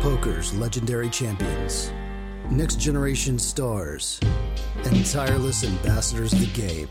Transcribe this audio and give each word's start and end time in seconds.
Poker's 0.00 0.54
legendary 0.54 1.10
champions, 1.10 1.92
next 2.50 2.80
generation 2.80 3.38
stars, 3.38 4.18
and 4.86 5.04
tireless 5.04 5.62
ambassadors 5.62 6.32
of 6.32 6.40
the 6.40 6.46
game, 6.58 6.88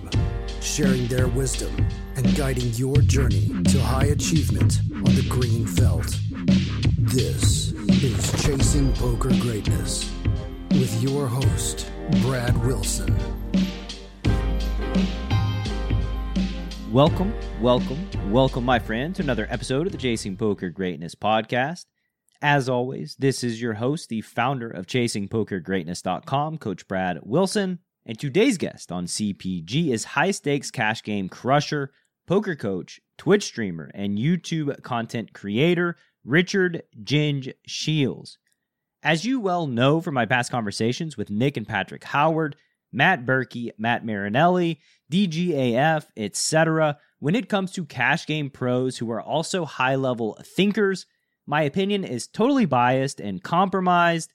sharing 0.62 1.08
their 1.08 1.28
wisdom 1.28 1.76
and 2.18 2.36
guiding 2.36 2.72
your 2.76 2.98
journey 2.98 3.48
to 3.64 3.82
high 3.82 4.06
achievement 4.06 4.82
on 4.94 5.16
the 5.16 5.26
green 5.28 5.66
felt. 5.66 6.06
This 7.00 7.72
is 7.72 8.44
Chasing 8.46 8.94
Poker 8.94 9.32
Greatness 9.40 10.14
with 10.74 11.02
your 11.02 11.26
host, 11.26 11.92
Brad 12.22 12.56
Wilson. 12.64 13.18
Welcome, 16.92 17.34
welcome, 17.60 18.08
welcome, 18.32 18.64
my 18.64 18.78
friend, 18.78 19.16
to 19.16 19.24
another 19.24 19.48
episode 19.50 19.88
of 19.88 19.94
the 19.94 19.98
Chasing 19.98 20.38
Poker 20.38 20.70
Greatness 20.70 21.16
podcast. 21.16 21.86
As 22.42 22.70
always, 22.70 23.18
this 23.20 23.44
is 23.44 23.62
your 23.62 23.74
host, 23.74 24.08
the 24.08 24.22
founder 24.22 24.70
of 24.70 24.88
ChasingPokerGreatness.com, 24.88 26.58
Coach 26.58 26.88
Brad 26.88 27.20
Wilson. 27.24 27.80
And 28.06 28.18
today's 28.18 28.58
guest 28.58 28.94
on 28.94 29.08
CPG 29.08 29.90
is 29.90 30.06
high 30.06 30.32
stakes 30.32 30.72
cash 30.72 31.04
game 31.04 31.28
crusher, 31.28 31.92
poker 32.28 32.56
coach, 32.56 33.02
Twitch 33.18 33.44
streamer, 33.44 33.92
and 33.94 34.18
YouTube 34.18 34.82
content 34.84 35.34
creator, 35.34 35.98
Richard 36.24 36.84
Ginge 37.04 37.52
Shields. 37.68 38.38
As 39.04 39.26
you 39.26 39.42
well 39.42 39.68
know 39.68 40.00
from 40.00 40.14
my 40.14 40.26
past 40.26 40.50
conversations 40.50 41.18
with 41.18 41.30
Nick 41.30 41.58
and 41.58 41.68
Patrick 41.68 42.06
Howard, 42.06 42.56
Matt 42.92 43.26
Berkey, 43.26 43.72
Matt 43.78 44.06
Marinelli, 44.06 44.80
DGAF, 45.12 46.06
etc. 46.16 46.98
When 47.20 47.36
it 47.36 47.50
comes 47.50 47.74
to 47.74 47.86
cash 47.86 48.26
game 48.26 48.50
pros 48.50 48.98
who 48.98 49.12
are 49.12 49.22
also 49.22 49.66
high 49.66 49.96
level 49.96 50.38
thinkers, 50.56 51.06
my 51.50 51.64
opinion 51.64 52.04
is 52.04 52.28
totally 52.28 52.66
biased 52.66 53.20
and 53.20 53.42
compromised. 53.42 54.32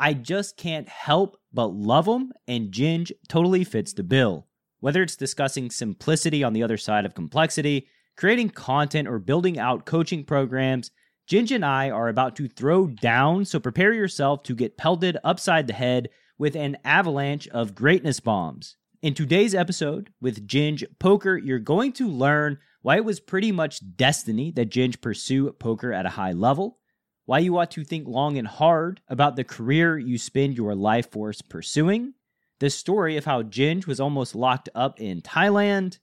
I 0.00 0.14
just 0.14 0.56
can't 0.56 0.88
help 0.88 1.36
but 1.52 1.68
love 1.68 2.06
them, 2.06 2.32
and 2.48 2.72
Ginge 2.72 3.12
totally 3.28 3.62
fits 3.62 3.92
the 3.92 4.02
bill. 4.02 4.48
Whether 4.80 5.04
it's 5.04 5.14
discussing 5.14 5.70
simplicity 5.70 6.42
on 6.42 6.54
the 6.54 6.64
other 6.64 6.76
side 6.76 7.06
of 7.06 7.14
complexity, 7.14 7.86
creating 8.16 8.50
content, 8.50 9.06
or 9.06 9.20
building 9.20 9.60
out 9.60 9.86
coaching 9.86 10.24
programs, 10.24 10.90
Ginge 11.30 11.54
and 11.54 11.64
I 11.64 11.88
are 11.88 12.08
about 12.08 12.34
to 12.34 12.48
throw 12.48 12.88
down, 12.88 13.44
so 13.44 13.60
prepare 13.60 13.92
yourself 13.92 14.42
to 14.42 14.56
get 14.56 14.76
pelted 14.76 15.18
upside 15.22 15.68
the 15.68 15.72
head 15.72 16.08
with 16.36 16.56
an 16.56 16.78
avalanche 16.84 17.46
of 17.48 17.76
greatness 17.76 18.18
bombs. 18.18 18.76
In 19.02 19.14
today's 19.14 19.54
episode 19.54 20.10
with 20.20 20.48
Ginge 20.48 20.82
Poker, 20.98 21.38
you're 21.38 21.60
going 21.60 21.92
to 21.92 22.08
learn 22.08 22.58
why 22.82 22.96
it 22.96 23.04
was 23.04 23.20
pretty 23.20 23.52
much 23.52 23.80
destiny 23.96 24.50
that 24.52 24.70
Ginge 24.70 25.00
pursue 25.00 25.50
poker 25.52 25.92
at 25.92 26.06
a 26.06 26.10
high 26.10 26.32
level, 26.32 26.78
why 27.24 27.40
you 27.40 27.58
ought 27.58 27.70
to 27.72 27.84
think 27.84 28.06
long 28.06 28.38
and 28.38 28.46
hard 28.46 29.00
about 29.08 29.36
the 29.36 29.44
career 29.44 29.98
you 29.98 30.18
spend 30.18 30.56
your 30.56 30.74
life 30.74 31.10
force 31.10 31.42
pursuing, 31.42 32.14
the 32.60 32.70
story 32.70 33.16
of 33.16 33.24
how 33.24 33.42
Ginge 33.42 33.86
was 33.86 34.00
almost 34.00 34.34
locked 34.34 34.68
up 34.74 35.00
in 35.00 35.20
Thailand, 35.20 35.98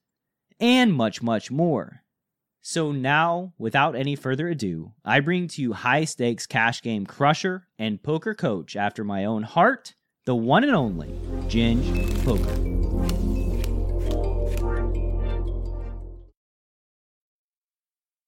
and 0.59 0.93
much, 0.93 1.21
much 1.21 1.49
more. 1.49 2.03
So 2.61 2.91
now, 2.91 3.53
without 3.57 3.95
any 3.95 4.15
further 4.15 4.47
ado, 4.47 4.93
I 5.03 5.19
bring 5.19 5.47
to 5.49 5.61
you 5.61 5.73
high 5.73 6.05
stakes 6.05 6.47
cash 6.47 6.81
game 6.81 7.05
crusher 7.05 7.67
and 7.77 8.01
poker 8.01 8.33
coach 8.33 8.75
after 8.75 9.03
my 9.03 9.25
own 9.25 9.43
heart, 9.43 9.95
the 10.25 10.35
one 10.35 10.63
and 10.63 10.75
only 10.75 11.09
Ginge 11.47 12.23
Poker. 12.23 12.72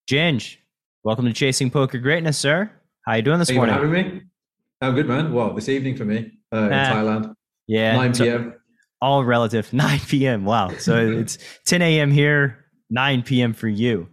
Ginge, 0.10 0.58
welcome 1.04 1.26
to 1.26 1.34
Chasing 1.34 1.72
Poker 1.72 1.98
Greatness, 1.98 2.38
sir. 2.38 2.70
How 3.06 3.16
you 3.16 3.22
doing 3.24 3.40
this 3.40 3.48
Thank 3.48 3.58
morning? 3.58 3.74
having 3.76 3.92
me. 3.92 4.22
I'm 4.82 4.94
good, 4.94 5.08
man. 5.08 5.34
Well, 5.34 5.54
this 5.54 5.68
evening 5.68 5.96
for 5.96 6.06
me 6.06 6.32
uh, 6.54 6.58
in 6.58 6.74
Ah, 6.74 6.92
Thailand, 6.94 7.34
Yeah, 7.68 7.96
9 7.96 8.14
so- 8.14 8.24
p.m. 8.26 8.54
all 9.02 9.24
relative. 9.26 9.72
9 9.74 10.00
p.m. 10.08 10.46
Wow. 10.46 10.70
So 10.78 10.96
it's 11.12 11.40
10 11.66 11.82
a.m. 11.82 12.12
here, 12.12 12.66
9 12.92 13.24
p.m. 13.24 13.54
for 13.54 13.68
you. 13.68 14.08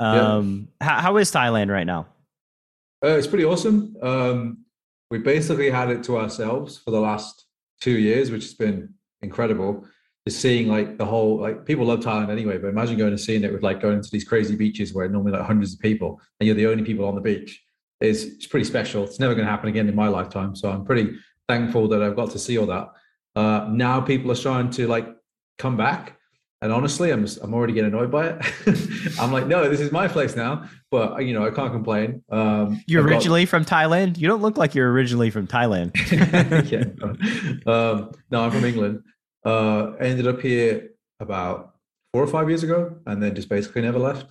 Um, 0.00 0.68
how, 0.80 1.00
how 1.00 1.16
is 1.16 1.32
Thailand 1.32 1.68
right 1.70 1.86
now? 1.86 2.06
Uh, 3.04 3.08
it's 3.18 3.26
pretty 3.26 3.44
awesome. 3.44 3.96
Um, 4.02 4.64
we 5.10 5.18
basically 5.18 5.68
had 5.70 5.90
it 5.90 6.04
to 6.04 6.16
ourselves 6.16 6.78
for 6.78 6.90
the 6.92 7.00
last 7.00 7.44
two 7.80 7.98
years, 7.98 8.30
which 8.30 8.44
has 8.44 8.54
been 8.54 8.94
incredible. 9.20 9.84
Just 10.26 10.40
seeing 10.40 10.68
like 10.68 10.96
the 10.96 11.04
whole 11.04 11.38
like 11.38 11.66
people 11.66 11.84
love 11.84 12.00
Thailand 12.00 12.30
anyway, 12.30 12.56
but 12.56 12.68
imagine 12.68 12.96
going 12.96 13.10
and 13.10 13.20
seeing 13.20 13.44
it 13.44 13.52
with 13.52 13.62
like 13.62 13.80
going 13.82 14.00
to 14.00 14.08
these 14.10 14.24
crazy 14.24 14.56
beaches 14.56 14.94
where 14.94 15.06
normally 15.06 15.32
like 15.32 15.42
hundreds 15.46 15.74
of 15.74 15.80
people 15.80 16.18
and 16.40 16.46
you're 16.46 16.56
the 16.56 16.66
only 16.66 16.82
people 16.82 17.04
on 17.06 17.14
the 17.14 17.20
beach. 17.20 17.62
It's, 18.00 18.22
it's 18.22 18.46
pretty 18.46 18.64
special. 18.64 19.04
It's 19.04 19.20
never 19.20 19.34
going 19.34 19.44
to 19.44 19.50
happen 19.50 19.68
again 19.68 19.86
in 19.86 19.94
my 19.94 20.08
lifetime. 20.08 20.56
So 20.56 20.70
I'm 20.70 20.84
pretty 20.84 21.14
thankful 21.46 21.88
that 21.88 22.02
I've 22.02 22.16
got 22.16 22.30
to 22.30 22.38
see 22.38 22.56
all 22.56 22.64
that. 22.66 22.88
Uh, 23.36 23.68
now 23.70 24.00
people 24.00 24.30
are 24.32 24.34
starting 24.34 24.70
to 24.72 24.86
like 24.88 25.06
come 25.58 25.76
back. 25.76 26.16
And 26.62 26.72
honestly, 26.72 27.10
I'm 27.10 27.20
just, 27.26 27.42
I'm 27.42 27.52
already 27.52 27.74
getting 27.74 27.92
annoyed 27.92 28.10
by 28.10 28.28
it. 28.28 29.16
I'm 29.20 29.30
like, 29.30 29.46
no, 29.46 29.68
this 29.68 29.80
is 29.80 29.92
my 29.92 30.08
place 30.08 30.34
now. 30.34 30.66
But 30.90 31.22
you 31.26 31.34
know, 31.34 31.46
I 31.46 31.50
can't 31.50 31.70
complain. 31.72 32.22
Um, 32.30 32.82
You're 32.86 33.02
I've 33.02 33.08
got- 33.10 33.16
originally 33.16 33.44
from 33.44 33.66
Thailand? 33.66 34.16
You 34.16 34.28
don't 34.28 34.40
look 34.40 34.56
like 34.56 34.74
you're 34.74 34.90
originally 34.90 35.28
from 35.28 35.46
Thailand. 35.46 35.92
yeah. 36.70 37.70
Um, 37.70 38.12
no, 38.30 38.42
I'm 38.42 38.50
from 38.50 38.64
England. 38.64 39.02
Uh, 39.44 39.92
ended 40.00 40.26
up 40.26 40.40
here 40.40 40.90
about 41.20 41.74
four 42.12 42.22
or 42.22 42.26
five 42.26 42.48
years 42.48 42.62
ago, 42.62 42.96
and 43.06 43.22
then 43.22 43.34
just 43.34 43.48
basically 43.48 43.82
never 43.82 43.98
left, 43.98 44.26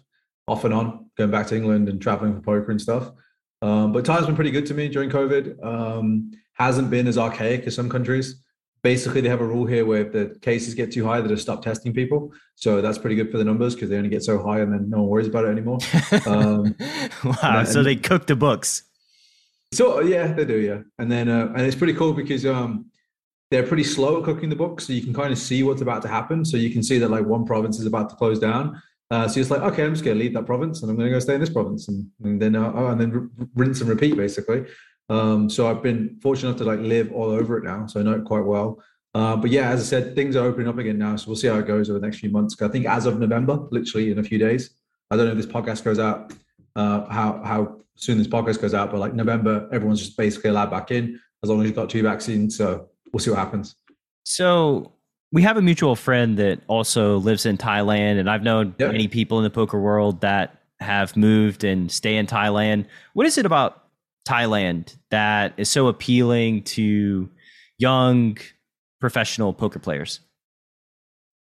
off 0.47 0.63
and 0.63 0.74
on, 0.74 1.09
going 1.18 1.31
back 1.31 1.47
to 1.47 1.56
England 1.56 1.90
and 1.90 2.01
traveling 2.01 2.34
for 2.35 2.41
poker 2.41 2.72
and 2.72 2.81
stuff. 2.81 3.12
Um, 3.62 3.91
but 3.91 4.03
Thailand's 4.03 4.25
been 4.25 4.35
pretty 4.35 4.51
good 4.51 4.66
to 4.68 4.74
me 4.74 4.90
during 4.90 5.09
COVID. 5.09 5.63
Um, 5.63 6.31
hasn't 6.53 6.90
been 6.90 7.07
as 7.07 7.18
archaic 7.18 7.66
as 7.66 7.75
some 7.75 7.90
countries. 7.90 8.44
Basically, 8.84 9.22
they 9.22 9.29
have 9.29 9.40
a 9.40 9.47
rule 9.47 9.66
here 9.66 9.85
where 9.85 10.01
if 10.01 10.12
the 10.12 10.38
cases 10.41 10.74
get 10.74 10.91
too 10.91 11.06
high, 11.06 11.22
they 11.22 11.30
just 11.30 11.44
stop 11.44 11.63
testing 11.63 11.94
people. 11.94 12.34
So 12.56 12.81
that's 12.81 12.97
pretty 12.97 13.16
good 13.16 13.31
for 13.31 13.38
the 13.38 13.45
numbers 13.45 13.74
because 13.74 13.90
they 13.90 13.95
only 13.95 14.09
get 14.09 14.24
so 14.24 14.44
high, 14.44 14.59
and 14.59 14.74
then 14.74 14.90
no 14.90 14.97
one 14.97 15.07
worries 15.07 15.28
about 15.28 15.45
it 15.45 15.50
anymore. 15.50 15.80
Um, 16.25 16.75
wow. 17.24 17.63
So 17.63 17.81
they 17.84 17.95
cook 17.95 18.28
the 18.28 18.35
books. 18.35 18.84
So 19.74 20.01
yeah, 20.01 20.34
they 20.34 20.45
do, 20.45 20.59
yeah. 20.59 20.81
And 21.00 21.12
then 21.12 21.30
uh, 21.30 21.51
and 21.56 21.62
it's 21.62 21.75
pretty 21.75 21.94
cool 21.94 22.13
because 22.13 22.45
um 22.45 22.85
they're 23.53 23.68
pretty 23.68 23.84
slow 23.84 24.18
at 24.18 24.24
cooking 24.24 24.50
the 24.50 24.56
books, 24.56 24.88
so 24.88 24.94
you 24.94 25.03
can 25.03 25.14
kind 25.14 25.31
of 25.31 25.38
see 25.38 25.62
what's 25.62 25.84
about 25.84 26.02
to 26.02 26.08
happen. 26.08 26.44
So 26.44 26.58
you 26.58 26.72
can 26.72 26.81
see 26.81 26.97
that 26.97 27.12
like 27.12 27.24
one 27.24 27.46
province 27.46 27.80
is 27.80 27.86
about 27.86 28.09
to 28.09 28.16
close 28.16 28.40
down. 28.40 28.81
Uh, 29.12 29.28
so 29.28 29.40
it's 29.40 29.52
like, 29.52 29.62
okay, 29.62 29.84
I'm 29.86 29.94
just 29.94 30.03
going 30.03 30.18
to 30.18 30.24
leave 30.24 30.34
that 30.34 30.47
province 30.47 30.81
and 30.81 30.90
I'm 30.90 30.97
going 30.97 31.08
to 31.08 31.14
go 31.14 31.19
stay 31.19 31.36
in 31.36 31.40
this 31.40 31.52
province, 31.52 31.88
and, 31.88 32.09
and 32.24 32.42
then 32.42 32.56
uh, 32.56 32.72
oh, 32.74 32.88
and 32.88 33.00
then 33.00 33.12
r- 33.13 33.47
rinse 33.53 33.80
and 33.80 33.90
repeat 33.92 34.18
basically. 34.18 34.66
Um, 35.08 35.52
so 35.52 35.69
I've 35.69 35.84
been 35.84 36.18
fortunate 36.19 36.50
enough 36.50 36.62
to 36.62 36.63
like 36.63 36.80
live 36.80 37.12
all 37.12 37.30
over 37.30 37.59
it 37.59 37.63
now, 37.63 37.86
so 37.86 38.00
I 38.00 38.03
know 38.03 38.13
it 38.13 38.25
quite 38.25 38.44
well. 38.44 38.84
Uh, 39.13 39.36
but 39.36 39.52
yeah, 39.52 39.69
as 39.69 39.81
I 39.81 39.84
said, 39.84 40.16
things 40.16 40.36
are 40.36 40.47
opening 40.47 40.68
up 40.68 40.80
again 40.80 40.97
now, 40.97 41.16
so 41.16 41.28
we'll 41.28 41.36
see 41.36 41.47
how 41.47 41.59
it 41.59 41.68
goes 41.68 41.92
over 41.92 42.00
the 42.00 42.08
next 42.08 42.22
few 42.22 42.31
months. 42.31 42.59
I 42.59 42.68
think 42.69 42.88
as 42.88 43.06
of 43.06 43.19
November, 43.19 43.68
literally 43.69 44.09
in 44.12 44.18
a 44.18 44.24
few 44.24 44.40
days. 44.40 44.72
I 45.12 45.16
don't 45.16 45.25
know 45.28 45.34
if 45.34 45.38
this 45.38 45.46
podcast 45.46 45.84
goes 45.84 46.00
out, 46.00 46.34
uh, 46.75 47.06
how 47.06 47.40
how 47.44 47.81
soon 47.96 48.18
this 48.18 48.25
podcast 48.28 48.59
goes 48.62 48.74
out, 48.74 48.90
but 48.90 49.00
like 49.00 49.13
November, 49.13 49.69
everyone's 49.72 50.00
just 50.00 50.18
basically 50.18 50.50
allowed 50.50 50.72
back 50.72 50.90
in 50.90 51.19
as 51.44 51.52
long 51.52 51.62
as 51.62 51.68
you've 51.68 51.75
got 51.75 51.92
two 51.92 52.02
vaccines. 52.02 52.58
So 52.58 52.90
we'll 53.13 53.19
see 53.19 53.29
what 53.29 53.40
happens. 53.40 53.75
So 54.25 54.91
we 55.31 55.41
have 55.44 55.57
a 55.57 55.62
mutual 55.62 55.96
friend 55.96 56.38
that 56.38 56.62
also 56.68 57.18
lives 57.18 57.46
in 57.46 57.57
Thailand, 57.57 58.19
and 58.19 58.29
I've 58.29 58.44
known 58.44 58.75
Yep. 58.79 58.91
many 58.91 59.07
people 59.07 59.38
in 59.38 59.44
the 59.44 59.50
poker 59.50 59.79
world 59.79 60.22
that 60.22 60.59
have 60.79 61.16
moved 61.16 61.63
and 61.63 61.91
stay 61.91 62.18
in 62.18 62.28
Thailand. 62.28 62.85
What 63.13 63.25
is 63.25 63.38
it 63.38 63.46
about 63.46 63.84
Thailand 64.28 64.96
that 65.12 65.53
is 65.57 65.69
so 65.69 65.88
appealing 65.88 66.63
to 66.63 67.29
young 67.79 68.38
professional 69.00 69.53
poker 69.53 69.80
players? 69.80 70.19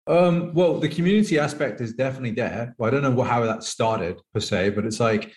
Um, 0.07 0.53
well, 0.53 0.79
the 0.79 0.89
community 0.89 1.37
aspect 1.37 1.81
is 1.81 1.93
definitely 1.93 2.31
there. 2.31 2.73
Well, 2.77 2.87
I 2.87 2.91
don't 2.91 3.03
know 3.03 3.11
what, 3.11 3.27
how 3.27 3.45
that 3.45 3.63
started 3.63 4.19
per 4.33 4.39
se, 4.39 4.71
but 4.71 4.85
it's 4.85 4.99
like 4.99 5.33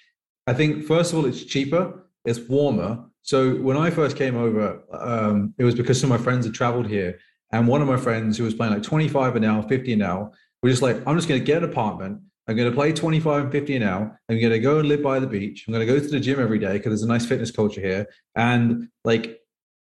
I 0.46 0.54
think 0.54 0.84
first 0.86 1.12
of 1.12 1.18
all, 1.18 1.26
it's 1.26 1.44
cheaper, 1.44 2.06
it's 2.24 2.40
warmer. 2.40 3.04
So 3.22 3.54
when 3.56 3.76
I 3.76 3.90
first 3.90 4.16
came 4.16 4.36
over, 4.36 4.82
um, 4.92 5.54
it 5.58 5.64
was 5.64 5.74
because 5.74 6.00
some 6.00 6.10
of 6.10 6.18
my 6.18 6.24
friends 6.24 6.44
had 6.44 6.54
traveled 6.54 6.88
here, 6.88 7.18
and 7.52 7.68
one 7.68 7.82
of 7.82 7.88
my 7.88 7.96
friends 7.96 8.38
who 8.38 8.44
was 8.44 8.54
playing 8.54 8.72
like 8.72 8.82
25 8.82 9.36
an 9.36 9.44
hour, 9.44 9.62
50 9.62 9.92
an 9.92 10.02
hour, 10.02 10.30
was 10.62 10.72
just 10.72 10.82
like, 10.82 10.96
I'm 11.06 11.16
just 11.16 11.28
going 11.28 11.40
to 11.40 11.44
get 11.44 11.62
an 11.62 11.68
apartment. 11.68 12.20
I'm 12.48 12.56
going 12.56 12.68
to 12.68 12.74
play 12.74 12.92
25 12.92 13.44
and 13.44 13.52
50 13.52 13.76
an 13.76 13.82
hour. 13.84 14.20
I'm 14.28 14.40
going 14.40 14.52
to 14.52 14.58
go 14.58 14.78
and 14.78 14.88
live 14.88 15.02
by 15.02 15.20
the 15.20 15.26
beach. 15.26 15.64
I'm 15.66 15.72
going 15.72 15.86
to 15.86 15.92
go 15.92 16.00
to 16.00 16.08
the 16.08 16.18
gym 16.18 16.40
every 16.40 16.58
day 16.58 16.72
because 16.72 16.90
there's 16.90 17.02
a 17.02 17.08
nice 17.08 17.24
fitness 17.24 17.50
culture 17.50 17.80
here. 17.80 18.06
And 18.34 18.88
like, 19.04 19.40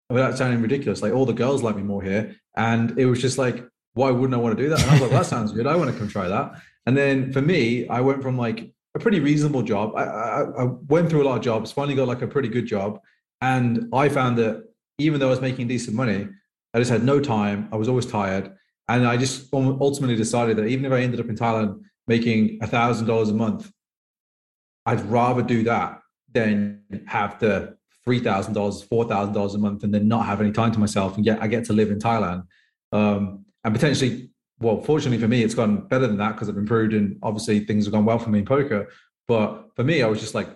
without 0.09 0.37
sounding 0.37 0.61
ridiculous, 0.61 1.01
like 1.01 1.13
all 1.13 1.25
the 1.25 1.33
girls 1.33 1.63
like 1.63 1.75
me 1.75 1.83
more 1.83 2.01
here. 2.01 2.35
And 2.55 2.97
it 2.97 3.05
was 3.07 3.21
just 3.21 3.37
like, 3.37 3.65
why 3.93 4.11
wouldn't 4.11 4.33
I 4.33 4.37
want 4.37 4.57
to 4.57 4.63
do 4.63 4.69
that? 4.69 4.81
And 4.81 4.89
I 4.89 4.93
was 4.93 5.01
like, 5.01 5.11
that 5.11 5.25
sounds 5.25 5.51
good. 5.51 5.67
I 5.67 5.75
want 5.75 5.91
to 5.91 5.97
come 5.97 6.07
try 6.07 6.27
that. 6.27 6.61
And 6.85 6.95
then 6.95 7.31
for 7.33 7.41
me, 7.41 7.87
I 7.89 8.01
went 8.01 8.21
from 8.21 8.37
like 8.37 8.71
a 8.95 8.99
pretty 8.99 9.19
reasonable 9.19 9.63
job. 9.63 9.93
I, 9.95 10.03
I, 10.03 10.63
I 10.63 10.63
went 10.87 11.09
through 11.09 11.23
a 11.23 11.27
lot 11.27 11.37
of 11.37 11.43
jobs, 11.43 11.71
finally 11.71 11.95
got 11.95 12.07
like 12.07 12.21
a 12.21 12.27
pretty 12.27 12.49
good 12.49 12.65
job. 12.65 12.99
And 13.45 13.89
I 13.93 14.09
found 14.09 14.37
that 14.39 14.63
even 14.97 15.19
though 15.19 15.27
I 15.27 15.35
was 15.37 15.41
making 15.49 15.67
decent 15.67 15.95
money, 15.95 16.27
I 16.73 16.79
just 16.79 16.89
had 16.89 17.03
no 17.03 17.19
time. 17.19 17.69
I 17.71 17.75
was 17.75 17.87
always 17.87 18.07
tired. 18.07 18.51
And 18.87 19.07
I 19.07 19.17
just 19.17 19.53
ultimately 19.53 20.15
decided 20.15 20.57
that 20.57 20.65
even 20.65 20.85
if 20.85 20.91
I 20.91 21.01
ended 21.01 21.19
up 21.19 21.29
in 21.29 21.35
Thailand 21.35 21.81
making 22.07 22.59
a 22.61 22.67
thousand 22.67 23.05
dollars 23.07 23.29
a 23.29 23.33
month, 23.33 23.71
I'd 24.85 25.05
rather 25.05 25.43
do 25.43 25.63
that 25.63 25.99
than 26.31 26.81
have 27.07 27.39
the 27.39 27.77
three 28.03 28.19
thousand 28.19 28.53
dollars, 28.53 28.81
four 28.83 29.05
thousand 29.05 29.33
dollars 29.33 29.55
a 29.55 29.59
month, 29.59 29.83
and 29.83 29.93
then 29.93 30.07
not 30.07 30.25
have 30.25 30.41
any 30.41 30.51
time 30.51 30.71
to 30.71 30.79
myself, 30.79 31.15
and 31.17 31.25
yet 31.25 31.41
I 31.41 31.47
get 31.47 31.65
to 31.65 31.73
live 31.73 31.89
in 31.89 31.99
Thailand, 31.99 32.43
um, 32.91 33.45
and 33.63 33.73
potentially, 33.73 34.29
well, 34.59 34.81
fortunately 34.81 35.17
for 35.17 35.27
me, 35.27 35.43
it's 35.43 35.55
gone 35.55 35.87
better 35.87 36.05
than 36.05 36.17
that 36.17 36.33
because 36.33 36.49
I've 36.49 36.57
improved, 36.57 36.93
and 36.93 37.17
obviously 37.23 37.61
things 37.61 37.85
have 37.85 37.93
gone 37.93 38.05
well 38.05 38.19
for 38.19 38.29
me 38.29 38.39
in 38.39 38.45
poker. 38.45 38.81
But 39.27 39.69
for 39.75 39.83
me, 39.83 40.03
I 40.03 40.07
was 40.07 40.19
just 40.19 40.35
like, 40.35 40.49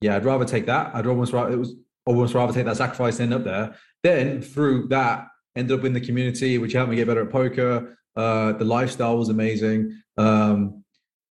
yeah, 0.00 0.16
I'd 0.16 0.24
rather 0.24 0.46
take 0.46 0.66
that. 0.66 0.94
I'd 0.94 1.06
almost 1.06 1.34
rather 1.34 1.52
it 1.52 1.58
was 1.58 1.74
almost 2.06 2.34
rather 2.34 2.52
take 2.52 2.66
that 2.66 2.76
sacrifice 2.76 3.18
and 3.20 3.32
end 3.32 3.40
up 3.40 3.44
there. 3.44 3.76
Then 4.02 4.42
through 4.42 4.88
that, 4.88 5.28
ended 5.56 5.78
up 5.78 5.84
in 5.84 5.92
the 5.92 6.00
community, 6.00 6.58
which 6.58 6.72
helped 6.72 6.90
me 6.90 6.96
get 6.96 7.06
better 7.06 7.22
at 7.22 7.30
poker. 7.30 7.96
Uh, 8.16 8.52
the 8.52 8.64
lifestyle 8.64 9.16
was 9.16 9.28
amazing. 9.28 10.00
Um, 10.16 10.84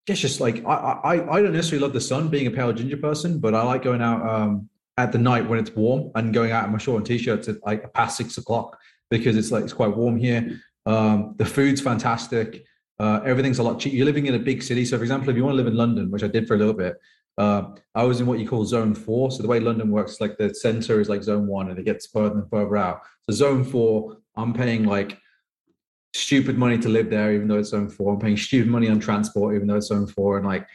guess 0.07 0.19
just 0.19 0.41
like 0.41 0.65
I, 0.65 0.73
I, 0.73 1.37
I 1.37 1.43
don't 1.43 1.53
necessarily 1.53 1.83
love 1.83 1.93
the 1.93 2.01
sun 2.01 2.29
being 2.29 2.47
a 2.47 2.51
pale 2.51 2.73
ginger 2.73 2.97
person, 2.97 3.39
but 3.39 3.55
I 3.55 3.63
like 3.63 3.83
going 3.83 4.03
out 4.03 4.27
um, 4.29 4.69
at 4.97 5.13
the 5.13 5.19
night 5.19 5.49
when 5.49 5.59
it's 5.59 5.71
warm 5.71 6.11
and 6.15 6.33
going 6.33 6.53
out 6.53 6.67
in 6.67 6.73
my 6.73 6.79
short 6.79 6.99
and 6.99 7.07
t-shirts 7.07 7.49
at 7.49 7.65
like 7.65 7.93
past 7.93 8.17
six 8.17 8.39
o'clock 8.39 8.79
because 9.11 9.37
it's 9.37 9.51
like 9.51 9.65
it's 9.65 9.73
quite 9.73 9.97
warm 9.97 10.17
here. 10.17 10.61
Um, 10.87 11.35
the 11.37 11.45
food's 11.45 11.81
fantastic. 11.81 12.65
Uh, 12.99 13.21
everything's 13.25 13.59
a 13.59 13.63
lot 13.63 13.79
cheap. 13.81 13.93
You're 13.93 14.07
living 14.07 14.27
in 14.27 14.35
a 14.35 14.39
big 14.39 14.63
city, 14.63 14.85
so 14.85 14.97
for 14.97 15.03
example, 15.03 15.31
if 15.31 15.37
you 15.37 15.45
want 15.45 15.55
to 15.55 15.57
live 15.57 15.67
in 15.67 15.77
London, 15.77 16.11
which 16.11 16.23
I 16.23 16.29
did 16.29 16.47
for 16.47 16.55
a 16.55 16.59
little 16.59 16.75
bit, 16.75 16.97
uh, 17.39 17.75
I 17.95 18.05
was 18.05 18.21
in 18.21 18.27
what 18.27 18.39
you 18.39 18.49
call 18.49 18.65
zone 18.65 18.95
four. 18.95 19.31
So 19.31 19.43
the 19.43 19.49
way 19.49 19.61
London 19.61 19.91
works, 19.91 20.21
like 20.21 20.37
the 20.37 20.55
center 20.55 21.01
is 21.01 21.09
like 21.09 21.23
zone 21.23 21.47
one, 21.47 21.71
and 21.71 21.79
it 21.79 21.85
gets 21.85 22.07
further 22.07 22.39
and 22.39 22.51
further 22.51 22.77
out. 22.77 23.03
So 23.29 23.35
zone 23.35 23.65
four, 23.65 24.19
I'm 24.37 24.53
paying 24.53 24.85
like 24.85 25.19
stupid 26.15 26.59
money 26.59 26.79
to 26.79 26.89
live 26.89 27.11
there, 27.11 27.33
even 27.33 27.49
though 27.49 27.59
it's 27.59 27.71
zone 27.71 27.89
four. 27.89 28.15
I'm 28.15 28.21
paying 28.21 28.37
stupid 28.37 28.71
money 28.71 28.89
on 28.89 29.01
transport, 29.01 29.55
even 29.55 29.67
though 29.69 29.77
it's 29.77 29.87
zone 29.87 30.07
four. 30.07 30.37
And 30.37 30.47
like, 30.47 30.67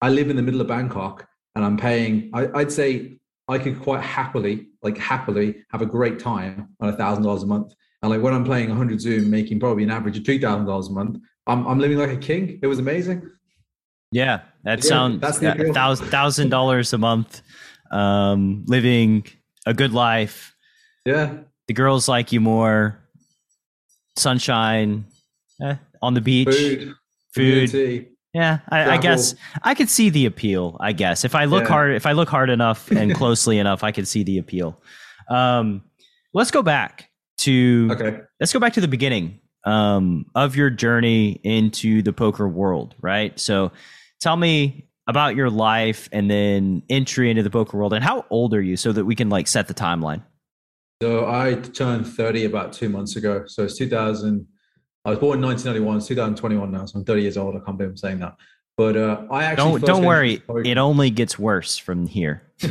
I 0.00 0.10
live 0.10 0.30
in 0.30 0.36
the 0.36 0.42
middle 0.42 0.60
of 0.60 0.68
Bangkok, 0.68 1.26
and 1.54 1.64
I'm 1.64 1.76
paying. 1.76 2.30
I, 2.34 2.48
I'd 2.54 2.72
say 2.72 3.18
I 3.48 3.58
could 3.58 3.80
quite 3.80 4.02
happily, 4.02 4.68
like 4.82 4.98
happily, 4.98 5.64
have 5.70 5.82
a 5.82 5.86
great 5.86 6.18
time 6.18 6.68
on 6.80 6.88
a 6.88 6.96
thousand 6.96 7.24
dollars 7.24 7.42
a 7.42 7.46
month. 7.46 7.74
And 8.02 8.10
like 8.10 8.20
when 8.20 8.34
I'm 8.34 8.44
playing 8.44 8.68
100 8.68 9.00
Zoom, 9.00 9.30
making 9.30 9.60
probably 9.60 9.84
an 9.84 9.90
average 9.90 10.18
of 10.18 10.24
two 10.24 10.40
thousand 10.40 10.66
dollars 10.66 10.88
a 10.88 10.92
month, 10.92 11.18
I'm 11.46 11.66
I'm 11.66 11.78
living 11.78 11.98
like 11.98 12.10
a 12.10 12.16
king. 12.16 12.58
It 12.62 12.66
was 12.66 12.78
amazing. 12.78 13.30
Yeah, 14.12 14.42
that 14.64 14.84
sounds 14.84 15.42
yeah, 15.42 15.54
thousand 15.72 16.08
thousand 16.08 16.50
dollars 16.50 16.92
a 16.92 16.98
month, 16.98 17.42
um, 17.90 18.64
living 18.66 19.24
a 19.66 19.74
good 19.74 19.92
life. 19.92 20.54
Yeah, 21.04 21.38
the 21.66 21.74
girls 21.74 22.08
like 22.08 22.30
you 22.30 22.40
more. 22.40 22.98
Sunshine, 24.14 25.06
eh, 25.62 25.76
on 26.02 26.12
the 26.12 26.20
beach, 26.20 26.54
food, 27.34 27.70
food. 27.70 28.08
Yeah, 28.34 28.58
I, 28.68 28.92
I, 28.92 28.96
guess 28.98 29.34
I 29.62 29.74
could 29.74 29.90
see 29.90 30.08
the 30.08 30.24
appeal. 30.26 30.76
I 30.80 30.92
guess 30.92 31.24
if 31.24 31.34
I 31.34 31.46
look 31.46 31.64
yeah. 31.64 31.68
hard, 31.68 31.94
if 31.94 32.04
I 32.06 32.12
look 32.12 32.28
hard 32.28 32.50
enough 32.50 32.90
and 32.90 33.14
closely 33.16 33.58
enough, 33.58 33.82
I 33.82 33.92
could 33.92 34.06
see 34.06 34.22
the 34.22 34.38
appeal. 34.38 34.80
Um, 35.30 35.82
let's 36.34 36.50
go 36.50 36.62
back 36.62 37.08
to 37.38 37.88
okay. 37.92 38.20
Let's 38.40 38.52
go 38.52 38.60
back 38.60 38.74
to 38.74 38.80
the 38.80 38.88
beginning 38.88 39.40
um, 39.64 40.26
of 40.34 40.56
your 40.56 40.70
journey 40.70 41.40
into 41.44 42.02
the 42.02 42.12
poker 42.12 42.48
world, 42.48 42.94
right? 43.00 43.38
So, 43.38 43.72
tell 44.22 44.36
me 44.36 44.88
about 45.08 45.34
your 45.34 45.50
life 45.50 46.08
and 46.12 46.30
then 46.30 46.82
entry 46.88 47.28
into 47.28 47.42
the 47.42 47.50
poker 47.50 47.76
world, 47.76 47.92
and 47.92 48.04
how 48.04 48.24
old 48.30 48.54
are 48.54 48.62
you, 48.62 48.76
so 48.76 48.92
that 48.92 49.04
we 49.04 49.14
can 49.14 49.28
like 49.28 49.48
set 49.48 49.68
the 49.68 49.74
timeline. 49.74 50.22
So 51.02 51.28
I 51.28 51.54
turned 51.54 52.06
30 52.06 52.44
about 52.44 52.72
two 52.72 52.88
months 52.88 53.16
ago. 53.16 53.42
So 53.46 53.64
it's 53.64 53.76
2000. 53.76 54.46
I 55.04 55.10
was 55.10 55.18
born 55.18 55.38
in 55.38 55.44
1991. 55.44 55.96
It's 55.96 56.06
2021 56.06 56.70
now. 56.70 56.86
So 56.86 57.00
I'm 57.00 57.04
30 57.04 57.22
years 57.22 57.36
old. 57.36 57.56
I 57.56 57.58
can't 57.58 57.76
believe 57.76 57.90
I'm 57.90 57.96
saying 57.96 58.20
that. 58.20 58.36
But 58.76 58.96
uh, 58.96 59.26
I 59.30 59.44
actually 59.44 59.80
don't 59.80 59.84
don't 59.84 60.04
worry. 60.04 60.42
It 60.64 60.78
only 60.78 61.10
gets 61.10 61.38
worse 61.38 61.76
from 61.76 62.06
here. 62.06 62.42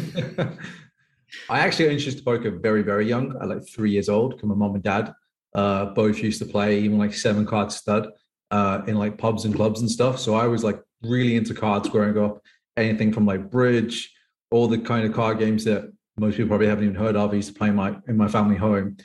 I 1.49 1.59
actually 1.59 1.85
got 1.85 1.91
introduced 1.91 2.19
to 2.19 2.23
poker 2.23 2.51
very 2.51 2.81
very 2.81 3.07
young. 3.07 3.37
At 3.41 3.49
like 3.49 3.67
three 3.67 3.91
years 3.91 4.09
old, 4.09 4.31
because 4.31 4.47
my 4.47 4.55
mom 4.55 4.75
and 4.75 4.83
dad 4.83 5.13
uh, 5.53 5.85
both 5.87 6.17
used 6.19 6.39
to 6.39 6.45
play 6.45 6.79
even 6.79 6.97
like 6.97 7.13
seven 7.13 7.45
card 7.45 7.71
stud 7.71 8.07
uh, 8.49 8.81
in 8.87 8.95
like 8.97 9.17
pubs 9.17 9.45
and 9.45 9.53
clubs 9.53 9.81
and 9.81 9.91
stuff. 9.91 10.17
So 10.19 10.33
I 10.33 10.47
was 10.47 10.63
like 10.63 10.81
really 11.03 11.35
into 11.35 11.53
cards 11.53 11.89
growing 11.89 12.17
up. 12.17 12.41
Anything 12.77 13.11
from 13.11 13.25
like 13.25 13.49
bridge, 13.49 14.13
all 14.49 14.67
the 14.67 14.77
kind 14.77 15.05
of 15.05 15.13
card 15.13 15.39
games 15.39 15.63
that 15.65 15.91
most 16.17 16.37
people 16.37 16.49
probably 16.49 16.67
haven't 16.67 16.83
even 16.83 16.95
heard 16.95 17.15
of. 17.15 17.31
I 17.31 17.35
used 17.35 17.49
to 17.49 17.57
play 17.57 17.69
in 17.69 17.75
my 17.75 17.97
in 18.07 18.17
my 18.17 18.27
family 18.27 18.55
home. 18.55 18.97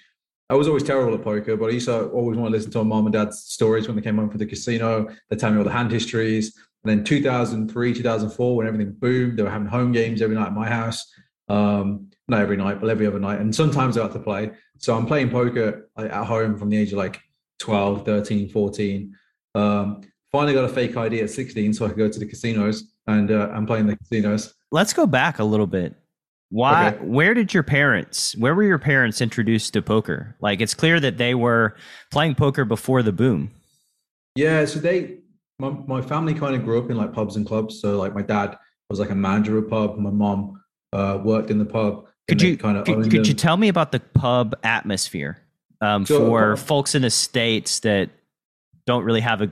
I 0.48 0.54
was 0.54 0.68
always 0.68 0.84
terrible 0.84 1.14
at 1.14 1.24
poker, 1.24 1.56
but 1.56 1.66
I 1.66 1.70
used 1.70 1.86
to 1.86 2.06
always 2.08 2.38
want 2.38 2.52
to 2.52 2.56
listen 2.56 2.70
to 2.72 2.78
my 2.78 2.84
mom 2.84 3.06
and 3.06 3.12
dad's 3.12 3.40
stories 3.40 3.88
when 3.88 3.96
they 3.96 4.02
came 4.02 4.16
home 4.16 4.28
from 4.30 4.38
the 4.38 4.46
casino. 4.46 5.08
They 5.28 5.36
tell 5.36 5.50
me 5.50 5.58
all 5.58 5.64
the 5.64 5.72
hand 5.72 5.90
histories. 5.90 6.56
And 6.84 6.98
then 6.98 7.04
2003, 7.04 7.94
2004, 7.94 8.56
when 8.56 8.66
everything 8.66 8.92
boomed, 8.92 9.38
they 9.38 9.42
were 9.42 9.50
having 9.50 9.66
home 9.66 9.90
games 9.90 10.22
every 10.22 10.36
night 10.36 10.46
at 10.46 10.54
my 10.54 10.68
house. 10.68 11.12
Um, 11.48 12.10
not 12.28 12.40
every 12.40 12.56
night, 12.56 12.80
but 12.80 12.90
every 12.90 13.06
other 13.06 13.18
night. 13.18 13.40
And 13.40 13.54
sometimes 13.54 13.98
I 13.98 14.02
have 14.02 14.12
to 14.12 14.20
play. 14.20 14.52
So 14.78 14.96
I'm 14.96 15.06
playing 15.06 15.30
poker 15.30 15.88
at 15.96 16.26
home 16.26 16.56
from 16.56 16.70
the 16.70 16.76
age 16.76 16.92
of 16.92 16.98
like 16.98 17.20
12, 17.58 18.04
13, 18.04 18.48
14. 18.48 19.16
Um, 19.54 20.00
finally 20.36 20.52
got 20.52 20.64
a 20.64 20.68
fake 20.68 20.94
ID 20.94 21.22
at 21.22 21.30
16 21.30 21.72
so 21.72 21.86
I 21.86 21.88
could 21.88 21.96
go 21.96 22.08
to 22.10 22.18
the 22.18 22.26
casinos 22.26 22.84
and 23.06 23.30
uh, 23.30 23.48
I'm 23.54 23.64
playing 23.64 23.86
the 23.86 23.96
casinos. 23.96 24.54
Let's 24.70 24.92
go 24.92 25.06
back 25.06 25.38
a 25.38 25.44
little 25.44 25.66
bit. 25.66 25.94
Why? 26.50 26.88
Okay. 26.88 27.04
Where 27.04 27.32
did 27.32 27.54
your 27.54 27.62
parents? 27.62 28.36
Where 28.36 28.54
were 28.54 28.62
your 28.62 28.78
parents 28.78 29.22
introduced 29.22 29.72
to 29.72 29.82
poker? 29.82 30.36
Like, 30.40 30.60
it's 30.60 30.74
clear 30.74 31.00
that 31.00 31.16
they 31.16 31.34
were 31.34 31.74
playing 32.12 32.34
poker 32.34 32.66
before 32.66 33.02
the 33.02 33.12
boom. 33.12 33.50
Yeah, 34.34 34.66
so 34.66 34.78
they, 34.78 35.20
my, 35.58 35.70
my 35.70 36.02
family 36.02 36.34
kind 36.34 36.54
of 36.54 36.64
grew 36.64 36.78
up 36.78 36.90
in 36.90 36.98
like 36.98 37.14
pubs 37.14 37.36
and 37.36 37.46
clubs. 37.46 37.80
So 37.80 37.96
like, 37.96 38.14
my 38.14 38.22
dad 38.22 38.58
was 38.90 39.00
like 39.00 39.10
a 39.10 39.14
manager 39.14 39.56
of 39.56 39.64
a 39.64 39.68
pub. 39.68 39.96
My 39.96 40.10
mom 40.10 40.60
uh, 40.92 41.18
worked 41.24 41.50
in 41.50 41.58
the 41.58 41.64
pub. 41.64 42.04
Could 42.28 42.42
you 42.42 42.58
kind 42.58 42.76
of 42.76 42.84
could, 42.84 43.10
could 43.10 43.26
you 43.26 43.34
tell 43.34 43.56
me 43.56 43.68
about 43.68 43.92
the 43.92 44.00
pub 44.00 44.54
atmosphere 44.62 45.40
um, 45.80 46.04
for 46.04 46.56
folks 46.56 46.94
in 46.94 47.02
the 47.02 47.10
states 47.10 47.80
that 47.80 48.10
don't 48.86 49.04
really 49.04 49.20
have 49.20 49.42
a 49.42 49.48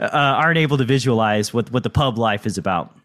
uh, 0.00 0.08
aren't 0.16 0.58
able 0.58 0.78
to 0.78 0.84
visualize 0.84 1.52
what 1.52 1.70
what 1.70 1.82
the 1.82 1.90
pub 1.90 2.18
life 2.18 2.46
is 2.46 2.56
about? 2.56 2.96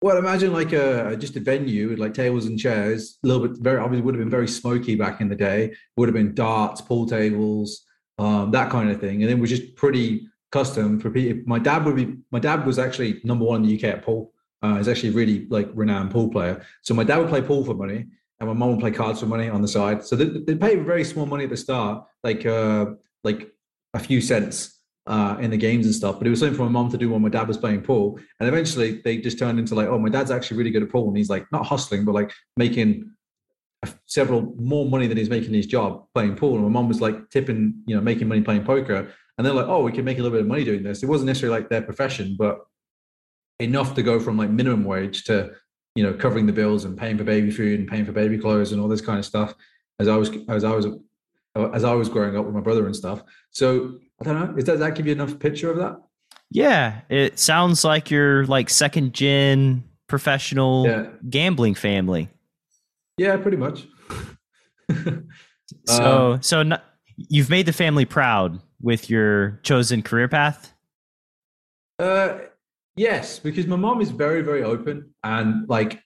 Well, 0.00 0.16
imagine 0.16 0.52
like 0.52 0.72
a 0.72 1.16
just 1.16 1.36
a 1.36 1.40
venue 1.40 1.90
with 1.90 1.98
like 1.98 2.14
tables 2.14 2.46
and 2.46 2.58
chairs. 2.58 3.18
A 3.24 3.26
little 3.26 3.46
bit 3.46 3.58
very 3.58 3.78
obviously 3.78 4.02
would 4.02 4.14
have 4.14 4.20
been 4.20 4.30
very 4.30 4.48
smoky 4.48 4.94
back 4.94 5.20
in 5.20 5.28
the 5.28 5.34
day. 5.36 5.74
Would 5.96 6.08
have 6.08 6.14
been 6.14 6.34
darts, 6.34 6.80
pool 6.80 7.06
tables, 7.06 7.84
um, 8.18 8.50
that 8.52 8.70
kind 8.70 8.90
of 8.90 9.00
thing, 9.00 9.22
and 9.22 9.30
it 9.30 9.38
was 9.38 9.50
just 9.50 9.74
pretty 9.76 10.28
custom 10.50 10.98
for 10.98 11.10
people. 11.10 11.42
My 11.46 11.58
dad 11.58 11.84
would 11.84 11.96
be. 11.96 12.16
My 12.30 12.38
dad 12.38 12.64
was 12.64 12.78
actually 12.78 13.20
number 13.24 13.44
one 13.44 13.62
in 13.62 13.68
the 13.68 13.76
UK 13.76 13.96
at 13.96 14.04
pool. 14.04 14.32
Uh, 14.62 14.76
he's 14.76 14.88
actually 14.88 15.10
really 15.10 15.46
like 15.50 15.68
renowned 15.74 16.10
pool 16.10 16.28
player. 16.28 16.64
So 16.82 16.94
my 16.94 17.04
dad 17.04 17.18
would 17.18 17.28
play 17.28 17.42
pool 17.42 17.64
for 17.64 17.74
money, 17.74 18.06
and 18.40 18.48
my 18.48 18.54
mom 18.54 18.70
would 18.70 18.80
play 18.80 18.92
cards 18.92 19.20
for 19.20 19.26
money 19.26 19.48
on 19.48 19.62
the 19.62 19.68
side. 19.68 20.04
So 20.04 20.14
they, 20.16 20.26
they 20.26 20.54
pay 20.54 20.76
very 20.76 21.04
small 21.04 21.26
money 21.26 21.44
at 21.44 21.50
the 21.50 21.56
start, 21.56 22.04
like 22.22 22.46
uh, 22.46 22.86
like 23.24 23.52
a 23.94 23.98
few 23.98 24.20
cents 24.20 24.77
uh, 25.08 25.38
in 25.40 25.50
the 25.50 25.56
games 25.56 25.86
and 25.86 25.94
stuff. 25.94 26.18
But 26.18 26.26
it 26.26 26.30
was 26.30 26.40
something 26.40 26.56
for 26.56 26.64
my 26.64 26.70
mom 26.70 26.90
to 26.90 26.98
do 26.98 27.10
when 27.10 27.22
my 27.22 27.30
dad 27.30 27.48
was 27.48 27.56
playing 27.56 27.80
pool. 27.80 28.20
And 28.38 28.48
eventually 28.48 29.00
they 29.02 29.16
just 29.16 29.38
turned 29.38 29.58
into 29.58 29.74
like, 29.74 29.88
oh, 29.88 29.98
my 29.98 30.10
dad's 30.10 30.30
actually 30.30 30.58
really 30.58 30.70
good 30.70 30.82
at 30.82 30.90
pool. 30.90 31.08
And 31.08 31.16
he's 31.16 31.30
like, 31.30 31.50
not 31.50 31.66
hustling, 31.66 32.04
but 32.04 32.14
like 32.14 32.30
making 32.56 33.10
several 34.06 34.54
more 34.58 34.84
money 34.84 35.06
than 35.06 35.16
he's 35.16 35.30
making 35.30 35.54
his 35.54 35.66
job 35.66 36.04
playing 36.14 36.36
pool. 36.36 36.56
And 36.56 36.64
my 36.64 36.68
mom 36.68 36.88
was 36.88 37.00
like 37.00 37.30
tipping, 37.30 37.82
you 37.86 37.96
know, 37.96 38.02
making 38.02 38.28
money 38.28 38.42
playing 38.42 38.64
poker. 38.64 39.10
And 39.38 39.46
they're 39.46 39.54
like, 39.54 39.66
oh, 39.66 39.82
we 39.82 39.92
can 39.92 40.04
make 40.04 40.18
a 40.18 40.22
little 40.22 40.36
bit 40.36 40.42
of 40.42 40.46
money 40.46 40.64
doing 40.64 40.82
this. 40.82 41.02
It 41.02 41.08
wasn't 41.08 41.28
necessarily 41.28 41.58
like 41.58 41.70
their 41.70 41.82
profession, 41.82 42.36
but 42.38 42.58
enough 43.60 43.94
to 43.94 44.02
go 44.02 44.20
from 44.20 44.36
like 44.36 44.50
minimum 44.50 44.84
wage 44.84 45.24
to, 45.24 45.52
you 45.94 46.02
know, 46.02 46.12
covering 46.12 46.44
the 46.44 46.52
bills 46.52 46.84
and 46.84 46.98
paying 46.98 47.16
for 47.16 47.24
baby 47.24 47.50
food 47.50 47.78
and 47.78 47.88
paying 47.88 48.04
for 48.04 48.12
baby 48.12 48.36
clothes 48.36 48.72
and 48.72 48.80
all 48.80 48.88
this 48.88 49.00
kind 49.00 49.18
of 49.18 49.24
stuff. 49.24 49.54
As 50.00 50.06
I 50.06 50.16
was, 50.16 50.30
as 50.48 50.64
I 50.64 50.74
was, 50.74 50.86
as 51.56 51.84
I 51.84 51.94
was 51.94 52.08
growing 52.08 52.36
up 52.36 52.44
with 52.44 52.54
my 52.54 52.60
brother 52.60 52.84
and 52.84 52.94
stuff. 52.94 53.22
So 53.50 53.98
I 54.20 54.24
don't 54.24 54.34
know. 54.34 54.56
Is 54.56 54.64
that, 54.64 54.72
does 54.72 54.80
that 54.80 54.94
give 54.94 55.06
you 55.06 55.12
enough 55.12 55.38
picture 55.38 55.70
of 55.70 55.76
that? 55.78 56.00
Yeah, 56.50 57.00
it 57.08 57.38
sounds 57.38 57.84
like 57.84 58.10
you're 58.10 58.46
like 58.46 58.70
second 58.70 59.12
gen 59.12 59.84
professional 60.08 60.86
yeah. 60.86 61.06
gambling 61.28 61.74
family. 61.74 62.28
Yeah, 63.18 63.36
pretty 63.36 63.58
much. 63.58 63.86
so, 65.86 66.32
um, 66.34 66.42
so 66.42 66.62
not, 66.62 66.84
you've 67.16 67.50
made 67.50 67.66
the 67.66 67.72
family 67.72 68.04
proud 68.04 68.60
with 68.80 69.10
your 69.10 69.60
chosen 69.62 70.02
career 70.02 70.28
path. 70.28 70.72
Uh, 71.98 72.38
yes, 72.96 73.38
because 73.38 73.66
my 73.66 73.76
mom 73.76 74.00
is 74.00 74.10
very, 74.10 74.40
very 74.40 74.62
open, 74.62 75.12
and 75.24 75.68
like 75.68 76.02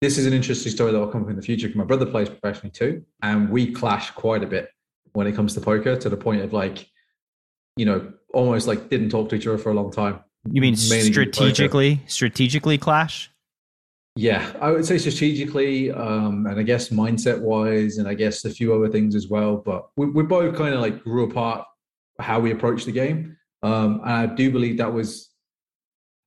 this 0.00 0.18
is 0.18 0.26
an 0.26 0.32
interesting 0.32 0.70
story 0.70 0.92
that 0.92 0.98
will 0.98 1.08
come 1.08 1.24
up 1.24 1.30
in 1.30 1.36
the 1.36 1.42
future. 1.42 1.66
Because 1.66 1.78
my 1.78 1.84
brother 1.84 2.06
plays 2.06 2.28
professionally 2.28 2.70
too, 2.70 3.04
and 3.22 3.50
we 3.50 3.72
clash 3.72 4.10
quite 4.10 4.44
a 4.44 4.46
bit 4.46 4.68
when 5.14 5.26
it 5.26 5.32
comes 5.32 5.54
to 5.54 5.60
poker 5.60 5.96
to 5.96 6.08
the 6.08 6.16
point 6.16 6.42
of 6.42 6.52
like 6.52 6.86
you 7.76 7.86
know, 7.86 8.12
almost 8.34 8.66
like 8.66 8.88
didn't 8.88 9.10
talk 9.10 9.28
to 9.30 9.36
each 9.36 9.46
other 9.46 9.58
for 9.58 9.70
a 9.70 9.74
long 9.74 9.90
time. 9.90 10.20
You 10.50 10.60
mean 10.60 10.76
strategically, 10.76 12.02
strategically 12.06 12.78
clash? 12.78 13.30
Yeah, 14.14 14.52
I 14.60 14.70
would 14.70 14.84
say 14.84 14.98
strategically, 14.98 15.90
um, 15.90 16.46
and 16.46 16.58
I 16.58 16.62
guess 16.64 16.90
mindset 16.90 17.40
wise, 17.40 17.96
and 17.96 18.06
I 18.06 18.14
guess 18.14 18.44
a 18.44 18.50
few 18.50 18.74
other 18.74 18.88
things 18.88 19.14
as 19.14 19.28
well. 19.28 19.56
But 19.56 19.88
we, 19.96 20.06
we 20.06 20.22
both 20.22 20.56
kind 20.56 20.74
of 20.74 20.80
like 20.80 21.02
grew 21.02 21.24
apart 21.24 21.64
how 22.18 22.40
we 22.40 22.50
approach 22.50 22.84
the 22.84 22.92
game, 22.92 23.36
um, 23.62 24.00
and 24.04 24.12
I 24.12 24.26
do 24.26 24.50
believe 24.50 24.78
that 24.78 24.92
was. 24.92 25.30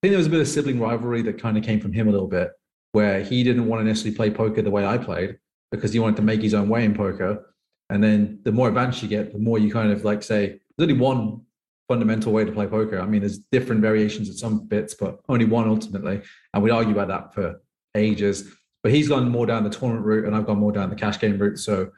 I 0.01 0.07
think 0.07 0.11
there 0.11 0.17
was 0.19 0.27
a 0.27 0.31
bit 0.31 0.41
of 0.41 0.47
sibling 0.47 0.79
rivalry 0.79 1.21
that 1.23 1.41
kind 1.41 1.57
of 1.57 1.63
came 1.63 1.79
from 1.79 1.93
him 1.93 2.07
a 2.07 2.11
little 2.11 2.27
bit, 2.27 2.51
where 2.93 3.23
he 3.23 3.43
didn't 3.43 3.67
want 3.67 3.81
to 3.81 3.85
necessarily 3.85 4.15
play 4.15 4.31
poker 4.31 4.61
the 4.61 4.71
way 4.71 4.85
I 4.85 4.97
played 4.97 5.37
because 5.71 5.93
he 5.93 5.99
wanted 5.99 6.17
to 6.17 6.21
make 6.21 6.41
his 6.41 6.53
own 6.53 6.69
way 6.69 6.85
in 6.85 6.93
poker. 6.93 7.53
And 7.89 8.03
then 8.03 8.39
the 8.43 8.51
more 8.51 8.67
advanced 8.67 9.03
you 9.03 9.09
get, 9.09 9.33
the 9.33 9.39
more 9.39 9.59
you 9.59 9.71
kind 9.71 9.91
of 9.91 10.03
like 10.03 10.23
say, 10.23 10.59
there's 10.77 10.89
only 10.89 10.99
one 10.99 11.41
fundamental 11.87 12.31
way 12.31 12.43
to 12.43 12.51
play 12.51 12.67
poker. 12.67 12.99
I 12.99 13.05
mean, 13.05 13.21
there's 13.21 13.37
different 13.37 13.81
variations 13.81 14.29
at 14.29 14.35
some 14.35 14.67
bits, 14.67 14.93
but 14.93 15.19
only 15.29 15.45
one 15.45 15.67
ultimately. 15.67 16.21
And 16.53 16.63
we 16.63 16.71
argue 16.71 16.93
about 16.93 17.07
that 17.09 17.33
for 17.33 17.61
ages. 17.95 18.51
But 18.83 18.91
he's 18.91 19.07
gone 19.07 19.29
more 19.29 19.45
down 19.45 19.63
the 19.63 19.69
tournament 19.69 20.05
route, 20.05 20.25
and 20.25 20.35
I've 20.35 20.45
gone 20.45 20.59
more 20.59 20.71
down 20.71 20.89
the 20.89 20.95
cash 20.95 21.19
game 21.19 21.37
route. 21.37 21.57
So 21.57 21.91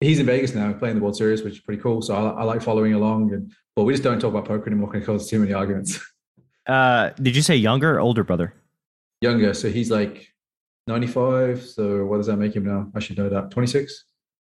he's 0.00 0.18
in 0.18 0.26
Vegas 0.26 0.54
now 0.54 0.72
playing 0.72 0.96
the 0.96 1.02
World 1.02 1.16
Series, 1.16 1.42
which 1.42 1.54
is 1.54 1.60
pretty 1.60 1.80
cool. 1.80 2.02
So 2.02 2.14
I, 2.14 2.40
I 2.40 2.44
like 2.44 2.62
following 2.62 2.94
along. 2.94 3.32
And 3.32 3.52
but 3.76 3.84
we 3.84 3.92
just 3.92 4.02
don't 4.02 4.20
talk 4.20 4.30
about 4.30 4.46
poker 4.46 4.66
anymore 4.66 4.88
because 4.92 5.02
it 5.02 5.06
causes 5.06 5.28
too 5.28 5.40
many 5.40 5.52
arguments. 5.52 6.00
Uh, 6.66 7.10
did 7.20 7.36
you 7.36 7.42
say 7.42 7.54
younger 7.54 7.96
or 7.96 8.00
older 8.00 8.24
brother? 8.24 8.54
Younger, 9.20 9.52
so 9.52 9.68
he's 9.68 9.90
like 9.90 10.26
95. 10.86 11.62
So 11.62 12.06
what 12.06 12.16
does 12.16 12.26
that 12.26 12.38
make 12.38 12.56
him 12.56 12.64
now? 12.64 12.90
I 12.94 13.00
should 13.00 13.18
know 13.18 13.28
that. 13.28 13.50
26. 13.50 14.04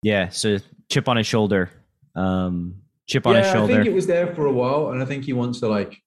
Yeah, 0.05 0.29
so 0.29 0.59
chip 0.89 1.09
on 1.09 1.17
his 1.17 1.27
shoulder. 1.27 1.71
Um, 2.15 2.77
chip 3.06 3.26
on 3.26 3.34
yeah, 3.34 3.42
his 3.42 3.52
shoulder. 3.52 3.73
I 3.73 3.76
think 3.76 3.87
it 3.87 3.94
was 3.94 4.06
there 4.06 4.34
for 4.34 4.46
a 4.46 4.52
while, 4.52 4.90
and 4.90 5.02
I 5.02 5.04
think 5.04 5.25
he 5.25 5.32
wants 5.32 5.61
to 5.61 5.68
like 5.68 6.00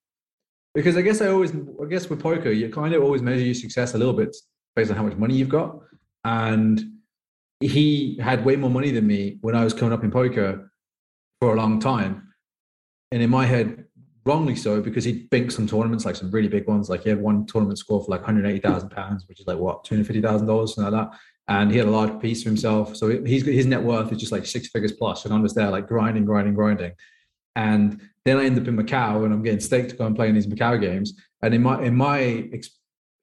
because 0.73 0.97
I 0.97 1.01
guess 1.01 1.21
I 1.21 1.27
always 1.27 1.51
I 1.51 1.85
guess 1.89 2.09
with 2.09 2.19
poker 2.19 2.51
you 2.51 2.69
kind 2.69 2.93
of 2.93 3.03
always 3.03 3.21
measure 3.21 3.43
your 3.43 3.55
success 3.55 3.93
a 3.93 3.97
little 3.97 4.13
bit 4.13 4.35
based 4.75 4.91
on 4.91 4.97
how 4.97 5.03
much 5.03 5.17
money 5.17 5.35
you've 5.35 5.49
got, 5.49 5.79
and 6.23 6.81
he 7.59 8.17
had 8.21 8.45
way 8.45 8.55
more 8.55 8.69
money 8.69 8.91
than 8.91 9.07
me 9.07 9.37
when 9.41 9.55
I 9.55 9.63
was 9.63 9.73
coming 9.73 9.93
up 9.93 10.03
in 10.03 10.11
poker 10.11 10.71
for 11.39 11.53
a 11.53 11.57
long 11.57 11.79
time, 11.79 12.33
and 13.11 13.21
in 13.21 13.29
my 13.29 13.45
head, 13.45 13.85
wrongly 14.25 14.55
so 14.55 14.81
because 14.81 15.03
he'd 15.03 15.29
bink 15.29 15.51
some 15.51 15.67
tournaments 15.67 16.05
like 16.05 16.15
some 16.15 16.31
really 16.31 16.49
big 16.49 16.67
ones, 16.67 16.89
like 16.89 17.03
he 17.03 17.09
had 17.09 17.21
one 17.21 17.45
tournament 17.45 17.79
score 17.79 18.03
for 18.03 18.11
like 18.11 18.21
180,000 18.21 18.89
pounds, 18.89 19.25
which 19.27 19.39
is 19.39 19.47
like 19.47 19.57
what 19.57 19.83
250,000 19.83 20.47
dollars, 20.47 20.75
something 20.75 20.93
like 20.93 21.09
that 21.09 21.17
and 21.47 21.71
he 21.71 21.77
had 21.77 21.87
a 21.87 21.91
large 21.91 22.19
piece 22.21 22.43
for 22.43 22.49
himself. 22.49 22.95
So 22.95 23.23
he's 23.23 23.45
his 23.45 23.65
net 23.65 23.81
worth 23.81 24.11
is 24.11 24.19
just 24.19 24.31
like 24.31 24.45
six 24.45 24.67
figures 24.67 24.91
plus, 24.91 25.25
and 25.25 25.33
I'm 25.33 25.43
just 25.43 25.55
there 25.55 25.69
like 25.69 25.87
grinding, 25.87 26.25
grinding, 26.25 26.53
grinding. 26.53 26.93
And 27.55 28.01
then 28.25 28.37
I 28.37 28.45
end 28.45 28.59
up 28.59 28.67
in 28.67 28.77
Macau, 28.77 29.23
and 29.23 29.33
I'm 29.33 29.43
getting 29.43 29.59
staked 29.59 29.91
to 29.91 29.95
go 29.95 30.05
and 30.05 30.15
play 30.15 30.29
in 30.29 30.35
these 30.35 30.47
Macau 30.47 30.79
games. 30.79 31.13
And 31.41 31.53
in 31.53 31.63
my 31.63 31.81
in 31.81 31.95
my 31.95 32.49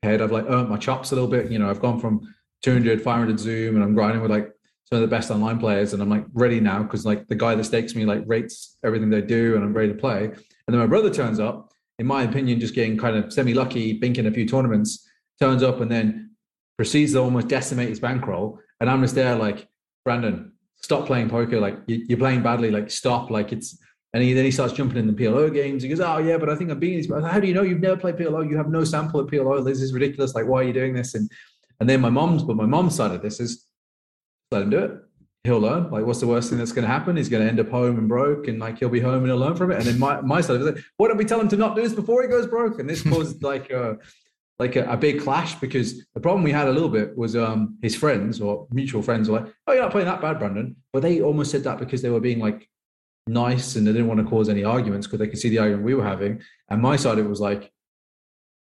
head, 0.03 0.23
I've 0.23 0.33
like 0.33 0.47
earned 0.49 0.69
my 0.69 0.79
chops 0.79 1.13
a 1.13 1.15
little 1.15 1.31
bit. 1.31 1.51
You 1.51 1.59
know, 1.59 1.69
I've 1.69 1.81
gone 1.81 2.01
from 2.01 2.21
200, 2.63 3.03
500 3.03 3.39
Zoom, 3.39 3.75
and 3.75 3.85
I'm 3.85 3.95
grinding 3.95 4.23
with 4.23 4.31
like 4.31 4.51
some 4.85 4.97
of 4.97 5.03
the 5.03 5.15
best 5.15 5.31
online 5.31 5.59
players, 5.59 5.93
and 5.93 6.03
I'm 6.03 6.09
like 6.09 6.25
ready 6.33 6.61
now 6.61 6.83
because 6.83 7.05
like 7.05 7.27
the 7.29 7.35
guy 7.35 7.55
that 7.55 7.65
stakes 7.65 7.95
me 7.95 8.05
like 8.05 8.23
rates 8.27 8.79
everything 8.83 9.11
they 9.11 9.23
do, 9.23 9.55
and 9.55 9.65
I'm 9.65 9.75
ready 9.75 9.93
to 9.93 9.99
play. 9.99 10.25
And 10.25 10.73
then 10.73 10.79
my 10.79 10.87
brother 10.87 11.11
turns 11.11 11.39
up, 11.39 11.73
in 11.99 12.07
my 12.07 12.23
opinion, 12.23 12.59
just 12.59 12.75
getting 12.75 12.97
kind 12.97 13.17
of 13.17 13.33
semi 13.33 13.53
lucky, 13.53 14.01
binking 14.01 14.27
a 14.27 14.31
few 14.31 14.47
tournaments, 14.47 15.07
turns 15.39 15.63
up, 15.63 15.81
and 15.81 15.91
then 15.91 16.34
proceeds 16.77 17.13
to 17.13 17.21
almost 17.21 17.49
decimate 17.49 17.89
his 17.89 18.01
bankroll. 18.01 18.59
And 18.81 18.91
I'm 18.91 19.03
just 19.03 19.15
there 19.15 19.37
like, 19.37 19.69
Brandon, 20.05 20.53
stop 20.77 21.07
playing 21.07 21.31
poker. 21.31 21.61
Like 21.61 21.79
you, 21.87 22.15
are 22.15 22.19
playing 22.19 22.43
badly. 22.43 22.71
Like 22.71 22.91
stop. 22.91 23.31
Like 23.31 23.53
it's. 23.53 23.79
And 24.13 24.23
he, 24.23 24.33
then 24.33 24.45
he 24.45 24.53
starts 24.53 24.73
jumping 24.73 24.97
in 24.99 25.09
the 25.09 25.13
PLO 25.13 25.53
games. 25.53 25.83
He 25.83 25.89
goes, 25.89 25.99
"Oh 25.99 26.19
yeah, 26.19 26.39
but 26.39 26.49
I 26.49 26.55
think 26.55 26.71
I'm 26.71 26.79
beating 26.79 26.99
these." 26.99 27.11
How 27.11 27.41
do 27.41 27.49
you 27.49 27.55
know 27.55 27.63
you've 27.63 27.81
never 27.81 27.97
played 27.97 28.15
PLO? 28.15 28.49
You 28.49 28.57
have 28.57 28.69
no 28.69 28.85
sample 28.85 29.19
of 29.19 29.29
PLO. 29.29 29.65
This 29.65 29.81
is 29.81 29.93
ridiculous. 29.93 30.37
Like, 30.37 30.47
why 30.47 30.61
are 30.61 30.63
you 30.63 30.73
doing 30.73 30.95
this? 30.95 31.15
And 31.15 31.29
and 31.81 31.89
then 31.89 32.01
my 32.01 32.11
mom's, 32.11 32.45
but 32.45 32.57
my 32.57 32.67
mom's 32.67 32.95
side 32.95 33.11
of 33.11 33.23
this 33.23 33.41
is, 33.41 33.67
let 34.53 34.63
him 34.63 34.71
do 34.71 34.79
it. 34.79 34.93
He'll 35.43 35.59
learn. 35.59 35.91
Like, 35.91 36.07
what's 36.07 36.21
the 36.21 36.27
worst 36.27 36.49
thing 36.49 36.59
that's 36.59 36.73
going 36.73 36.87
to 36.87 36.91
happen? 36.91 37.17
He's 37.17 37.29
going 37.29 37.43
to 37.43 37.49
end 37.49 37.61
up 37.61 37.69
home 37.69 37.99
and 37.99 38.09
broke, 38.09 38.47
and 38.47 38.59
like 38.61 38.79
he'll 38.79 38.89
be 38.89 39.01
home 39.01 39.25
and 39.25 39.27
he'll 39.27 39.37
learn 39.37 39.57
from 39.57 39.73
it. 39.73 39.79
And 39.79 39.85
then 39.85 39.99
my 39.99 40.21
my 40.21 40.41
side 40.41 40.57
of 40.57 40.63
it, 40.63 40.77
like, 40.77 40.85
why 40.97 41.09
don't 41.09 41.17
we 41.17 41.25
tell 41.25 41.41
him 41.41 41.49
to 41.49 41.57
not 41.57 41.75
do 41.75 41.83
this 41.83 41.93
before 41.93 42.23
he 42.23 42.29
goes 42.29 42.47
broke? 42.47 42.79
And 42.79 42.89
this 42.89 43.03
caused 43.03 43.43
like 43.43 43.71
uh, 43.73 43.95
like 44.59 44.77
a, 44.77 44.85
a, 44.85 44.97
big 44.97 45.21
clash 45.21 45.57
because 45.57 46.05
the 46.15 46.21
problem 46.21 46.45
we 46.45 46.53
had 46.53 46.69
a 46.69 46.73
little 46.73 46.89
bit 46.89 47.17
was 47.17 47.35
um, 47.35 47.77
his 47.83 47.97
friends 47.97 48.41
or 48.41 48.69
mutual 48.71 49.03
friends 49.03 49.29
were 49.29 49.41
like, 49.41 49.53
"Oh, 49.67 49.73
you're 49.73 49.83
not 49.83 49.91
playing 49.91 50.07
that 50.07 50.21
bad, 50.21 50.39
Brandon," 50.39 50.77
but 50.93 51.03
they 51.03 51.21
almost 51.21 51.51
said 51.51 51.65
that 51.65 51.79
because 51.79 52.03
they 52.03 52.11
were 52.11 52.21
being 52.21 52.39
like 52.39 52.69
nice 53.27 53.75
and 53.75 53.87
they 53.87 53.93
didn't 53.93 54.07
want 54.07 54.21
to 54.21 54.27
cause 54.27 54.49
any 54.49 54.63
arguments 54.63 55.07
because 55.07 55.19
they 55.19 55.27
could 55.27 55.39
see 55.39 55.49
the 55.49 55.59
argument 55.59 55.85
we 55.85 55.95
were 55.95 56.05
having. 56.05 56.41
And 56.69 56.81
my 56.81 56.97
side, 56.97 57.19
it 57.19 57.29
was 57.29 57.41
like, 57.41 57.73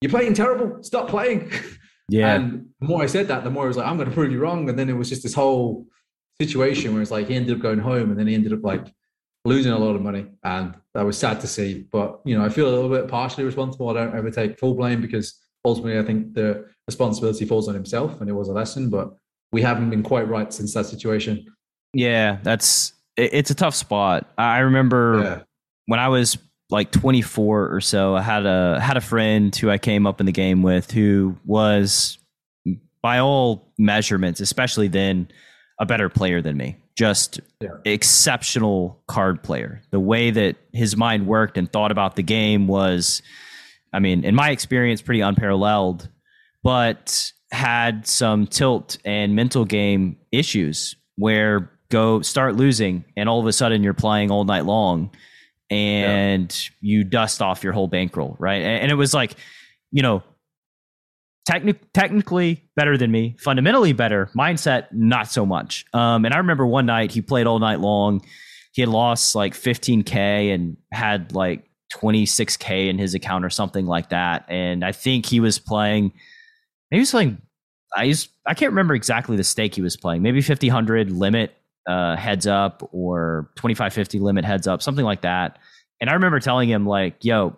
"You're 0.01 0.11
playing 0.11 0.33
terrible. 0.33 0.81
Stop 0.83 1.09
playing." 1.09 1.51
Yeah. 2.09 2.35
and 2.35 2.67
the 2.81 2.87
more 2.87 3.01
I 3.01 3.05
said 3.05 3.29
that, 3.29 3.45
the 3.45 3.49
more 3.49 3.63
I 3.63 3.67
was 3.67 3.77
like, 3.77 3.87
"I'm 3.87 3.95
going 3.95 4.09
to 4.09 4.13
prove 4.13 4.29
you 4.29 4.39
wrong." 4.39 4.67
And 4.67 4.77
then 4.77 4.89
it 4.89 4.93
was 4.93 5.07
just 5.07 5.23
this 5.23 5.33
whole 5.33 5.87
situation 6.39 6.93
where 6.93 7.01
it's 7.01 7.11
like 7.11 7.27
he 7.27 7.35
ended 7.35 7.55
up 7.55 7.61
going 7.61 7.79
home 7.79 8.09
and 8.09 8.19
then 8.19 8.27
he 8.27 8.33
ended 8.33 8.53
up 8.53 8.63
like 8.63 8.93
losing 9.45 9.71
a 9.71 9.77
lot 9.77 9.95
of 9.95 10.01
money 10.01 10.25
and 10.43 10.73
that 10.93 11.05
was 11.05 11.17
sad 11.17 11.39
to 11.39 11.47
see 11.47 11.85
but 11.91 12.21
you 12.25 12.37
know 12.37 12.43
i 12.43 12.49
feel 12.49 12.67
a 12.67 12.73
little 12.73 12.89
bit 12.89 13.07
partially 13.07 13.43
responsible 13.43 13.89
i 13.89 13.93
don't 13.93 14.15
ever 14.15 14.31
take 14.31 14.57
full 14.57 14.73
blame 14.73 15.01
because 15.01 15.39
ultimately, 15.65 15.99
I 15.99 16.03
think 16.03 16.33
the 16.33 16.65
responsibility 16.87 17.45
falls 17.45 17.67
on 17.67 17.73
himself, 17.73 18.19
and 18.19 18.29
it 18.29 18.33
was 18.33 18.49
a 18.49 18.53
lesson. 18.53 18.89
But 18.89 19.15
we 19.51 19.61
haven't 19.61 19.89
been 19.89 20.03
quite 20.03 20.27
right 20.27 20.51
since 20.51 20.73
that 20.73 20.85
situation. 20.85 21.45
Yeah, 21.93 22.39
that's 22.43 22.93
it's 23.15 23.51
a 23.51 23.55
tough 23.55 23.75
spot. 23.75 24.31
I 24.37 24.59
remember 24.59 25.21
yeah. 25.23 25.41
when 25.85 25.99
I 25.99 26.07
was 26.09 26.37
like 26.69 26.91
24 26.91 27.73
or 27.73 27.81
so, 27.81 28.15
I 28.15 28.21
had 28.21 28.45
a 28.45 28.79
had 28.79 28.97
a 28.97 29.01
friend 29.01 29.55
who 29.55 29.69
I 29.69 29.77
came 29.77 30.07
up 30.07 30.19
in 30.19 30.25
the 30.25 30.31
game 30.31 30.63
with 30.63 30.91
who 30.91 31.37
was 31.45 32.17
by 33.01 33.19
all 33.19 33.71
measurements, 33.77 34.39
especially 34.39 34.87
then, 34.87 35.27
a 35.79 35.85
better 35.85 36.09
player 36.09 36.41
than 36.41 36.57
me. 36.57 36.77
Just 36.95 37.39
yeah. 37.59 37.69
exceptional 37.85 39.01
card 39.07 39.43
player. 39.43 39.81
The 39.91 39.99
way 39.99 40.31
that 40.31 40.55
his 40.73 40.95
mind 40.95 41.27
worked 41.27 41.57
and 41.57 41.71
thought 41.71 41.91
about 41.91 42.15
the 42.15 42.23
game 42.23 42.67
was 42.67 43.21
I 43.93 43.99
mean, 43.99 44.23
in 44.23 44.35
my 44.35 44.49
experience, 44.49 45.01
pretty 45.01 45.21
unparalleled, 45.21 46.09
but 46.63 47.31
had 47.51 48.07
some 48.07 48.47
tilt 48.47 48.97
and 49.05 49.35
mental 49.35 49.63
game 49.63 50.17
issues 50.31 50.95
where 51.17 51.71
go 51.89 52.21
start 52.21 52.55
losing 52.55 53.05
and 53.15 53.29
all 53.29 53.39
of 53.39 53.45
a 53.45 53.53
sudden 53.53 53.83
you're 53.83 53.93
playing 53.93 54.31
all 54.31 54.43
night 54.43 54.65
long 54.65 55.11
and 55.69 56.51
yeah. 56.51 56.69
you 56.81 57.03
dust 57.03 57.41
off 57.41 57.63
your 57.63 57.73
whole 57.73 57.87
bankroll, 57.87 58.35
right? 58.39 58.61
And, 58.61 58.91
it 58.91 58.95
was 58.95 59.13
like, 59.13 59.35
you 59.91 60.01
know, 60.01 60.23
techni- 61.49 61.79
technically 61.93 62.63
better 62.75 62.97
than 62.97 63.11
me, 63.11 63.35
fundamentally 63.39 63.93
better, 63.93 64.29
mindset 64.35 64.87
not 64.91 65.27
so 65.27 65.45
much. 65.45 65.85
Um, 65.93 66.25
and 66.25 66.33
I 66.33 66.37
remember 66.37 66.65
one 66.65 66.87
night 66.87 67.11
he 67.11 67.21
played 67.21 67.45
all 67.45 67.59
night 67.59 67.79
long. 67.79 68.25
He 68.71 68.81
had 68.81 68.89
lost 68.89 69.35
like 69.35 69.53
15k 69.53 70.53
and 70.53 70.77
had 70.91 71.33
like 71.33 71.69
26k 71.93 72.89
in 72.89 72.97
his 72.97 73.13
account 73.13 73.45
or 73.45 73.49
something 73.49 73.85
like 73.85 74.09
that. 74.09 74.45
And 74.47 74.83
I 74.83 74.91
think 74.91 75.25
he 75.25 75.39
was 75.39 75.59
playing. 75.59 76.13
Maybe 76.91 76.99
he 76.99 77.01
was 77.01 77.11
playing. 77.11 77.41
I 77.95 78.13
I 78.45 78.53
can't 78.53 78.71
remember 78.71 78.95
exactly 78.95 79.37
the 79.37 79.43
stake 79.43 79.75
he 79.75 79.81
was 79.81 79.95
playing. 79.95 80.21
Maybe 80.21 80.41
5000 80.41 81.17
limit 81.17 81.55
uh, 81.87 82.15
heads 82.15 82.47
up 82.47 82.87
or 82.91 83.51
2550 83.55 84.19
limit 84.19 84.45
heads 84.45 84.67
up, 84.67 84.81
something 84.81 85.05
like 85.05 85.21
that. 85.21 85.59
And 86.01 86.09
I 86.09 86.13
remember 86.13 86.39
telling 86.39 86.69
him 86.69 86.85
like, 86.85 87.23
"Yo, 87.23 87.57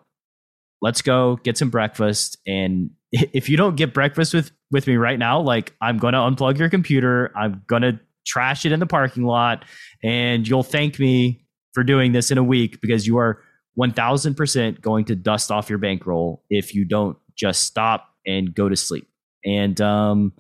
let's 0.82 1.02
go 1.02 1.38
get 1.38 1.58
some 1.58 1.70
breakfast. 1.70 2.38
And 2.46 2.92
if 3.12 3.50
you 3.50 3.58
don't 3.58 3.76
get 3.76 3.94
breakfast 3.94 4.34
with 4.34 4.52
with 4.72 4.88
me 4.88 4.96
right 4.96 5.20
now, 5.20 5.42
like 5.42 5.74
I'm 5.82 5.98
gonna 5.98 6.20
unplug 6.20 6.58
your 6.58 6.70
computer. 6.70 7.32
I'm 7.36 7.64
gonna 7.68 8.00
trash 8.26 8.66
it 8.66 8.72
in 8.72 8.80
the 8.80 8.88
parking 8.88 9.24
lot, 9.24 9.66
and 10.04 10.48
you'll 10.48 10.64
thank 10.64 11.00
me 11.00 11.46
for 11.74 11.84
doing 11.84 12.14
this 12.14 12.32
in 12.32 12.38
a 12.38 12.44
week 12.44 12.82
because 12.82 13.06
you 13.06 13.18
are 13.18 13.42
1000% 13.80 14.82
going 14.82 15.06
to 15.06 15.16
dust 15.16 15.52
off 15.52 15.70
your 15.70 15.80
bankroll 15.80 16.44
if 16.50 16.74
you 16.74 16.86
don't 16.86 17.18
just 17.36 17.64
stop 17.64 18.10
and 18.26 18.54
go 18.54 18.70
to 18.70 18.76
sleep. 18.76 19.08
And 19.46 19.80
um, 19.82 20.34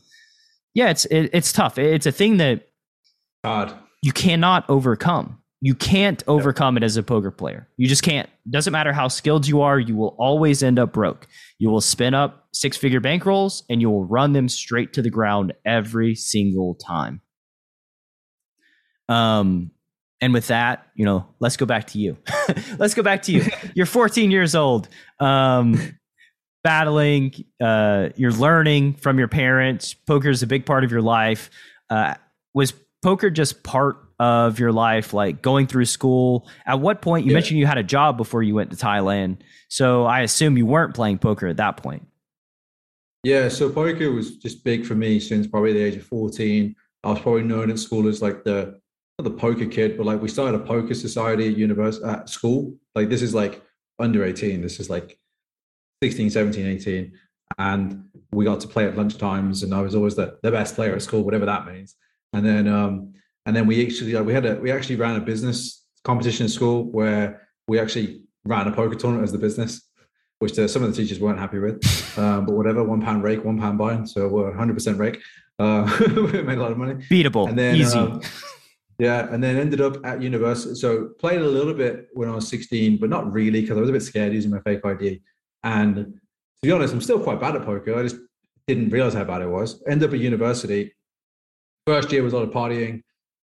yeah, 0.73 0.89
it's 0.89 1.05
it, 1.05 1.29
it's 1.33 1.53
tough. 1.53 1.77
It's 1.77 2.05
a 2.05 2.11
thing 2.11 2.37
that 2.37 2.67
God. 3.43 3.77
you 4.01 4.11
cannot 4.11 4.69
overcome. 4.69 5.39
You 5.61 5.73
can't 5.73 6.23
overcome 6.27 6.77
it 6.77 6.83
as 6.83 6.97
a 6.97 7.03
poker 7.03 7.31
player. 7.31 7.67
You 7.77 7.87
just 7.87 8.03
can't. 8.03 8.29
Doesn't 8.49 8.73
matter 8.73 8.93
how 8.93 9.07
skilled 9.07 9.47
you 9.47 9.61
are, 9.61 9.79
you 9.79 9.95
will 9.95 10.15
always 10.19 10.61
end 10.61 10.77
up 10.77 10.93
broke. 10.93 11.27
You 11.59 11.69
will 11.69 11.81
spin 11.81 12.13
up 12.13 12.47
six 12.53 12.77
figure 12.77 13.01
bankrolls 13.01 13.63
and 13.69 13.81
you 13.81 13.89
will 13.89 14.05
run 14.05 14.33
them 14.33 14.49
straight 14.49 14.93
to 14.93 15.01
the 15.01 15.09
ground 15.09 15.53
every 15.65 16.13
single 16.13 16.75
time. 16.75 17.21
Um, 19.09 19.71
and 20.21 20.33
with 20.33 20.47
that, 20.47 20.87
you 20.95 21.05
know, 21.05 21.27
let's 21.39 21.57
go 21.57 21.65
back 21.65 21.87
to 21.87 21.99
you. 21.99 22.17
let's 22.77 22.93
go 22.93 23.03
back 23.03 23.23
to 23.23 23.31
you. 23.31 23.43
You're 23.75 23.85
14 23.85 24.31
years 24.31 24.55
old, 24.55 24.87
um, 25.19 25.97
battling. 26.63 27.33
Uh, 27.61 28.09
you're 28.15 28.31
learning 28.31 28.93
from 28.93 29.19
your 29.19 29.27
parents. 29.27 29.93
Poker 29.93 30.29
is 30.29 30.41
a 30.41 30.47
big 30.47 30.65
part 30.65 30.83
of 30.83 30.91
your 30.91 31.01
life. 31.01 31.51
Uh, 31.89 32.15
was 32.53 32.73
poker 33.03 33.29
just 33.29 33.61
part 33.61 33.97
of 34.19 34.59
your 34.59 34.71
life, 34.71 35.13
like 35.13 35.41
going 35.43 35.67
through 35.67 35.85
school? 35.85 36.47
At 36.65 36.79
what 36.79 37.01
point 37.01 37.25
you 37.25 37.31
yeah. 37.31 37.35
mentioned 37.35 37.59
you 37.59 37.67
had 37.67 37.77
a 37.77 37.83
job 37.83 38.17
before 38.17 38.41
you 38.41 38.55
went 38.55 38.71
to 38.71 38.77
Thailand, 38.77 39.37
so 39.69 40.05
I 40.05 40.21
assume 40.21 40.57
you 40.57 40.65
weren't 40.65 40.95
playing 40.95 41.19
poker 41.19 41.47
at 41.47 41.57
that 41.57 41.77
point. 41.77 42.07
Yeah, 43.23 43.49
so 43.49 43.69
poker 43.69 44.11
was 44.11 44.37
just 44.37 44.63
big 44.63 44.85
for 44.85 44.95
me 44.95 45.19
since 45.19 45.45
probably 45.47 45.73
the 45.73 45.83
age 45.83 45.95
of 45.95 46.05
14. 46.05 46.75
I 47.03 47.09
was 47.09 47.19
probably 47.19 47.43
known 47.43 47.69
at 47.69 47.77
school 47.77 48.07
as 48.07 48.21
like 48.21 48.43
the 48.43 48.79
the 49.23 49.31
poker 49.31 49.65
kid, 49.65 49.97
but 49.97 50.05
like 50.05 50.21
we 50.21 50.27
started 50.27 50.59
a 50.59 50.63
poker 50.63 50.93
society 50.93 51.47
at 51.47 51.57
university 51.57 52.05
at 52.05 52.29
school. 52.29 52.75
Like 52.95 53.09
this 53.09 53.21
is 53.21 53.33
like 53.33 53.61
under 53.99 54.25
18. 54.25 54.61
This 54.61 54.79
is 54.79 54.89
like 54.89 55.17
16, 56.03 56.29
17, 56.31 56.65
18. 56.65 57.13
And 57.57 58.05
we 58.31 58.43
got 58.43 58.59
to 58.61 58.67
play 58.67 58.85
at 58.85 58.97
lunch 58.97 59.17
times 59.17 59.63
and 59.63 59.73
I 59.73 59.81
was 59.81 59.95
always 59.95 60.15
the, 60.15 60.37
the 60.43 60.51
best 60.51 60.75
player 60.75 60.93
at 60.93 61.01
school, 61.01 61.23
whatever 61.23 61.45
that 61.45 61.65
means. 61.65 61.95
and 62.33 62.45
then 62.45 62.67
um, 62.67 63.13
and 63.45 63.55
then 63.55 63.67
we 63.67 63.85
actually 63.85 64.19
we 64.21 64.33
had 64.33 64.45
a 64.45 64.55
we 64.55 64.71
actually 64.71 64.95
ran 64.97 65.15
a 65.15 65.21
business 65.21 65.85
competition 66.03 66.45
in 66.45 66.49
school 66.49 66.83
where 66.91 67.47
we 67.67 67.79
actually 67.79 68.21
ran 68.43 68.67
a 68.67 68.71
poker 68.71 68.95
tournament 68.95 69.23
as 69.23 69.31
the 69.31 69.37
business, 69.37 69.81
which 70.39 70.53
the, 70.53 70.67
some 70.67 70.83
of 70.83 70.93
the 70.93 71.01
teachers 71.01 71.19
weren't 71.19 71.39
happy 71.39 71.59
with. 71.59 71.79
Um, 72.17 72.45
but 72.45 72.55
whatever, 72.55 72.83
one 72.83 73.01
pound 73.01 73.23
rake, 73.23 73.43
one 73.45 73.59
pound 73.59 73.77
buy, 73.77 74.03
so 74.03 74.27
we're 74.27 74.49
100 74.49 74.73
percent 74.73 74.97
rake. 74.99 75.21
Uh, 75.57 75.89
we 76.15 76.41
made 76.41 76.57
a 76.57 76.61
lot 76.61 76.71
of 76.71 76.77
money. 76.77 76.95
Beatable, 77.09 77.47
And 77.47 77.57
then 77.57 77.75
easy. 77.75 77.97
um, 77.97 78.21
yeah, 78.97 79.27
and 79.31 79.43
then 79.43 79.57
ended 79.57 79.81
up 79.81 80.05
at 80.05 80.21
university. 80.21 80.75
So 80.75 81.09
played 81.19 81.41
a 81.41 81.47
little 81.47 81.73
bit 81.73 82.07
when 82.13 82.29
I 82.29 82.35
was 82.35 82.47
16, 82.47 82.97
but 82.97 83.09
not 83.09 83.31
really 83.31 83.61
because 83.61 83.77
I 83.77 83.81
was 83.81 83.89
a 83.89 83.93
bit 83.93 84.03
scared 84.03 84.33
using 84.33 84.51
my 84.51 84.61
fake 84.61 84.85
ID. 84.85 85.21
And 85.63 85.95
to 85.95 86.11
be 86.61 86.71
honest, 86.71 86.93
I'm 86.93 87.01
still 87.01 87.19
quite 87.19 87.41
bad 87.41 87.55
at 87.55 87.65
poker. 87.65 87.97
I 87.97 88.03
just 88.03 88.17
didn't 88.67 88.89
realize 88.89 89.13
how 89.13 89.23
bad 89.23 89.41
it 89.41 89.49
was. 89.49 89.83
Ended 89.87 90.09
up 90.09 90.13
at 90.13 90.19
university. 90.19 90.93
First 91.85 92.11
year 92.11 92.23
was 92.23 92.33
a 92.33 92.37
lot 92.37 92.47
of 92.47 92.53
partying, 92.53 93.03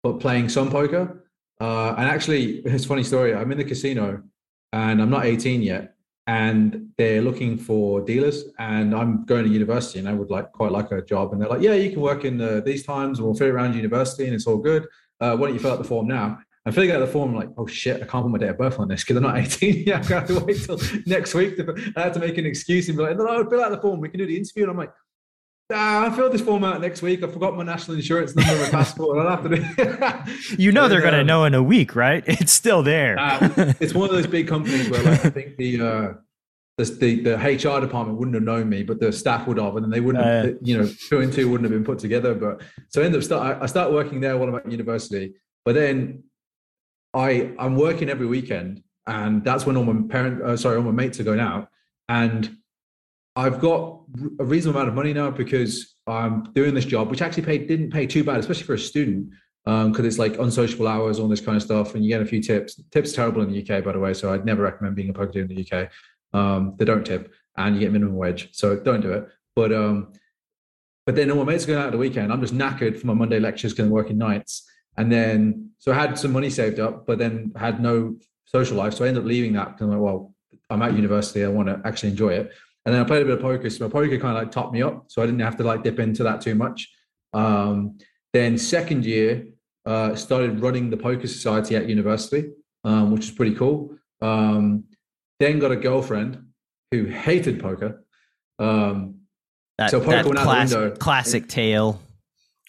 but 0.02 0.20
playing 0.20 0.50
some 0.50 0.70
poker. 0.70 1.26
Uh, 1.60 1.94
and 1.98 2.08
actually, 2.08 2.60
it's 2.60 2.86
a 2.86 2.88
funny 2.88 3.04
story. 3.04 3.36
I'm 3.36 3.52
in 3.52 3.58
the 3.58 3.64
casino 3.64 4.24
and 4.72 5.02
I'm 5.02 5.10
not 5.10 5.26
18 5.26 5.62
yet. 5.62 5.96
And 6.26 6.90
they're 6.98 7.22
looking 7.22 7.58
for 7.58 8.00
dealers, 8.00 8.46
and 8.58 8.96
I'm 8.96 9.26
going 9.26 9.44
to 9.44 9.50
university, 9.50 10.00
and 10.00 10.08
I 10.08 10.14
would 10.14 10.32
like 10.32 10.54
quite 10.54 10.72
like 10.72 10.90
a 10.94 11.02
job. 11.02 11.34
And 11.34 11.42
they're 11.42 11.50
like, 11.50 11.62
"Yeah, 11.62 11.74
you 11.74 11.92
can 11.92 12.00
work 12.00 12.24
in 12.24 12.40
uh, 12.40 12.62
these 12.62 12.86
times. 12.86 13.20
We'll 13.20 13.34
fit 13.34 13.50
around 13.50 13.76
university, 13.76 14.24
and 14.24 14.34
it's 14.34 14.48
all 14.48 14.58
good. 14.58 14.88
Uh, 15.24 15.36
why 15.38 15.48
don't 15.48 15.56
you 15.56 15.60
fill 15.60 15.72
out 15.72 15.80
the 15.80 15.84
form 15.84 16.08
now?" 16.08 16.40
I'm 16.66 16.72
filling 16.72 16.92
out 16.92 17.00
the 17.00 17.08
form, 17.08 17.32
I'm 17.32 17.36
like, 17.36 17.50
"Oh 17.58 17.68
shit, 17.68 18.02
I 18.02 18.06
can't 18.06 18.24
put 18.24 18.32
my 18.32 18.38
date 18.38 18.50
of 18.50 18.58
birth 18.58 18.80
on 18.80 18.88
this 18.88 19.04
because 19.04 19.18
I'm 19.18 19.24
not 19.24 19.38
18 19.38 19.84
Yeah, 19.86 19.98
I'm 19.98 20.02
gonna 20.04 20.20
have 20.22 20.28
to 20.30 20.40
wait 20.40 20.64
till 20.64 20.80
next 21.06 21.34
week." 21.34 21.58
To, 21.58 21.94
I 21.98 22.04
had 22.04 22.14
to 22.14 22.20
make 22.20 22.38
an 22.38 22.46
excuse 22.46 22.88
and 22.88 22.98
be 22.98 23.04
like, 23.04 23.18
"No, 23.18 23.26
no, 23.26 23.32
I'll 23.32 23.50
fill 23.50 23.64
out 23.64 23.72
the 23.72 23.82
form. 23.82 24.00
We 24.00 24.10
can 24.10 24.20
do 24.20 24.26
the 24.26 24.38
interview." 24.38 24.64
And 24.64 24.72
I'm 24.72 24.78
like, 24.78 24.94
Ah, 25.72 26.06
I 26.06 26.16
filled 26.16 26.34
this 26.34 26.42
form 26.42 26.64
out 26.64 26.82
next 26.82 27.02
week. 27.02 27.24
I 27.24 27.28
forgot 27.28 27.56
my 27.56 27.64
national 27.64 27.96
insurance 27.96 28.36
number, 28.36 28.56
my 28.60 28.70
passport. 28.70 29.18
I'll 29.18 29.30
have 29.30 29.44
to 29.44 29.56
do. 29.56 30.58
You 30.58 30.72
know 30.72 30.88
they're 30.90 31.02
then, 31.02 31.12
gonna 31.12 31.22
um, 31.22 31.28
know 31.28 31.46
in 31.46 31.54
a 31.54 31.64
week, 31.64 31.96
right? 31.96 32.24
It's 32.28 32.52
still 32.52 32.84
there. 32.84 33.18
Uh, 33.18 33.74
it's 33.80 33.94
one 33.94 34.10
of 34.10 34.16
those 34.16 34.28
big 34.28 34.48
companies 34.48 34.90
where 34.90 35.02
like, 35.02 35.26
I 35.26 35.30
think 35.30 35.58
the, 35.58 35.82
uh, 35.82 36.14
the 36.78 36.86
the 36.86 37.22
the 37.22 37.38
HR 37.38 37.80
department 37.80 38.18
wouldn't 38.18 38.36
have 38.36 38.44
known 38.44 38.68
me, 38.70 38.84
but 38.84 39.00
the 39.00 39.12
staff 39.12 39.48
would 39.48 39.60
have, 39.60 39.76
and 39.76 39.84
then 39.86 39.92
they 39.92 40.00
wouldn't, 40.00 40.24
have, 40.24 40.46
Uh, 40.46 40.58
you 40.62 40.78
know, 40.78 40.90
two 41.10 41.20
and 41.20 41.32
two 41.32 41.50
wouldn't 41.50 41.70
have 41.70 41.72
been 41.72 41.86
put 41.86 42.00
together. 42.00 42.34
But 42.34 42.62
so 42.90 43.02
I 43.02 43.06
end 43.06 43.16
up 43.16 43.24
start. 43.24 43.60
I 43.62 43.66
start 43.68 43.92
working 43.92 44.20
there 44.20 44.38
while 44.38 44.50
I'm 44.50 44.56
at 44.56 44.72
university, 44.72 45.36
but 45.66 45.76
then 45.76 46.24
I 47.14 47.54
I'm 47.60 47.76
working 47.76 48.10
every 48.10 48.26
weekend, 48.26 48.82
and 49.06 49.44
that's 49.44 49.66
when 49.66 49.78
all 49.78 49.84
my 49.84 50.08
parent, 50.08 50.42
uh, 50.42 50.58
sorry, 50.58 50.78
all 50.78 50.84
my 50.84 50.92
mates 50.92 51.20
are 51.20 51.24
going 51.24 51.40
out, 51.40 51.70
and 52.10 52.58
I've 53.36 53.60
got 53.60 54.02
a 54.40 54.46
reasonable 54.46 54.80
amount 54.80 54.90
of 54.90 54.96
money 54.96 55.14
now 55.14 55.30
because 55.30 55.96
I'm 56.08 56.44
doing 56.54 56.74
this 56.74 56.86
job, 56.86 57.10
which 57.10 57.22
actually 57.22 57.44
paid 57.44 57.68
didn't 57.68 57.92
pay 57.92 58.08
too 58.08 58.24
bad, 58.24 58.40
especially 58.40 58.64
for 58.64 58.74
a 58.74 58.80
student, 58.80 59.30
because 59.66 60.06
it's 60.06 60.18
like 60.20 60.40
unsociable 60.40 60.88
hours, 60.88 61.20
all 61.20 61.28
this 61.28 61.42
kind 61.42 61.56
of 61.56 61.62
stuff, 61.62 61.94
and 61.94 62.04
you 62.04 62.10
get 62.10 62.22
a 62.22 62.26
few 62.26 62.42
tips. 62.42 62.82
Tips 62.92 63.14
terrible 63.14 63.44
in 63.44 63.52
the 63.52 63.62
UK, 63.62 63.84
by 63.84 63.92
the 63.92 64.00
way, 64.00 64.14
so 64.14 64.34
I'd 64.34 64.46
never 64.46 64.64
recommend 64.64 64.96
being 64.96 65.10
a 65.10 65.14
poker 65.14 65.34
dealer 65.34 65.46
in 65.46 65.56
the 65.56 65.68
UK. 65.72 65.90
Um, 66.34 66.76
they 66.78 66.86
don't 66.86 67.06
tip, 67.06 67.34
and 67.58 67.76
you 67.76 67.82
get 67.82 67.92
minimum 67.92 68.16
wage, 68.16 68.50
so 68.52 68.76
don't 68.78 69.02
do 69.02 69.14
it. 69.14 69.28
But 69.56 69.72
um, 69.74 70.14
but 71.06 71.16
then 71.16 71.30
all 71.32 71.38
my 71.38 71.52
mates 71.52 71.66
are 71.66 71.68
going 71.68 71.80
out 71.80 71.88
at 71.88 71.92
the 71.92 71.98
weekend. 71.98 72.32
I'm 72.32 72.42
just 72.42 72.56
knackered 72.56 72.98
from 72.98 73.08
my 73.08 73.14
Monday 73.14 73.40
lectures 73.40 73.74
because 73.74 73.86
I'm 73.86 73.92
working 73.92 74.18
nights, 74.18 74.70
and 74.98 75.12
then 75.12 75.72
so 75.80 75.92
I 75.92 75.96
had 75.96 76.18
some 76.18 76.32
money 76.32 76.50
saved 76.50 76.80
up, 76.80 77.06
but 77.06 77.18
then 77.18 77.52
had 77.56 77.82
no 77.82 78.16
social 78.46 78.78
life, 78.78 78.94
so 78.94 79.06
I 79.06 79.08
ended 79.10 79.24
up 79.24 79.28
leaving 79.28 79.54
that 79.54 79.70
because 79.70 79.82
I'm 79.82 79.90
like, 79.90 80.00
well, 80.00 80.34
I'm 80.70 80.82
at 80.82 80.94
university, 80.94 81.44
I 81.44 81.48
want 81.48 81.68
to 81.68 81.82
actually 81.86 82.10
enjoy 82.10 82.34
it. 82.34 82.52
And 82.86 82.94
then 82.94 83.02
I 83.02 83.06
played 83.06 83.22
a 83.22 83.26
bit 83.26 83.36
of 83.36 83.42
poker, 83.42 83.70
so 83.70 83.86
my 83.86 83.92
poker 83.92 84.18
kind 84.18 84.38
of 84.38 84.44
like 84.44 84.52
topped 84.52 84.74
me 84.74 84.82
up, 84.82 85.06
so 85.08 85.22
I 85.22 85.26
didn't 85.26 85.42
have 85.42 85.58
to 85.58 85.64
like 85.64 85.84
dip 85.84 86.00
into 86.00 86.24
that 86.24 86.42
too 86.42 86.56
much. 86.56 86.90
Um, 87.34 87.98
then 88.34 88.58
second 88.58 89.06
year, 89.06 89.46
uh, 89.86 90.16
started 90.16 90.62
running 90.62 90.90
the 90.90 90.98
poker 90.98 91.28
society 91.28 91.76
at 91.76 91.88
university, 91.88 92.52
um, 92.84 93.12
which 93.12 93.26
is 93.26 93.32
pretty 93.32 93.56
cool. 93.56 93.96
Um, 94.22 94.86
then 95.44 95.60
got 95.60 95.72
a 95.72 95.76
girlfriend 95.76 96.44
who 96.92 97.06
hated 97.06 97.60
poker. 97.60 98.04
Um, 98.60 99.16
that 99.78 99.92
so 99.92 100.00
poker 100.00 100.28
went 100.30 100.40
out 100.40 100.70
the 100.70 100.76
window. 100.78 100.96
classic 100.96 101.48
tale. 101.48 102.02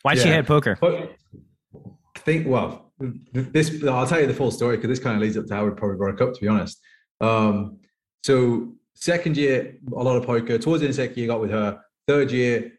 Why'd 0.03 0.19
she 0.19 0.29
Yeah. 0.29 0.37
hate 0.37 0.47
poker? 0.47 0.77
I 0.83 2.19
think, 2.19 2.47
well, 2.47 2.93
this 3.33 3.83
I'll 3.85 4.07
tell 4.07 4.21
you 4.21 4.27
the 4.27 4.35
full 4.35 4.51
story 4.51 4.77
because 4.77 4.89
this 4.89 4.99
kind 4.99 5.17
of 5.17 5.23
leads 5.23 5.37
up 5.37 5.47
to 5.47 5.55
how 5.55 5.65
we 5.65 5.71
probably 5.73 5.97
broke 5.97 6.21
up, 6.21 6.35
to 6.35 6.41
be 6.41 6.49
honest. 6.49 6.81
Um, 7.21 7.79
so 8.25 8.75
second 8.95 9.37
year, 9.37 9.77
a 9.93 10.03
lot 10.03 10.17
of 10.17 10.25
poker. 10.25 10.59
Towards 10.59 10.81
the 10.81 10.87
end 10.87 10.93
of 10.93 10.97
second 10.97 11.17
year, 11.19 11.27
got 11.29 11.41
with 11.41 11.51
her. 11.51 11.81
Third 12.07 12.31
year, 12.31 12.73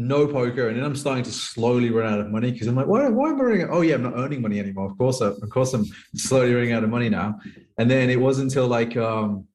no 0.00 0.26
poker, 0.26 0.68
and 0.68 0.78
then 0.78 0.84
I'm 0.84 0.96
starting 0.96 1.24
to 1.24 1.30
slowly 1.30 1.90
run 1.90 2.10
out 2.10 2.20
of 2.20 2.30
money 2.30 2.50
because 2.50 2.66
I'm 2.66 2.74
like, 2.74 2.86
why, 2.86 3.06
why 3.08 3.28
am 3.28 3.40
I 3.40 3.44
running? 3.44 3.68
Oh 3.70 3.82
yeah, 3.82 3.96
I'm 3.96 4.02
not 4.02 4.14
earning 4.16 4.40
money 4.40 4.58
anymore. 4.58 4.90
Of 4.90 4.96
course, 4.96 5.20
I, 5.20 5.26
of 5.26 5.50
course, 5.50 5.74
I'm 5.74 5.84
slowly 6.14 6.54
running 6.54 6.72
out 6.72 6.82
of 6.82 6.88
money 6.88 7.10
now. 7.10 7.38
And 7.76 7.90
then 7.90 8.08
it 8.08 8.18
wasn't 8.18 8.50
until 8.50 8.66
like 8.66 8.96
um, 8.96 9.46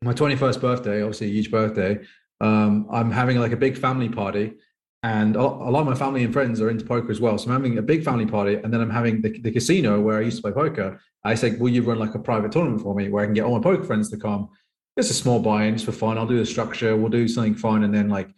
my 0.00 0.12
21st 0.12 0.60
birthday, 0.60 1.02
obviously 1.02 1.26
a 1.26 1.30
huge 1.30 1.50
birthday. 1.50 1.98
Um, 2.40 2.86
I'm 2.92 3.10
having 3.10 3.38
like 3.40 3.50
a 3.50 3.56
big 3.56 3.76
family 3.76 4.08
party, 4.08 4.52
and 5.02 5.34
a 5.34 5.42
lot 5.42 5.80
of 5.80 5.86
my 5.86 5.94
family 5.96 6.22
and 6.22 6.32
friends 6.32 6.60
are 6.60 6.70
into 6.70 6.84
poker 6.84 7.10
as 7.10 7.20
well. 7.20 7.36
So 7.36 7.46
I'm 7.46 7.52
having 7.52 7.78
a 7.78 7.82
big 7.82 8.04
family 8.04 8.26
party, 8.26 8.54
and 8.54 8.72
then 8.72 8.80
I'm 8.80 8.90
having 8.90 9.20
the, 9.20 9.40
the 9.40 9.50
casino 9.50 10.00
where 10.00 10.18
I 10.18 10.20
used 10.20 10.36
to 10.36 10.42
play 10.42 10.52
poker. 10.52 11.00
I 11.24 11.34
said, 11.34 11.58
"Will 11.58 11.70
you 11.70 11.82
run 11.82 11.98
like 11.98 12.14
a 12.14 12.20
private 12.20 12.52
tournament 12.52 12.82
for 12.82 12.94
me 12.94 13.08
where 13.08 13.24
I 13.24 13.26
can 13.26 13.34
get 13.34 13.42
all 13.44 13.56
my 13.56 13.62
poker 13.62 13.82
friends 13.82 14.08
to 14.10 14.16
come? 14.16 14.50
Just 14.96 15.10
a 15.10 15.14
small 15.14 15.40
buy-in, 15.40 15.74
just 15.74 15.84
for 15.86 15.92
fun. 15.92 16.16
I'll 16.16 16.26
do 16.26 16.38
the 16.38 16.46
structure. 16.46 16.96
We'll 16.96 17.10
do 17.10 17.26
something 17.26 17.56
fun, 17.56 17.82
and 17.82 17.92
then 17.92 18.08
like 18.08 18.28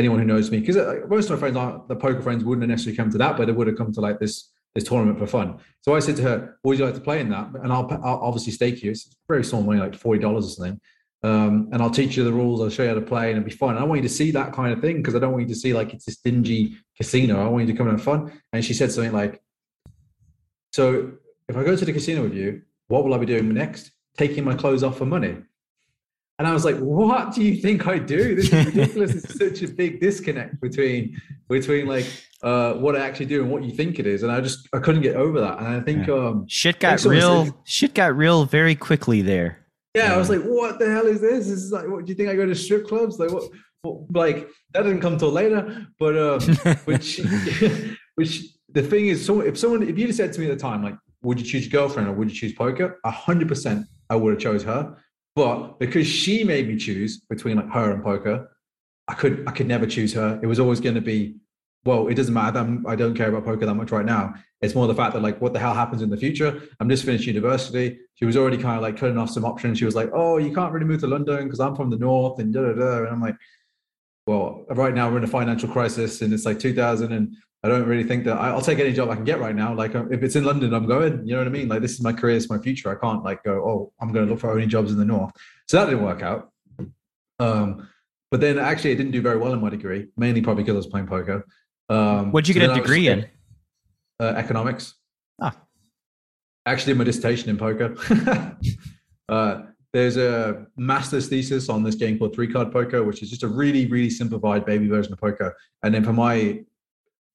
anyone 0.00 0.18
who 0.18 0.24
knows 0.32 0.50
me, 0.50 0.58
because 0.60 0.76
most 1.08 1.26
of 1.26 1.32
my 1.34 1.40
friends 1.42 1.56
aren't 1.56 1.86
the 1.92 1.96
poker 2.06 2.22
friends 2.26 2.42
wouldn't 2.42 2.66
necessarily 2.66 2.96
come 2.96 3.10
to 3.10 3.18
that, 3.18 3.36
but 3.36 3.44
they 3.46 3.52
would 3.52 3.68
have 3.70 3.78
come 3.80 3.92
to 3.92 4.00
like 4.00 4.18
this 4.18 4.50
this 4.74 4.84
tournament 4.84 5.18
for 5.18 5.26
fun. 5.26 5.58
So 5.82 5.94
I 5.94 6.00
said 6.00 6.16
to 6.16 6.22
her, 6.22 6.36
"Would 6.64 6.78
you 6.78 6.84
like 6.86 6.94
to 6.94 7.06
play 7.08 7.20
in 7.20 7.28
that?" 7.30 7.46
And 7.62 7.72
I'll, 7.72 7.88
I'll 8.08 8.20
obviously 8.28 8.52
stake 8.52 8.82
you. 8.82 8.90
It's 8.92 9.16
very 9.28 9.44
small 9.44 9.62
money, 9.62 9.80
like 9.80 9.94
forty 9.94 10.20
dollars 10.20 10.46
or 10.46 10.50
something. 10.50 10.80
Um, 11.22 11.68
and 11.72 11.82
I'll 11.82 11.96
teach 12.00 12.16
you 12.16 12.24
the 12.24 12.32
rules. 12.32 12.60
I'll 12.60 12.70
show 12.70 12.84
you 12.84 12.88
how 12.88 12.94
to 12.94 13.10
play, 13.14 13.26
and 13.30 13.38
it'll 13.38 13.50
be 13.54 13.62
fun. 13.64 13.76
I 13.76 13.84
want 13.84 13.98
you 14.02 14.08
to 14.08 14.14
see 14.20 14.30
that 14.32 14.52
kind 14.52 14.72
of 14.72 14.80
thing 14.80 14.96
because 14.98 15.14
I 15.14 15.18
don't 15.18 15.32
want 15.32 15.42
you 15.46 15.54
to 15.54 15.60
see 15.64 15.72
like 15.80 15.92
it's 15.94 16.06
this 16.06 16.18
dingy 16.26 16.76
casino. 16.96 17.44
I 17.44 17.48
want 17.48 17.66
you 17.66 17.72
to 17.72 17.78
come 17.78 17.88
and 17.88 17.98
have 17.98 18.04
fun. 18.04 18.32
And 18.52 18.64
she 18.64 18.74
said 18.74 18.90
something 18.92 19.12
like, 19.12 19.42
"So 20.72 21.12
if 21.48 21.56
I 21.56 21.62
go 21.64 21.76
to 21.76 21.84
the 21.84 21.92
casino 21.92 22.22
with 22.22 22.34
you, 22.34 22.62
what 22.88 23.04
will 23.04 23.14
I 23.14 23.18
be 23.18 23.26
doing 23.26 23.52
next? 23.52 23.90
Taking 24.16 24.44
my 24.44 24.54
clothes 24.54 24.82
off 24.82 24.98
for 24.98 25.06
money?" 25.06 25.36
And 26.40 26.48
I 26.48 26.54
was 26.54 26.64
like, 26.64 26.78
"What 26.78 27.34
do 27.34 27.44
you 27.44 27.60
think 27.60 27.86
I 27.86 27.98
do? 27.98 28.34
This 28.34 28.46
is 28.50 28.64
ridiculous. 28.74 29.14
it's 29.14 29.38
such 29.38 29.60
a 29.60 29.68
big 29.68 30.00
disconnect 30.00 30.58
between 30.62 31.20
between 31.50 31.86
like 31.86 32.06
uh, 32.42 32.72
what 32.72 32.96
I 32.96 33.00
actually 33.00 33.26
do 33.26 33.42
and 33.42 33.50
what 33.52 33.62
you 33.62 33.72
think 33.72 33.98
it 33.98 34.06
is." 34.06 34.22
And 34.22 34.32
I 34.32 34.40
just 34.40 34.66
I 34.72 34.78
couldn't 34.78 35.02
get 35.02 35.16
over 35.16 35.38
that. 35.42 35.58
And 35.58 35.66
I 35.68 35.80
think 35.80 36.08
um, 36.08 36.46
Shit 36.48 36.80
got 36.80 37.04
real. 37.04 37.44
said- 37.44 37.54
Shit 37.64 37.94
got 37.94 38.16
real 38.16 38.46
very 38.46 38.74
quickly 38.74 39.20
there. 39.20 39.58
Yeah, 39.94 40.14
I 40.14 40.16
was 40.16 40.30
like, 40.30 40.40
what 40.40 40.78
the 40.78 40.90
hell 40.90 41.06
is 41.06 41.20
this? 41.20 41.48
This 41.48 41.58
is 41.62 41.72
like, 41.72 41.86
what 41.86 42.06
do 42.06 42.08
you 42.10 42.14
think 42.14 42.30
I 42.30 42.34
go 42.36 42.46
to 42.46 42.54
strip 42.54 42.88
clubs? 42.88 43.18
Like, 43.18 43.32
what? 43.32 43.42
what 43.82 43.96
like 44.14 44.48
that 44.72 44.84
didn't 44.84 45.02
come 45.02 45.18
till 45.18 45.32
later. 45.32 45.86
But 45.98 46.16
um, 46.16 46.40
which, 46.86 47.18
which 48.14 48.44
the 48.72 48.82
thing 48.82 49.08
is, 49.08 49.22
so 49.26 49.40
if 49.40 49.58
someone, 49.58 49.82
if 49.82 49.98
you'd 49.98 50.14
said 50.14 50.32
to 50.32 50.40
me 50.40 50.46
at 50.50 50.56
the 50.56 50.62
time, 50.62 50.82
like, 50.82 50.96
would 51.22 51.38
you 51.38 51.44
choose 51.44 51.70
your 51.70 51.82
girlfriend 51.82 52.08
or 52.08 52.12
would 52.12 52.30
you 52.30 52.34
choose 52.34 52.54
poker? 52.54 52.98
A 53.04 53.10
hundred 53.10 53.48
percent, 53.48 53.84
I 54.08 54.16
would 54.16 54.32
have 54.32 54.40
chose 54.40 54.62
her. 54.62 54.96
But 55.40 55.78
because 55.78 56.06
she 56.06 56.44
made 56.44 56.68
me 56.68 56.76
choose 56.76 57.20
between 57.20 57.56
like 57.56 57.70
her 57.70 57.92
and 57.92 58.04
poker, 58.04 58.54
I 59.08 59.14
could, 59.14 59.42
I 59.48 59.52
could 59.52 59.66
never 59.66 59.86
choose 59.86 60.12
her. 60.12 60.38
It 60.42 60.46
was 60.46 60.60
always 60.60 60.80
going 60.80 60.96
to 60.96 61.00
be, 61.00 61.36
well, 61.86 62.08
it 62.08 62.14
doesn't 62.14 62.34
matter. 62.34 62.58
I'm, 62.58 62.86
I 62.86 62.94
don't 62.94 63.14
care 63.14 63.30
about 63.30 63.46
poker 63.46 63.64
that 63.64 63.72
much 63.72 63.90
right 63.90 64.04
now. 64.04 64.34
It's 64.60 64.74
more 64.74 64.86
the 64.86 64.94
fact 64.94 65.14
that 65.14 65.22
like, 65.22 65.40
what 65.40 65.54
the 65.54 65.58
hell 65.58 65.72
happens 65.72 66.02
in 66.02 66.10
the 66.10 66.16
future? 66.18 66.60
I'm 66.78 66.90
just 66.90 67.06
finished 67.06 67.26
university. 67.26 68.00
She 68.16 68.26
was 68.26 68.36
already 68.36 68.58
kind 68.58 68.76
of 68.76 68.82
like 68.82 68.98
cutting 68.98 69.16
off 69.16 69.30
some 69.30 69.46
options. 69.46 69.78
She 69.78 69.86
was 69.86 69.94
like, 69.94 70.10
"Oh, 70.12 70.36
you 70.36 70.54
can't 70.54 70.74
really 70.74 70.84
move 70.84 71.00
to 71.00 71.06
London 71.06 71.44
because 71.44 71.58
I'm 71.58 71.74
from 71.74 71.88
the 71.88 71.96
north," 71.96 72.38
and 72.38 72.52
da 72.52 72.60
da 72.60 72.72
da. 72.74 72.98
And 72.98 73.08
I'm 73.08 73.22
like, 73.22 73.36
"Well, 74.26 74.66
right 74.68 74.92
now 74.94 75.10
we're 75.10 75.16
in 75.16 75.24
a 75.24 75.26
financial 75.26 75.70
crisis, 75.70 76.20
and 76.20 76.34
it's 76.34 76.44
like 76.44 76.58
2000, 76.58 77.12
and 77.12 77.34
I 77.62 77.68
don't 77.68 77.86
really 77.86 78.04
think 78.04 78.24
that 78.24 78.38
I, 78.38 78.48
I'll 78.48 78.62
take 78.62 78.78
any 78.78 78.92
job 78.92 79.10
I 79.10 79.16
can 79.16 79.24
get 79.24 79.38
right 79.38 79.54
now. 79.54 79.74
Like, 79.74 79.94
if 79.94 80.22
it's 80.22 80.34
in 80.34 80.44
London, 80.44 80.72
I'm 80.72 80.86
going. 80.86 81.26
You 81.26 81.34
know 81.34 81.38
what 81.38 81.46
I 81.46 81.50
mean? 81.50 81.68
Like, 81.68 81.82
this 81.82 81.92
is 81.92 82.00
my 82.00 82.12
career, 82.12 82.36
it's 82.36 82.48
my 82.48 82.58
future. 82.58 82.90
I 82.90 82.98
can't 82.98 83.22
like 83.22 83.44
go, 83.44 83.52
oh, 83.52 83.92
I'm 84.00 84.12
going 84.12 84.26
to 84.26 84.32
look 84.32 84.40
for 84.40 84.50
only 84.50 84.66
jobs 84.66 84.92
in 84.92 84.98
the 84.98 85.04
north. 85.04 85.32
So 85.68 85.76
that 85.76 85.86
didn't 85.90 86.02
work 86.04 86.22
out. 86.22 86.50
Um, 87.38 87.88
but 88.30 88.40
then 88.40 88.58
actually, 88.58 88.92
I 88.92 88.94
didn't 88.94 89.12
do 89.12 89.20
very 89.20 89.36
well 89.38 89.52
in 89.52 89.60
my 89.60 89.70
degree, 89.70 90.08
mainly 90.16 90.40
probably 90.40 90.62
because 90.62 90.74
I 90.74 90.78
was 90.78 90.86
playing 90.86 91.06
poker. 91.06 91.46
Um, 91.88 92.32
What'd 92.32 92.48
you 92.48 92.54
so 92.54 92.60
get 92.60 92.68
a 92.70 92.72
I 92.72 92.76
was 92.76 92.82
degree 92.82 93.08
in? 93.08 93.26
uh, 94.20 94.34
economics. 94.36 94.94
Ah. 95.40 95.56
Actually 96.66 96.92
did 96.92 96.98
my 96.98 97.04
dissertation 97.04 97.50
in 97.50 97.56
poker. 97.58 97.96
uh, 99.28 99.62
there's 99.92 100.16
a 100.16 100.66
master's 100.76 101.28
thesis 101.28 101.68
on 101.68 101.82
this 101.82 101.96
game 101.96 102.18
called 102.18 102.34
three 102.34 102.46
card 102.46 102.70
poker, 102.70 103.02
which 103.02 103.22
is 103.22 103.30
just 103.30 103.42
a 103.42 103.48
really, 103.48 103.86
really 103.86 104.10
simplified 104.10 104.64
baby 104.64 104.86
version 104.86 105.12
of 105.12 105.18
poker. 105.18 105.56
And 105.82 105.92
then 105.92 106.04
for 106.04 106.12
my 106.12 106.60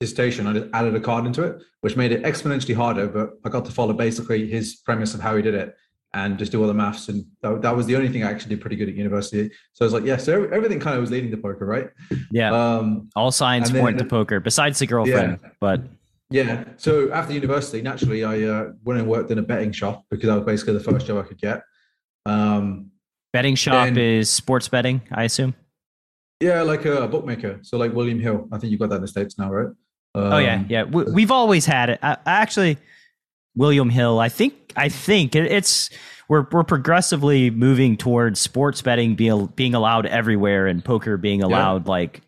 dissertation, 0.09 0.45
I 0.47 0.53
just 0.53 0.67
added 0.73 0.95
a 0.95 0.99
card 0.99 1.25
into 1.25 1.43
it, 1.43 1.61
which 1.81 1.95
made 1.95 2.11
it 2.11 2.23
exponentially 2.23 2.75
harder. 2.75 3.07
But 3.07 3.31
I 3.45 3.49
got 3.49 3.65
to 3.65 3.71
follow 3.71 3.93
basically 3.93 4.47
his 4.47 4.75
premise 4.75 5.13
of 5.13 5.19
how 5.21 5.35
he 5.35 5.41
did 5.41 5.55
it 5.55 5.75
and 6.13 6.37
just 6.37 6.51
do 6.51 6.61
all 6.61 6.67
the 6.67 6.73
maths. 6.73 7.09
And 7.09 7.25
that, 7.41 7.61
that 7.63 7.75
was 7.75 7.85
the 7.87 7.95
only 7.95 8.09
thing 8.09 8.23
I 8.23 8.29
actually 8.31 8.51
did 8.55 8.61
pretty 8.61 8.75
good 8.77 8.87
at 8.87 8.95
university. 8.95 9.49
So 9.73 9.83
I 9.83 9.85
was 9.85 9.93
like, 9.93 10.05
yeah, 10.05 10.17
so 10.17 10.33
every- 10.33 10.55
everything 10.55 10.79
kind 10.79 10.95
of 10.95 11.01
was 11.01 11.11
leading 11.11 11.31
to 11.31 11.37
poker, 11.37 11.65
right? 11.65 11.89
Yeah. 12.31 12.51
Um, 12.53 13.09
All 13.15 13.31
signs 13.31 13.71
then- 13.71 13.81
point 13.81 13.97
to 13.99 14.05
poker, 14.05 14.39
besides 14.39 14.79
the 14.79 14.85
girlfriend. 14.87 15.39
But 15.59 15.81
Yeah. 16.29 16.63
So 16.77 17.11
after 17.11 17.33
university, 17.33 17.81
naturally, 17.81 18.23
I 18.23 18.43
uh, 18.43 18.71
went 18.83 18.99
and 18.99 19.07
worked 19.09 19.29
in 19.31 19.39
a 19.39 19.41
betting 19.43 19.71
shop 19.73 20.05
because 20.09 20.27
that 20.27 20.35
was 20.35 20.45
basically 20.45 20.73
the 20.73 20.79
first 20.91 21.05
job 21.07 21.17
I 21.23 21.27
could 21.27 21.39
get. 21.41 21.63
Um, 22.25 22.91
betting 23.33 23.55
shop 23.55 23.87
and- 23.87 23.97
is 23.97 24.29
sports 24.29 24.67
betting, 24.69 25.01
I 25.11 25.23
assume. 25.25 25.53
yeah, 26.41 26.61
like 26.61 26.85
a 26.85 27.07
bookmaker. 27.07 27.59
So 27.63 27.77
like 27.77 27.93
William 27.93 28.19
Hill. 28.19 28.47
I 28.53 28.57
think 28.57 28.71
you 28.71 28.77
got 28.77 28.89
that 28.89 28.97
in 28.97 29.01
the 29.01 29.07
states 29.07 29.37
now, 29.37 29.51
right? 29.51 29.71
Oh 30.15 30.37
yeah, 30.37 30.55
Um, 30.55 30.65
yeah. 30.69 30.83
We, 30.83 31.03
we've 31.03 31.31
always 31.31 31.65
had 31.65 31.89
it. 31.89 31.99
I, 32.01 32.13
I 32.25 32.31
actually, 32.41 32.77
William 33.55 33.89
Hill. 33.89 34.19
I 34.19 34.29
think. 34.29 34.53
I 34.77 34.89
think 34.89 35.35
it, 35.35 35.51
it's 35.51 35.89
we're 36.27 36.45
we're 36.51 36.63
progressively 36.63 37.49
moving 37.49 37.95
towards 37.97 38.39
sports 38.39 38.81
betting 38.81 39.15
being 39.15 39.45
being 39.55 39.73
allowed 39.75 40.05
everywhere 40.05 40.67
and 40.67 40.83
poker 40.83 41.15
being 41.17 41.41
allowed 41.43 41.87
like 41.87 42.21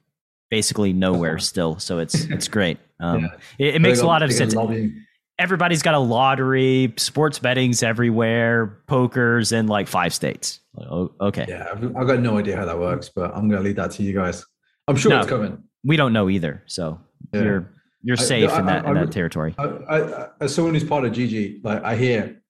basically 0.50 0.94
nowhere 0.94 1.40
still. 1.40 1.78
So 1.80 2.00
it's 2.00 2.16
it's 2.16 2.48
great. 2.48 2.78
Um, 3.00 3.26
Yeah. 3.26 3.28
it, 3.68 3.76
it 3.76 3.80
makes 3.82 4.00
a 4.00 4.08
lot 4.08 4.24
of 4.24 4.34
sense. 4.34 4.56
lobbying. 4.56 5.04
Everybody's 5.38 5.84
got 5.84 5.94
a 5.94 6.00
lottery, 6.00 6.92
sports 6.98 7.38
betting's 7.38 7.84
everywhere, 7.84 8.82
poker's 8.88 9.52
in 9.52 9.68
like 9.68 9.88
five 9.88 10.16
states. 10.16 10.62
Oh, 10.76 11.12
okay. 11.22 11.46
Yeah, 11.48 11.68
I've, 11.72 11.84
I've 11.96 12.08
got 12.08 12.22
no 12.22 12.40
idea 12.40 12.56
how 12.58 12.66
that 12.66 12.80
works, 12.80 13.08
but 13.10 13.26
I'm 13.36 13.48
going 13.50 13.62
to 13.62 13.68
leave 13.68 13.76
that 13.76 13.92
to 13.92 14.04
you 14.04 14.14
guys. 14.14 14.44
I'm 14.88 14.96
sure 14.96 15.12
No. 15.12 15.20
it's 15.20 15.28
coming. 15.30 15.62
We 15.84 15.96
don't 15.96 16.12
know 16.12 16.28
either, 16.28 16.64
so 16.66 17.00
Yeah. 17.34 17.42
you're 17.44 17.70
you're 18.04 18.18
safe 18.18 18.50
I- 18.52 18.60
in 18.60 18.66
that 18.68 18.86
I- 18.86 18.90
in 18.90 18.96
that 18.96 19.12
territory. 19.12 19.56
I, 19.58 19.64
I, 19.66 20.28
as 20.42 20.54
someone 20.56 20.74
who's 20.74 20.84
part 20.84 21.06
of 21.06 21.14
GG, 21.14 21.64
like 21.64 21.84
I 21.84 21.96
hear 21.96 22.42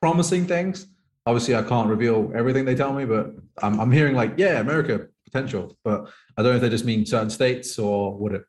promising 0.00 0.46
things. 0.46 0.86
Obviously, 1.26 1.54
I 1.56 1.62
can't 1.62 1.88
reveal 1.88 2.30
everything 2.34 2.66
they 2.66 2.74
tell 2.74 2.92
me, 2.92 3.06
but 3.06 3.30
I'm, 3.62 3.80
I'm 3.80 3.90
hearing 3.90 4.14
like, 4.14 4.34
yeah, 4.36 4.60
America 4.60 5.06
potential, 5.24 5.74
but 5.82 6.10
I 6.36 6.42
don't 6.42 6.50
know 6.52 6.56
if 6.56 6.60
they 6.60 6.68
just 6.68 6.84
mean 6.84 7.06
certain 7.06 7.30
states 7.30 7.78
or 7.78 8.14
what 8.18 8.32
it. 8.32 8.44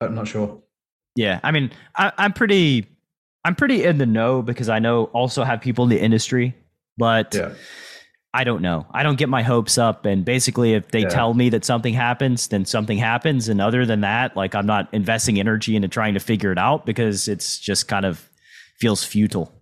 I'm 0.00 0.14
not 0.14 0.26
sure. 0.26 0.62
Yeah, 1.14 1.40
I 1.42 1.50
mean, 1.50 1.70
I, 1.96 2.12
I'm 2.16 2.32
pretty, 2.32 2.86
I'm 3.44 3.54
pretty 3.54 3.84
in 3.84 3.98
the 3.98 4.06
know 4.06 4.40
because 4.42 4.70
I 4.70 4.78
know 4.78 5.04
also 5.12 5.44
have 5.44 5.60
people 5.60 5.84
in 5.84 5.90
the 5.90 6.00
industry, 6.00 6.54
but 6.96 7.34
Yeah, 7.34 7.52
I 8.38 8.44
don't 8.44 8.60
know. 8.60 8.86
I 8.92 9.02
don't 9.02 9.16
get 9.18 9.28
my 9.28 9.42
hopes 9.42 9.78
up, 9.78 10.04
and 10.04 10.24
basically, 10.24 10.74
if 10.74 10.88
they 10.88 11.00
Yeah. 11.02 11.08
tell 11.08 11.32
me 11.34 11.48
that 11.50 11.64
something 11.64 11.94
happens, 11.94 12.48
then 12.48 12.64
something 12.64 12.98
happens, 12.98 13.48
and 13.48 13.60
other 13.60 13.86
than 13.86 14.02
that, 14.02 14.36
like 14.36 14.54
I'm 14.54 14.66
not 14.66 14.88
investing 14.92 15.40
energy 15.40 15.74
into 15.74 15.88
trying 15.88 16.14
to 16.14 16.20
figure 16.20 16.52
it 16.52 16.58
out 16.58 16.84
because 16.84 17.28
it's 17.28 17.58
just 17.58 17.88
kind 17.88 18.04
of 18.04 18.28
feels 18.78 19.02
futile. 19.04 19.52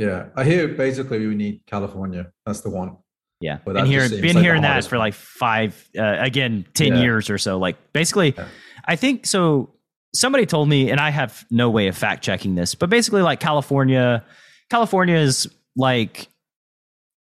yeah. 0.00 0.26
I 0.36 0.44
hear 0.44 0.66
basically 0.68 1.26
we 1.26 1.34
need 1.34 1.60
California. 1.66 2.32
That's 2.46 2.62
the 2.62 2.70
one. 2.70 2.96
Yeah, 3.40 3.58
But 3.64 3.74
been 3.74 3.84
that 3.84 3.86
hearing 3.88 4.08
just 4.08 4.14
seems 4.14 4.22
been 4.22 4.36
like 4.36 4.44
hearing 4.44 4.62
that 4.62 4.84
for 4.86 4.98
like 4.98 5.14
five, 5.14 5.88
uh, 5.98 6.16
again, 6.18 6.64
ten 6.74 6.94
Yeah. 6.94 7.02
years 7.02 7.28
or 7.30 7.38
so. 7.38 7.58
Like 7.58 7.76
basically, 7.92 8.34
Yeah. 8.36 8.46
I 8.86 8.96
think 8.96 9.26
so. 9.26 9.70
Somebody 10.14 10.46
told 10.46 10.68
me, 10.68 10.90
and 10.90 10.98
I 11.00 11.10
have 11.10 11.44
no 11.50 11.68
way 11.70 11.86
of 11.88 11.96
fact 11.96 12.24
checking 12.24 12.54
this, 12.54 12.74
but 12.74 12.88
basically, 12.90 13.22
like 13.22 13.38
California, 13.40 14.24
California 14.70 15.16
is 15.16 15.48
like 15.76 16.28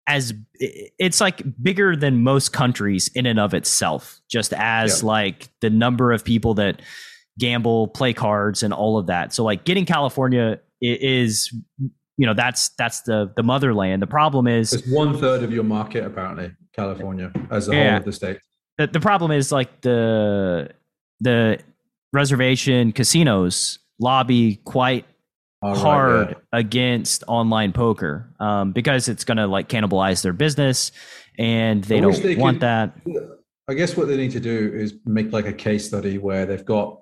as 0.08 0.34
it's 0.60 1.22
like 1.22 1.42
bigger 1.62 1.96
than 1.96 2.24
most 2.24 2.52
countries 2.54 3.10
in 3.16 3.26
and 3.26 3.40
of 3.40 3.54
itself, 3.54 4.20
just 4.30 4.54
as 4.54 5.02
Yeah. 5.02 5.08
like 5.08 5.50
the 5.62 5.70
number 5.70 6.12
of 6.12 6.24
people 6.26 6.54
that 6.56 6.82
gamble, 7.40 7.88
play 7.88 8.14
cards, 8.14 8.62
and 8.64 8.74
all 8.74 8.98
of 8.98 9.08
that. 9.08 9.34
So 9.34 9.44
like 9.44 9.64
getting 9.64 9.86
California 9.86 10.60
is, 10.82 11.52
you 12.18 12.26
know, 12.26 12.34
that's 12.34 12.70
that's 12.78 13.02
the 13.04 13.32
the 13.36 13.44
motherland. 13.44 14.02
The 14.02 14.08
problem 14.08 14.48
is 14.48 14.74
It's 14.74 14.88
one 14.90 15.18
third 15.18 15.44
of 15.44 15.52
your 15.54 15.64
market 15.64 16.04
apparently, 16.06 16.52
California 16.76 17.32
as 17.50 17.70
a 17.70 17.74
Yeah. 17.76 17.90
whole 17.92 17.98
of 18.00 18.06
the 18.06 18.12
state. 18.12 18.38
the, 18.78 18.88
the 18.88 19.00
problem 19.00 19.32
is 19.32 19.52
like 19.52 19.82
the 19.82 20.72
the 21.20 21.60
reservation 22.14 22.92
casinos 22.92 23.80
lobby 24.00 24.56
quite 24.66 25.06
Right, 25.64 25.78
hard 25.78 26.30
yeah. 26.30 26.36
against 26.60 27.24
online 27.28 27.72
poker 27.72 28.34
um, 28.40 28.72
because 28.72 29.08
it's 29.08 29.24
going 29.24 29.38
to 29.38 29.46
like 29.48 29.70
cannibalize 29.70 30.24
their 30.24 30.34
business 30.34 30.92
and 31.38 31.84
they 31.84 32.00
don't 32.02 32.20
they 32.24 32.36
want 32.36 32.56
could- 32.56 32.62
that 32.62 32.98
I 33.70 33.76
guess 33.76 33.96
what 33.96 34.08
they 34.08 34.18
need 34.18 34.32
to 34.32 34.40
do 34.40 34.72
is 34.74 34.96
make 35.06 35.32
like 35.32 35.46
a 35.46 35.54
case 35.54 35.88
study 35.88 36.18
where 36.18 36.46
they've 36.48 36.66
got 36.66 37.00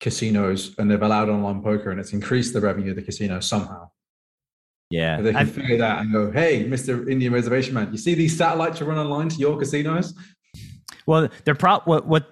casinos 0.00 0.74
and 0.78 0.90
they've 0.90 1.00
allowed 1.02 1.28
online 1.28 1.62
poker 1.62 1.90
and 1.90 1.98
it's 2.00 2.12
increased 2.12 2.52
the 2.54 2.60
revenue 2.60 2.90
of 2.90 2.96
the 2.96 3.02
casino 3.02 3.40
somehow. 3.40 3.88
yeah 4.90 5.18
If 5.18 5.24
they 5.24 5.32
can 5.32 5.40
I- 5.40 5.44
figure 5.44 5.78
that 5.78 6.00
and 6.00 6.12
go, 6.12 6.30
hey, 6.32 6.64
Mr. 6.64 7.08
Indian 7.08 7.32
Reservation 7.32 7.74
Man, 7.74 7.90
you 7.92 7.98
see 7.98 8.14
these 8.14 8.36
satellites 8.36 8.80
you 8.80 8.86
run 8.86 8.98
online 8.98 9.28
to 9.30 9.36
your 9.36 9.56
casinos? 9.58 10.14
well 11.06 11.28
they're 11.44 11.54
pro- 11.54 11.80
what 11.84 12.06
what 12.06 12.26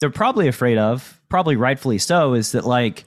they're 0.00 0.08
probably 0.10 0.48
afraid 0.48 0.78
of 0.78 1.20
probably 1.28 1.54
rightfully 1.56 1.98
so 1.98 2.32
is 2.34 2.52
that 2.52 2.64
like 2.64 3.04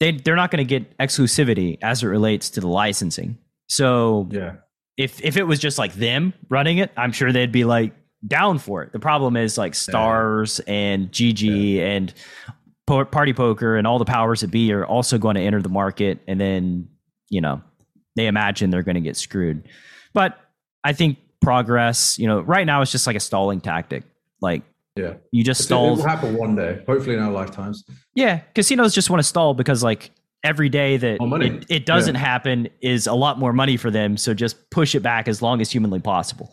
they 0.00 0.12
they're 0.12 0.36
not 0.36 0.50
going 0.50 0.66
to 0.66 0.68
get 0.68 0.96
exclusivity 0.98 1.78
as 1.82 2.02
it 2.02 2.06
relates 2.08 2.50
to 2.50 2.60
the 2.60 2.66
licensing 2.68 3.38
so 3.68 4.26
Yeah. 4.30 4.56
if 4.96 5.20
if 5.22 5.36
it 5.36 5.44
was 5.44 5.58
just 5.60 5.78
like 5.78 5.92
them 5.94 6.34
running 6.48 6.78
it, 6.78 6.90
I'm 6.96 7.12
sure 7.12 7.30
they'd 7.32 7.52
be 7.52 7.64
like 7.64 7.94
down 8.26 8.58
for 8.58 8.82
it. 8.82 8.92
The 8.92 8.98
problem 8.98 9.36
is 9.36 9.56
like 9.56 9.74
stars 9.74 10.60
and 10.66 11.10
GG 11.10 11.78
and 11.80 12.12
po- 12.86 13.04
party 13.06 13.32
poker 13.32 13.76
and 13.76 13.86
all 13.86 13.98
the 13.98 14.04
powers 14.04 14.40
that 14.40 14.50
be 14.50 14.72
are 14.72 14.84
also 14.84 15.16
going 15.18 15.36
to 15.36 15.40
enter 15.40 15.62
the 15.62 15.68
market, 15.70 16.18
and 16.26 16.38
then 16.40 16.88
you 17.30 17.40
know 17.40 17.62
they 18.16 18.26
imagine 18.26 18.70
they're 18.70 18.82
going 18.82 18.96
to 18.96 19.00
get 19.00 19.16
screwed. 19.16 19.68
But 20.12 20.36
I 20.84 20.92
think 20.92 21.16
progress, 21.40 22.18
you 22.18 22.26
know, 22.26 22.40
right 22.40 22.66
now 22.66 22.82
it's 22.82 22.90
just 22.92 23.06
like 23.06 23.16
a 23.16 23.20
stalling 23.20 23.60
tactic. 23.60 24.02
Like 24.42 24.62
Yeah. 25.00 25.14
you 25.32 25.44
just 25.44 25.64
stall. 25.64 25.94
It 25.94 25.96
will 25.96 26.06
happen 26.06 26.36
one 26.36 26.54
day, 26.56 26.82
hopefully 26.86 27.16
in 27.16 27.22
our 27.22 27.32
lifetimes. 27.32 27.84
Yeah, 28.14 28.40
casinos 28.54 28.94
just 28.94 29.10
want 29.10 29.20
to 29.20 29.28
stall 29.28 29.54
because 29.54 29.82
like 29.82 30.10
every 30.42 30.68
day 30.68 30.96
that 30.96 31.18
it, 31.20 31.66
it 31.68 31.86
doesn't 31.86 32.14
happen 32.14 32.68
is 32.80 33.06
a 33.06 33.14
lot 33.14 33.38
more 33.38 33.52
money 33.52 33.76
for 33.76 33.90
them. 33.90 34.16
So 34.16 34.34
just 34.34 34.70
push 34.70 34.94
it 34.94 35.00
back 35.00 35.28
as 35.28 35.42
long 35.42 35.60
as 35.60 35.70
humanly 35.70 36.00
possible. 36.00 36.52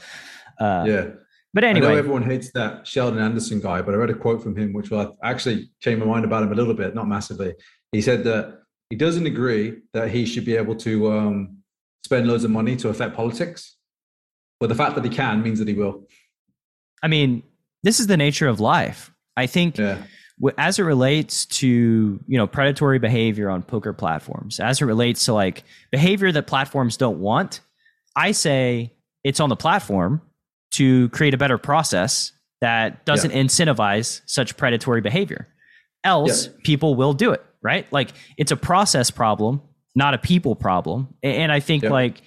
Uh, 0.60 0.84
yeah. 0.88 1.06
But 1.54 1.64
I 1.64 1.72
know 1.72 1.88
anyway, 1.88 1.98
everyone 1.98 2.24
hates 2.24 2.52
that 2.52 2.86
Sheldon 2.86 3.20
Adelson 3.20 3.62
guy, 3.62 3.82
but 3.82 3.94
I 3.94 3.98
read 3.98 4.10
a 4.10 4.14
quote 4.14 4.44
from 4.44 4.56
him, 4.56 4.74
which 4.74 4.90
will 4.92 5.18
actually 5.24 5.70
change 5.80 6.00
my 6.00 6.06
mind 6.06 6.26
about 6.26 6.44
him 6.44 6.52
a 6.52 6.56
little 6.56 6.74
bit, 6.74 6.94
not 6.94 7.08
massively. 7.08 7.56
He 7.92 8.02
said 8.02 8.24
that 8.26 8.60
he 8.90 8.96
doesn't 8.96 9.26
agree 9.26 9.78
that 9.94 10.12
he 10.12 10.26
should 10.26 10.46
be 10.46 10.56
able 10.56 10.76
to 10.76 11.12
um, 11.12 11.58
spend 12.04 12.28
loads 12.28 12.44
of 12.44 12.52
money 12.52 12.76
to 12.76 12.90
affect 12.90 13.16
politics, 13.16 13.78
but 14.60 14.68
the 14.70 14.76
fact 14.76 14.96
that 14.96 15.04
he 15.04 15.10
can 15.10 15.42
means 15.42 15.60
that 15.60 15.68
he 15.68 15.74
will. 15.74 16.08
I 17.02 17.08
mean, 17.08 17.44
this 17.88 18.02
is 18.02 18.08
the 18.08 18.18
nature 18.18 18.48
of 18.50 18.60
life. 18.60 19.12
I 19.38 19.48
think 19.48 19.78
Yeah, 19.78 20.04
as 20.58 20.78
it 20.78 20.84
relates 20.84 21.46
to 21.46 21.68
you 22.28 22.38
know 22.38 22.46
predatory 22.46 23.00
behavior 23.00 23.50
on 23.50 23.64
poker 23.64 23.94
platforms, 23.94 24.60
as 24.60 24.82
it 24.82 24.86
relates 24.86 25.24
to 25.26 25.34
like 25.34 25.64
behavior 25.90 26.30
that 26.34 26.48
platforms 26.48 26.98
don't 26.98 27.20
want, 27.20 27.62
I 28.14 28.34
say 28.34 28.94
it's 29.24 29.40
on 29.40 29.48
the 29.48 29.56
platform 29.56 30.22
to 30.72 31.08
create 31.10 31.34
a 31.34 31.38
better 31.38 31.58
process 31.58 32.34
that 32.60 33.06
doesn't 33.06 33.32
incentivize 33.32 34.20
such 34.26 34.58
predatory 34.58 35.00
behavior. 35.00 35.48
Else, 36.04 36.48
Yeah. 36.48 36.52
people 36.66 36.96
will 36.96 37.14
do 37.14 37.32
it, 37.32 37.44
right? 37.62 37.86
Like 37.94 38.10
it's 38.38 38.52
a 38.52 38.58
process 38.58 39.10
problem, 39.12 39.62
not 39.96 40.14
a 40.14 40.18
people 40.18 40.56
problem. 40.56 41.14
And 41.24 41.52
I 41.54 41.62
think 41.62 41.84
Yeah. 41.84 41.92
like 41.92 42.22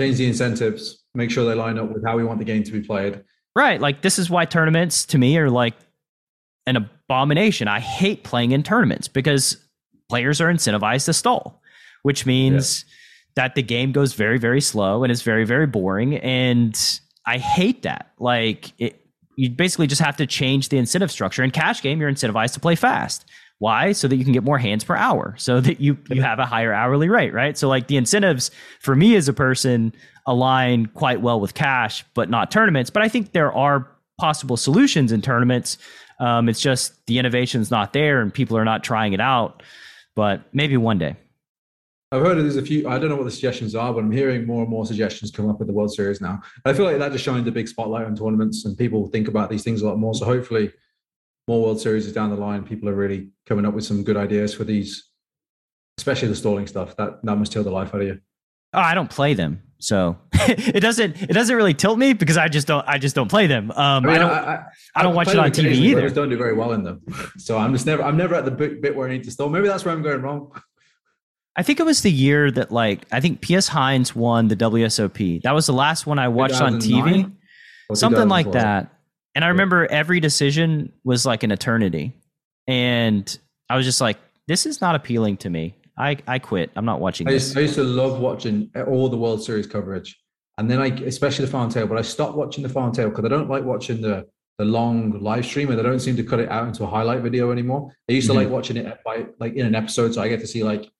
change 0.00 0.16
the 0.16 0.26
incentives, 0.26 1.04
make 1.14 1.30
sure 1.30 1.44
they 1.48 1.54
line 1.54 1.78
up 1.78 1.88
with 1.92 2.04
how 2.04 2.16
we 2.16 2.24
want 2.24 2.40
the 2.40 2.44
game 2.44 2.64
to 2.64 2.72
be 2.72 2.80
played. 2.80 3.22
Right. 3.54 3.80
Like 3.80 4.02
this 4.02 4.18
is 4.18 4.30
why 4.30 4.44
tournaments 4.44 5.04
to 5.06 5.18
me 5.18 5.36
are 5.38 5.50
like 5.50 5.74
an 6.66 6.76
abomination. 6.76 7.68
I 7.68 7.80
hate 7.80 8.24
playing 8.24 8.52
in 8.52 8.62
tournaments 8.62 9.08
because 9.08 9.56
players 10.08 10.40
are 10.40 10.52
incentivized 10.52 11.06
to 11.06 11.12
stall, 11.12 11.60
which 12.02 12.24
means 12.24 12.84
that 13.34 13.54
the 13.54 13.62
game 13.62 13.92
goes 13.92 14.14
very, 14.14 14.38
very 14.38 14.60
slow 14.60 15.04
and 15.04 15.10
is 15.10 15.22
very, 15.22 15.44
very 15.44 15.66
boring. 15.66 16.16
And 16.16 16.78
I 17.26 17.38
hate 17.38 17.82
that. 17.82 18.12
Like 18.18 18.72
it 18.78 18.98
you 19.36 19.50
basically 19.50 19.86
just 19.86 20.02
have 20.02 20.16
to 20.16 20.26
change 20.26 20.68
the 20.68 20.78
incentive 20.78 21.10
structure. 21.10 21.42
In 21.42 21.50
cash 21.50 21.82
game, 21.82 22.00
you're 22.00 22.10
incentivized 22.10 22.52
to 22.54 22.60
play 22.60 22.74
fast. 22.74 23.24
Why? 23.62 23.92
So 23.92 24.08
that 24.08 24.16
you 24.16 24.24
can 24.24 24.32
get 24.32 24.42
more 24.42 24.58
hands 24.58 24.82
per 24.82 24.96
hour, 24.96 25.36
so 25.38 25.60
that 25.66 25.80
you 25.80 25.96
you 26.10 26.20
have 26.20 26.40
a 26.40 26.44
higher 26.44 26.72
hourly 26.72 27.08
rate, 27.08 27.32
right? 27.32 27.56
So 27.56 27.68
like 27.68 27.86
the 27.86 27.96
incentives 27.96 28.50
for 28.80 28.96
me 28.96 29.14
as 29.14 29.28
a 29.28 29.32
person 29.32 29.94
align 30.26 30.86
quite 30.86 31.20
well 31.20 31.38
with 31.38 31.54
cash, 31.54 32.04
but 32.14 32.28
not 32.28 32.50
tournaments. 32.50 32.90
But 32.90 33.02
I 33.04 33.08
think 33.08 33.30
there 33.30 33.52
are 33.52 33.88
possible 34.18 34.56
solutions 34.56 35.12
in 35.12 35.22
tournaments. 35.22 35.78
Um, 36.18 36.48
it's 36.48 36.60
just 36.60 37.06
the 37.06 37.18
innovation's 37.18 37.70
not 37.70 37.92
there, 37.92 38.20
and 38.20 38.34
people 38.34 38.56
are 38.56 38.64
not 38.64 38.82
trying 38.82 39.12
it 39.12 39.20
out. 39.20 39.62
But 40.16 40.42
maybe 40.52 40.76
one 40.76 40.98
day. 40.98 41.14
I've 42.10 42.20
heard 42.20 42.38
there's 42.38 42.56
a 42.56 42.62
few. 42.62 42.88
I 42.88 42.98
don't 42.98 43.10
know 43.10 43.16
what 43.16 43.26
the 43.26 43.30
suggestions 43.30 43.76
are, 43.76 43.94
but 43.94 44.00
I'm 44.00 44.10
hearing 44.10 44.44
more 44.44 44.62
and 44.62 44.70
more 44.70 44.84
suggestions 44.86 45.30
come 45.30 45.48
up 45.48 45.60
with 45.60 45.68
the 45.68 45.72
World 45.72 45.94
Series 45.94 46.20
now. 46.20 46.42
I 46.64 46.72
feel 46.72 46.84
like 46.84 46.98
that 46.98 47.12
just 47.12 47.24
shines 47.24 47.46
a 47.46 47.52
big 47.52 47.68
spotlight 47.68 48.06
on 48.06 48.16
tournaments, 48.16 48.64
and 48.64 48.76
people 48.76 49.06
think 49.06 49.28
about 49.28 49.50
these 49.50 49.62
things 49.62 49.82
a 49.82 49.86
lot 49.86 49.98
more. 49.98 50.14
So 50.14 50.24
hopefully, 50.24 50.72
more 51.48 51.62
World 51.62 51.80
Series 51.80 52.06
is 52.06 52.12
down 52.12 52.30
the 52.30 52.36
line. 52.36 52.62
People 52.64 52.88
are 52.88 52.94
really 52.94 53.30
coming 53.46 53.66
up 53.66 53.74
with 53.74 53.84
some 53.84 54.04
good 54.04 54.16
ideas 54.16 54.54
for 54.54 54.64
these, 54.64 55.10
especially 55.98 56.28
the 56.28 56.36
stalling 56.36 56.66
stuff. 56.66 56.96
That 56.96 57.24
that 57.24 57.36
must 57.36 57.52
kill 57.52 57.64
the 57.64 57.70
life 57.70 57.94
out 57.94 58.00
of 58.00 58.06
you. 58.06 58.20
Oh, 58.74 58.80
I 58.80 58.94
don't 58.94 59.10
play 59.10 59.34
them, 59.34 59.62
so 59.78 60.16
it 60.32 60.80
doesn't 60.80 61.20
it 61.20 61.32
doesn't 61.32 61.54
really 61.54 61.74
tilt 61.74 61.98
me 61.98 62.12
because 62.12 62.36
I 62.36 62.48
just 62.48 62.66
don't 62.66 62.86
I 62.88 62.98
just 62.98 63.14
don't 63.14 63.28
play 63.28 63.46
them. 63.46 63.70
Um, 63.72 64.04
I, 64.04 64.08
mean, 64.08 64.10
I 64.10 64.18
don't 64.18 64.30
I, 64.30 64.64
I 64.94 65.02
don't 65.02 65.14
watch 65.14 65.28
it 65.28 65.38
on 65.38 65.50
TV 65.50 65.72
either. 65.72 66.00
I 66.00 66.04
just 66.04 66.14
don't 66.14 66.28
do 66.30 66.38
very 66.38 66.54
well 66.54 66.72
in 66.72 66.82
them, 66.82 67.02
so 67.38 67.58
I'm 67.58 67.72
just 67.72 67.86
never 67.86 68.02
I'm 68.02 68.16
never 68.16 68.34
at 68.34 68.44
the 68.44 68.50
bit 68.50 68.94
where 68.94 69.08
I 69.08 69.12
need 69.12 69.24
to 69.24 69.30
stall. 69.30 69.48
Maybe 69.48 69.68
that's 69.68 69.84
where 69.84 69.94
I'm 69.94 70.02
going 70.02 70.22
wrong. 70.22 70.52
I 71.54 71.62
think 71.62 71.80
it 71.80 71.82
was 71.82 72.00
the 72.00 72.10
year 72.10 72.50
that 72.52 72.72
like 72.72 73.04
I 73.12 73.20
think 73.20 73.42
Pius 73.42 73.68
Heinz 73.68 74.14
won 74.14 74.48
the 74.48 74.56
WSOP. 74.56 75.42
That 75.42 75.54
was 75.54 75.66
the 75.66 75.74
last 75.74 76.06
one 76.06 76.18
I 76.18 76.28
watched 76.28 76.60
on 76.60 76.74
TV. 76.74 77.30
Something 77.94 78.28
like 78.28 78.52
that. 78.52 78.90
And 79.34 79.44
I 79.44 79.48
remember 79.48 79.86
every 79.90 80.20
decision 80.20 80.92
was 81.04 81.24
like 81.24 81.42
an 81.42 81.50
eternity. 81.50 82.14
And 82.66 83.38
I 83.68 83.76
was 83.76 83.86
just 83.86 84.00
like, 84.00 84.18
this 84.46 84.66
is 84.66 84.80
not 84.80 84.94
appealing 84.94 85.38
to 85.38 85.50
me. 85.50 85.74
I, 85.96 86.16
I 86.26 86.38
quit. 86.38 86.70
I'm 86.76 86.84
not 86.84 87.00
watching 87.00 87.28
I 87.28 87.32
used, 87.32 87.56
I 87.56 87.62
used 87.62 87.74
to 87.74 87.84
love 87.84 88.18
watching 88.18 88.70
all 88.86 89.08
the 89.08 89.16
World 89.16 89.42
Series 89.42 89.66
coverage. 89.66 90.18
And 90.58 90.70
then 90.70 90.80
I, 90.80 90.86
especially 90.86 91.46
the 91.46 91.50
final 91.50 91.70
table, 91.70 91.88
but 91.88 91.98
I 91.98 92.02
stopped 92.02 92.36
watching 92.36 92.62
the 92.62 92.68
final 92.68 92.90
table 92.92 93.10
because 93.10 93.24
I 93.24 93.28
don't 93.28 93.48
like 93.48 93.64
watching 93.64 94.00
the 94.00 94.26
the 94.58 94.64
long 94.66 95.18
live 95.20 95.46
stream 95.46 95.70
and 95.70 95.78
they 95.78 95.82
don't 95.82 95.98
seem 95.98 96.14
to 96.16 96.22
cut 96.22 96.38
it 96.38 96.50
out 96.50 96.68
into 96.68 96.84
a 96.84 96.86
highlight 96.86 97.22
video 97.22 97.50
anymore. 97.50 97.90
I 98.08 98.12
used 98.12 98.26
to 98.26 98.32
mm-hmm. 98.32 98.42
like 98.42 98.50
watching 98.50 98.76
it 98.76 98.98
by 99.04 99.26
like 99.38 99.54
in 99.54 99.66
an 99.66 99.74
episode. 99.74 100.14
So 100.14 100.22
I 100.22 100.28
get 100.28 100.40
to 100.40 100.46
see 100.46 100.62
like 100.62 100.90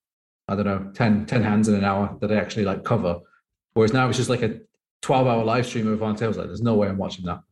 I 0.48 0.56
don't 0.56 0.64
know, 0.64 0.90
10, 0.94 1.26
10 1.26 1.42
hands 1.42 1.68
in 1.68 1.74
an 1.74 1.84
hour 1.84 2.16
that 2.20 2.32
I 2.32 2.36
actually 2.36 2.64
like 2.64 2.82
cover. 2.82 3.20
Whereas 3.74 3.92
now 3.92 4.08
it's 4.08 4.18
just 4.18 4.30
like 4.30 4.42
a 4.42 4.58
12 5.02 5.26
hour 5.26 5.44
live 5.44 5.66
stream 5.66 5.86
of 5.86 6.02
on 6.02 6.16
tails. 6.16 6.36
Like 6.36 6.46
there's 6.46 6.62
no 6.62 6.74
way 6.74 6.88
I'm 6.88 6.98
watching 6.98 7.24
that. 7.26 7.42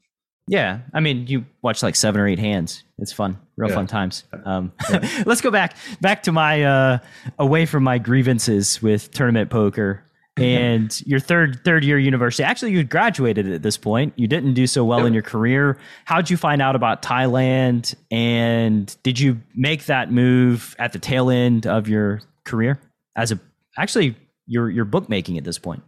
Yeah. 0.50 0.80
I 0.92 0.98
mean, 0.98 1.28
you 1.28 1.46
watch 1.62 1.80
like 1.80 1.94
seven 1.94 2.20
or 2.20 2.26
eight 2.26 2.40
hands. 2.40 2.82
It's 2.98 3.12
fun, 3.12 3.38
real 3.56 3.68
yeah. 3.70 3.76
fun 3.76 3.86
times. 3.86 4.24
Um, 4.44 4.72
yeah. 4.90 5.22
let's 5.26 5.40
go 5.40 5.52
back, 5.52 5.76
back 6.00 6.24
to 6.24 6.32
my, 6.32 6.64
uh, 6.64 6.98
away 7.38 7.66
from 7.66 7.84
my 7.84 7.98
grievances 7.98 8.82
with 8.82 9.12
tournament 9.12 9.48
poker 9.48 10.02
and 10.36 11.00
your 11.06 11.20
third, 11.20 11.60
third 11.64 11.84
year 11.84 12.00
university. 12.00 12.42
Actually, 12.42 12.72
you 12.72 12.82
graduated 12.82 13.48
at 13.48 13.62
this 13.62 13.76
point. 13.76 14.12
You 14.16 14.26
didn't 14.26 14.54
do 14.54 14.66
so 14.66 14.84
well 14.84 14.98
yep. 14.98 15.06
in 15.06 15.12
your 15.14 15.22
career. 15.22 15.78
How'd 16.04 16.28
you 16.28 16.36
find 16.36 16.60
out 16.60 16.74
about 16.74 17.00
Thailand? 17.00 17.94
And 18.10 18.94
did 19.04 19.20
you 19.20 19.40
make 19.54 19.84
that 19.84 20.10
move 20.10 20.74
at 20.80 20.92
the 20.92 20.98
tail 20.98 21.30
end 21.30 21.68
of 21.68 21.86
your 21.86 22.22
career 22.44 22.80
as 23.16 23.30
a 23.30 23.38
actually 23.78 24.16
your 24.46 24.68
your 24.68 24.84
bookmaking 24.84 25.38
at 25.38 25.44
this 25.44 25.58
point? 25.58 25.84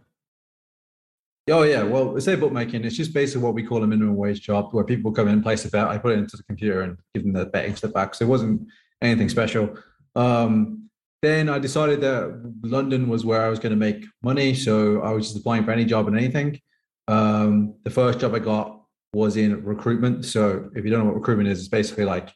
Oh 1.49 1.63
yeah, 1.63 1.83
well, 1.83 2.19
say 2.21 2.35
bookmaking. 2.35 2.85
It's 2.85 2.95
just 2.95 3.13
basically 3.13 3.43
what 3.43 3.53
we 3.53 3.63
call 3.63 3.83
a 3.83 3.87
minimum 3.87 4.15
wage 4.15 4.39
job, 4.41 4.69
where 4.71 4.85
people 4.85 5.11
come 5.11 5.27
in, 5.27 5.43
place 5.43 5.65
a 5.65 5.69
bet. 5.69 5.87
I 5.87 5.97
put 5.97 6.13
it 6.13 6.19
into 6.19 6.37
the 6.37 6.43
computer 6.43 6.81
and 6.81 6.97
give 7.13 7.23
them 7.23 7.33
the 7.33 7.45
betting 7.45 7.75
slip 7.75 7.93
back. 7.93 8.15
So 8.15 8.23
it 8.23 8.29
wasn't 8.29 8.65
anything 9.01 9.27
special. 9.27 9.77
Um, 10.15 10.89
then 11.21 11.49
I 11.49 11.59
decided 11.59 11.99
that 12.01 12.53
London 12.63 13.09
was 13.09 13.25
where 13.25 13.41
I 13.41 13.49
was 13.49 13.59
going 13.59 13.71
to 13.71 13.77
make 13.77 14.05
money, 14.21 14.53
so 14.53 15.01
I 15.01 15.11
was 15.11 15.27
just 15.27 15.39
applying 15.39 15.65
for 15.65 15.71
any 15.71 15.83
job 15.83 16.07
and 16.07 16.17
anything. 16.17 16.61
Um, 17.09 17.75
the 17.83 17.89
first 17.89 18.19
job 18.19 18.33
I 18.33 18.39
got 18.39 18.81
was 19.13 19.35
in 19.35 19.63
recruitment. 19.65 20.23
So 20.25 20.69
if 20.75 20.85
you 20.85 20.91
don't 20.91 20.99
know 20.99 21.05
what 21.05 21.15
recruitment 21.15 21.49
is, 21.49 21.59
it's 21.59 21.67
basically 21.67 22.05
like 22.05 22.33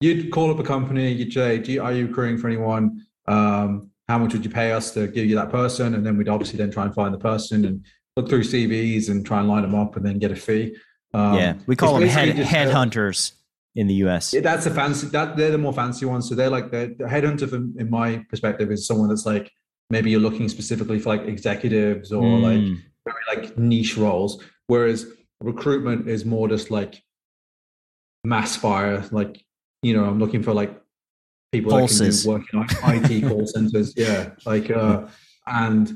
you'd 0.00 0.30
call 0.30 0.50
up 0.50 0.58
a 0.58 0.62
company, 0.62 1.10
you'd 1.12 1.32
say, 1.32 1.78
"Are 1.78 1.92
you 1.92 2.08
recruiting 2.08 2.36
for 2.36 2.48
anyone?" 2.48 3.06
Um, 3.26 3.90
how 4.06 4.18
much 4.18 4.34
would 4.34 4.44
you 4.44 4.50
pay 4.50 4.72
us 4.72 4.90
to 4.92 5.06
give 5.08 5.24
you 5.24 5.34
that 5.36 5.50
person? 5.50 5.94
And 5.94 6.04
then 6.04 6.18
we'd 6.18 6.28
obviously 6.28 6.58
then 6.58 6.70
try 6.70 6.84
and 6.84 6.94
find 6.94 7.14
the 7.14 7.18
person 7.18 7.64
and 7.64 7.84
look 8.16 8.28
through 8.28 8.44
CVs 8.44 9.08
and 9.08 9.24
try 9.26 9.40
and 9.40 9.48
line 9.48 9.62
them 9.62 9.74
up 9.74 9.96
and 9.96 10.04
then 10.04 10.18
get 10.18 10.30
a 10.30 10.36
fee. 10.36 10.76
Um, 11.12 11.34
yeah, 11.34 11.54
we 11.66 11.76
call 11.76 11.98
them 11.98 12.08
head 12.08 12.36
headhunters 12.36 13.32
in 13.74 13.86
the 13.86 13.94
US. 14.06 14.32
That's 14.42 14.66
a 14.66 14.70
fancy. 14.70 15.08
That 15.08 15.36
they're 15.36 15.50
the 15.50 15.58
more 15.58 15.72
fancy 15.72 16.06
ones. 16.06 16.28
So 16.28 16.34
they're 16.34 16.50
like 16.50 16.70
the, 16.70 16.94
the 16.98 17.04
headhunter, 17.04 17.48
from, 17.48 17.74
in 17.78 17.90
my 17.90 18.24
perspective, 18.28 18.70
is 18.70 18.86
someone 18.86 19.08
that's 19.08 19.26
like 19.26 19.50
maybe 19.90 20.10
you're 20.10 20.20
looking 20.20 20.48
specifically 20.48 20.98
for 20.98 21.10
like 21.10 21.26
executives 21.26 22.12
or 22.12 22.22
mm. 22.22 22.42
like 22.42 22.80
very 23.04 23.40
like 23.42 23.58
niche 23.58 23.96
roles. 23.96 24.42
Whereas 24.66 25.06
recruitment 25.40 26.08
is 26.08 26.24
more 26.24 26.48
just 26.48 26.70
like 26.70 27.02
mass 28.24 28.56
fire. 28.56 29.04
Like 29.10 29.44
you 29.82 29.94
know, 29.94 30.04
I'm 30.04 30.18
looking 30.18 30.42
for 30.42 30.52
like 30.52 30.80
people 31.52 31.72
Pulses. 31.72 32.24
that 32.24 32.30
can 32.30 32.40
do 32.50 32.58
work 32.58 32.74
in 32.82 33.20
IT 33.20 33.28
call 33.28 33.46
centers. 33.46 33.94
Yeah, 33.96 34.30
like 34.46 34.70
uh, 34.70 35.06
and 35.46 35.92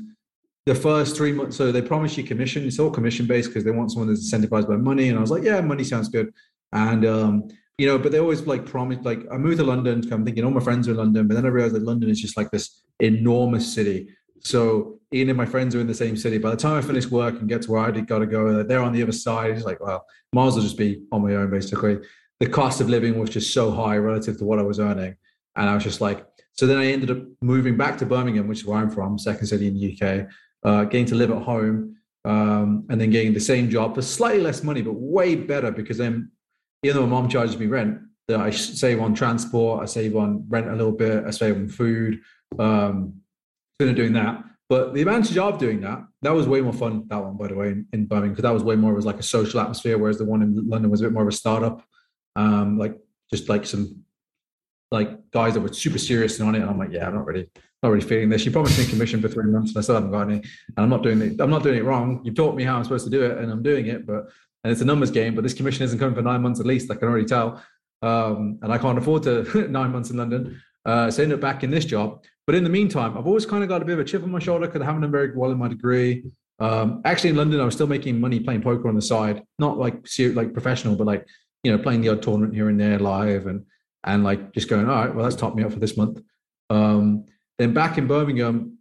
the 0.69 0.75
first 0.75 1.17
three 1.17 1.31
months. 1.31 1.57
So 1.57 1.71
they 1.71 1.81
promise 1.81 2.15
you 2.15 2.23
commission. 2.23 2.63
It's 2.63 2.77
all 2.77 2.91
commission 2.91 3.25
based 3.25 3.49
because 3.49 3.63
they 3.63 3.71
want 3.71 3.91
someone 3.91 4.07
that's 4.07 4.31
incentivized 4.31 4.67
by 4.67 4.75
money. 4.75 5.09
And 5.09 5.17
I 5.17 5.21
was 5.21 5.31
like, 5.31 5.41
yeah, 5.41 5.59
money 5.61 5.83
sounds 5.83 6.09
good. 6.09 6.31
And 6.73 7.07
um, 7.07 7.47
you 7.79 7.87
know, 7.87 7.97
but 7.97 8.11
they 8.11 8.19
always 8.19 8.45
like 8.45 8.67
promise. 8.67 8.99
Like 9.01 9.21
I 9.31 9.37
moved 9.37 9.57
to 9.57 9.63
London. 9.63 10.03
I'm 10.11 10.23
thinking 10.23 10.45
all 10.45 10.51
my 10.51 10.59
friends 10.59 10.87
are 10.87 10.91
in 10.91 10.97
London, 10.97 11.27
but 11.27 11.33
then 11.33 11.45
I 11.45 11.49
realized 11.49 11.73
that 11.73 11.81
London 11.81 12.07
is 12.11 12.21
just 12.21 12.37
like 12.37 12.51
this 12.51 12.83
enormous 12.99 13.73
city. 13.73 14.09
So 14.41 14.99
Ian 15.11 15.29
and 15.29 15.37
my 15.37 15.47
friends 15.47 15.73
are 15.73 15.81
in 15.81 15.87
the 15.87 15.93
same 15.95 16.15
city. 16.15 16.37
By 16.37 16.51
the 16.51 16.57
time 16.57 16.77
I 16.77 16.81
finish 16.81 17.07
work 17.07 17.39
and 17.39 17.49
get 17.49 17.63
to 17.63 17.71
where 17.71 17.81
I 17.81 17.89
did 17.89 18.05
got 18.05 18.19
to 18.19 18.27
go, 18.27 18.61
they're 18.61 18.83
on 18.83 18.93
the 18.93 19.01
other 19.01 19.11
side. 19.11 19.49
It's 19.49 19.65
like, 19.65 19.79
well, 19.79 20.05
might 20.33 20.45
as 20.45 20.53
well 20.53 20.63
just 20.63 20.77
be 20.77 21.01
on 21.11 21.23
my 21.23 21.33
own, 21.33 21.49
basically. 21.49 21.97
The 22.39 22.47
cost 22.47 22.79
of 22.79 22.89
living 22.89 23.17
was 23.17 23.31
just 23.31 23.55
so 23.55 23.71
high 23.71 23.97
relative 23.97 24.37
to 24.37 24.45
what 24.45 24.59
I 24.59 24.61
was 24.61 24.79
earning. 24.79 25.15
And 25.55 25.67
I 25.67 25.73
was 25.73 25.83
just 25.83 25.99
like, 25.99 26.25
so 26.53 26.67
then 26.67 26.77
I 26.77 26.91
ended 26.91 27.09
up 27.09 27.23
moving 27.41 27.75
back 27.75 27.97
to 27.97 28.05
Birmingham, 28.05 28.47
which 28.47 28.59
is 28.59 28.65
where 28.65 28.77
I'm 28.77 28.91
from, 28.91 29.17
second 29.17 29.47
city 29.47 29.67
in 29.67 29.73
the 29.73 29.93
UK, 29.93 30.27
uh, 30.63 30.83
getting 30.85 31.05
to 31.07 31.15
live 31.15 31.31
at 31.31 31.41
home, 31.41 31.95
um, 32.25 32.85
and 32.89 32.99
then 32.99 33.09
getting 33.09 33.33
the 33.33 33.39
same 33.39 33.69
job 33.69 33.95
for 33.95 34.01
slightly 34.01 34.41
less 34.41 34.63
money, 34.63 34.81
but 34.81 34.93
way 34.93 35.35
better 35.35 35.71
because 35.71 35.97
then, 35.97 36.31
even 36.83 36.97
though 36.97 37.07
my 37.07 37.21
mom 37.21 37.29
charges 37.29 37.57
me 37.57 37.67
rent, 37.67 37.99
that 38.27 38.39
I 38.39 38.49
save 38.51 38.99
on 39.01 39.13
transport, 39.13 39.81
I 39.81 39.85
save 39.85 40.15
on 40.15 40.45
rent 40.49 40.67
a 40.67 40.75
little 40.75 40.91
bit, 40.91 41.25
I 41.25 41.31
save 41.31 41.55
on 41.55 41.67
food. 41.67 42.21
Um, 42.57 43.21
of 43.87 43.95
doing 43.95 44.13
that. 44.13 44.43
But 44.67 44.93
the 44.93 45.01
advantage 45.01 45.37
of 45.37 45.57
doing 45.57 45.81
that, 45.81 46.05
that 46.21 46.31
was 46.31 46.47
way 46.47 46.61
more 46.61 46.73
fun. 46.73 47.05
That 47.07 47.23
one, 47.23 47.37
by 47.37 47.47
the 47.47 47.55
way, 47.55 47.69
in, 47.69 47.87
in 47.93 48.05
Birmingham, 48.05 48.33
because 48.33 48.43
that 48.43 48.53
was 48.53 48.63
way 48.63 48.75
more 48.75 48.95
of 48.95 49.05
like 49.05 49.19
a 49.19 49.23
social 49.23 49.59
atmosphere, 49.59 49.97
whereas 49.97 50.17
the 50.17 50.25
one 50.25 50.41
in 50.41 50.69
London 50.69 50.91
was 50.91 51.01
a 51.01 51.05
bit 51.05 51.13
more 51.13 51.23
of 51.23 51.29
a 51.29 51.31
startup, 51.31 51.83
um, 52.35 52.77
like 52.77 52.95
just 53.31 53.49
like 53.49 53.65
some 53.65 54.03
like 54.91 55.31
guys 55.31 55.53
that 55.53 55.61
were 55.61 55.73
super 55.73 55.97
serious 55.97 56.39
and 56.39 56.47
on 56.47 56.55
it. 56.55 56.61
And 56.61 56.69
I'm 56.69 56.77
like, 56.77 56.91
yeah, 56.91 57.07
I'm 57.07 57.15
not 57.15 57.25
really, 57.25 57.49
not 57.81 57.89
really 57.89 58.05
feeling 58.05 58.29
this. 58.29 58.45
You 58.45 58.51
promised 58.51 58.77
me 58.77 58.85
commission 58.85 59.21
for 59.21 59.29
three 59.29 59.49
months, 59.49 59.71
and 59.71 59.77
I 59.77 59.81
still 59.81 59.95
haven't 59.95 60.11
got 60.11 60.29
any. 60.29 60.37
And 60.37 60.77
I'm 60.77 60.89
not 60.89 61.03
doing 61.03 61.21
it. 61.21 61.39
I'm 61.39 61.49
not 61.49 61.63
doing 61.63 61.77
it 61.77 61.85
wrong. 61.85 62.21
You 62.23 62.33
taught 62.33 62.55
me 62.55 62.63
how 62.63 62.77
I'm 62.77 62.83
supposed 62.83 63.05
to 63.05 63.11
do 63.11 63.23
it, 63.23 63.37
and 63.37 63.51
I'm 63.51 63.63
doing 63.63 63.87
it. 63.87 64.05
But 64.05 64.29
and 64.63 64.71
it's 64.71 64.81
a 64.81 64.85
numbers 64.85 65.11
game. 65.11 65.35
But 65.35 65.43
this 65.43 65.53
commission 65.53 65.83
isn't 65.83 65.99
coming 65.99 66.15
for 66.15 66.21
nine 66.21 66.41
months 66.41 66.59
at 66.59 66.65
least. 66.65 66.91
I 66.91 66.95
can 66.95 67.07
already 67.07 67.25
tell. 67.25 67.63
Um, 68.01 68.59
and 68.61 68.71
I 68.71 68.77
can't 68.77 68.97
afford 68.97 69.23
to 69.23 69.67
nine 69.69 69.91
months 69.91 70.09
in 70.09 70.17
London. 70.17 70.61
Uh, 70.85 71.11
so 71.11 71.21
I 71.21 71.23
ended 71.23 71.37
up 71.37 71.41
back 71.41 71.63
in 71.63 71.71
this 71.71 71.85
job. 71.85 72.23
But 72.45 72.55
in 72.55 72.63
the 72.63 72.69
meantime, 72.69 73.17
I've 73.17 73.27
always 73.27 73.45
kind 73.45 73.63
of 73.63 73.69
got 73.69 73.81
a 73.81 73.85
bit 73.85 73.93
of 73.93 73.99
a 73.99 74.03
chip 74.03 74.23
on 74.23 74.31
my 74.31 74.39
shoulder 74.39 74.65
because 74.65 74.81
I 74.81 74.85
haven't 74.85 75.01
done 75.01 75.11
very 75.11 75.35
well 75.35 75.51
in 75.51 75.57
my 75.57 75.67
degree. 75.67 76.23
Um, 76.59 77.01
actually, 77.05 77.29
in 77.29 77.35
London, 77.37 77.61
I 77.61 77.65
was 77.65 77.75
still 77.75 77.87
making 77.87 78.19
money 78.19 78.39
playing 78.39 78.61
poker 78.61 78.89
on 78.89 78.95
the 78.95 79.01
side, 79.01 79.43
not 79.59 79.77
like 79.77 80.05
like 80.33 80.53
professional, 80.53 80.95
but 80.95 81.07
like 81.07 81.25
you 81.63 81.71
know 81.71 81.77
playing 81.81 82.01
the 82.01 82.09
odd 82.09 82.21
tournament 82.21 82.53
here 82.53 82.69
and 82.69 82.79
there 82.79 82.99
live 82.99 83.47
and 83.47 83.65
and 84.03 84.23
like 84.23 84.53
just 84.53 84.67
going, 84.67 84.89
all 84.89 84.95
right, 84.95 85.13
well, 85.13 85.23
that's 85.23 85.35
topped 85.35 85.55
me 85.55 85.63
up 85.63 85.71
for 85.71 85.79
this 85.79 85.95
month. 85.95 86.21
Um, 86.69 87.25
then 87.59 87.73
back 87.73 87.97
in 87.97 88.07
Birmingham, 88.07 88.77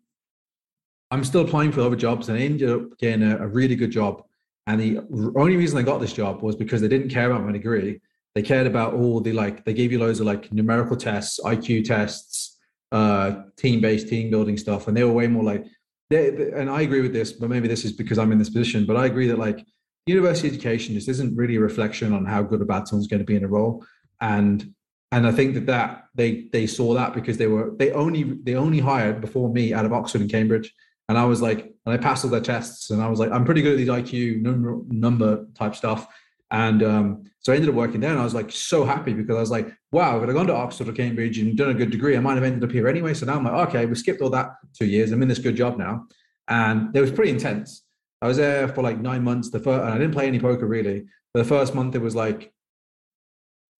I'm 1.11 1.25
still 1.25 1.43
applying 1.43 1.73
for 1.73 1.81
other 1.81 1.97
jobs 1.97 2.29
and 2.29 2.39
I 2.39 2.43
ended 2.43 2.71
up 2.71 2.97
getting 2.99 3.23
a, 3.23 3.39
a, 3.39 3.47
really 3.47 3.75
good 3.75 3.91
job. 3.91 4.23
And 4.67 4.81
the 4.81 5.01
only 5.37 5.57
reason 5.57 5.79
I 5.79 5.83
got 5.83 6.01
this 6.01 6.13
job 6.13 6.43
was 6.43 6.55
because 6.55 6.81
they 6.81 6.89
didn't 6.89 7.09
care 7.09 7.31
about 7.31 7.45
my 7.45 7.53
degree. 7.53 8.01
They 8.35 8.43
cared 8.43 8.67
about 8.67 8.95
all 8.95 9.21
the 9.21 9.33
like, 9.33 9.65
they 9.65 9.75
gave 9.75 9.91
you 9.91 9.99
loads 9.99 10.21
of 10.21 10.27
like 10.27 10.53
numerical 10.53 10.97
tests, 10.97 11.41
IQ 11.41 11.87
tests, 11.87 12.59
uh, 12.93 13.43
team 13.57 13.81
based 13.81 14.09
team 14.09 14.31
building 14.31 14.57
stuff. 14.57 14.87
And 14.87 14.97
they 14.97 15.03
were 15.03 15.13
way 15.13 15.27
more 15.27 15.43
like, 15.43 15.65
they, 16.11 16.29
and 16.55 16.71
I 16.71 16.83
agree 16.83 17.01
with 17.01 17.13
this, 17.13 17.33
but 17.33 17.51
maybe 17.51 17.69
this 17.69 17.85
is 17.85 17.93
because 17.93 18.19
I'm 18.19 18.31
in 18.31 18.39
this 18.39 18.51
position, 18.51 18.87
but 18.87 18.97
I 18.97 19.07
agree 19.07 19.27
that 19.29 19.39
like 19.39 19.67
university 20.07 20.49
education 20.49 20.95
just 20.95 21.09
isn't 21.09 21.37
really 21.37 21.57
a 21.57 21.61
reflection 21.61 22.13
on 22.13 22.25
how 22.25 22.43
good 22.43 22.63
or 22.63 22.65
bad 22.65 22.87
someone's 22.87 23.09
going 23.09 23.21
to 23.21 23.27
be 23.27 23.37
in 23.37 23.45
a 23.45 23.49
role. 23.49 23.85
And 24.21 24.73
and 25.11 25.27
I 25.27 25.33
think 25.33 25.55
that 25.55 25.67
that 25.67 26.05
they 26.15 26.49
they 26.53 26.67
saw 26.67 26.95
that 26.95 27.15
because 27.15 27.39
they 27.39 27.47
were 27.47 27.73
they 27.77 27.93
only 27.93 28.25
they 28.25 28.55
only 28.55 28.79
hired 28.79 29.21
before 29.21 29.53
me 29.53 29.73
out 29.73 29.87
of 29.87 29.93
Oxford 29.93 30.21
and 30.21 30.31
Cambridge, 30.31 30.75
and 31.09 31.17
I 31.17 31.25
was 31.25 31.41
like, 31.41 31.73
and 31.87 31.95
I 31.95 31.97
passed 31.97 32.25
all 32.25 32.31
their 32.31 32.41
tests, 32.41 32.91
and 32.91 33.03
I 33.03 33.09
was 33.09 33.19
like, 33.19 33.31
I'm 33.31 33.45
pretty 33.45 33.63
good 33.63 33.73
at 33.73 33.79
these 33.79 33.89
IQ 33.89 34.43
number 34.43 34.79
number 34.89 35.47
type 35.55 35.75
stuff, 35.75 36.07
and 36.51 36.83
um, 36.83 37.25
so 37.39 37.53
I 37.53 37.57
ended 37.57 37.71
up 37.71 37.75
working 37.75 38.01
there, 38.01 38.11
and 38.11 38.21
I 38.21 38.25
was 38.25 38.35
like 38.35 38.51
so 38.53 38.85
happy 38.85 39.15
because 39.15 39.37
I 39.37 39.41
was 39.41 39.51
like, 39.51 39.73
wow, 39.93 40.23
if 40.23 40.29
I'd 40.29 40.35
gone 40.35 40.47
to 40.49 40.55
Oxford 40.55 40.89
or 40.89 40.93
Cambridge 40.93 41.39
and 41.39 41.57
done 41.57 41.71
a 41.71 41.75
good 41.75 41.91
degree, 41.91 42.17
I 42.17 42.21
might 42.21 42.35
have 42.35 42.45
ended 42.45 42.65
up 42.65 42.73
here 42.73 42.89
anyway. 42.89 43.15
So 43.15 43.25
now 43.25 43.37
I'm 43.37 43.45
like, 43.45 43.69
okay, 43.69 43.87
we 43.87 43.95
skipped 43.95 44.21
all 44.21 44.31
that 44.31 44.57
two 44.79 44.87
years. 44.87 45.11
I'm 45.11 45.23
in 45.23 45.29
this 45.29 45.39
good 45.39 45.57
job 45.57 45.79
now, 45.79 46.07
and 46.49 46.95
it 46.95 47.01
was 47.01 47.11
pretty 47.11 47.31
intense. 47.31 47.83
I 48.21 48.27
was 48.27 48.37
there 48.37 48.69
for 48.69 48.83
like 48.83 48.99
nine 48.99 49.25
months. 49.25 49.51
The 49.51 49.61
first, 49.61 49.83
and 49.83 49.95
I 49.95 49.97
didn't 49.97 50.13
play 50.13 50.27
any 50.27 50.41
poker 50.41 50.67
really. 50.67 51.07
For 51.33 51.39
the 51.43 51.49
first 51.49 51.75
month, 51.75 51.95
it 51.95 52.03
was 52.03 52.15
like 52.15 52.53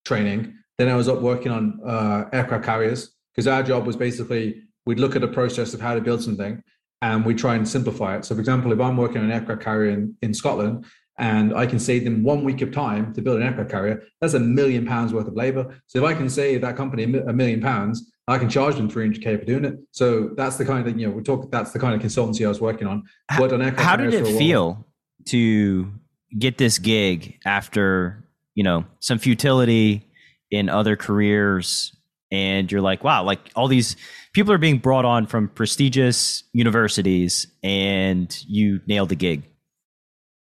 training 0.05 0.58
then 0.79 0.89
I 0.89 0.95
was 0.95 1.09
up 1.09 1.21
working 1.21 1.53
on 1.53 1.81
uh, 1.85 2.29
aircraft 2.33 2.65
carriers 2.65 3.11
because 3.35 3.47
our 3.47 3.63
job 3.63 3.87
was 3.87 3.97
basically 3.97 4.63
we'd 4.87 5.01
look 5.01 5.17
at 5.17 5.23
a 5.23 5.29
process 5.29 5.75
of 5.75 5.81
how 5.81 5.95
to 5.95 6.01
build 6.01 6.23
something 6.23 6.63
and 7.03 7.25
we 7.25 7.35
try 7.35 7.55
and 7.55 7.69
simplify 7.69 8.17
it. 8.17 8.25
So, 8.25 8.35
for 8.35 8.41
example, 8.41 8.73
if 8.73 8.81
I'm 8.81 8.97
working 8.97 9.19
on 9.19 9.25
an 9.25 9.33
aircraft 9.33 9.63
carrier 9.63 9.93
in, 9.93 10.17
in 10.23 10.33
Scotland 10.33 10.87
and 11.19 11.55
I 11.55 11.67
can 11.67 11.79
save 11.79 12.05
them 12.05 12.23
one 12.23 12.45
week 12.45 12.63
of 12.63 12.73
time 12.73 13.13
to 13.15 13.23
build 13.23 13.37
an 13.37 13.43
aircraft 13.43 13.71
carrier, 13.71 14.03
that's 14.21 14.35
a 14.35 14.41
million 14.41 14.87
pounds 14.87 15.13
worth 15.13 15.29
of 15.29 15.35
labor. 15.35 15.81
So, 15.87 15.99
if 15.99 16.05
I 16.05 16.15
can 16.15 16.29
save 16.29 16.63
that 16.63 16.77
company 16.77 17.05
a 17.05 17.33
million 17.33 17.61
pounds, 17.61 18.11
I 18.29 18.37
can 18.37 18.51
charge 18.51 18.77
them 18.77 18.91
300k 18.91 19.41
for 19.41 19.45
doing 19.47 19.65
it. 19.65 19.79
So 19.91 20.31
that's 20.37 20.57
the 20.57 20.65
kind 20.67 20.87
of 20.87 21.01
you 21.01 21.09
know 21.09 21.15
we 21.15 21.23
talk. 21.23 21.51
That's 21.51 21.73
the 21.73 21.79
kind 21.79 21.95
of 21.95 22.03
consultancy 22.07 22.45
I 22.45 22.49
was 22.49 22.61
working 22.61 22.87
on. 22.87 23.05
How, 23.31 23.49
how 23.77 23.97
did 23.97 24.13
it 24.13 24.27
feel 24.37 24.85
to 25.27 25.91
get 26.39 26.59
this 26.59 26.79
gig 26.79 27.39
after 27.47 28.23
you 28.55 28.63
know 28.63 28.85
some 29.01 29.19
futility 29.19 30.05
in 30.51 30.69
other 30.69 30.97
careers, 30.97 31.95
and 32.31 32.71
you're 32.71 32.81
like, 32.81 33.05
wow, 33.05 33.23
like 33.23 33.41
all 33.57 33.69
these 33.69 33.97
people 34.33 34.53
are 34.53 34.59
being 34.59 34.79
brought 34.79 35.05
on 35.05 35.27
from 35.27 35.49
prestigious 35.49 36.45
universities, 36.53 37.47
and 37.63 38.45
you 38.47 38.81
nailed 38.87 39.09
the 39.09 39.17
gig. 39.17 39.43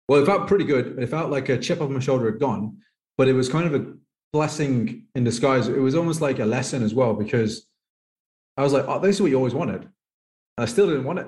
Well, 0.07 0.21
it 0.21 0.25
felt 0.25 0.47
pretty 0.47 0.65
good. 0.65 0.97
It 0.97 1.07
felt 1.07 1.29
like 1.29 1.49
a 1.49 1.57
chip 1.57 1.81
off 1.81 1.89
my 1.89 1.99
shoulder 1.99 2.31
had 2.31 2.39
gone, 2.39 2.77
but 3.17 3.27
it 3.27 3.33
was 3.33 3.47
kind 3.47 3.67
of 3.67 3.75
a 3.75 3.93
blessing 4.33 5.05
in 5.15 5.23
disguise. 5.23 5.67
It 5.67 5.79
was 5.79 5.95
almost 5.95 6.21
like 6.21 6.39
a 6.39 6.45
lesson 6.45 6.83
as 6.83 6.93
well 6.93 7.13
because 7.13 7.67
I 8.57 8.63
was 8.63 8.73
like, 8.73 8.85
oh, 8.87 8.99
this 8.99 9.15
is 9.15 9.21
what 9.21 9.31
you 9.31 9.37
always 9.37 9.53
wanted. 9.53 9.87
I 10.57 10.65
still 10.65 10.87
didn't 10.87 11.05
want 11.05 11.19
it. 11.19 11.27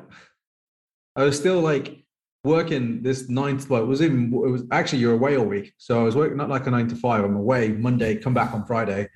I 1.16 1.24
was 1.24 1.38
still 1.38 1.62
like 1.62 2.04
working 2.44 3.04
this 3.04 3.30
ninth 3.30 3.70
well, 3.70 3.84
it 3.84 3.86
was 3.86 4.02
even 4.02 4.34
it 4.34 4.50
was 4.50 4.64
actually 4.72 5.00
you're 5.00 5.14
away 5.14 5.38
all 5.38 5.46
week. 5.46 5.74
So 5.78 6.02
I 6.02 6.04
was 6.04 6.16
working 6.16 6.38
not 6.38 6.50
like 6.50 6.68
a 6.68 6.72
nine 6.72 6.88
to 6.88 6.96
five. 6.96 7.24
I'm 7.24 7.36
away 7.36 7.70
Monday, 7.70 8.16
come 8.16 8.34
back 8.34 8.54
on 8.54 8.66
Friday. 8.66 9.10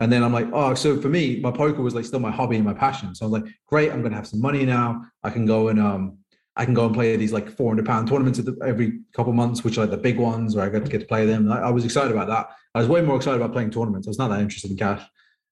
And 0.00 0.10
then 0.10 0.22
I'm 0.22 0.32
like, 0.32 0.48
oh, 0.54 0.72
so 0.74 0.98
for 0.98 1.10
me, 1.10 1.40
my 1.40 1.50
poker 1.50 1.82
was 1.82 1.94
like 1.94 2.06
still 2.06 2.20
my 2.20 2.30
hobby 2.30 2.56
and 2.56 2.64
my 2.64 2.72
passion. 2.72 3.14
So 3.14 3.26
I 3.26 3.28
was 3.28 3.42
like, 3.42 3.52
great, 3.66 3.92
I'm 3.92 4.02
gonna 4.02 4.16
have 4.16 4.26
some 4.26 4.40
money 4.40 4.64
now. 4.64 5.04
I 5.22 5.30
can 5.30 5.44
go 5.44 5.68
and 5.68 5.78
um 5.78 6.18
I 6.56 6.64
can 6.64 6.74
go 6.74 6.86
and 6.86 6.94
play 6.94 7.16
these 7.16 7.32
like 7.32 7.48
400 7.48 7.86
pound 7.86 8.08
tournaments 8.08 8.40
every 8.64 9.00
couple 9.14 9.32
months, 9.32 9.62
which 9.62 9.78
are 9.78 9.82
like 9.82 9.90
the 9.90 9.96
big 9.96 10.18
ones 10.18 10.56
where 10.56 10.64
I 10.64 10.68
get 10.68 10.84
to 10.84 10.90
get 10.90 11.00
to 11.00 11.06
play 11.06 11.24
them. 11.24 11.50
I, 11.50 11.70
was 11.70 11.84
excited 11.84 12.12
about 12.12 12.28
that. 12.28 12.50
I 12.74 12.80
was 12.80 12.88
way 12.88 13.00
more 13.02 13.16
excited 13.16 13.40
about 13.40 13.52
playing 13.52 13.70
tournaments. 13.70 14.06
I 14.06 14.10
was 14.10 14.18
not 14.18 14.28
that 14.28 14.40
interested 14.40 14.70
in 14.70 14.76
cash. 14.76 15.02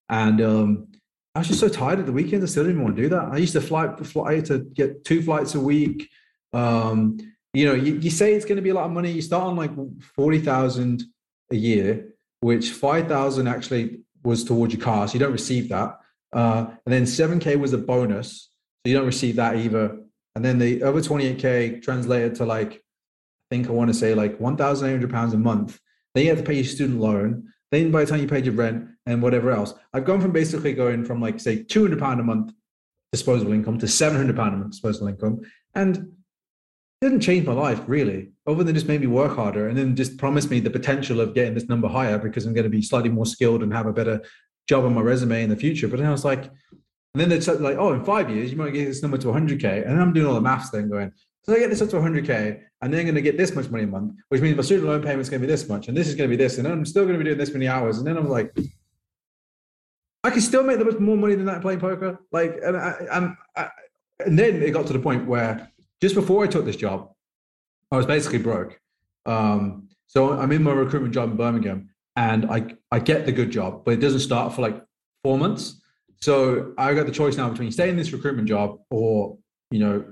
And 0.09 0.41
um, 0.41 0.88
I 1.35 1.38
was 1.38 1.49
just 1.49 1.61
so 1.61 1.69
tired 1.69 2.01
at 2.01 2.07
the 2.07 2.12
weekends. 2.12 2.45
I 2.45 2.49
still 2.49 2.64
didn't 2.64 2.83
want 2.83 2.97
to 2.97 3.03
do 3.03 3.09
that. 3.11 3.29
I 3.33 3.37
used 3.37 3.53
to 3.53 3.61
fly, 3.61 3.95
fly 3.97 4.41
to 4.41 4.59
get 4.59 5.05
two 5.05 5.23
flights 5.23 5.55
a 5.55 5.61
week. 5.61 6.11
Um, 6.53 7.19
you 7.55 7.67
know, 7.67 7.75
you, 7.75 7.95
you 7.97 8.11
say 8.11 8.35
it's 8.35 8.45
going 8.45 8.57
to 8.57 8.63
be 8.63 8.71
a 8.71 8.75
lot 8.75 8.85
of 8.85 8.93
money. 8.93 9.11
You 9.11 9.23
start 9.23 9.45
on 9.45 9.57
like 9.57 9.71
40,000 10.15 11.03
a 11.51 11.57
year, 11.57 12.09
which 12.41 12.71
5,000 12.71 13.49
actually 13.49 14.01
was 14.23 14.45
towards 14.45 14.75
your 14.75 14.83
car. 14.83 15.09
So 15.09 15.15
you 15.15 15.21
don't 15.21 15.33
receive 15.33 15.69
that. 15.71 15.99
Uh, 16.33 16.67
and 16.85 16.93
then 16.93 17.05
7K 17.05 17.59
was 17.59 17.73
a 17.73 17.79
bonus. 17.79 18.51
So 18.85 18.91
you 18.91 18.97
don't 18.97 19.07
receive 19.07 19.37
that 19.37 19.57
either 19.57 19.99
and 20.39 20.45
then 20.45 20.61
the 20.61 20.85
over 20.85 21.01
28k 21.01 21.83
translated 21.83 22.37
to 22.37 22.45
like 22.45 22.75
i 22.75 23.47
think 23.51 23.67
i 23.67 23.73
want 23.73 23.89
to 23.89 23.95
say 23.95 24.15
like 24.15 24.39
1800 24.39 25.11
pounds 25.11 25.35
a 25.35 25.37
month 25.37 25.81
then 26.15 26.23
you 26.23 26.31
have 26.31 26.39
to 26.39 26.45
pay 26.45 26.55
your 26.55 26.65
student 26.65 27.01
loan 27.01 27.43
then 27.73 27.91
by 27.91 28.05
the 28.05 28.11
time 28.11 28.21
you 28.21 28.29
paid 28.29 28.47
your 28.47 28.55
rent 28.55 28.87
and 29.07 29.21
whatever 29.21 29.51
else 29.51 29.75
i've 29.93 30.05
gone 30.05 30.21
from 30.21 30.31
basically 30.31 30.73
going 30.73 31.05
from 31.05 31.21
like 31.21 31.41
say 31.41 31.65
200 31.65 31.99
pound 31.99 32.21
a 32.21 32.23
month 32.23 32.53
disposable 33.11 33.53
income 33.53 33.79
to 33.79 33.89
700 33.89 34.37
pound 34.37 34.55
a 34.55 34.59
month 34.59 34.71
disposable 34.71 35.09
income 35.09 35.41
and 35.75 36.13
didn't 37.01 37.21
change 37.21 37.47
my 37.47 37.53
life 37.53 37.81
really 37.87 38.33
other 38.47 38.65
than 38.65 38.75
just 38.75 38.89
made 38.89 39.01
me 39.01 39.07
work 39.07 39.37
harder 39.37 39.69
and 39.69 39.79
then 39.79 39.95
just 39.95 40.19
promised 40.19 40.51
me 40.51 40.59
the 40.59 40.71
potential 40.71 41.21
of 41.21 41.35
getting 41.35 41.55
this 41.55 41.69
number 41.69 41.87
higher 41.87 42.19
because 42.19 42.45
i'm 42.45 42.53
going 42.53 42.65
to 42.65 42.71
be 42.71 42.83
slightly 42.83 43.09
more 43.09 43.27
skilled 43.27 43.63
and 43.63 43.73
have 43.73 43.87
a 43.87 43.93
better 43.93 44.21
job 44.69 44.85
on 44.85 44.95
my 44.95 45.01
resume 45.01 45.43
in 45.43 45.49
the 45.49 45.57
future 45.57 45.87
but 45.87 45.99
then 45.99 46.09
i 46.09 46.11
was 46.11 46.25
like 46.25 46.51
and 47.15 47.23
then 47.23 47.31
they'd 47.31 47.43
say 47.43 47.55
like, 47.55 47.77
oh, 47.79 47.93
in 47.95 48.05
five 48.05 48.31
years, 48.31 48.51
you 48.51 48.57
might 48.57 48.73
get 48.73 48.85
this 48.85 49.03
number 49.03 49.19
to 49.19 49.27
100K. 49.29 49.83
And 49.83 49.93
then 49.93 50.01
I'm 50.01 50.13
doing 50.13 50.27
all 50.27 50.35
the 50.35 50.41
maths 50.41 50.71
then 50.71 50.89
going, 50.89 51.11
so 51.43 51.55
I 51.55 51.59
get 51.59 51.71
this 51.71 51.81
up 51.81 51.89
to 51.91 51.97
100K 51.97 52.61
and 52.83 52.93
then 52.93 53.01
I'm 53.01 53.07
going 53.07 53.15
to 53.15 53.23
get 53.23 53.37
this 53.37 53.55
much 53.55 53.71
money 53.71 53.85
a 53.85 53.87
month, 53.89 54.15
which 54.29 54.41
means 54.41 54.57
my 54.57 54.63
student 54.63 54.87
loan 54.87 55.03
payment 55.03 55.23
is 55.23 55.31
going 55.31 55.41
to 55.41 55.47
be 55.47 55.51
this 55.51 55.69
much. 55.69 55.89
And 55.89 55.97
this 55.97 56.07
is 56.07 56.15
going 56.15 56.31
to 56.31 56.37
be 56.37 56.41
this. 56.41 56.59
And 56.59 56.69
I'm 56.69 56.85
still 56.85 57.05
going 57.05 57.15
to 57.15 57.19
be 57.19 57.25
doing 57.25 57.39
this 57.39 57.53
many 57.53 57.67
hours. 57.67 57.99
And 57.99 58.07
then 58.07 58.17
I'm 58.17 58.29
like, 58.29 58.57
I 60.23 60.31
can 60.31 60.41
still 60.41 60.63
make 60.63 60.79
much 60.79 60.99
more 60.99 61.17
money 61.17 61.35
than 61.35 61.47
that 61.47 61.63
playing 61.63 61.81
poker. 61.81 62.21
Like, 62.31 62.57
and 62.63 62.77
I, 62.77 62.95
I'm, 63.11 63.39
I, 63.57 63.69
and 64.25 64.39
then 64.39 64.63
it 64.63 64.71
got 64.73 64.87
to 64.89 64.93
the 64.93 64.99
point 64.99 65.27
where 65.27 65.73
just 66.01 66.15
before 66.15 66.45
I 66.45 66.47
took 66.47 66.65
this 66.65 66.77
job, 66.77 67.11
I 67.91 67.97
was 67.97 68.07
basically 68.07 68.39
broke. 68.39 68.81
Um, 69.27 69.89
so 70.07 70.33
I'm 70.33 70.53
in 70.53 70.63
my 70.63 70.73
recruitment 70.73 71.15
job 71.15 71.31
in 71.31 71.37
Birmingham 71.37 71.91
and 72.17 72.51
I, 72.51 72.75
I 72.91 72.99
get 72.99 73.27
the 73.27 73.33
good 73.33 73.51
job, 73.51 73.85
but 73.85 73.95
it 73.95 74.01
doesn't 74.01 74.21
start 74.21 74.55
for 74.55 74.63
like 74.63 74.83
four 75.23 75.39
months. 75.39 75.81
So 76.21 76.73
I 76.79 76.95
got 76.95 77.07
the 77.07 77.13
choice 77.13 77.37
now 77.37 77.49
between 77.49 77.71
staying 77.71 77.91
in 77.91 77.97
this 77.97 78.13
recruitment 78.13 78.49
job 78.49 78.81
or, 78.91 79.39
you 79.71 79.79
know, 79.79 80.05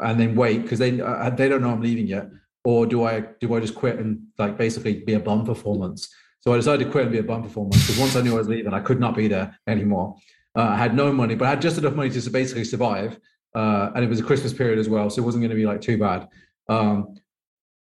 and 0.00 0.18
then 0.18 0.34
wait 0.34 0.62
because 0.62 0.78
they 0.78 1.00
uh, 1.00 1.30
they 1.30 1.48
don't 1.48 1.62
know 1.62 1.70
I'm 1.70 1.80
leaving 1.80 2.06
yet, 2.06 2.28
or 2.64 2.86
do 2.86 3.04
I 3.04 3.20
do 3.40 3.54
I 3.54 3.60
just 3.60 3.74
quit 3.74 3.98
and 3.98 4.20
like 4.38 4.58
basically 4.58 5.00
be 5.00 5.14
a 5.14 5.20
bum 5.20 5.44
for 5.46 5.54
four 5.54 5.76
months? 5.76 6.12
So 6.40 6.52
I 6.52 6.56
decided 6.56 6.84
to 6.84 6.90
quit 6.90 7.04
and 7.04 7.12
be 7.12 7.18
a 7.18 7.22
bum 7.22 7.42
for 7.44 7.48
four 7.48 7.64
months 7.64 7.86
because 7.86 8.00
once 8.00 8.16
I 8.16 8.22
knew 8.22 8.34
I 8.34 8.38
was 8.38 8.48
leaving, 8.48 8.74
I 8.74 8.80
could 8.80 8.98
not 8.98 9.14
be 9.14 9.28
there 9.28 9.56
anymore. 9.68 10.16
Uh, 10.56 10.62
I 10.62 10.76
had 10.76 10.94
no 10.94 11.12
money, 11.12 11.34
but 11.34 11.46
I 11.46 11.50
had 11.50 11.62
just 11.62 11.78
enough 11.78 11.94
money 11.94 12.10
to 12.10 12.30
basically 12.30 12.64
survive, 12.64 13.18
uh, 13.54 13.90
and 13.94 14.04
it 14.04 14.08
was 14.08 14.20
a 14.20 14.22
Christmas 14.22 14.52
period 14.52 14.78
as 14.78 14.88
well, 14.88 15.10
so 15.10 15.22
it 15.22 15.24
wasn't 15.24 15.42
going 15.42 15.50
to 15.50 15.56
be 15.56 15.66
like 15.66 15.80
too 15.80 15.98
bad. 15.98 16.28
Um, 16.68 17.16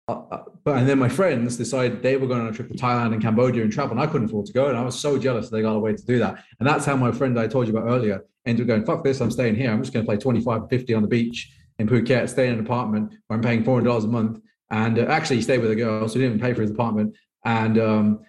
uh, 0.08 0.22
uh, 0.32 0.44
but 0.64 0.78
and 0.78 0.88
then 0.88 1.00
my 1.00 1.10
friends 1.10 1.58
decided 1.58 2.04
they 2.04 2.18
were 2.18 2.28
going 2.28 2.42
on 2.42 2.48
a 2.48 2.52
trip 2.52 2.70
to 2.70 2.76
Thailand 2.76 3.14
and 3.14 3.22
Cambodia 3.22 3.64
and 3.64 3.72
travel, 3.72 3.92
and 3.92 4.00
I 4.00 4.08
couldn't 4.12 4.28
afford 4.28 4.46
to 4.48 4.54
go, 4.54 4.68
and 4.68 4.78
I 4.78 4.84
was 4.84 5.00
so 5.00 5.18
jealous 5.18 5.50
they 5.50 5.62
got 5.62 5.76
away 5.76 5.96
to 5.96 6.06
do 6.06 6.20
that. 6.20 6.44
And 6.60 6.68
that's 6.68 6.86
how 6.86 6.96
my 6.96 7.12
friend 7.12 7.40
I 7.40 7.48
told 7.48 7.68
you 7.68 7.76
about 7.76 7.90
earlier 7.90 8.24
ended 8.46 8.64
up 8.64 8.68
going, 8.68 8.86
"Fuck 8.86 9.04
this, 9.04 9.20
I'm 9.22 9.32
staying 9.32 9.56
here. 9.56 9.72
I'm 9.72 9.82
just 9.82 9.94
going 9.94 10.06
to 10.06 10.10
play 10.10 10.18
25, 10.18 10.70
50 10.70 10.94
on 10.94 11.02
the 11.02 11.08
beach 11.08 11.52
in 11.80 11.88
Phuket, 11.88 12.30
stay 12.30 12.48
in 12.48 12.54
an 12.54 12.60
apartment 12.60 13.14
where 13.28 13.38
I'm 13.38 13.44
paying 13.44 13.64
four 13.64 13.76
hundred 13.76 13.90
dollars 13.90 14.06
a 14.06 14.10
month, 14.10 14.40
and 14.70 15.00
uh, 15.00 15.04
actually 15.04 15.42
stay 15.42 15.58
with 15.58 15.72
a 15.72 15.76
girl, 15.76 16.08
so 16.08 16.16
he 16.16 16.22
didn't 16.22 16.36
even 16.36 16.48
pay 16.48 16.54
for 16.54 16.62
his 16.62 16.72
apartment, 16.72 17.16
and 17.44 17.78
um, 17.78 18.20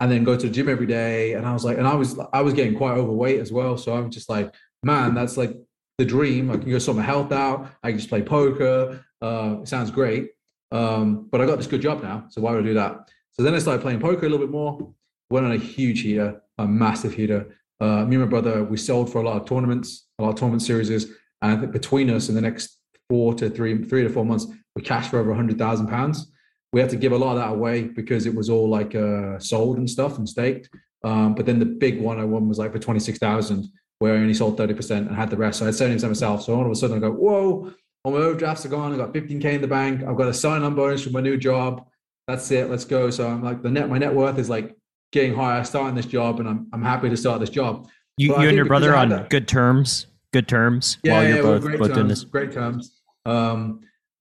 and 0.00 0.10
then 0.10 0.24
go 0.24 0.36
to 0.36 0.46
the 0.46 0.52
gym 0.52 0.68
every 0.68 0.86
day. 0.86 1.34
And 1.34 1.46
I 1.46 1.52
was 1.52 1.64
like, 1.64 1.78
and 1.78 1.86
I 1.86 1.94
was 1.94 2.18
I 2.32 2.40
was 2.40 2.54
getting 2.54 2.76
quite 2.76 2.96
overweight 2.96 3.40
as 3.40 3.52
well, 3.52 3.76
so 3.76 3.94
I'm 3.94 4.10
just 4.10 4.28
like, 4.28 4.52
man, 4.82 5.14
that's 5.14 5.36
like 5.36 5.56
the 5.98 6.04
dream. 6.04 6.50
I 6.50 6.56
can 6.56 6.70
go 6.70 6.78
sort 6.78 6.96
my 6.96 7.02
health 7.02 7.32
out. 7.32 7.70
I 7.82 7.90
can 7.90 7.98
just 7.98 8.08
play 8.08 8.22
poker. 8.22 9.04
Uh, 9.22 9.56
it 9.62 9.68
sounds 9.68 9.90
great. 9.90 10.30
Um, 10.72 11.28
but 11.30 11.40
I 11.40 11.46
got 11.46 11.56
this 11.56 11.66
good 11.66 11.80
job 11.80 12.02
now, 12.02 12.26
so 12.28 12.40
why 12.40 12.52
would 12.52 12.64
I 12.64 12.66
do 12.66 12.74
that? 12.74 13.08
So 13.32 13.42
then 13.42 13.54
I 13.54 13.58
started 13.58 13.82
playing 13.82 14.00
poker 14.00 14.26
a 14.26 14.28
little 14.28 14.44
bit 14.44 14.50
more. 14.50 14.92
Went 15.30 15.46
on 15.46 15.52
a 15.52 15.58
huge 15.58 16.00
heater, 16.00 16.40
a 16.58 16.66
massive 16.66 17.14
heater. 17.14 17.54
Uh, 17.80 18.04
me 18.04 18.16
and 18.16 18.20
my 18.20 18.26
brother, 18.26 18.64
we 18.64 18.76
sold 18.76 19.12
for 19.12 19.20
a 19.20 19.24
lot 19.24 19.40
of 19.40 19.48
tournaments, 19.48 20.06
a 20.18 20.22
lot 20.22 20.30
of 20.30 20.34
tournament 20.36 20.62
series, 20.62 20.90
and 20.90 21.14
I 21.42 21.56
think 21.56 21.72
between 21.72 22.10
us 22.10 22.28
in 22.28 22.34
the 22.34 22.40
next 22.40 22.78
four 23.08 23.34
to 23.34 23.50
three, 23.50 23.84
three 23.84 24.02
to 24.02 24.08
four 24.08 24.24
months, 24.24 24.46
we 24.74 24.82
cashed 24.82 25.10
for 25.10 25.18
over 25.18 25.30
a 25.30 25.36
hundred 25.36 25.58
thousand 25.58 25.88
pounds. 25.88 26.30
We 26.72 26.80
had 26.80 26.90
to 26.90 26.96
give 26.96 27.12
a 27.12 27.16
lot 27.16 27.32
of 27.32 27.38
that 27.38 27.50
away 27.50 27.84
because 27.84 28.26
it 28.26 28.34
was 28.34 28.50
all 28.50 28.68
like 28.68 28.94
uh, 28.94 29.38
sold 29.38 29.78
and 29.78 29.88
stuff 29.88 30.18
and 30.18 30.28
staked. 30.28 30.68
Um, 31.04 31.34
but 31.34 31.46
then 31.46 31.58
the 31.58 31.66
big 31.66 32.00
one 32.00 32.18
I 32.18 32.24
won 32.24 32.48
was 32.48 32.58
like 32.58 32.72
for 32.72 32.78
twenty 32.78 33.00
six 33.00 33.18
thousand, 33.18 33.66
where 33.98 34.14
I 34.14 34.18
only 34.18 34.34
sold 34.34 34.56
thirty 34.56 34.74
percent 34.74 35.08
and 35.08 35.16
had 35.16 35.30
the 35.30 35.36
rest. 35.36 35.58
So 35.58 35.64
I 35.64 35.66
had 35.66 35.74
seventy 35.74 35.96
percent 35.96 36.10
myself. 36.10 36.42
So 36.42 36.54
all 36.54 36.64
of 36.64 36.70
a 36.70 36.74
sudden 36.74 36.96
I 36.96 37.00
go, 37.00 37.12
whoa! 37.12 37.72
all 38.06 38.12
my 38.12 38.18
overdrafts 38.18 38.64
are 38.64 38.68
gone. 38.68 38.94
I 38.94 38.96
got 38.96 39.12
15k 39.12 39.44
in 39.44 39.60
the 39.60 39.66
bank. 39.66 40.04
I've 40.04 40.16
got 40.16 40.28
a 40.28 40.32
sign-on 40.32 40.76
bonus 40.76 41.02
from 41.02 41.12
my 41.12 41.20
new 41.20 41.36
job. 41.36 41.88
That's 42.28 42.48
it. 42.52 42.70
Let's 42.70 42.84
go. 42.84 43.10
So 43.10 43.26
I'm 43.26 43.42
like 43.42 43.62
the 43.62 43.70
net. 43.70 43.88
My 43.88 43.98
net 43.98 44.14
worth 44.14 44.38
is 44.38 44.48
like 44.48 44.76
getting 45.10 45.34
higher. 45.34 45.64
Starting 45.64 45.96
this 45.96 46.06
job, 46.06 46.38
and 46.38 46.48
I'm 46.48 46.68
I'm 46.72 46.82
happy 46.82 47.08
to 47.08 47.16
start 47.16 47.40
this 47.40 47.50
job. 47.50 47.88
You, 48.16 48.28
you 48.38 48.48
and 48.48 48.56
your 48.56 48.64
brother 48.64 48.94
on 48.94 49.08
that, 49.08 49.28
good 49.28 49.48
terms. 49.48 50.06
Good 50.32 50.46
terms. 50.46 50.98
Yeah, 51.02 51.14
while 51.14 51.22
yeah, 51.24 51.34
you're 51.34 51.42
both, 51.42 51.62
great 51.62 51.78
both 51.80 51.88
terms, 51.88 51.96
doing 51.96 52.08
this. 52.08 52.24
Great 52.24 52.52
terms. 52.52 53.00
Um, 53.24 53.80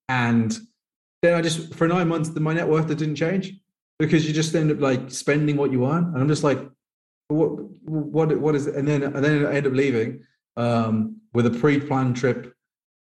and 0.09 0.57
then 1.21 1.35
I 1.35 1.41
just 1.41 1.75
for 1.75 1.87
nine 1.87 2.07
months, 2.07 2.29
my 2.35 2.53
net 2.53 2.67
worth 2.67 2.87
didn't 2.87 3.15
change 3.15 3.53
because 3.99 4.27
you 4.27 4.33
just 4.33 4.55
end 4.55 4.71
up 4.71 4.81
like 4.81 5.11
spending 5.11 5.57
what 5.57 5.71
you 5.71 5.85
earn, 5.85 6.05
and 6.05 6.17
I'm 6.17 6.27
just 6.27 6.43
like, 6.43 6.59
what 7.27 7.49
what 7.83 8.37
what 8.37 8.55
is 8.55 8.67
it? 8.67 8.75
And 8.75 8.87
then 8.87 9.03
and 9.03 9.23
then 9.23 9.45
I 9.45 9.53
end 9.55 9.67
up 9.67 9.73
leaving 9.73 10.21
um, 10.57 11.17
with 11.33 11.45
a 11.45 11.51
pre-planned 11.51 12.15
trip 12.15 12.53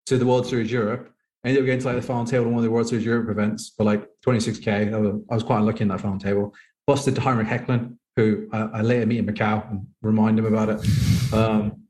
to 0.07 0.17
the 0.17 0.25
World 0.25 0.47
Series 0.47 0.71
Europe. 0.71 1.11
ended 1.45 1.61
up 1.61 1.65
getting 1.65 1.81
to 1.81 1.87
like 1.87 1.95
the 1.95 2.01
final 2.01 2.25
table 2.25 2.45
in 2.45 2.51
one 2.51 2.59
of 2.59 2.63
the 2.63 2.71
World 2.71 2.87
Series 2.87 3.05
Europe 3.05 3.29
events 3.29 3.73
for 3.75 3.83
like 3.83 4.07
26k. 4.25 4.93
I 4.93 4.97
was, 4.97 5.21
I 5.29 5.33
was 5.35 5.43
quite 5.43 5.59
unlucky 5.59 5.81
in 5.81 5.87
that 5.89 6.01
final 6.01 6.19
table. 6.19 6.53
Busted 6.85 7.15
to 7.15 7.21
Heinrich 7.21 7.47
Hecklin, 7.47 7.97
who 8.15 8.49
I, 8.51 8.61
I, 8.61 8.81
later 8.81 9.05
meet 9.05 9.19
in 9.19 9.27
Macau 9.27 9.69
and 9.69 9.85
remind 10.01 10.39
him 10.39 10.45
about 10.45 10.69
it. 10.69 11.33
Um, 11.33 11.83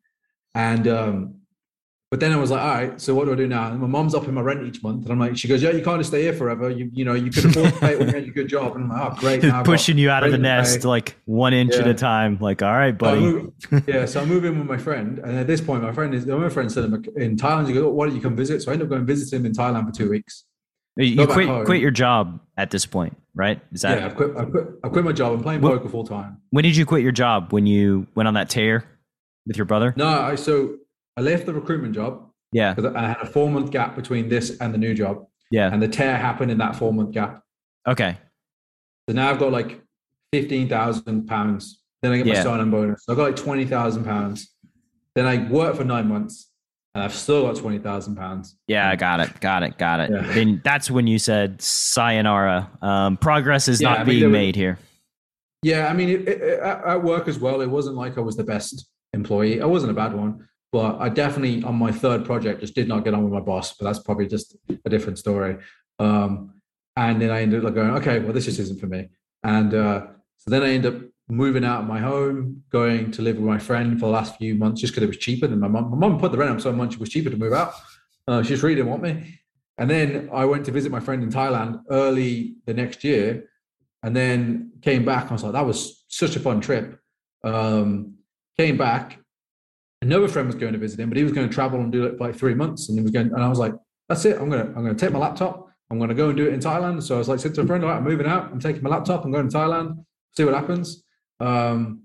and 0.54 0.88
um, 0.88 1.39
but 2.12 2.20
then 2.20 2.34
I 2.34 2.38
was 2.38 2.50
like, 2.50 2.62
all 2.62 2.68
right, 2.68 3.00
so 3.00 3.14
what 3.14 3.26
do 3.26 3.34
I 3.34 3.36
do 3.36 3.48
now? 3.48 3.68
And 3.70 3.80
my 3.80 3.86
mom's 3.86 4.16
upping 4.16 4.34
my 4.34 4.42
rent 4.42 4.66
each 4.66 4.82
month, 4.82 5.04
and 5.04 5.12
I'm 5.12 5.20
like, 5.20 5.38
she 5.38 5.48
goes, 5.48 5.62
yeah, 5.62 5.70
you 5.70 5.84
can't 5.84 6.00
just 6.00 6.10
stay 6.10 6.24
here 6.24 6.34
forever. 6.34 6.68
You 6.72 6.90
you 6.92 7.06
know, 7.06 7.14
you 7.14 7.30
could 7.30 7.46
afford 7.50 7.72
to 7.72 7.80
pay 7.80 7.94
it 7.94 8.00
when 8.00 8.08
you 8.08 8.16
had 8.16 8.24
a 8.24 8.32
good 8.32 8.48
job. 8.48 8.76
And 8.76 8.86
I'm 8.86 8.90
like, 8.90 9.12
oh, 9.14 9.16
great. 9.20 9.44
Now 9.44 9.62
Pushing 9.62 10.00
you 10.00 10.10
out 10.10 10.24
of 10.24 10.32
the 10.32 10.40
nest 10.40 10.84
like 10.84 11.16
one 11.26 11.54
inch 11.54 11.74
yeah. 11.74 11.82
at 11.82 11.88
a 11.88 11.94
time. 11.94 12.40
Like, 12.42 12.64
all 12.64 12.72
right, 12.72 12.98
buddy. 12.98 13.22
So 13.22 13.26
move, 13.26 13.84
yeah, 13.88 14.06
so 14.06 14.22
I 14.22 14.26
move 14.26 14.44
in 14.44 14.58
with 14.58 14.68
my 14.68 14.78
friend, 14.78 15.20
and 15.20 15.38
at 15.38 15.46
this 15.46 15.62
point, 15.62 15.84
my 15.84 15.92
friend 15.92 16.16
is 16.16 16.26
my 16.26 16.50
friend 16.50 16.72
said 16.72 16.86
in 16.86 17.38
Thailand. 17.38 17.68
He 17.68 17.74
goes, 17.74 17.84
oh, 17.84 17.90
why 17.90 18.08
don't 18.08 18.16
you 18.16 18.22
come 18.22 18.36
visit? 18.36 18.64
So 18.64 18.72
I 18.72 18.74
end 18.74 18.82
up 18.82 18.90
going 18.90 19.06
visit 19.06 19.32
him 19.32 19.46
in 19.46 19.52
Thailand 19.52 19.86
for 19.86 19.92
two 19.92 20.10
weeks. 20.10 20.46
You 20.98 21.28
quit 21.28 21.66
quit 21.66 21.80
your 21.80 21.92
job 21.92 22.40
at 22.58 22.72
this 22.72 22.88
point, 22.88 23.16
right? 23.36 23.62
Is 23.72 23.84
that? 23.84 24.00
Yeah, 24.00 24.08
I 24.08 24.10
quit. 24.10 24.36
I 24.36 24.46
quit. 24.46 24.68
I 24.84 24.90
quit 24.90 25.06
my 25.06 25.14
job. 25.14 25.34
I'm 25.34 25.44
playing 25.44 25.62
poker 25.62 25.88
full 25.88 26.06
time. 26.06 26.42
When 26.50 26.64
did 26.64 26.76
you 26.76 26.88
quit 26.88 27.04
your 27.04 27.12
job? 27.12 27.54
When 27.54 27.68
you 27.68 28.08
went 28.16 28.28
on 28.28 28.34
that 28.34 28.50
tear 28.50 28.84
with 29.46 29.58
your 29.58 29.66
brother? 29.66 29.94
No, 29.96 30.08
I 30.08 30.34
so 30.34 30.76
I 31.20 31.22
left 31.22 31.46
the 31.46 31.54
recruitment 31.54 31.94
job 31.94 32.30
yeah. 32.52 32.74
Because 32.74 32.96
I 32.96 33.08
had 33.08 33.18
a 33.22 33.26
four 33.26 33.50
month 33.50 33.72
gap 33.72 33.96
between 33.96 34.30
this 34.30 34.58
and 34.60 34.74
the 34.74 34.78
new 34.78 34.94
job. 34.94 35.26
Yeah. 35.52 35.72
And 35.72 35.82
the 35.82 35.88
tear 35.88 36.18
happened 36.18 36.52
in 36.52 36.58
that 36.60 36.76
four 36.76 36.94
month 36.94 37.12
gap. 37.12 37.44
Okay. 37.88 38.18
So 39.08 39.16
now 39.16 39.30
I've 39.30 39.40
got 39.40 39.52
like 39.52 39.82
fifteen 40.32 40.68
thousand 40.70 41.28
pounds. 41.28 41.82
Then 42.02 42.12
I 42.14 42.18
get 42.18 42.28
my 42.28 42.34
yeah. 42.34 42.44
sign-on 42.44 42.72
bonus. 42.72 43.04
So 43.04 43.14
I've 43.14 43.18
got 43.18 43.24
like 43.24 43.36
twenty 43.36 43.66
thousand 43.66 44.06
pounds. 44.06 44.56
Then 45.16 45.26
I 45.26 45.50
work 45.50 45.76
for 45.76 45.84
nine 45.84 46.08
months, 46.08 46.52
and 46.94 47.04
I've 47.04 47.14
still 47.14 47.46
got 47.46 47.56
twenty 47.56 47.80
thousand 47.80 48.16
pounds. 48.16 48.58
Yeah, 48.68 48.90
I 48.90 48.96
got 48.96 49.20
it, 49.20 49.40
got 49.42 49.64
it, 49.64 49.78
got 49.78 50.00
it. 50.00 50.12
Yeah. 50.12 50.22
Then 50.34 50.62
that's 50.64 50.90
when 50.90 51.08
you 51.08 51.20
said 51.20 51.62
sayonara. 51.62 52.70
Um, 52.82 53.18
progress 53.18 53.68
is 53.68 53.82
Yeah, 53.82 53.90
not 53.90 54.00
I 54.00 54.04
mean, 54.04 54.20
being 54.20 54.24
was- 54.26 54.34
made 54.34 54.56
here. 54.56 54.78
Yeah, 55.62 55.88
I 55.90 55.94
mean, 55.94 56.08
it, 56.08 56.26
it, 56.26 56.60
at 56.62 57.04
work 57.04 57.28
as 57.28 57.38
well, 57.38 57.60
it 57.60 57.70
wasn't 57.70 57.98
like 57.98 58.18
I 58.18 58.22
was 58.22 58.38
the 58.38 58.46
best 58.46 58.88
employee. 59.14 59.62
I 59.62 59.66
wasn't 59.66 59.92
a 59.92 59.94
bad 59.94 60.14
one, 60.14 60.48
but 60.72 61.00
I 61.00 61.10
definitely 61.10 61.64
on 61.64 61.76
my 61.76 61.92
third 61.92 62.26
project 62.26 62.62
just 62.62 62.76
did 62.76 62.88
not 62.88 63.04
get 63.04 63.14
on 63.14 63.24
with 63.24 63.34
my 63.34 63.40
boss. 63.40 63.76
But 63.76 63.86
that's 63.86 64.00
probably 64.00 64.28
just 64.28 64.56
a 64.86 64.90
different 64.90 65.18
story. 65.18 65.58
Um, 65.98 66.54
and 66.96 67.22
then 67.22 67.32
I 67.32 67.42
ended 67.42 67.66
up 67.66 67.74
going, 67.74 67.92
okay, 67.92 68.20
well, 68.20 68.34
this 68.34 68.46
just 68.46 68.60
isn't 68.60 68.80
for 68.80 68.88
me. 68.88 69.10
And 69.44 69.74
uh, 69.74 70.08
so 70.38 70.52
then 70.52 70.64
I 70.64 70.70
ended 70.72 70.96
up 70.96 71.02
moving 71.30 71.64
out 71.64 71.82
of 71.82 71.88
my 71.88 72.00
home, 72.00 72.64
going 72.72 73.12
to 73.12 73.22
live 73.22 73.38
with 73.38 73.46
my 73.46 73.60
friend 73.60 74.00
for 74.00 74.08
the 74.08 74.12
last 74.12 74.38
few 74.38 74.56
months, 74.56 74.82
just 74.82 74.94
because 74.94 75.04
it 75.04 75.08
was 75.08 75.18
cheaper 75.18 75.48
than 75.48 75.60
my 75.60 75.68
mom. 75.68 75.92
My 75.92 75.98
mom 75.98 76.20
put 76.20 76.32
the 76.32 76.38
rent 76.38 76.52
up 76.52 76.62
so 76.62 76.72
much 76.72 76.96
it 76.96 77.00
was 77.00 77.10
cheaper 77.10 77.30
to 77.30 77.38
move 77.38 77.54
out. 77.54 77.74
Uh, 78.28 78.44
she 78.44 78.50
just 78.50 78.64
really 78.64 78.76
didn't 78.76 78.90
want 78.90 79.04
me. 79.04 79.40
And 79.78 79.90
then 79.90 80.30
I 80.34 80.46
went 80.46 80.66
to 80.66 80.72
visit 80.72 80.92
my 80.92 81.00
friend 81.00 81.24
in 81.24 81.30
Thailand 81.30 81.82
early 81.90 82.56
the 82.66 82.74
next 82.74 83.04
year, 83.04 83.50
and 84.04 84.16
then 84.16 84.72
came 84.82 85.06
back. 85.06 85.30
I 85.30 85.34
was 85.34 85.44
like, 85.44 85.54
that 85.54 85.66
was 85.66 86.04
such 86.08 86.36
a 86.36 86.40
fun 86.40 86.62
trip. 86.62 87.00
Um, 87.44 88.16
came 88.58 88.78
back. 88.78 89.20
Another 90.02 90.28
friend 90.28 90.48
was 90.48 90.56
going 90.56 90.74
to 90.74 90.80
visit 90.80 91.00
him, 91.00 91.10
but 91.10 91.18
he 91.18 91.24
was 91.24 91.34
going 91.34 91.48
to 91.48 91.54
travel 91.54 91.80
and 91.80 91.92
do 91.92 92.06
it 92.06 92.18
for 92.18 92.28
like 92.28 92.36
three 92.36 92.54
months. 92.54 92.88
And 92.88 92.98
he 92.98 93.04
was 93.04 93.12
going, 93.12 93.28
and 93.28 93.44
I 93.44 93.50
was 93.50 93.60
like, 93.60 93.74
that's 94.10 94.26
it. 94.26 94.38
I'm 94.42 94.50
gonna 94.50 94.66
I'm 94.66 94.84
gonna 94.84 94.96
take 94.96 95.12
my 95.12 95.20
laptop. 95.20 95.70
I'm 95.92 96.00
gonna 96.00 96.16
go 96.16 96.30
and 96.30 96.38
do 96.38 96.48
it 96.48 96.54
in 96.54 96.60
Thailand. 96.60 97.02
So 97.04 97.16
I 97.16 97.18
was 97.20 97.30
like, 97.30 97.40
said 97.40 97.54
to 97.56 97.62
a 97.62 97.68
friend, 97.68 97.84
all 97.84 97.90
right, 97.92 97.98
I'm 97.98 98.04
moving 98.04 98.26
out. 98.26 98.52
I'm 98.52 98.60
taking 98.60 98.82
my 98.82 98.90
laptop. 98.90 99.24
I'm 99.24 99.32
going 99.32 99.48
to 99.48 99.56
Thailand. 99.56 100.04
See 100.36 100.44
what 100.44 100.56
happens. 100.56 101.04
Um, 101.40 102.04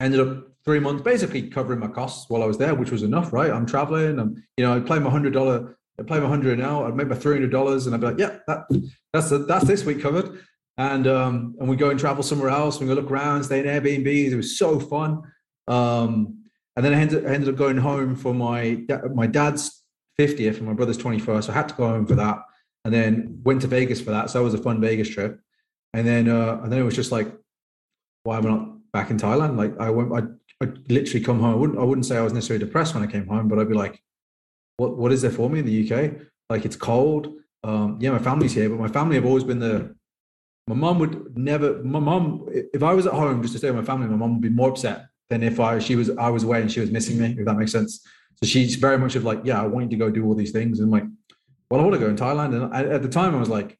ended 0.00 0.20
up 0.20 0.48
three 0.64 0.80
months 0.80 1.02
basically 1.02 1.48
covering 1.48 1.78
my 1.78 1.86
costs 1.86 2.28
while 2.28 2.42
I 2.42 2.46
was 2.46 2.58
there, 2.58 2.74
which 2.74 2.90
was 2.90 3.02
enough, 3.02 3.32
right? 3.32 3.50
I'm 3.50 3.66
traveling. 3.66 4.18
I'm 4.18 4.42
you 4.56 4.64
know 4.64 4.76
I 4.76 4.80
play 4.80 4.98
my 4.98 5.10
hundred 5.10 5.32
dollar. 5.32 5.78
I 5.98 6.02
play 6.02 6.18
my 6.18 6.28
hundred 6.28 6.58
an 6.58 6.64
hour. 6.64 6.88
I'd 6.88 6.96
make 6.96 7.08
my 7.08 7.14
three 7.14 7.36
hundred 7.36 7.52
dollars, 7.52 7.86
and 7.86 7.94
I'd 7.94 8.00
be 8.00 8.06
like, 8.08 8.18
yeah, 8.18 8.38
that 8.48 8.64
that's 9.12 9.30
that's 9.46 9.66
this 9.66 9.84
week 9.84 10.02
covered. 10.02 10.40
And 10.76 11.06
um, 11.06 11.54
and 11.60 11.68
we 11.68 11.76
go 11.76 11.90
and 11.90 12.00
travel 12.00 12.22
somewhere 12.22 12.50
else. 12.50 12.80
We 12.80 12.86
go 12.86 12.94
look 12.94 13.10
around, 13.10 13.44
stay 13.44 13.60
in 13.60 13.66
Airbnbs. 13.66 14.32
It 14.32 14.36
was 14.36 14.58
so 14.58 14.80
fun. 14.80 15.22
Um, 15.68 16.39
and 16.80 16.86
then 16.86 16.94
I 16.94 17.02
ended, 17.02 17.26
I 17.26 17.34
ended 17.34 17.50
up 17.50 17.56
going 17.56 17.76
home 17.76 18.16
for 18.16 18.32
my 18.32 18.82
my 19.12 19.26
dad's 19.26 19.82
50th 20.18 20.56
and 20.56 20.66
my 20.66 20.72
brother's 20.72 20.96
21st. 20.96 21.44
So 21.44 21.52
I 21.52 21.54
had 21.54 21.68
to 21.68 21.74
go 21.74 21.86
home 21.86 22.06
for 22.06 22.14
that. 22.14 22.38
And 22.86 22.94
then 22.94 23.38
went 23.44 23.60
to 23.60 23.66
Vegas 23.66 24.00
for 24.00 24.12
that. 24.12 24.30
So 24.30 24.38
that 24.38 24.44
was 24.44 24.54
a 24.54 24.62
fun 24.62 24.80
Vegas 24.80 25.10
trip. 25.10 25.38
And 25.92 26.06
then 26.06 26.26
uh, 26.30 26.58
and 26.62 26.72
then 26.72 26.80
it 26.80 26.84
was 26.84 26.96
just 26.96 27.12
like, 27.12 27.30
why 28.22 28.38
am 28.38 28.46
I 28.46 28.48
not 28.48 28.92
back 28.94 29.10
in 29.10 29.18
Thailand? 29.18 29.58
Like 29.58 29.78
I 29.78 29.90
went, 29.90 30.10
I 30.10 30.64
I 30.64 30.70
literally 30.88 31.22
come 31.22 31.38
home. 31.40 31.52
I 31.52 31.56
wouldn't 31.56 31.78
I 31.78 31.82
wouldn't 31.82 32.06
say 32.06 32.16
I 32.16 32.22
was 32.22 32.32
necessarily 32.32 32.64
depressed 32.64 32.94
when 32.94 33.04
I 33.04 33.12
came 33.12 33.26
home, 33.26 33.46
but 33.46 33.58
I'd 33.58 33.68
be 33.68 33.74
like, 33.74 34.02
what 34.78 34.96
what 34.96 35.12
is 35.12 35.20
there 35.20 35.30
for 35.30 35.50
me 35.50 35.58
in 35.58 35.66
the 35.66 35.84
UK? 35.84 36.12
Like 36.48 36.64
it's 36.64 36.76
cold. 36.76 37.34
Um, 37.62 37.98
yeah, 38.00 38.12
my 38.12 38.20
family's 38.20 38.54
here, 38.54 38.70
but 38.70 38.80
my 38.80 38.88
family 38.88 39.16
have 39.16 39.26
always 39.26 39.44
been 39.44 39.58
the 39.58 39.94
my 40.66 40.76
mom 40.76 40.98
would 41.00 41.36
never 41.36 41.82
my 41.82 42.00
mom 42.00 42.48
if 42.50 42.82
I 42.82 42.94
was 42.94 43.06
at 43.06 43.12
home 43.12 43.42
just 43.42 43.52
to 43.52 43.58
stay 43.58 43.70
with 43.70 43.80
my 43.80 43.84
family, 43.84 44.06
my 44.06 44.16
mom 44.16 44.32
would 44.32 44.40
be 44.40 44.48
more 44.48 44.70
upset 44.70 45.09
than 45.30 45.42
if 45.42 45.58
I 45.58 45.78
she 45.78 45.96
was 45.96 46.10
I 46.10 46.28
was 46.28 46.44
away 46.44 46.60
and 46.60 46.70
she 46.70 46.80
was 46.80 46.90
missing 46.90 47.18
me, 47.18 47.36
if 47.38 47.46
that 47.46 47.56
makes 47.56 47.72
sense. 47.72 48.04
So 48.42 48.46
she's 48.46 48.74
very 48.74 48.98
much 48.98 49.16
of 49.16 49.24
like, 49.24 49.40
yeah, 49.44 49.62
I 49.62 49.66
want 49.66 49.90
you 49.90 49.98
to 49.98 50.04
go 50.04 50.10
do 50.10 50.24
all 50.26 50.34
these 50.34 50.50
things. 50.50 50.80
And 50.80 50.86
I'm 50.86 50.90
like, 50.90 51.08
well, 51.70 51.80
I 51.80 51.84
want 51.84 51.94
to 51.94 52.00
go 52.00 52.08
in 52.08 52.16
Thailand. 52.16 52.54
And 52.54 52.74
I, 52.74 52.84
at 52.94 53.02
the 53.02 53.08
time 53.08 53.34
I 53.34 53.38
was 53.38 53.48
like, 53.48 53.78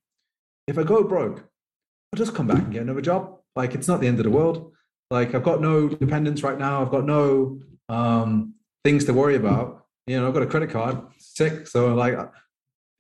if 0.66 0.78
I 0.78 0.84
go 0.84 1.02
broke, 1.02 1.38
I'll 2.12 2.18
just 2.18 2.34
come 2.34 2.46
back 2.46 2.58
and 2.58 2.72
get 2.72 2.82
another 2.82 3.00
job. 3.00 3.38
Like 3.56 3.74
it's 3.74 3.88
not 3.88 4.00
the 4.00 4.06
end 4.06 4.18
of 4.18 4.24
the 4.24 4.30
world. 4.30 4.72
Like 5.10 5.34
I've 5.34 5.42
got 5.42 5.60
no 5.60 5.88
dependents 5.88 6.42
right 6.42 6.58
now. 6.58 6.82
I've 6.82 6.90
got 6.90 7.04
no 7.04 7.60
um, 7.88 8.54
things 8.84 9.04
to 9.06 9.12
worry 9.12 9.34
about. 9.34 9.86
You 10.06 10.20
know, 10.20 10.28
I've 10.28 10.34
got 10.34 10.42
a 10.42 10.46
credit 10.46 10.70
card, 10.70 10.98
sick. 11.18 11.66
So 11.66 11.94
like 11.94 12.16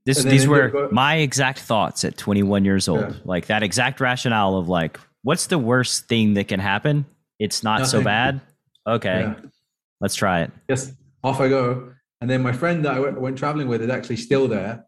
This, 0.06 0.22
these 0.24 0.48
were 0.48 0.68
go- 0.68 0.88
my 0.90 1.16
exact 1.16 1.60
thoughts 1.60 2.04
at 2.04 2.16
21 2.16 2.64
years 2.64 2.88
old. 2.88 3.00
Yeah. 3.00 3.12
Like 3.24 3.46
that 3.46 3.62
exact 3.62 4.00
rationale 4.00 4.56
of 4.56 4.68
like, 4.68 4.98
what's 5.22 5.46
the 5.46 5.58
worst 5.58 6.08
thing 6.08 6.34
that 6.34 6.48
can 6.48 6.60
happen? 6.60 7.06
It's 7.40 7.62
not 7.64 7.86
so 7.88 8.02
bad. 8.02 8.40
Okay, 8.86 9.20
yeah. 9.22 9.34
let's 10.00 10.14
try 10.14 10.42
it. 10.42 10.50
yes, 10.68 10.92
off 11.24 11.40
I 11.40 11.48
go. 11.48 11.92
And 12.20 12.28
then 12.30 12.42
my 12.42 12.52
friend 12.52 12.84
that 12.84 12.94
I 12.94 13.00
went, 13.00 13.20
went 13.20 13.38
traveling 13.38 13.66
with 13.66 13.80
is 13.82 13.90
actually 13.90 14.16
still 14.16 14.46
there. 14.46 14.84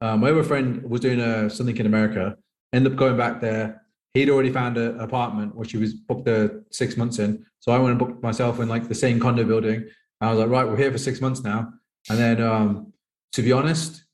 Um, 0.00 0.20
my 0.20 0.30
other 0.30 0.44
friend 0.44 0.82
was 0.88 1.00
doing 1.00 1.20
uh, 1.20 1.48
something 1.48 1.76
in 1.76 1.86
America, 1.86 2.36
ended 2.72 2.92
up 2.92 2.98
going 2.98 3.16
back 3.16 3.40
there. 3.40 3.82
He'd 4.14 4.30
already 4.30 4.52
found 4.52 4.78
a- 4.78 4.94
an 4.94 5.00
apartment, 5.00 5.54
which 5.56 5.72
he 5.72 5.78
was 5.78 5.94
booked 5.94 6.28
uh, 6.28 6.48
six 6.70 6.96
months 6.96 7.18
in. 7.18 7.44
So 7.58 7.72
I 7.72 7.78
went 7.78 7.90
and 7.90 7.98
booked 7.98 8.22
myself 8.22 8.60
in 8.60 8.68
like 8.68 8.88
the 8.88 8.94
same 8.94 9.18
condo 9.18 9.44
building. 9.44 9.88
I 10.20 10.30
was 10.30 10.38
like, 10.38 10.48
right, 10.48 10.66
we're 10.66 10.76
here 10.76 10.92
for 10.92 10.98
six 10.98 11.20
months 11.20 11.42
now. 11.42 11.72
And 12.08 12.18
then, 12.18 12.40
um, 12.40 12.92
to 13.32 13.42
be 13.42 13.52
honest, 13.52 14.04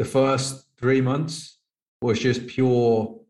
the 0.00 0.04
first 0.04 0.66
three 0.78 1.00
months 1.00 1.58
was 2.02 2.18
just 2.18 2.46
pure 2.48 3.20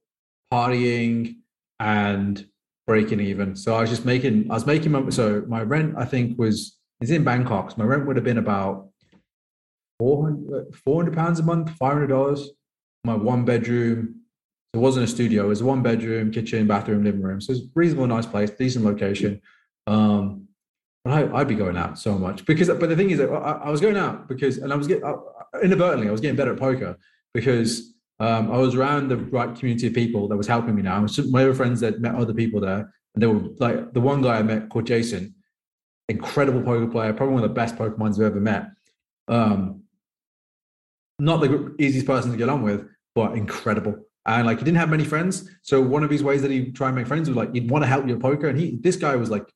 partying 0.53 1.37
and 1.79 2.47
breaking 2.91 3.21
even. 3.21 3.55
So 3.55 3.77
I 3.77 3.83
was 3.83 3.89
just 3.89 4.05
making, 4.05 4.51
I 4.51 4.55
was 4.55 4.67
making 4.67 4.91
my, 4.91 5.09
so 5.11 5.45
my 5.47 5.63
rent, 5.63 5.95
I 5.97 6.05
think 6.05 6.37
was, 6.37 6.77
is 7.01 7.13
in 7.13 7.23
Bangkok. 7.23 7.71
So 7.71 7.77
my 7.79 7.85
rent 7.85 8.05
would 8.05 8.17
have 8.17 8.25
been 8.25 8.39
about 8.39 8.89
400, 10.01 10.75
400 10.75 11.15
pounds 11.15 11.39
a 11.39 11.45
month, 11.45 11.71
$500. 11.79 12.47
My 13.05 13.15
one 13.15 13.45
bedroom. 13.45 14.23
It 14.75 14.79
wasn't 14.79 15.05
a 15.05 15.07
studio. 15.07 15.45
It 15.45 15.49
was 15.49 15.63
one 15.63 15.85
bedroom, 15.85 16.33
kitchen, 16.33 16.67
bathroom, 16.67 17.05
living 17.05 17.23
room. 17.23 17.41
So 17.41 17.53
it's 17.53 17.63
a 17.63 17.67
reasonable, 17.77 18.09
nice 18.09 18.27
place, 18.27 18.51
decent 18.51 18.85
location. 18.85 19.41
Um, 19.87 20.49
but 21.05 21.13
I, 21.13 21.39
I'd 21.39 21.47
be 21.47 21.55
going 21.55 21.77
out 21.77 21.97
so 21.97 22.19
much 22.19 22.45
because, 22.45 22.67
but 22.67 22.89
the 22.89 22.97
thing 22.97 23.11
is 23.11 23.19
that 23.19 23.31
I, 23.31 23.67
I 23.67 23.71
was 23.71 23.81
going 23.81 23.97
out 23.97 24.27
because, 24.27 24.59
and 24.59 24.73
I 24.73 24.77
was 24.77 24.89
getting, 24.89 25.05
inadvertently, 25.63 26.09
I 26.09 26.11
was 26.11 26.21
getting 26.21 26.37
better 26.37 26.55
at 26.55 26.59
poker 26.59 26.99
because 27.35 27.95
um, 28.21 28.53
I 28.53 28.59
was 28.59 28.75
around 28.75 29.09
the 29.09 29.17
right 29.17 29.57
community 29.57 29.87
of 29.87 29.95
people 29.95 30.29
that 30.29 30.37
was 30.37 30.47
helping 30.47 30.75
me 30.75 30.83
now. 30.83 31.07
My 31.31 31.43
other 31.43 31.55
friends 31.55 31.81
that 31.81 32.01
met 32.01 32.15
other 32.15 32.35
people 32.35 32.61
there, 32.61 32.93
and 33.15 33.23
they 33.23 33.27
were 33.27 33.41
like 33.59 33.95
the 33.95 34.01
one 34.01 34.21
guy 34.21 34.39
I 34.39 34.43
met 34.43 34.69
called 34.69 34.87
Jason, 34.87 35.35
incredible 36.09 36.63
poker 36.63 36.87
player, 36.87 37.15
probably 37.15 37.35
one 37.35 37.43
of 37.43 37.49
the 37.49 37.55
best 37.55 37.77
poker 37.77 37.97
minds 37.97 38.21
I've 38.21 38.27
ever 38.27 38.41
met. 38.41 38.67
Um, 39.27 39.85
not 41.19 41.41
the 41.41 41.75
easiest 41.79 42.07
person 42.07 42.31
to 42.31 42.37
get 42.37 42.51
on 42.51 42.63
with, 42.63 42.87
but 43.15 43.37
incredible. 43.37 43.97
And 44.27 44.47
like 44.47 44.59
he 44.59 44.65
didn't 44.65 44.79
have 44.79 44.91
many 44.91 45.05
friends, 45.05 45.49
so 45.63 45.81
one 45.81 46.05
of 46.05 46.11
his 46.11 46.23
ways 46.23 46.43
that 46.43 46.51
he 46.51 46.73
try 46.73 46.89
and 46.89 46.97
make 46.97 47.07
friends 47.07 47.27
was 47.27 47.37
like 47.37 47.55
he'd 47.55 47.71
want 47.71 47.85
to 47.85 47.89
help 47.89 48.07
you 48.07 48.15
at 48.15 48.21
poker, 48.21 48.49
and 48.49 48.61
he 48.61 48.79
this 48.83 48.97
guy 48.97 49.17
was 49.17 49.31
like 49.31 49.51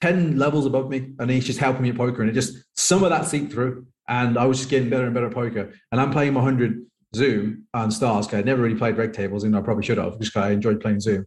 ten 0.00 0.36
levels 0.36 0.66
above 0.66 0.90
me, 0.90 1.12
and 1.20 1.30
he's 1.30 1.46
just 1.46 1.60
helping 1.60 1.82
me 1.82 1.90
at 1.90 1.96
poker, 1.96 2.22
and 2.22 2.30
it 2.30 2.34
just 2.34 2.58
some 2.74 3.04
of 3.04 3.10
that 3.10 3.24
seeped 3.24 3.52
through, 3.52 3.86
and 4.08 4.36
I 4.36 4.46
was 4.46 4.58
just 4.58 4.68
getting 4.68 4.90
better 4.90 5.04
and 5.04 5.14
better 5.14 5.28
at 5.28 5.34
poker, 5.34 5.72
and 5.92 6.00
I'm 6.00 6.10
playing 6.10 6.32
my 6.32 6.42
hundred 6.42 6.84
Zoom 7.14 7.66
and 7.74 7.92
Stars. 7.92 8.32
I 8.32 8.42
never 8.42 8.62
really 8.62 8.76
played 8.76 8.96
reg 8.96 9.12
tables, 9.12 9.44
and 9.44 9.56
I 9.56 9.60
probably 9.60 9.84
should 9.84 9.98
have, 9.98 10.18
just 10.18 10.32
'cause 10.32 10.42
I 10.44 10.50
enjoyed 10.50 10.80
playing 10.80 11.00
Zoom. 11.00 11.26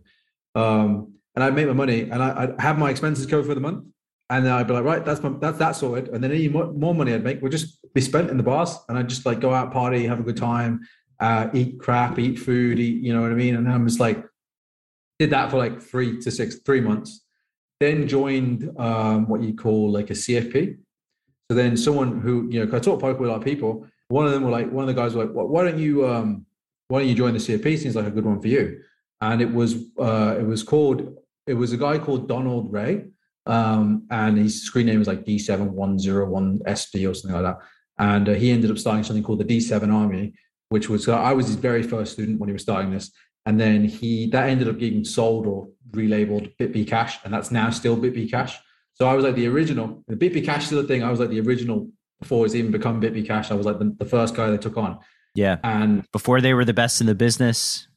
Um, 0.55 1.13
and 1.35 1.43
I'd 1.43 1.55
make 1.55 1.67
my 1.67 1.73
money, 1.73 2.01
and 2.09 2.21
I, 2.21 2.43
I'd 2.43 2.61
have 2.61 2.77
my 2.77 2.89
expenses 2.89 3.25
covered 3.25 3.45
for 3.45 3.55
the 3.55 3.61
month, 3.61 3.85
and 4.29 4.45
then 4.45 4.51
I'd 4.53 4.67
be 4.67 4.73
like, 4.73 4.83
right, 4.83 5.05
that's 5.05 5.21
my, 5.21 5.29
that's 5.39 5.57
that 5.59 5.75
sorted, 5.75 6.09
and 6.09 6.23
then 6.23 6.31
any 6.31 6.49
more, 6.49 6.71
more 6.73 6.95
money 6.95 7.13
I'd 7.13 7.23
make 7.23 7.41
would 7.41 7.51
just 7.51 7.79
be 7.93 8.01
spent 8.01 8.29
in 8.29 8.37
the 8.37 8.43
bars, 8.43 8.77
and 8.89 8.97
I'd 8.97 9.09
just 9.09 9.25
like 9.25 9.39
go 9.39 9.53
out 9.53 9.71
party, 9.71 10.05
have 10.05 10.19
a 10.19 10.23
good 10.23 10.37
time, 10.37 10.81
uh, 11.19 11.49
eat 11.53 11.79
crap, 11.79 12.19
eat 12.19 12.37
food, 12.37 12.79
eat, 12.79 13.03
you 13.03 13.13
know 13.13 13.21
what 13.21 13.31
I 13.31 13.35
mean? 13.35 13.55
And 13.55 13.69
I'm 13.69 13.87
just 13.87 13.99
like, 13.99 14.23
did 15.19 15.29
that 15.31 15.49
for 15.51 15.57
like 15.57 15.81
three 15.81 16.19
to 16.21 16.31
six, 16.31 16.57
three 16.65 16.81
months. 16.81 17.23
Then 17.79 18.07
joined 18.07 18.69
um, 18.77 19.27
what 19.27 19.41
you 19.41 19.55
call 19.55 19.91
like 19.91 20.09
a 20.09 20.13
CFP. 20.13 20.77
So 21.49 21.55
then 21.55 21.77
someone 21.77 22.19
who, 22.21 22.47
you 22.51 22.65
know, 22.65 22.75
I 22.75 22.79
taught 22.79 22.99
poker 22.99 23.19
with 23.19 23.29
a 23.29 23.31
lot 23.31 23.39
of 23.39 23.45
people. 23.45 23.87
One 24.09 24.25
of 24.25 24.31
them 24.31 24.43
were 24.43 24.51
like, 24.51 24.71
one 24.71 24.87
of 24.87 24.93
the 24.93 24.99
guys 24.99 25.13
were 25.13 25.25
like, 25.25 25.33
"Why- 25.33 25.63
don't 25.63 25.79
you, 25.79 26.07
um, 26.07 26.45
why 26.87 26.99
don't 26.99 27.09
you 27.09 27.15
join 27.15 27.33
the 27.33 27.39
CFP? 27.39 27.77
Seems 27.77 27.95
like 27.95 28.07
a 28.07 28.11
good 28.11 28.25
one 28.25 28.41
for 28.41 28.47
you. 28.47 28.81
And 29.19 29.41
it 29.41 29.51
was, 29.51 29.75
uh, 29.99 30.35
it 30.39 30.45
was 30.45 30.63
called, 30.63 31.17
it 31.45 31.55
was 31.55 31.73
a 31.73 31.77
guy 31.77 31.97
called 31.97 32.27
Donald 32.27 32.71
Ray. 32.71 33.07
Um, 33.45 34.05
and 34.11 34.37
his 34.37 34.63
screen 34.63 34.85
name 34.85 34.99
was 34.99 35.07
like 35.07 35.25
D7101SD 35.25 37.09
or 37.09 37.13
something 37.13 37.41
like 37.41 37.55
that. 37.55 37.65
And 37.97 38.29
uh, 38.29 38.33
he 38.33 38.51
ended 38.51 38.71
up 38.71 38.77
starting 38.77 39.03
something 39.03 39.23
called 39.23 39.39
the 39.39 39.45
D7 39.45 39.91
Army, 39.93 40.33
which 40.69 40.89
was, 40.89 41.07
I 41.09 41.33
was 41.33 41.47
his 41.47 41.55
very 41.55 41.83
first 41.83 42.13
student 42.13 42.39
when 42.39 42.49
he 42.49 42.53
was 42.53 42.61
starting 42.61 42.91
this. 42.91 43.11
And 43.45 43.59
then 43.59 43.85
he, 43.85 44.27
that 44.31 44.49
ended 44.49 44.67
up 44.67 44.77
getting 44.77 45.05
sold 45.05 45.47
or 45.47 45.69
relabeled 45.91 46.55
BitB 46.57 46.87
Cash. 46.87 47.19
And 47.23 47.33
that's 47.33 47.49
now 47.49 47.69
still 47.69 47.97
BitB 47.97 48.29
Cash. 48.29 48.59
So 48.93 49.07
I 49.07 49.13
was 49.13 49.23
like 49.23 49.35
the 49.35 49.47
original, 49.47 50.03
the 50.07 50.15
BitB 50.15 50.43
Cash 50.43 50.71
is 50.71 50.77
a 50.77 50.83
thing. 50.83 51.03
I 51.03 51.09
was 51.09 51.19
like 51.19 51.29
the 51.29 51.39
original 51.39 51.89
before 52.19 52.45
it's 52.45 52.55
even 52.55 52.71
become 52.71 53.01
BitB 53.01 53.25
Cash. 53.27 53.51
I 53.51 53.53
was 53.53 53.65
like 53.65 53.79
the, 53.79 53.95
the 53.97 54.05
first 54.05 54.35
guy 54.35 54.49
they 54.49 54.57
took 54.57 54.77
on. 54.77 54.99
Yeah. 55.35 55.57
And 55.63 56.03
Before 56.11 56.41
they 56.41 56.53
were 56.53 56.65
the 56.65 56.73
best 56.73 56.99
in 56.99 57.07
the 57.07 57.15
business, 57.15 57.87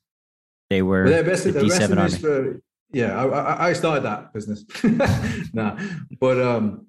they 0.68 0.82
were 0.82 1.04
best, 1.04 1.44
the 1.44 1.52
they're 1.52 1.62
best 1.64 1.80
D7 1.80 1.90
in 1.90 1.98
Army. 1.98 2.18
for, 2.18 2.60
yeah, 2.92 3.24
I, 3.24 3.68
I, 3.68 3.72
started 3.72 4.02
that 4.04 4.32
business. 4.32 4.64
nah, 5.54 5.78
but 6.20 6.40
um, 6.40 6.86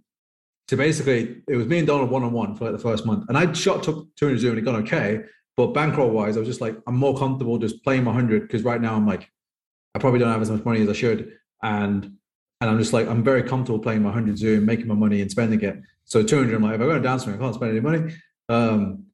so 0.67 0.75
basically, 0.75 1.41
it 1.47 1.55
was 1.55 1.67
me 1.67 1.79
and 1.79 1.88
Donald 1.88 2.09
one 2.09 2.23
on 2.23 2.32
one 2.32 2.55
for 2.55 2.65
like 2.65 2.73
the 2.73 2.79
first 2.79 3.05
month, 3.05 3.25
and 3.29 3.38
I 3.38 3.51
shot 3.53 3.84
took 3.84 4.07
200 4.15 4.39
zoom 4.39 4.51
and 4.51 4.59
it 4.59 4.61
got 4.63 4.75
okay. 4.82 5.23
But 5.57 5.67
bankroll 5.73 6.09
wise, 6.09 6.38
I 6.38 6.39
was 6.39 6.47
just 6.47 6.61
like, 6.61 6.77
I'm 6.88 6.95
more 6.95 7.15
comfortable 7.17 7.57
just 7.57 7.84
playing 7.84 8.03
my 8.03 8.11
100 8.11 8.43
because 8.43 8.63
right 8.63 8.82
now 8.82 8.95
I'm 8.95 9.05
like, 9.05 9.29
I 9.93 9.99
probably 9.99 10.19
don't 10.19 10.32
have 10.32 10.41
as 10.41 10.49
much 10.49 10.63
money 10.63 10.82
as 10.82 10.89
I 10.89 10.93
should, 10.93 11.34
and 11.61 12.05
and 12.61 12.69
I'm 12.69 12.79
just 12.79 12.93
like 12.93 13.07
I'm 13.07 13.23
very 13.23 13.43
comfortable 13.43 13.79
playing 13.79 14.01
my 14.01 14.09
100 14.09 14.38
zoom, 14.38 14.65
making 14.65 14.88
my 14.88 14.95
money 14.95 15.21
and 15.21 15.29
spending 15.29 15.61
it. 15.61 15.82
So 16.12 16.22
200, 16.22 16.53
I'm 16.53 16.62
like, 16.62 16.76
if 16.76 16.82
I 16.82 16.84
go 16.84 16.99
to 16.99 17.07
downswing, 17.07 17.36
I 17.36 17.38
can't 17.38 17.55
spend 17.55 17.72
any 17.72 17.80
money. 17.80 18.14
Um, 18.49 19.05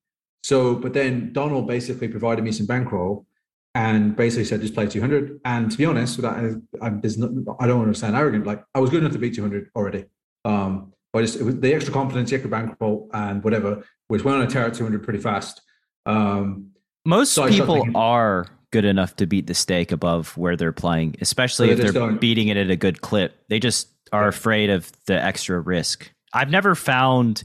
so, 0.42 0.74
but 0.74 0.94
then 0.94 1.32
Donald 1.32 1.68
basically 1.68 2.08
provided 2.08 2.44
me 2.44 2.52
some 2.52 2.66
bankroll 2.66 3.28
and 3.76 4.16
basically 4.16 4.46
said, 4.46 4.62
just 4.62 4.74
play 4.74 4.88
200. 4.88 5.40
And 5.46 5.70
to 5.70 5.78
be 5.78 5.86
honest, 5.86 6.18
without, 6.18 6.38
I, 6.82 6.90
there's 6.90 7.20
not, 7.20 7.30
I 7.60 7.68
don't 7.68 7.78
want 7.78 7.94
to 7.94 8.00
sound 8.00 8.16
arrogant. 8.16 8.48
Like 8.48 8.64
I 8.74 8.80
was 8.80 8.90
good 8.90 9.02
enough 9.02 9.12
to 9.12 9.20
beat 9.20 9.36
200 9.36 9.70
already. 9.76 10.06
Um, 10.44 10.92
but 11.14 11.22
just, 11.22 11.40
it 11.40 11.44
was 11.44 11.60
the 11.60 11.72
extra 11.72 11.94
confidence, 11.94 12.32
the 12.32 12.38
extra 12.38 12.50
bankroll, 12.50 13.12
and 13.14 13.44
whatever, 13.44 13.86
which 14.08 14.24
went 14.24 14.40
on 14.40 14.48
a 14.48 14.50
tear 14.50 14.66
at 14.66 14.74
200 14.74 15.04
pretty 15.04 15.20
fast. 15.20 15.62
Um, 16.08 16.72
Most 17.06 17.34
so 17.34 17.48
people 17.48 17.76
thinking, 17.76 17.96
are 17.96 18.48
good 18.72 18.86
enough 18.86 19.16
to 19.18 19.28
beat 19.28 19.46
the 19.46 19.54
stake 19.54 19.92
above 19.92 20.36
where 20.36 20.56
they're 20.56 20.72
playing, 20.72 21.16
especially 21.22 21.70
if 21.70 21.78
they're 21.78 21.92
don't. 21.92 22.20
beating 22.20 22.48
it 22.48 22.58
at 22.58 22.72
a 22.72 22.76
good 22.76 23.02
clip. 23.02 23.36
They 23.50 23.60
just 23.60 23.90
are 24.12 24.24
yeah. 24.24 24.30
afraid 24.30 24.72
of 24.72 24.92
the 25.06 25.24
extra 25.24 25.60
risk. 25.60 26.12
I've 26.38 26.52
never 26.52 26.76
found. 26.76 27.44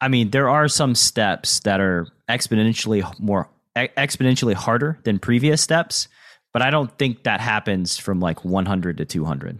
I 0.00 0.08
mean, 0.08 0.30
there 0.30 0.48
are 0.48 0.68
some 0.68 0.94
steps 0.94 1.60
that 1.60 1.80
are 1.80 2.06
exponentially 2.28 3.02
more 3.18 3.48
exponentially 3.76 4.54
harder 4.54 5.00
than 5.02 5.18
previous 5.18 5.60
steps, 5.60 6.06
but 6.52 6.62
I 6.62 6.70
don't 6.70 6.96
think 6.96 7.24
that 7.24 7.40
happens 7.40 7.98
from 7.98 8.20
like 8.20 8.44
100 8.44 8.98
to 8.98 9.04
200. 9.04 9.58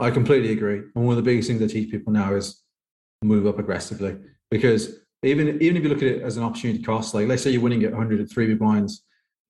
I 0.00 0.10
completely 0.10 0.52
agree. 0.52 0.82
And 0.94 1.04
one 1.04 1.10
of 1.10 1.16
the 1.16 1.22
biggest 1.22 1.48
things 1.48 1.62
I 1.62 1.66
teach 1.66 1.90
people 1.90 2.12
now 2.12 2.34
is 2.34 2.62
move 3.22 3.46
up 3.46 3.58
aggressively 3.58 4.16
because 4.50 5.00
even 5.22 5.60
even 5.60 5.76
if 5.76 5.82
you 5.82 5.88
look 5.88 5.98
at 5.98 6.08
it 6.08 6.22
as 6.22 6.36
an 6.36 6.44
opportunity 6.44 6.82
cost, 6.82 7.14
like 7.14 7.28
let's 7.28 7.42
say 7.42 7.50
you're 7.50 7.62
winning 7.62 7.84
at 7.84 7.92
100 7.92 8.20
at 8.20 8.30
three 8.30 8.46
big 8.46 8.58
blinds, 8.58 9.02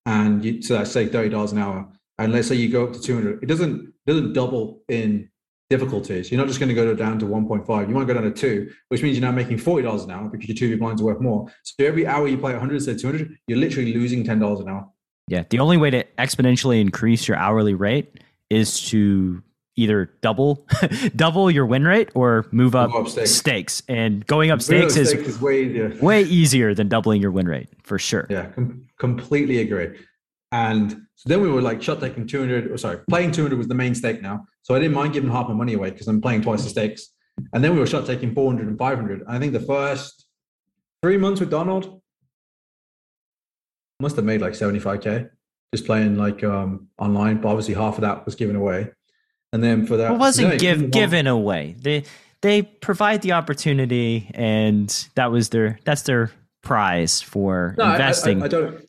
and 0.05 0.45
you 0.45 0.63
so 0.63 0.77
let's 0.77 0.91
say 0.91 1.07
30 1.07 1.29
dollars 1.29 1.53
an 1.53 1.59
hour, 1.59 1.89
and 2.19 2.33
let's 2.33 2.49
say 2.49 2.57
you 2.57 2.69
go 2.69 2.87
up 2.87 2.93
to 2.93 3.01
200, 3.01 3.43
it 3.43 3.47
doesn't 3.47 3.93
doesn't 4.07 4.33
double 4.33 4.83
in 4.89 5.29
difficulties. 5.69 6.31
You're 6.31 6.39
not 6.39 6.47
just 6.47 6.61
going 6.61 6.69
to 6.69 6.75
go 6.75 6.95
down 6.95 7.19
to 7.19 7.27
1.5. 7.27 7.89
You 7.89 7.95
might 7.95 8.07
go 8.07 8.15
down 8.15 8.23
to 8.25 8.31
two, 8.31 8.71
which 8.89 9.03
means 9.03 9.19
you're 9.19 9.27
now 9.27 9.35
making 9.35 9.59
$40 9.59 10.05
an 10.05 10.11
hour 10.11 10.29
because 10.29 10.49
your 10.49 10.57
two 10.57 10.67
of 10.67 10.71
your 10.71 10.79
blinds 10.79 11.03
are 11.03 11.07
worth 11.07 11.21
more. 11.21 11.53
So 11.65 11.85
every 11.85 12.07
hour 12.07 12.29
you 12.29 12.39
play 12.39 12.53
100 12.53 12.75
instead 12.75 12.97
of 12.97 13.01
200, 13.01 13.37
you're 13.49 13.59
literally 13.59 13.93
losing 13.93 14.25
$10 14.25 14.61
an 14.61 14.69
hour. 14.69 14.89
Yeah. 15.29 15.45
The 15.51 15.59
only 15.59 15.77
way 15.77 15.91
to 15.91 16.05
exponentially 16.19 16.81
increase 16.81 17.27
your 17.27 17.37
hourly 17.37 17.75
rate 17.75 18.21
is 18.49 18.81
to 18.91 19.43
either 19.77 20.11
double 20.23 20.67
double 21.17 21.51
your 21.51 21.67
win 21.67 21.85
rate 21.85 22.11
or 22.15 22.47
move 22.51 22.75
up, 22.75 22.95
up 22.95 23.09
stakes. 23.09 23.33
stakes. 23.33 23.83
And 23.89 24.27
going 24.27 24.51
up 24.51 24.63
stakes, 24.63 24.97
is, 24.97 25.13
is, 25.13 25.41
way 25.41 25.65
easier. 25.65 25.97
way 26.01 26.23
easier 26.23 26.75
than 26.75 26.89
doubling 26.89 27.21
your 27.21 27.31
win 27.31 27.47
rate 27.47 27.69
for 27.83 27.99
sure. 27.99 28.27
Yeah, 28.31 28.47
com- 28.47 28.87
completely 28.99 29.59
agree. 29.59 29.99
And 30.53 31.07
so 31.17 31.29
then 31.29 31.41
we 31.41 31.49
were 31.49 31.61
like 31.61 31.83
shot 31.83 32.01
taking 32.01 32.27
200, 32.27 32.71
or 32.71 32.79
sorry, 32.79 32.99
playing 33.09 33.33
200 33.33 33.57
was 33.57 33.69
the 33.69 33.75
main 33.75 33.95
stake 33.95 34.23
now. 34.23 34.47
So 34.63 34.75
I 34.75 34.79
didn't 34.79 34.95
mind 34.95 35.13
giving 35.13 35.31
half 35.31 35.49
my 35.49 35.55
money 35.55 35.75
away 35.75 35.91
because 35.91 36.09
I'm 36.09 36.21
playing 36.21 36.43
twice 36.43 36.63
the 36.63 36.71
stakes. 36.71 37.09
And 37.53 37.63
then 37.63 37.75
we 37.75 37.81
were 37.81 37.87
shot 37.87 38.07
taking 38.07 38.35
400 38.35 38.69
and 38.69 38.79
500. 38.79 39.25
I 39.29 39.39
think 39.39 39.53
the 39.53 39.61
first 39.61 40.27
three 41.03 41.17
months 41.17 41.41
with 41.41 41.51
Donald 41.51 42.01
must 44.01 44.17
have 44.17 44.25
made 44.25 44.41
like 44.41 44.53
75K 44.53 45.31
just 45.75 45.87
playing 45.87 46.17
like 46.17 46.45
um, 46.45 46.89
online. 46.99 47.41
But 47.41 47.49
obviously 47.49 47.75
half 47.75 47.97
of 47.97 48.03
that 48.03 48.25
was 48.25 48.35
given 48.35 48.57
away. 48.57 48.91
And 49.53 49.63
then 49.63 49.87
for 49.87 49.97
that, 49.97 50.13
it 50.13 50.19
wasn't 50.19 50.51
no, 50.51 50.59
give, 50.59 50.91
given 50.91 51.27
away. 51.27 51.77
They, 51.79 52.05
they 52.43 52.63
provide 52.63 53.23
the 53.23 53.33
opportunity 53.33 54.31
and 54.35 54.89
that 55.15 55.31
was 55.31 55.49
their, 55.51 55.79
that's 55.85 56.03
their 56.03 56.31
prize 56.63 57.21
for 57.21 57.75
no, 57.79 57.91
investing. 57.93 58.43
I, 58.43 58.45
I, 58.45 58.47
I 58.47 58.49
don't, 58.49 58.89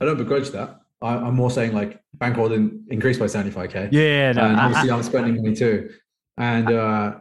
I 0.00 0.04
don't 0.04 0.18
begrudge 0.18 0.50
that. 0.50 0.80
I, 1.02 1.14
am 1.14 1.34
more 1.34 1.50
saying 1.50 1.72
like 1.72 2.00
bankroll 2.14 2.48
didn't 2.48 2.86
increase 2.88 3.18
by 3.18 3.26
75k. 3.26 3.88
Yeah, 3.92 4.32
no, 4.32 4.42
and 4.42 4.60
obviously 4.60 4.90
I, 4.90 4.96
am 4.96 5.02
spending 5.02 5.36
money 5.36 5.54
too, 5.54 5.90
and 6.38 6.70
uh, 6.70 7.18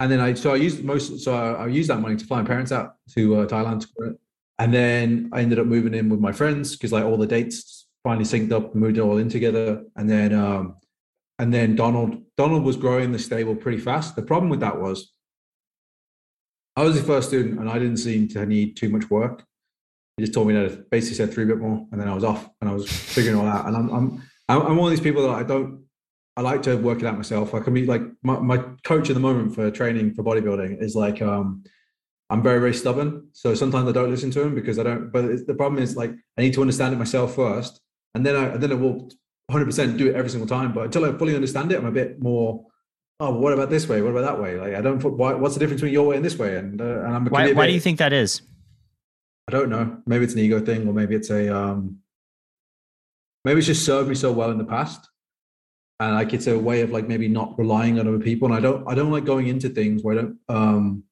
and 0.00 0.10
then 0.10 0.20
I 0.20 0.34
so 0.34 0.52
I 0.52 0.56
used 0.56 0.84
most 0.84 1.20
so 1.20 1.34
I, 1.34 1.64
I 1.64 1.66
used 1.68 1.90
that 1.90 2.00
money 2.00 2.16
to 2.16 2.24
fly 2.24 2.40
my 2.40 2.46
parents 2.46 2.72
out 2.72 2.96
to 3.14 3.36
uh, 3.36 3.46
Thailand, 3.46 3.86
and 4.58 4.74
then 4.74 5.30
I 5.32 5.40
ended 5.40 5.58
up 5.58 5.66
moving 5.66 5.94
in 5.94 6.08
with 6.08 6.20
my 6.20 6.32
friends 6.32 6.76
because 6.76 6.92
like 6.92 7.04
all 7.04 7.16
the 7.16 7.26
dates 7.26 7.86
finally 8.02 8.24
synced 8.24 8.52
up, 8.52 8.74
moved 8.74 8.98
it 8.98 9.02
all 9.02 9.18
in 9.18 9.28
together, 9.28 9.84
and 9.96 10.10
then 10.10 10.34
um, 10.34 10.76
and 11.38 11.54
then 11.54 11.76
Donald 11.76 12.22
Donald 12.36 12.64
was 12.64 12.76
growing 12.76 13.12
the 13.12 13.18
stable 13.18 13.54
pretty 13.54 13.78
fast. 13.78 14.16
The 14.16 14.22
problem 14.22 14.50
with 14.50 14.60
that 14.60 14.80
was 14.80 15.12
I 16.76 16.82
was 16.84 16.96
the 16.96 17.06
first 17.06 17.28
student 17.28 17.60
and 17.60 17.68
I 17.68 17.78
didn't 17.78 17.98
seem 17.98 18.28
to 18.28 18.46
need 18.46 18.76
too 18.76 18.88
much 18.88 19.10
work 19.10 19.44
he 20.22 20.26
just 20.26 20.34
told 20.34 20.46
me 20.46 20.54
that 20.54 20.88
basically 20.88 21.16
said 21.16 21.34
three 21.34 21.44
bet 21.44 21.58
more, 21.58 21.84
and 21.90 22.00
then 22.00 22.08
I 22.08 22.14
was 22.14 22.22
off, 22.22 22.48
and 22.60 22.70
I 22.70 22.72
was 22.72 22.88
figuring 22.88 23.36
all 23.36 23.46
out. 23.46 23.66
And 23.66 23.76
I'm 23.76 23.90
I'm 23.90 24.22
I'm 24.48 24.76
one 24.76 24.86
of 24.86 24.96
these 24.96 25.00
people 25.00 25.22
that 25.22 25.34
I 25.34 25.42
don't. 25.42 25.82
I 26.36 26.42
like 26.42 26.62
to 26.62 26.76
work 26.76 27.00
it 27.00 27.06
out 27.06 27.16
myself. 27.16 27.54
I 27.54 27.58
can 27.58 27.74
be 27.74 27.86
like 27.86 28.02
my, 28.22 28.38
my 28.38 28.58
coach 28.84 29.10
at 29.10 29.14
the 29.14 29.20
moment 29.20 29.52
for 29.56 29.68
training 29.72 30.14
for 30.14 30.22
bodybuilding 30.22 30.80
is 30.80 30.94
like 30.94 31.20
um 31.20 31.64
I'm 32.30 32.40
very 32.40 32.60
very 32.60 32.72
stubborn. 32.72 33.30
So 33.32 33.56
sometimes 33.56 33.88
I 33.88 33.92
don't 33.92 34.12
listen 34.12 34.30
to 34.30 34.42
him 34.42 34.54
because 34.54 34.78
I 34.78 34.84
don't. 34.84 35.10
But 35.10 35.44
the 35.44 35.54
problem 35.54 35.82
is 35.82 35.96
like 35.96 36.12
I 36.38 36.42
need 36.42 36.54
to 36.54 36.60
understand 36.60 36.94
it 36.94 36.98
myself 36.98 37.34
first, 37.34 37.80
and 38.14 38.24
then 38.24 38.36
I 38.36 38.44
and 38.44 38.62
then 38.62 38.70
I 38.70 38.76
will 38.76 39.10
100 39.48 39.64
percent 39.64 39.96
do 39.96 40.06
it 40.06 40.14
every 40.14 40.30
single 40.30 40.46
time. 40.46 40.72
But 40.72 40.84
until 40.84 41.04
I 41.04 41.18
fully 41.18 41.34
understand 41.34 41.72
it, 41.72 41.78
I'm 41.78 41.86
a 41.86 41.90
bit 41.90 42.22
more 42.22 42.64
oh, 43.18 43.32
what 43.38 43.52
about 43.52 43.70
this 43.70 43.88
way? 43.88 44.02
What 44.02 44.10
about 44.10 44.22
that 44.22 44.42
way? 44.42 44.56
Like, 44.56 44.74
I 44.74 44.80
don't 44.80 45.00
put, 45.00 45.12
why, 45.12 45.32
what's 45.34 45.54
the 45.54 45.60
difference 45.60 45.80
between 45.80 45.92
your 45.92 46.08
way 46.08 46.16
and 46.16 46.24
this 46.24 46.36
way? 46.36 46.56
And, 46.56 46.80
uh, 46.80 47.04
and 47.04 47.14
I'm 47.14 47.26
why, 47.26 47.52
why 47.52 47.68
do 47.68 47.72
you 47.72 47.78
think 47.78 47.98
that 47.98 48.12
is? 48.12 48.42
I 49.48 49.52
don't 49.52 49.68
know. 49.68 49.98
Maybe 50.06 50.24
it's 50.24 50.34
an 50.34 50.40
ego 50.40 50.60
thing, 50.60 50.86
or 50.86 50.92
maybe 50.92 51.14
it's 51.14 51.30
a 51.30 51.54
um, 51.54 51.98
maybe 53.44 53.58
it's 53.58 53.66
just 53.66 53.84
served 53.84 54.08
me 54.08 54.14
so 54.14 54.32
well 54.32 54.50
in 54.50 54.58
the 54.58 54.64
past, 54.64 55.08
and 56.00 56.14
like 56.14 56.32
it's 56.32 56.46
a 56.46 56.58
way 56.58 56.82
of 56.82 56.90
like 56.90 57.08
maybe 57.08 57.28
not 57.28 57.58
relying 57.58 57.98
on 57.98 58.06
other 58.06 58.18
people. 58.18 58.46
And 58.46 58.54
I 58.54 58.60
don't 58.60 58.88
I 58.88 58.94
don't 58.94 59.10
like 59.10 59.24
going 59.24 59.48
into 59.48 59.68
things 59.68 60.02
where 60.02 60.18
I 60.18 60.22
don't 60.22 60.38
um, 60.48 61.04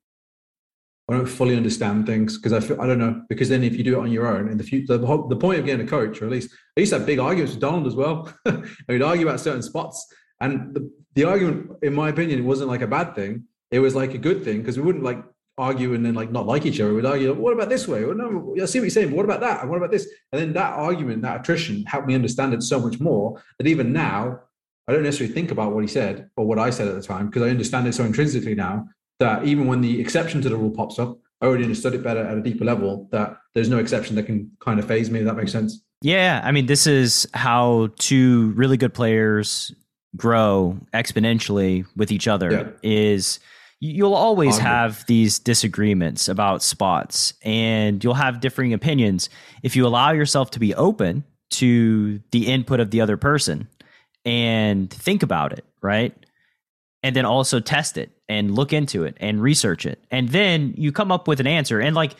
I 1.10 1.14
don't 1.14 1.26
fully 1.26 1.56
understand 1.56 2.06
things 2.06 2.38
because 2.38 2.52
I 2.52 2.60
feel, 2.60 2.80
I 2.80 2.86
don't 2.86 2.98
know 2.98 3.22
because 3.28 3.48
then 3.48 3.64
if 3.64 3.76
you 3.76 3.82
do 3.82 3.98
it 3.98 4.02
on 4.02 4.12
your 4.12 4.28
own 4.28 4.48
in 4.48 4.56
the 4.56 4.62
future, 4.64 4.96
the, 4.96 5.06
whole, 5.06 5.26
the 5.26 5.34
point 5.34 5.58
of 5.58 5.66
getting 5.66 5.84
a 5.84 5.90
coach, 5.90 6.22
or 6.22 6.26
at 6.26 6.30
least 6.30 6.52
I 6.76 6.80
used 6.80 6.92
to 6.92 6.98
have 6.98 7.06
big 7.06 7.18
arguments 7.18 7.52
with 7.52 7.60
Donald 7.60 7.88
as 7.88 7.96
well. 7.96 8.32
I 8.46 8.62
would 8.88 9.02
argue 9.02 9.26
about 9.26 9.40
certain 9.40 9.62
spots, 9.62 10.06
and 10.40 10.72
the, 10.72 10.88
the 11.16 11.24
argument, 11.24 11.72
in 11.82 11.94
my 11.94 12.10
opinion, 12.10 12.46
wasn't 12.46 12.70
like 12.70 12.82
a 12.82 12.86
bad 12.86 13.16
thing. 13.16 13.44
It 13.72 13.80
was 13.80 13.96
like 13.96 14.14
a 14.14 14.18
good 14.18 14.44
thing 14.44 14.58
because 14.58 14.76
we 14.76 14.84
wouldn't 14.84 15.02
like 15.02 15.24
argue 15.60 15.94
and 15.94 16.04
then 16.04 16.14
like 16.14 16.32
not 16.32 16.46
like 16.46 16.64
each 16.64 16.80
other. 16.80 16.94
We'd 16.94 17.04
argue, 17.04 17.34
what 17.34 17.52
about 17.52 17.68
this 17.68 17.86
way? 17.86 18.04
Well, 18.04 18.16
no, 18.16 18.56
I 18.60 18.64
see 18.64 18.78
what 18.78 18.84
you're 18.84 18.90
saying, 18.90 19.10
but 19.10 19.16
what 19.16 19.24
about 19.24 19.40
that? 19.40 19.60
And 19.60 19.70
what 19.70 19.76
about 19.76 19.90
this? 19.90 20.08
And 20.32 20.40
then 20.40 20.52
that 20.54 20.72
argument, 20.72 21.22
that 21.22 21.40
attrition 21.40 21.84
helped 21.84 22.06
me 22.06 22.14
understand 22.14 22.54
it 22.54 22.62
so 22.62 22.80
much 22.80 22.98
more 22.98 23.42
that 23.58 23.66
even 23.66 23.92
now, 23.92 24.40
I 24.88 24.92
don't 24.92 25.02
necessarily 25.02 25.34
think 25.34 25.50
about 25.50 25.72
what 25.72 25.82
he 25.82 25.88
said 25.88 26.30
or 26.36 26.46
what 26.46 26.58
I 26.58 26.70
said 26.70 26.88
at 26.88 26.94
the 26.94 27.02
time 27.02 27.26
because 27.26 27.42
I 27.42 27.50
understand 27.50 27.86
it 27.86 27.94
so 27.94 28.04
intrinsically 28.04 28.54
now 28.54 28.88
that 29.20 29.44
even 29.44 29.66
when 29.66 29.80
the 29.80 30.00
exception 30.00 30.40
to 30.42 30.48
the 30.48 30.56
rule 30.56 30.70
pops 30.70 30.98
up, 30.98 31.18
I 31.40 31.46
already 31.46 31.64
understood 31.64 31.94
it 31.94 32.02
better 32.02 32.24
at 32.24 32.36
a 32.36 32.42
deeper 32.42 32.64
level 32.64 33.08
that 33.12 33.36
there's 33.54 33.68
no 33.68 33.78
exception 33.78 34.16
that 34.16 34.24
can 34.24 34.50
kind 34.60 34.80
of 34.80 34.86
phase 34.86 35.10
me. 35.10 35.20
If 35.20 35.26
that 35.26 35.36
makes 35.36 35.52
sense. 35.52 35.82
Yeah. 36.02 36.40
I 36.42 36.52
mean, 36.52 36.66
this 36.66 36.86
is 36.86 37.28
how 37.34 37.90
two 37.98 38.52
really 38.56 38.76
good 38.76 38.94
players 38.94 39.74
grow 40.16 40.78
exponentially 40.94 41.86
with 41.96 42.10
each 42.10 42.26
other 42.26 42.50
yeah. 42.50 42.68
is– 42.82 43.40
you'll 43.80 44.14
always 44.14 44.58
have 44.58 45.04
these 45.06 45.38
disagreements 45.38 46.28
about 46.28 46.62
spots 46.62 47.32
and 47.42 48.04
you'll 48.04 48.14
have 48.14 48.40
differing 48.40 48.74
opinions 48.74 49.30
if 49.62 49.74
you 49.74 49.86
allow 49.86 50.12
yourself 50.12 50.50
to 50.50 50.60
be 50.60 50.74
open 50.74 51.24
to 51.48 52.20
the 52.30 52.46
input 52.46 52.78
of 52.78 52.90
the 52.90 53.00
other 53.00 53.16
person 53.16 53.66
and 54.24 54.90
think 54.90 55.22
about 55.22 55.52
it 55.52 55.64
right? 55.82 56.14
And 57.02 57.16
then 57.16 57.24
also 57.24 57.60
test 57.60 57.96
it 57.96 58.10
and 58.28 58.54
look 58.54 58.72
into 58.72 59.04
it 59.04 59.16
and 59.20 59.42
research 59.42 59.86
it. 59.86 60.04
And 60.10 60.28
then 60.28 60.74
you 60.76 60.92
come 60.92 61.10
up 61.10 61.26
with 61.26 61.40
an 61.40 61.46
answer. 61.46 61.80
And 61.80 61.96
like 61.96 62.14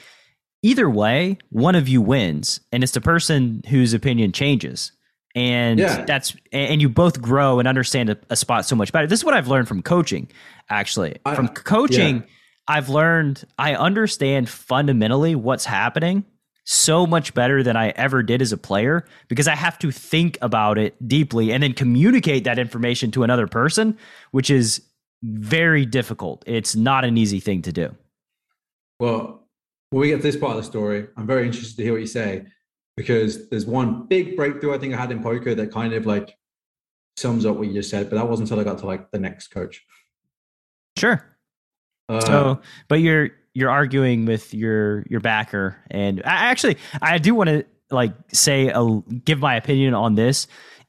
either 0.62 0.88
way 0.88 1.38
one 1.50 1.74
of 1.74 1.88
you 1.88 2.00
wins 2.02 2.60
and 2.72 2.82
it's 2.82 2.92
the 2.92 3.00
person 3.00 3.62
whose 3.68 3.94
opinion 3.94 4.32
changes 4.32 4.92
and 5.34 5.78
yeah. 5.78 6.04
that's 6.04 6.34
and 6.52 6.80
you 6.80 6.88
both 6.88 7.20
grow 7.20 7.58
and 7.58 7.68
understand 7.68 8.10
a, 8.10 8.18
a, 8.30 8.36
spot 8.36 8.66
so 8.66 8.74
much 8.74 8.92
better. 8.92 9.06
This 9.06 9.20
is 9.20 9.24
what 9.24 9.34
i've 9.34 9.48
learned 9.48 9.68
from 9.68 9.82
coaching 9.82 10.28
actually. 10.68 11.16
I, 11.24 11.34
from 11.34 11.48
coaching 11.48 12.16
yeah. 12.16 12.22
i've 12.68 12.88
learned 12.88 13.44
i 13.58 13.74
understand 13.74 14.48
fundamentally 14.48 15.34
what's 15.34 15.64
happening 15.64 16.24
so 16.64 17.06
much 17.06 17.32
better 17.34 17.62
than 17.62 17.76
i 17.76 17.90
ever 17.90 18.22
did 18.22 18.42
as 18.42 18.52
a 18.52 18.56
player 18.56 19.04
because 19.28 19.48
i 19.48 19.54
have 19.54 19.78
to 19.80 19.90
think 19.90 20.36
about 20.42 20.78
it 20.78 20.96
deeply 21.06 21.52
and 21.52 21.62
then 21.62 21.72
communicate 21.72 22.44
that 22.44 22.58
information 22.58 23.10
to 23.12 23.22
another 23.22 23.46
person 23.46 23.96
which 24.32 24.50
is 24.50 24.82
very 25.22 25.84
difficult. 25.84 26.42
It's 26.46 26.74
not 26.74 27.04
an 27.04 27.18
easy 27.18 27.40
thing 27.40 27.60
to 27.62 27.72
do. 27.72 27.94
Well 28.98 29.40
when 29.90 30.00
we 30.00 30.08
get 30.08 30.16
to 30.16 30.22
this 30.22 30.36
part 30.36 30.56
of 30.56 30.58
the 30.58 30.62
story 30.62 31.06
i'm 31.16 31.26
very 31.26 31.46
interested 31.46 31.76
to 31.76 31.82
hear 31.82 31.92
what 31.92 32.00
you 32.00 32.06
say 32.06 32.44
because 33.00 33.48
there's 33.48 33.64
one 33.64 34.06
big 34.08 34.36
breakthrough 34.36 34.74
I 34.74 34.78
think 34.78 34.92
I 34.92 34.98
had 34.98 35.10
in 35.10 35.22
poker 35.22 35.54
that 35.54 35.72
kind 35.72 35.94
of 35.94 36.04
like 36.04 36.36
sums 37.16 37.46
up 37.46 37.56
what 37.56 37.66
you 37.66 37.72
just 37.72 37.88
said, 37.88 38.10
but 38.10 38.16
that 38.16 38.28
wasn't 38.28 38.50
until 38.50 38.60
I 38.60 38.64
got 38.70 38.78
to 38.80 38.86
like 38.86 39.10
the 39.10 39.18
next 39.18 39.48
coach. 39.48 39.82
Sure. 40.98 41.24
Uh, 42.10 42.20
so, 42.20 42.60
but 42.88 43.00
you're 43.00 43.30
you're 43.54 43.70
arguing 43.70 44.26
with 44.26 44.52
your 44.52 45.06
your 45.08 45.20
backer, 45.20 45.82
and 45.90 46.20
I 46.26 46.50
actually 46.50 46.76
I 47.00 47.16
do 47.16 47.34
want 47.34 47.48
to 47.48 47.64
like 47.90 48.12
say 48.34 48.68
a, 48.68 49.00
give 49.24 49.38
my 49.38 49.56
opinion 49.56 49.94
on 49.94 50.14
this. 50.14 50.46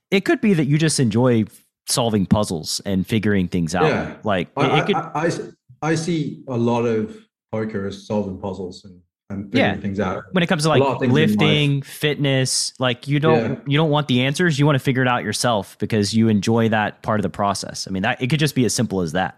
It 0.09 0.25
could 0.25 0.41
be 0.41 0.53
that 0.53 0.65
you 0.65 0.77
just 0.77 0.99
enjoy 0.99 1.45
solving 1.87 2.25
puzzles 2.25 2.81
and 2.85 3.07
figuring 3.07 3.47
things 3.47 3.73
out. 3.73 3.85
Yeah. 3.85 4.17
Like 4.25 4.49
I, 4.57 4.79
it 4.81 4.85
could, 4.85 4.95
I, 4.97 5.11
I, 5.13 5.91
I 5.91 5.95
see 5.95 6.43
a 6.49 6.57
lot 6.57 6.83
of 6.83 7.17
poker 7.53 7.87
as 7.87 8.05
solving 8.05 8.37
puzzles 8.37 8.83
and, 8.83 8.99
and 9.31 9.45
figuring 9.51 9.75
Yeah. 9.75 9.81
things 9.81 9.99
out. 9.99 10.23
when 10.31 10.43
it 10.43 10.47
comes 10.47 10.63
to 10.63 10.69
like 10.69 10.81
of 10.81 10.99
things 10.99 11.09
in 11.09 11.13
lifting, 11.15 11.81
fitness, 11.81 12.73
like 12.79 13.07
you 13.07 13.19
don't 13.19 13.51
Yeah. 13.53 13.59
you 13.67 13.77
don't 13.77 13.89
want 13.89 14.07
the 14.07 14.21
answers. 14.21 14.59
You 14.59 14.65
want 14.65 14.75
to 14.75 14.79
figure 14.83 15.01
it 15.01 15.07
out 15.07 15.23
yourself 15.23 15.77
because 15.79 16.13
you 16.13 16.27
enjoy 16.27 16.69
that 16.69 17.01
part 17.01 17.19
of 17.19 17.23
the 17.23 17.29
process. 17.29 17.87
I 17.87 17.91
mean, 17.91 18.03
that 18.03 18.21
it 18.21 18.27
could 18.29 18.39
just 18.39 18.55
be 18.55 18.65
as 18.65 18.73
simple 18.73 19.01
as 19.01 19.11
that. 19.13 19.37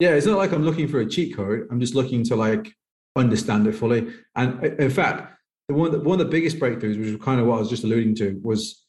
Yeah, 0.00 0.10
it's 0.10 0.26
not 0.26 0.38
like 0.38 0.52
I'm 0.52 0.64
looking 0.64 0.86
for 0.88 1.00
a 1.00 1.06
cheat 1.06 1.36
code. 1.36 1.66
I'm 1.70 1.80
just 1.80 1.94
looking 1.94 2.22
to 2.24 2.36
like 2.36 2.72
understand 3.16 3.66
it 3.66 3.72
fully. 3.74 4.08
And 4.36 4.62
in 4.64 4.90
fact, 4.90 5.34
the 5.68 5.74
one 5.74 5.90
that, 5.90 6.04
one 6.04 6.20
of 6.20 6.26
the 6.26 6.30
biggest 6.30 6.58
breakthroughs, 6.58 6.96
which 6.98 7.08
is 7.08 7.16
kind 7.20 7.40
of 7.40 7.46
what 7.46 7.56
I 7.56 7.58
was 7.60 7.68
just 7.68 7.84
alluding 7.84 8.14
to, 8.16 8.40
was 8.42 8.84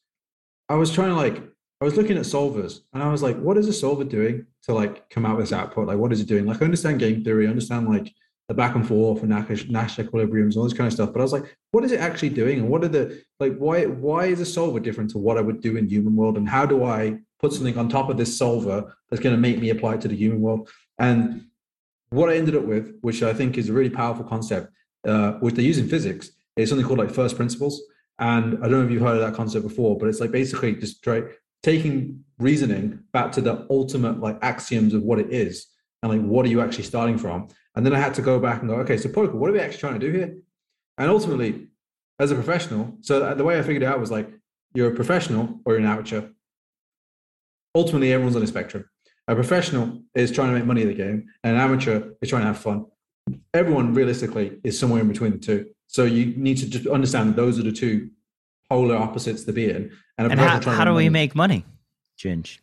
I 0.69 0.75
was 0.75 0.91
trying 0.91 1.09
to 1.09 1.15
like 1.15 1.41
I 1.81 1.85
was 1.85 1.95
looking 1.95 2.17
at 2.17 2.23
solvers 2.25 2.81
and 2.93 3.01
I 3.01 3.09
was 3.09 3.23
like, 3.23 3.39
what 3.39 3.57
is 3.57 3.67
a 3.67 3.73
solver 3.73 4.03
doing 4.03 4.45
to 4.63 4.73
like 4.73 5.09
come 5.09 5.25
out 5.25 5.37
with 5.37 5.45
this 5.49 5.53
output? 5.57 5.87
Like, 5.87 5.97
what 5.97 6.11
is 6.11 6.19
it 6.21 6.27
doing? 6.27 6.45
Like, 6.45 6.61
I 6.61 6.65
understand 6.65 6.99
game 6.99 7.23
theory, 7.23 7.47
I 7.47 7.49
understand 7.49 7.87
like 7.87 8.13
the 8.49 8.55
back 8.55 8.75
and 8.75 8.85
forth 8.85 9.21
and 9.21 9.29
Nash, 9.29 9.69
Nash 9.69 9.95
equilibriums, 9.97 10.53
and 10.53 10.57
all 10.57 10.63
this 10.63 10.73
kind 10.73 10.87
of 10.87 10.93
stuff. 10.93 11.13
But 11.13 11.19
I 11.19 11.23
was 11.23 11.31
like, 11.31 11.55
what 11.71 11.85
is 11.85 11.91
it 11.91 11.99
actually 11.99 12.29
doing? 12.29 12.59
And 12.59 12.67
what 12.67 12.83
are 12.83 12.89
the 12.89 13.23
like 13.39 13.55
why 13.57 13.85
why 13.85 14.25
is 14.25 14.41
a 14.41 14.45
solver 14.45 14.79
different 14.79 15.11
to 15.11 15.19
what 15.19 15.37
I 15.37 15.41
would 15.41 15.61
do 15.61 15.77
in 15.77 15.87
human 15.87 16.15
world? 16.15 16.35
And 16.35 16.49
how 16.49 16.65
do 16.65 16.83
I 16.83 17.19
put 17.39 17.53
something 17.53 17.77
on 17.77 17.87
top 17.87 18.09
of 18.09 18.17
this 18.17 18.35
solver 18.35 18.97
that's 19.09 19.21
going 19.21 19.35
to 19.35 19.39
make 19.39 19.59
me 19.59 19.69
apply 19.69 19.93
it 19.93 20.01
to 20.01 20.07
the 20.07 20.15
human 20.15 20.41
world? 20.41 20.67
And 20.97 21.45
what 22.09 22.29
I 22.29 22.37
ended 22.37 22.55
up 22.55 22.63
with, 22.63 22.97
which 23.01 23.21
I 23.21 23.33
think 23.33 23.55
is 23.57 23.69
a 23.69 23.73
really 23.73 23.91
powerful 23.91 24.25
concept, 24.25 24.73
uh, 25.07 25.33
which 25.33 25.53
they 25.53 25.63
use 25.63 25.77
in 25.77 25.87
physics, 25.87 26.31
is 26.57 26.69
something 26.69 26.85
called 26.85 26.99
like 26.99 27.11
first 27.11 27.35
principles. 27.35 27.79
And 28.17 28.57
I 28.57 28.61
don't 28.67 28.71
know 28.71 28.85
if 28.85 28.91
you've 28.91 29.03
heard 29.03 29.21
of 29.21 29.21
that 29.21 29.35
concept 29.35 29.65
before, 29.65 29.95
but 29.95 30.09
it's 30.09 30.19
like 30.19 30.31
basically 30.31 30.75
just 30.75 31.03
try, 31.03 31.21
taking 31.61 32.23
reasoning 32.39 32.99
back 33.13 33.31
to 33.33 33.41
the 33.41 33.67
ultimate 33.69 34.19
like 34.19 34.39
axioms 34.41 34.95
of 34.95 35.03
what 35.03 35.19
it 35.19 35.31
is 35.31 35.67
and 36.01 36.11
like 36.11 36.21
what 36.21 36.45
are 36.47 36.49
you 36.49 36.61
actually 36.61 36.83
starting 36.83 37.17
from. 37.17 37.47
And 37.79 37.85
then 37.85 37.95
I 37.95 37.99
had 37.99 38.13
to 38.15 38.21
go 38.21 38.41
back 38.41 38.59
and 38.59 38.69
go, 38.69 38.75
okay, 38.79 38.97
so 38.97 39.07
poker, 39.07 39.37
what 39.37 39.49
are 39.49 39.53
we 39.53 39.61
actually 39.61 39.79
trying 39.79 39.97
to 39.97 40.05
do 40.05 40.11
here? 40.11 40.37
And 40.97 41.09
ultimately, 41.09 41.69
as 42.19 42.29
a 42.29 42.35
professional, 42.35 42.97
so 42.99 43.33
the 43.33 43.43
way 43.45 43.57
I 43.57 43.61
figured 43.61 43.83
it 43.83 43.85
out 43.85 44.01
was 44.01 44.11
like 44.11 44.29
you're 44.73 44.91
a 44.91 44.95
professional 44.95 45.61
or 45.63 45.71
you're 45.71 45.79
an 45.79 45.85
amateur. 45.85 46.27
Ultimately, 47.73 48.11
everyone's 48.11 48.35
on 48.35 48.43
a 48.43 48.47
spectrum. 48.47 48.83
A 49.29 49.33
professional 49.33 50.01
is 50.13 50.29
trying 50.29 50.49
to 50.49 50.55
make 50.55 50.65
money 50.65 50.81
in 50.81 50.89
the 50.89 50.93
game, 50.93 51.29
and 51.45 51.55
an 51.55 51.61
amateur 51.61 52.15
is 52.21 52.27
trying 52.27 52.41
to 52.41 52.47
have 52.47 52.57
fun. 52.57 52.85
Everyone 53.53 53.93
realistically 53.93 54.59
is 54.65 54.77
somewhere 54.77 54.99
in 54.99 55.07
between 55.07 55.31
the 55.31 55.37
two. 55.37 55.69
So 55.87 56.03
you 56.03 56.35
need 56.35 56.57
to 56.57 56.69
just 56.69 56.85
understand 56.85 57.37
those 57.37 57.57
are 57.59 57.63
the 57.63 57.71
two 57.71 58.09
polar 58.69 58.97
opposites 58.97 59.45
to 59.45 59.53
be 59.53 59.69
in. 59.69 59.89
a 60.17 60.23
And 60.23 60.37
how, 60.37 60.59
how 60.59 60.83
do 60.83 60.93
we 60.93 61.07
make 61.07 61.33
money, 61.33 61.63
Ginge? 62.17 62.59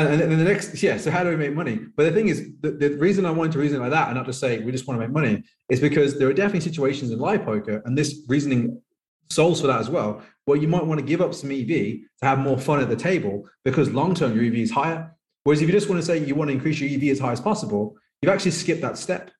And, 0.00 0.22
and 0.22 0.32
then 0.32 0.38
the 0.38 0.44
next, 0.44 0.82
yeah. 0.82 0.96
So 0.96 1.10
how 1.10 1.22
do 1.22 1.30
we 1.30 1.36
make 1.36 1.54
money? 1.54 1.78
But 1.96 2.04
the 2.04 2.12
thing 2.12 2.28
is, 2.28 2.50
the, 2.60 2.70
the 2.70 2.90
reason 2.96 3.26
I 3.26 3.30
wanted 3.30 3.52
to 3.52 3.58
reason 3.58 3.80
like 3.80 3.90
that 3.90 4.08
and 4.08 4.16
not 4.16 4.26
just 4.26 4.40
say 4.40 4.60
we 4.60 4.72
just 4.72 4.86
want 4.86 5.00
to 5.00 5.06
make 5.06 5.12
money 5.12 5.42
is 5.68 5.80
because 5.80 6.18
there 6.18 6.28
are 6.28 6.32
definitely 6.32 6.60
situations 6.60 7.10
in 7.10 7.18
live 7.18 7.44
poker, 7.44 7.82
and 7.84 7.96
this 7.96 8.22
reasoning 8.28 8.80
solves 9.30 9.60
for 9.60 9.66
that 9.66 9.80
as 9.80 9.90
well, 9.90 10.22
where 10.44 10.58
you 10.58 10.68
might 10.68 10.84
want 10.84 11.00
to 11.00 11.06
give 11.06 11.20
up 11.20 11.34
some 11.34 11.50
EV 11.50 11.66
to 11.66 12.00
have 12.22 12.38
more 12.38 12.58
fun 12.58 12.80
at 12.80 12.88
the 12.88 12.96
table 12.96 13.48
because 13.64 13.90
long 13.90 14.14
term 14.14 14.34
your 14.34 14.44
EV 14.44 14.54
is 14.56 14.70
higher. 14.70 15.14
Whereas 15.44 15.60
if 15.60 15.68
you 15.68 15.74
just 15.74 15.88
want 15.88 16.00
to 16.00 16.06
say 16.06 16.18
you 16.18 16.34
want 16.34 16.48
to 16.48 16.54
increase 16.54 16.80
your 16.80 16.90
EV 16.90 17.10
as 17.10 17.18
high 17.18 17.32
as 17.32 17.40
possible, 17.40 17.96
you've 18.22 18.32
actually 18.32 18.52
skipped 18.52 18.80
that 18.82 18.96
step. 18.96 19.30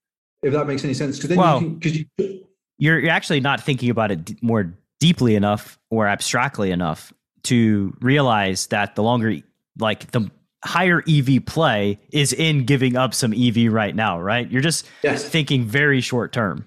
If 0.42 0.52
that 0.52 0.66
makes 0.66 0.84
any 0.84 0.94
sense, 0.94 1.16
because 1.16 1.30
then 1.30 1.38
Well- 1.38 1.60
you 1.60 1.66
can 1.68 1.74
because 1.78 1.98
you 1.98 2.44
You're 2.78 2.98
you're 2.98 3.10
actually 3.10 3.40
not 3.40 3.62
thinking 3.62 3.88
about 3.88 4.10
it 4.10 4.42
more 4.42 4.74
deeply 5.00 5.36
enough 5.36 5.78
or 5.90 6.06
abstractly 6.06 6.70
enough 6.70 7.12
to 7.44 7.96
realize 8.00 8.66
that 8.68 8.94
the 8.94 9.02
longer, 9.02 9.36
like 9.78 10.10
the 10.10 10.30
higher 10.64 11.02
EV 11.08 11.44
play 11.44 11.98
is 12.10 12.32
in 12.32 12.64
giving 12.64 12.96
up 12.96 13.14
some 13.14 13.32
EV 13.32 13.72
right 13.72 13.94
now, 13.94 14.20
right? 14.20 14.50
You're 14.50 14.62
just 14.62 14.86
yes 15.02 15.28
thinking 15.28 15.64
very 15.64 16.00
short 16.00 16.32
term. 16.32 16.64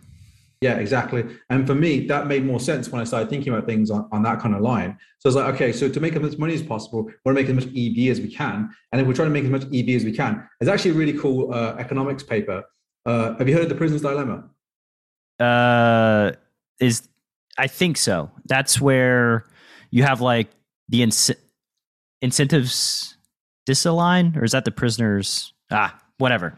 Yeah, 0.61 0.77
exactly. 0.77 1.23
And 1.51 1.67
for 1.67 1.75
me, 1.75 2.07
that 2.07 2.25
made 2.25 2.43
more 2.43 2.59
sense 2.59 2.89
when 2.89 2.99
I 2.99 3.03
started 3.03 3.29
thinking 3.29 3.53
about 3.53 3.67
things 3.67 3.91
on, 3.91 4.09
on 4.11 4.23
that 4.23 4.39
kind 4.39 4.55
of 4.55 4.61
line. 4.61 4.97
So 5.19 5.27
I 5.27 5.29
was 5.29 5.35
like, 5.35 5.53
okay, 5.55 5.71
so 5.71 5.87
to 5.87 5.99
make 5.99 6.15
as 6.15 6.21
much 6.21 6.37
money 6.39 6.55
as 6.55 6.63
possible, 6.63 7.03
we 7.03 7.13
want 7.25 7.37
to 7.37 7.43
make 7.43 7.49
as 7.49 7.55
much 7.55 7.75
EV 7.75 8.11
as 8.11 8.19
we 8.19 8.33
can. 8.33 8.69
And 8.91 8.99
if 8.99 9.07
we're 9.07 9.13
trying 9.13 9.27
to 9.27 9.33
make 9.33 9.43
as 9.43 9.51
much 9.51 9.65
EV 9.65 9.89
as 9.89 10.03
we 10.03 10.13
can, 10.13 10.47
there's 10.59 10.69
actually 10.69 10.91
a 10.91 10.93
really 10.95 11.13
cool 11.13 11.53
uh, 11.53 11.75
economics 11.77 12.23
paper. 12.23 12.63
Uh, 13.05 13.35
have 13.37 13.47
you 13.47 13.53
heard 13.53 13.63
of 13.63 13.69
the 13.69 13.75
prisoner's 13.75 14.01
dilemma? 14.01 14.49
Uh, 15.39 16.31
is 16.79 17.07
I 17.59 17.67
think 17.67 17.97
so. 17.97 18.31
That's 18.45 18.81
where 18.81 19.45
you 19.91 20.03
have 20.03 20.21
like 20.21 20.49
the 20.89 21.01
inc- 21.01 21.35
incentives 22.21 23.16
disalign, 23.67 24.35
or 24.37 24.43
is 24.43 24.53
that 24.53 24.65
the 24.65 24.71
prisoners? 24.71 25.53
Ah, 25.69 25.99
whatever. 26.17 26.57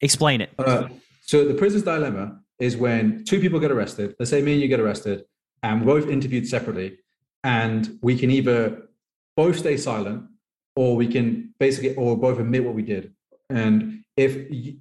Explain 0.00 0.40
it. 0.40 0.50
Uh, 0.58 0.88
so 1.22 1.46
the 1.48 1.54
prisoner's 1.54 1.84
dilemma 1.84 2.38
is 2.58 2.76
when 2.76 3.24
two 3.24 3.40
people 3.40 3.58
get 3.58 3.70
arrested. 3.70 4.14
Let's 4.18 4.30
say 4.30 4.42
me 4.42 4.52
and 4.52 4.60
you 4.60 4.68
get 4.68 4.80
arrested, 4.80 5.24
and 5.62 5.84
we're 5.84 6.00
both 6.00 6.10
interviewed 6.10 6.46
separately, 6.46 6.98
and 7.42 7.98
we 8.02 8.18
can 8.18 8.30
either 8.30 8.88
both 9.36 9.58
stay 9.58 9.76
silent, 9.76 10.24
or 10.76 10.94
we 10.94 11.08
can 11.08 11.54
basically, 11.58 11.94
or 11.94 12.16
both 12.16 12.38
admit 12.38 12.64
what 12.64 12.74
we 12.74 12.82
did. 12.82 13.14
And 13.48 14.04
if 14.16 14.36
y- 14.50 14.76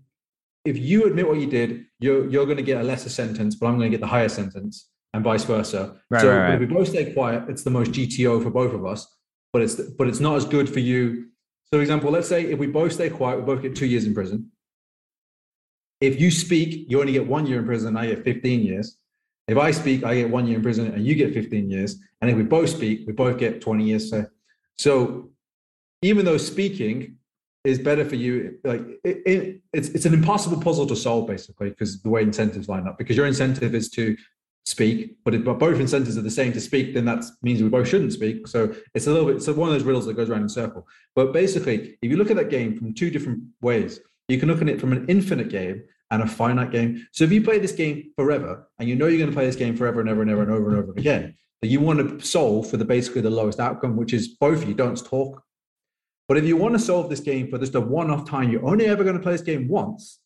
if 0.64 0.78
you 0.78 1.06
admit 1.06 1.28
what 1.28 1.40
you 1.40 1.48
did, 1.48 1.86
you're 2.00 2.30
you're 2.30 2.46
going 2.46 2.58
to 2.58 2.64
get 2.64 2.80
a 2.80 2.84
lesser 2.84 3.10
sentence, 3.10 3.56
but 3.56 3.68
I'm 3.68 3.78
going 3.78 3.90
to 3.92 3.98
get 3.98 4.02
the 4.02 4.08
higher 4.08 4.30
sentence, 4.30 4.90
and 5.14 5.24
vice 5.24 5.44
versa. 5.46 5.96
Right, 6.10 6.22
so 6.22 6.30
right, 6.30 6.38
right. 6.38 6.54
if 6.54 6.60
we 6.60 6.66
both 6.66 6.90
stay 6.90 7.14
quiet, 7.14 7.44
it's 7.48 7.64
the 7.64 7.70
most 7.70 7.92
GTO 7.92 8.44
for 8.44 8.50
both 8.50 8.74
of 8.74 8.86
us, 8.86 9.08
but 9.54 9.62
it's 9.62 9.76
but 9.76 10.08
it's 10.08 10.20
not 10.20 10.36
as 10.36 10.46
good 10.46 10.70
for 10.70 10.80
you. 10.80 11.31
So, 11.72 11.78
for 11.78 11.82
example, 11.82 12.12
let's 12.12 12.28
say 12.28 12.44
if 12.44 12.60
we 12.60 12.68
both 12.68 12.92
stay 12.92 13.10
quiet, 13.10 13.40
we 13.40 13.46
both 13.46 13.62
get 13.62 13.76
two 13.76 13.86
years 13.86 14.06
in 14.06 14.14
prison. 14.14 14.52
If 16.02 16.20
you 16.20 16.30
speak, 16.30 16.88
you 16.90 17.00
only 17.00 17.14
get 17.14 17.26
one 17.26 17.46
year 17.46 17.60
in 17.60 17.66
prison, 17.66 17.90
and 17.90 18.00
I 18.00 18.08
get 18.08 18.24
15 18.26 18.62
years. 18.62 18.98
If 19.48 19.58
I 19.58 19.72
speak, 19.72 20.04
I 20.04 20.16
get 20.16 20.30
one 20.30 20.48
year 20.48 20.58
in 20.58 20.64
prison 20.64 20.88
and 20.88 21.06
you 21.06 21.16
get 21.16 21.34
15 21.34 21.70
years. 21.70 22.00
And 22.22 22.30
if 22.30 22.38
we 22.38 22.44
both 22.44 22.70
speak, 22.70 23.06
we 23.08 23.14
both 23.14 23.38
get 23.38 23.62
20 23.62 23.84
years. 23.84 24.10
So, 24.10 24.26
so 24.78 25.32
even 26.02 26.26
though 26.26 26.38
speaking 26.38 27.18
is 27.64 27.80
better 27.80 28.06
for 28.06 28.16
you, 28.16 28.60
like 28.64 28.82
it, 29.04 29.22
it, 29.26 29.62
it's, 29.74 29.90
it's 29.90 30.06
an 30.06 30.14
impossible 30.14 30.62
puzzle 30.62 30.88
to 30.88 30.96
solve 30.96 31.28
basically 31.28 31.70
because 31.70 32.02
the 32.02 32.10
way 32.10 32.22
incentives 32.22 32.70
line 32.70 32.88
up, 32.88 32.98
because 32.98 33.18
your 33.18 33.28
incentive 33.28 33.76
is 33.76 33.90
to 33.92 34.16
speak, 34.66 35.18
but 35.24 35.34
if 35.34 35.44
both 35.44 35.80
incentives 35.80 36.18
are 36.18 36.22
the 36.22 36.30
same 36.30 36.54
to 36.54 36.62
speak, 36.62 36.94
then 36.94 37.06
that 37.06 37.24
means 37.42 37.62
we 37.62 37.70
both 37.70 37.88
shouldn't 37.88 38.14
speak. 38.14 38.48
So 38.48 38.74
it's 38.94 39.08
a 39.08 39.12
little 39.12 39.32
bit, 39.32 39.42
so 39.42 39.54
one 39.54 39.70
of 39.70 39.74
those 39.74 39.84
riddles 39.84 40.06
that 40.06 40.16
goes 40.16 40.30
around 40.30 40.44
in 40.44 40.50
circle. 40.50 40.88
But 41.16 41.34
basically, 41.34 41.98
if 42.02 42.12
you 42.12 42.18
look 42.18 42.30
at 42.30 42.38
that 42.38 42.50
game 42.50 42.78
from 42.78 42.94
two 42.94 43.10
different 43.10 43.44
ways, 43.62 44.00
you 44.28 44.40
can 44.40 44.48
look 44.48 44.62
at 44.62 44.70
it 44.70 44.80
from 44.80 44.94
an 44.94 45.06
infinite 45.10 45.50
game 45.50 45.84
and 46.12 46.24
a 46.24 46.28
finite 46.28 46.72
game. 46.72 47.08
So 47.12 47.24
if 47.24 47.32
you 47.32 47.42
play 47.42 47.58
this 47.60 47.72
game 47.72 48.12
forever 48.16 48.68
and 48.80 48.88
you 48.88 48.96
know 48.96 49.08
you're 49.08 49.18
going 49.18 49.30
to 49.30 49.36
play 49.36 49.46
this 49.46 49.56
game 49.56 49.76
forever 49.76 50.02
and 50.02 50.10
ever 50.10 50.22
and 50.22 50.30
ever 50.30 50.42
and 50.44 50.52
over 50.52 50.70
and 50.70 50.78
over 50.78 50.92
again, 50.92 51.36
then 51.62 51.72
you 51.72 51.80
want 51.80 52.20
to 52.20 52.26
solve 52.26 52.70
for 52.70 52.78
the 52.78 52.86
basically 52.86 53.22
the 53.22 53.30
lowest 53.30 53.60
outcome, 53.60 53.96
which 53.96 54.14
is 54.14 54.30
both 54.30 54.62
of 54.62 54.70
you 54.70 54.76
don't 54.76 55.04
talk. 55.04 55.42
But 56.28 56.38
if 56.38 56.46
you 56.46 56.56
want 56.56 56.74
to 56.76 56.80
solve 56.80 57.10
this 57.10 57.20
game 57.20 57.50
for 57.50 57.58
just 57.58 57.76
a 57.76 57.82
one-off 57.82 58.30
time, 58.30 58.52
you're 58.52 58.66
only 58.66 58.86
ever 58.86 59.04
going 59.04 59.18
to 59.18 59.22
play 59.22 59.34
this 59.34 59.42
game 59.42 59.68
once. 59.68 60.20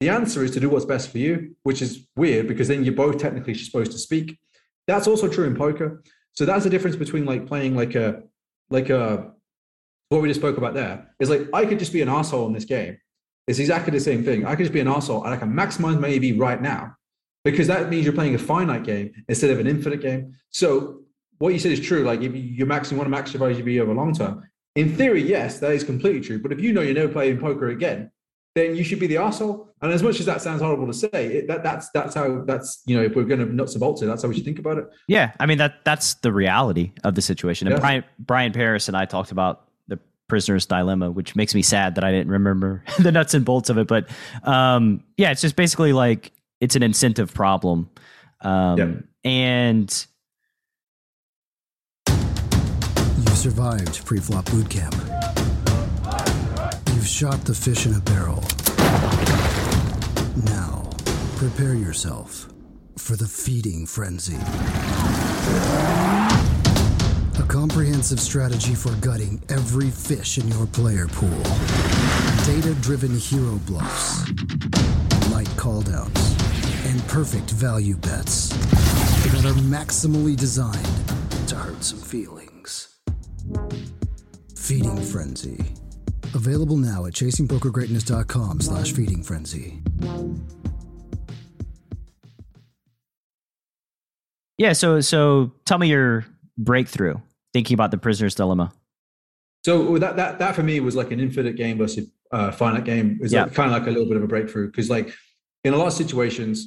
The 0.00 0.10
answer 0.10 0.44
is 0.44 0.52
to 0.52 0.60
do 0.60 0.68
what's 0.68 0.84
best 0.84 1.10
for 1.10 1.18
you, 1.18 1.56
which 1.64 1.82
is 1.82 2.06
weird 2.16 2.46
because 2.46 2.68
then 2.68 2.84
you're 2.84 2.94
both 2.94 3.18
technically 3.18 3.54
supposed 3.54 3.92
to 3.92 3.98
speak. 3.98 4.38
That's 4.86 5.08
also 5.08 5.28
true 5.28 5.44
in 5.44 5.56
poker. 5.56 6.02
So 6.32 6.44
that's 6.44 6.64
the 6.64 6.70
difference 6.70 6.96
between 6.96 7.24
like 7.24 7.46
playing 7.46 7.74
like 7.74 7.94
a 7.94 8.22
like 8.70 8.90
a 8.90 9.32
what 10.08 10.22
we 10.22 10.28
just 10.28 10.40
spoke 10.40 10.56
about 10.56 10.74
there 10.74 11.10
is 11.18 11.30
like 11.30 11.48
I 11.52 11.66
could 11.66 11.78
just 11.78 11.92
be 11.92 12.00
an 12.00 12.08
asshole 12.08 12.46
in 12.46 12.52
this 12.52 12.64
game. 12.64 12.96
It's 13.48 13.58
exactly 13.58 13.90
the 13.90 14.00
same 14.00 14.24
thing. 14.24 14.46
I 14.46 14.54
could 14.54 14.64
just 14.64 14.72
be 14.72 14.80
an 14.80 14.88
asshole 14.88 15.24
and 15.24 15.34
I 15.34 15.36
can 15.36 15.52
maximize 15.52 15.98
my 15.98 16.08
EV 16.08 16.38
right 16.38 16.60
now 16.60 16.94
because 17.44 17.66
that 17.66 17.88
means 17.88 18.04
you're 18.04 18.14
playing 18.14 18.34
a 18.34 18.38
finite 18.38 18.84
game 18.84 19.12
instead 19.28 19.50
of 19.50 19.58
an 19.58 19.66
infinite 19.66 20.00
game. 20.00 20.34
So 20.50 21.00
what 21.38 21.52
you 21.52 21.58
said 21.58 21.72
is 21.72 21.80
true. 21.80 22.04
Like 22.04 22.20
if 22.20 22.34
you 22.34 22.66
max, 22.66 22.90
you 22.90 22.96
want 22.96 23.12
to 23.12 23.16
maximize 23.16 23.58
your 23.58 23.68
EV 23.68 23.82
over 23.82 23.94
long 23.94 24.14
term. 24.14 24.48
In 24.76 24.94
theory, 24.94 25.22
yes, 25.22 25.58
that 25.58 25.72
is 25.72 25.82
completely 25.82 26.20
true. 26.20 26.40
But 26.40 26.52
if 26.52 26.60
you 26.60 26.72
know 26.72 26.82
you're 26.82 26.94
never 26.94 27.12
playing 27.12 27.38
poker 27.38 27.70
again, 27.70 28.10
then 28.58 28.74
you 28.76 28.82
should 28.84 28.98
be 28.98 29.06
the 29.06 29.16
asshole. 29.18 29.68
And 29.80 29.92
as 29.92 30.02
much 30.02 30.18
as 30.20 30.26
that 30.26 30.42
sounds 30.42 30.60
horrible 30.60 30.86
to 30.88 30.92
say, 30.92 31.08
it, 31.12 31.46
that, 31.48 31.62
that's 31.62 31.88
that's 31.90 32.14
how 32.14 32.42
that's 32.44 32.82
you 32.86 32.96
know 32.96 33.02
if 33.04 33.14
we're 33.14 33.24
going 33.24 33.40
to 33.40 33.46
nuts 33.46 33.74
and 33.74 33.80
bolts 33.80 34.02
it, 34.02 34.06
that's 34.06 34.22
how 34.22 34.28
we 34.28 34.34
should 34.34 34.44
think 34.44 34.58
about 34.58 34.78
it. 34.78 34.86
Yeah, 35.06 35.32
I 35.38 35.46
mean 35.46 35.58
that 35.58 35.84
that's 35.84 36.14
the 36.14 36.32
reality 36.32 36.92
of 37.04 37.14
the 37.14 37.22
situation. 37.22 37.68
And 37.68 37.76
Yeah. 37.76 37.80
Brian 37.80 38.04
Brian 38.18 38.52
Paris 38.52 38.88
and 38.88 38.96
I 38.96 39.04
talked 39.04 39.30
about 39.30 39.68
the 39.86 39.98
prisoner's 40.26 40.66
dilemma, 40.66 41.10
which 41.10 41.36
makes 41.36 41.54
me 41.54 41.62
sad 41.62 41.94
that 41.94 42.04
I 42.04 42.10
didn't 42.10 42.30
remember 42.32 42.82
the 42.98 43.12
nuts 43.12 43.34
and 43.34 43.44
bolts 43.44 43.70
of 43.70 43.78
it. 43.78 43.86
But 43.86 44.08
um, 44.42 45.04
yeah, 45.16 45.30
it's 45.30 45.40
just 45.40 45.54
basically 45.56 45.92
like 45.92 46.32
it's 46.60 46.74
an 46.74 46.82
incentive 46.82 47.32
problem, 47.32 47.88
um, 48.40 48.78
Yeah. 48.78 48.94
and 49.30 50.06
You 52.08 53.34
survived 53.34 54.04
pre-flop 54.04 54.46
boot 54.50 54.68
camp. 54.68 54.94
Shot 57.18 57.44
the 57.44 57.52
fish 57.52 57.84
in 57.84 57.94
a 57.94 58.00
barrel. 58.00 58.44
Now, 60.44 60.88
prepare 61.34 61.74
yourself 61.74 62.48
for 62.96 63.16
the 63.16 63.26
feeding 63.26 63.86
frenzy. 63.86 64.36
A 67.42 67.46
comprehensive 67.48 68.20
strategy 68.20 68.76
for 68.76 68.92
gutting 69.00 69.42
every 69.48 69.90
fish 69.90 70.38
in 70.38 70.46
your 70.46 70.68
player 70.68 71.08
pool. 71.08 71.42
Data 72.46 72.72
driven 72.82 73.18
hero 73.18 73.56
bluffs, 73.66 74.28
light 75.32 75.50
calldowns, 75.56 76.22
and 76.86 77.04
perfect 77.08 77.50
value 77.50 77.96
bets 77.96 78.50
that 79.32 79.44
are 79.44 79.60
maximally 79.62 80.36
designed 80.36 80.86
to 81.48 81.56
hurt 81.56 81.82
some 81.82 81.98
feelings. 81.98 83.00
Feeding 84.54 85.02
Frenzy. 85.02 85.74
Available 86.34 86.76
now 86.76 87.06
at 87.06 87.14
chasingpokergreatness.com 87.14 88.60
slash 88.60 88.92
feeding 88.92 89.22
frenzy. 89.22 89.82
Yeah, 94.58 94.72
so 94.72 95.00
so 95.00 95.52
tell 95.64 95.78
me 95.78 95.88
your 95.88 96.26
breakthrough 96.56 97.14
thinking 97.52 97.74
about 97.74 97.90
the 97.92 97.98
prisoner's 97.98 98.34
dilemma. 98.34 98.72
So 99.64 99.98
that 99.98 100.16
that 100.16 100.38
that 100.40 100.54
for 100.54 100.62
me 100.62 100.80
was 100.80 100.96
like 100.96 101.10
an 101.12 101.20
infinite 101.20 101.56
game 101.56 101.78
versus 101.78 102.08
uh, 102.32 102.50
finite 102.50 102.84
game. 102.84 103.12
It 103.12 103.22
was 103.22 103.32
Yeah. 103.32 103.44
like, 103.44 103.54
kind 103.54 103.72
of 103.72 103.78
like 103.78 103.86
a 103.88 103.90
little 103.90 104.06
bit 104.06 104.16
of 104.16 104.22
a 104.22 104.26
breakthrough 104.26 104.66
because 104.66 104.90
like 104.90 105.14
in 105.64 105.72
a 105.74 105.76
lot 105.76 105.86
of 105.86 105.92
situations, 105.92 106.66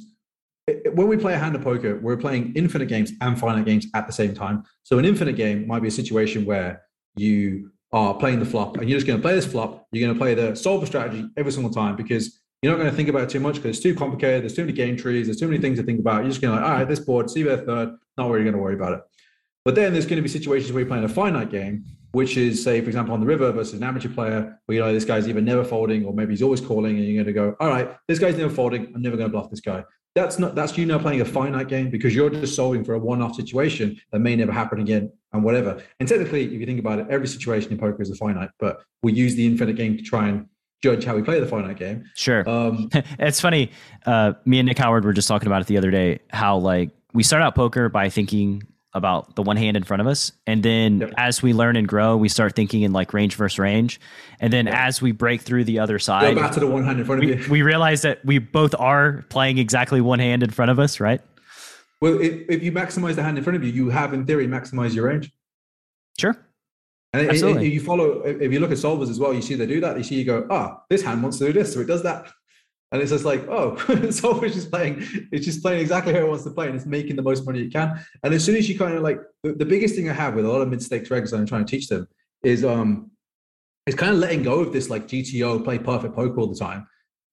it- 0.66 0.82
it- 0.86 0.96
when 0.96 1.06
we 1.08 1.16
play 1.16 1.34
a 1.34 1.38
hand 1.38 1.54
of 1.54 1.62
poker, 1.62 1.98
we're 2.00 2.16
playing 2.16 2.52
infinite 2.56 2.86
games 2.86 3.12
and 3.20 3.38
finite 3.38 3.64
games 3.64 3.86
at 3.94 4.06
the 4.06 4.12
same 4.12 4.34
time. 4.34 4.64
So 4.82 4.98
an 4.98 5.04
infinite 5.04 5.36
game 5.36 5.66
might 5.66 5.80
be 5.82 5.88
a 5.88 5.92
situation 5.92 6.44
where 6.44 6.82
you 7.14 7.70
are 7.92 8.14
playing 8.14 8.38
the 8.38 8.46
flop 8.46 8.78
and 8.78 8.88
you're 8.88 8.96
just 8.96 9.06
going 9.06 9.18
to 9.18 9.22
play 9.22 9.34
this 9.34 9.46
flop. 9.46 9.86
You're 9.92 10.06
going 10.06 10.16
to 10.16 10.18
play 10.18 10.34
the 10.34 10.54
solver 10.54 10.86
strategy 10.86 11.28
every 11.36 11.52
single 11.52 11.72
time 11.72 11.94
because 11.96 12.40
you're 12.62 12.72
not 12.72 12.78
going 12.78 12.90
to 12.90 12.96
think 12.96 13.08
about 13.08 13.22
it 13.22 13.28
too 13.28 13.40
much 13.40 13.56
because 13.56 13.76
it's 13.76 13.82
too 13.82 13.94
complicated. 13.94 14.42
There's 14.42 14.54
too 14.54 14.62
many 14.62 14.72
game 14.72 14.96
trees. 14.96 15.26
There's 15.26 15.38
too 15.38 15.48
many 15.48 15.60
things 15.60 15.78
to 15.78 15.84
think 15.84 16.00
about. 16.00 16.22
You're 16.22 16.30
just 16.30 16.40
going 16.40 16.56
to 16.56 16.60
like, 16.60 16.70
all 16.70 16.78
right, 16.78 16.88
this 16.88 17.00
board, 17.00 17.28
c-bet 17.28 17.66
third. 17.66 17.90
Not 18.16 18.30
really 18.30 18.44
going 18.44 18.54
to 18.54 18.62
worry 18.62 18.74
about 18.74 18.92
it. 18.94 19.00
But 19.64 19.74
then 19.74 19.92
there's 19.92 20.06
going 20.06 20.16
to 20.16 20.22
be 20.22 20.28
situations 20.28 20.72
where 20.72 20.80
you're 20.80 20.88
playing 20.88 21.04
a 21.04 21.08
finite 21.08 21.50
game, 21.50 21.84
which 22.12 22.36
is, 22.36 22.62
say, 22.62 22.80
for 22.80 22.88
example, 22.88 23.14
on 23.14 23.20
the 23.20 23.26
river 23.26 23.50
versus 23.52 23.74
an 23.74 23.82
amateur 23.82 24.08
player, 24.08 24.58
where 24.66 24.76
you 24.76 24.80
know 24.80 24.92
this 24.92 25.04
guy's 25.04 25.28
either 25.28 25.40
never 25.40 25.64
folding 25.64 26.04
or 26.04 26.12
maybe 26.12 26.32
he's 26.32 26.42
always 26.42 26.60
calling, 26.60 26.96
and 26.96 27.04
you're 27.04 27.22
going 27.22 27.26
to 27.26 27.32
go, 27.32 27.56
all 27.60 27.68
right, 27.68 27.96
this 28.08 28.18
guy's 28.18 28.36
never 28.36 28.52
folding. 28.52 28.92
I'm 28.94 29.02
never 29.02 29.16
going 29.16 29.30
to 29.30 29.32
bluff 29.32 29.50
this 29.50 29.60
guy. 29.60 29.84
That's 30.14 30.38
not 30.38 30.54
that's 30.54 30.76
you 30.76 30.84
now 30.84 30.98
playing 30.98 31.22
a 31.22 31.24
finite 31.24 31.68
game 31.68 31.88
because 31.90 32.14
you're 32.14 32.28
just 32.28 32.54
solving 32.54 32.84
for 32.84 32.94
a 32.94 32.98
one-off 32.98 33.34
situation 33.34 33.98
that 34.10 34.18
may 34.18 34.36
never 34.36 34.52
happen 34.52 34.80
again 34.80 35.10
and 35.32 35.42
whatever. 35.42 35.82
And 36.00 36.08
technically, 36.08 36.44
if 36.44 36.52
you 36.52 36.66
think 36.66 36.80
about 36.80 36.98
it, 36.98 37.06
every 37.08 37.26
situation 37.26 37.72
in 37.72 37.78
poker 37.78 38.02
is 38.02 38.10
a 38.10 38.14
finite, 38.14 38.50
but 38.58 38.82
we 39.02 39.12
use 39.12 39.34
the 39.34 39.46
infinite 39.46 39.76
game 39.76 39.96
to 39.96 40.02
try 40.02 40.28
and 40.28 40.46
judge 40.82 41.04
how 41.04 41.14
we 41.14 41.22
play 41.22 41.40
the 41.40 41.46
finite 41.46 41.78
game. 41.78 42.04
Sure. 42.14 42.48
Um, 42.48 42.90
it's 43.18 43.40
funny. 43.40 43.70
Uh, 44.04 44.34
me 44.44 44.58
and 44.58 44.66
Nick 44.66 44.78
Howard 44.78 45.04
were 45.04 45.12
just 45.12 45.28
talking 45.28 45.46
about 45.46 45.62
it 45.62 45.68
the 45.68 45.78
other 45.78 45.90
day. 45.90 46.20
How 46.30 46.58
like 46.58 46.90
we 47.14 47.22
start 47.22 47.42
out 47.42 47.54
poker 47.54 47.88
by 47.88 48.08
thinking 48.10 48.62
about 48.94 49.36
the 49.36 49.42
one 49.42 49.56
hand 49.56 49.76
in 49.76 49.82
front 49.82 50.00
of 50.00 50.06
us, 50.06 50.32
and 50.46 50.62
then 50.62 51.00
Yep. 51.00 51.14
as 51.16 51.42
we 51.42 51.52
learn 51.54 51.76
and 51.76 51.88
grow, 51.88 52.16
we 52.16 52.28
start 52.28 52.54
thinking 52.54 52.82
in 52.82 52.92
like 52.92 53.14
range 53.14 53.36
versus 53.36 53.58
range, 53.58 54.00
and 54.40 54.52
then 54.52 54.68
as 54.68 55.00
we 55.00 55.12
break 55.12 55.40
through 55.40 55.64
the 55.64 55.78
other 55.78 55.94
go 55.94 55.98
side, 55.98 56.36
back 56.36 56.52
to 56.52 56.60
the 56.60 56.66
one 56.66 56.84
hand 56.84 57.00
in 57.00 57.06
front 57.06 57.22
of 57.22 57.28
we, 57.28 57.36
you. 57.36 57.50
we 57.50 57.62
realize 57.62 58.02
that 58.02 58.24
we 58.24 58.38
both 58.38 58.74
are 58.78 59.24
playing 59.30 59.58
exactly 59.58 60.00
one 60.00 60.18
hand 60.18 60.42
in 60.42 60.50
front 60.50 60.70
of 60.70 60.78
us, 60.78 61.00
right? 61.00 61.20
Well, 62.00 62.20
if, 62.20 62.48
if 62.48 62.62
you 62.62 62.72
maximize 62.72 63.14
the 63.14 63.22
hand 63.22 63.38
in 63.38 63.44
front 63.44 63.56
of 63.56 63.64
you, 63.64 63.70
you 63.70 63.90
have 63.90 64.12
in 64.12 64.26
theory 64.26 64.46
maximized 64.46 64.94
your 64.94 65.06
range. 65.06 65.32
Sure. 66.18 66.36
And 67.14 67.28
Absolutely. 67.28 67.68
if 67.68 67.74
you 67.74 67.80
follow, 67.80 68.22
if 68.22 68.50
you 68.52 68.58
look 68.58 68.70
at 68.70 68.78
solvers 68.78 69.10
as 69.10 69.18
well, 69.18 69.34
you 69.34 69.42
see 69.42 69.54
they 69.54 69.66
do 69.66 69.80
that. 69.80 69.96
You 69.98 70.02
see, 70.02 70.16
you 70.16 70.24
go, 70.24 70.46
ah, 70.50 70.82
this 70.88 71.02
hand 71.02 71.22
wants 71.22 71.38
to 71.38 71.46
do 71.46 71.52
this, 71.52 71.72
so 71.72 71.80
it 71.80 71.86
does 71.86 72.02
that. 72.02 72.32
And 72.92 73.00
it's 73.00 73.10
just 73.10 73.24
like, 73.24 73.48
oh, 73.48 73.76
solver's 74.10 74.54
just 74.54 74.70
playing, 74.70 75.04
it's 75.32 75.46
just 75.46 75.62
playing 75.62 75.80
exactly 75.80 76.12
how 76.12 76.20
it 76.20 76.28
wants 76.28 76.44
to 76.44 76.50
play, 76.50 76.66
and 76.66 76.76
it's 76.76 76.86
making 76.86 77.16
the 77.16 77.22
most 77.22 77.44
money 77.46 77.62
it 77.62 77.72
can. 77.72 77.98
And 78.22 78.34
as 78.34 78.44
soon 78.44 78.54
as 78.54 78.68
you 78.68 78.78
kind 78.78 78.94
of 78.94 79.02
like, 79.02 79.18
the, 79.42 79.52
the 79.54 79.64
biggest 79.64 79.94
thing 79.94 80.10
I 80.10 80.12
have 80.12 80.34
with 80.34 80.44
a 80.44 80.48
lot 80.48 80.60
of 80.60 80.68
mid 80.68 80.82
stakes 80.82 81.08
regs 81.08 81.36
I'm 81.36 81.46
trying 81.46 81.64
to 81.64 81.70
teach 81.70 81.88
them 81.88 82.06
is, 82.44 82.64
um, 82.64 83.10
is 83.86 83.94
kind 83.94 84.12
of 84.12 84.18
letting 84.18 84.42
go 84.42 84.60
of 84.60 84.72
this 84.72 84.90
like 84.90 85.08
GTO 85.08 85.64
play 85.64 85.78
perfect 85.78 86.14
poker 86.14 86.38
all 86.38 86.46
the 86.46 86.58
time, 86.58 86.86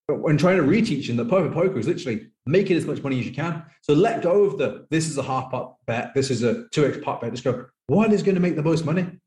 and 0.07 0.39
trying 0.39 0.57
to 0.57 0.63
reteach 0.63 1.07
them 1.07 1.17
that 1.17 1.29
perfect 1.29 1.53
poker 1.53 1.77
is 1.77 1.87
literally 1.87 2.27
making 2.45 2.77
as 2.77 2.85
much 2.85 3.03
money 3.03 3.19
as 3.19 3.25
you 3.25 3.33
can. 3.33 3.63
So 3.81 3.93
let 3.93 4.21
go 4.21 4.43
of 4.43 4.57
the 4.57 4.87
this 4.89 5.07
is 5.07 5.17
a 5.17 5.23
half 5.23 5.51
pot 5.51 5.75
bet, 5.85 6.13
this 6.15 6.31
is 6.31 6.41
a 6.43 6.67
two 6.69 6.85
x 6.85 6.97
pot 7.03 7.21
bet. 7.21 7.31
Just 7.31 7.43
go, 7.43 7.65
what 7.87 8.11
is 8.11 8.23
going 8.23 8.35
to 8.35 8.41
make 8.41 8.55
the 8.55 8.63
most 8.63 8.85
money? 8.85 9.19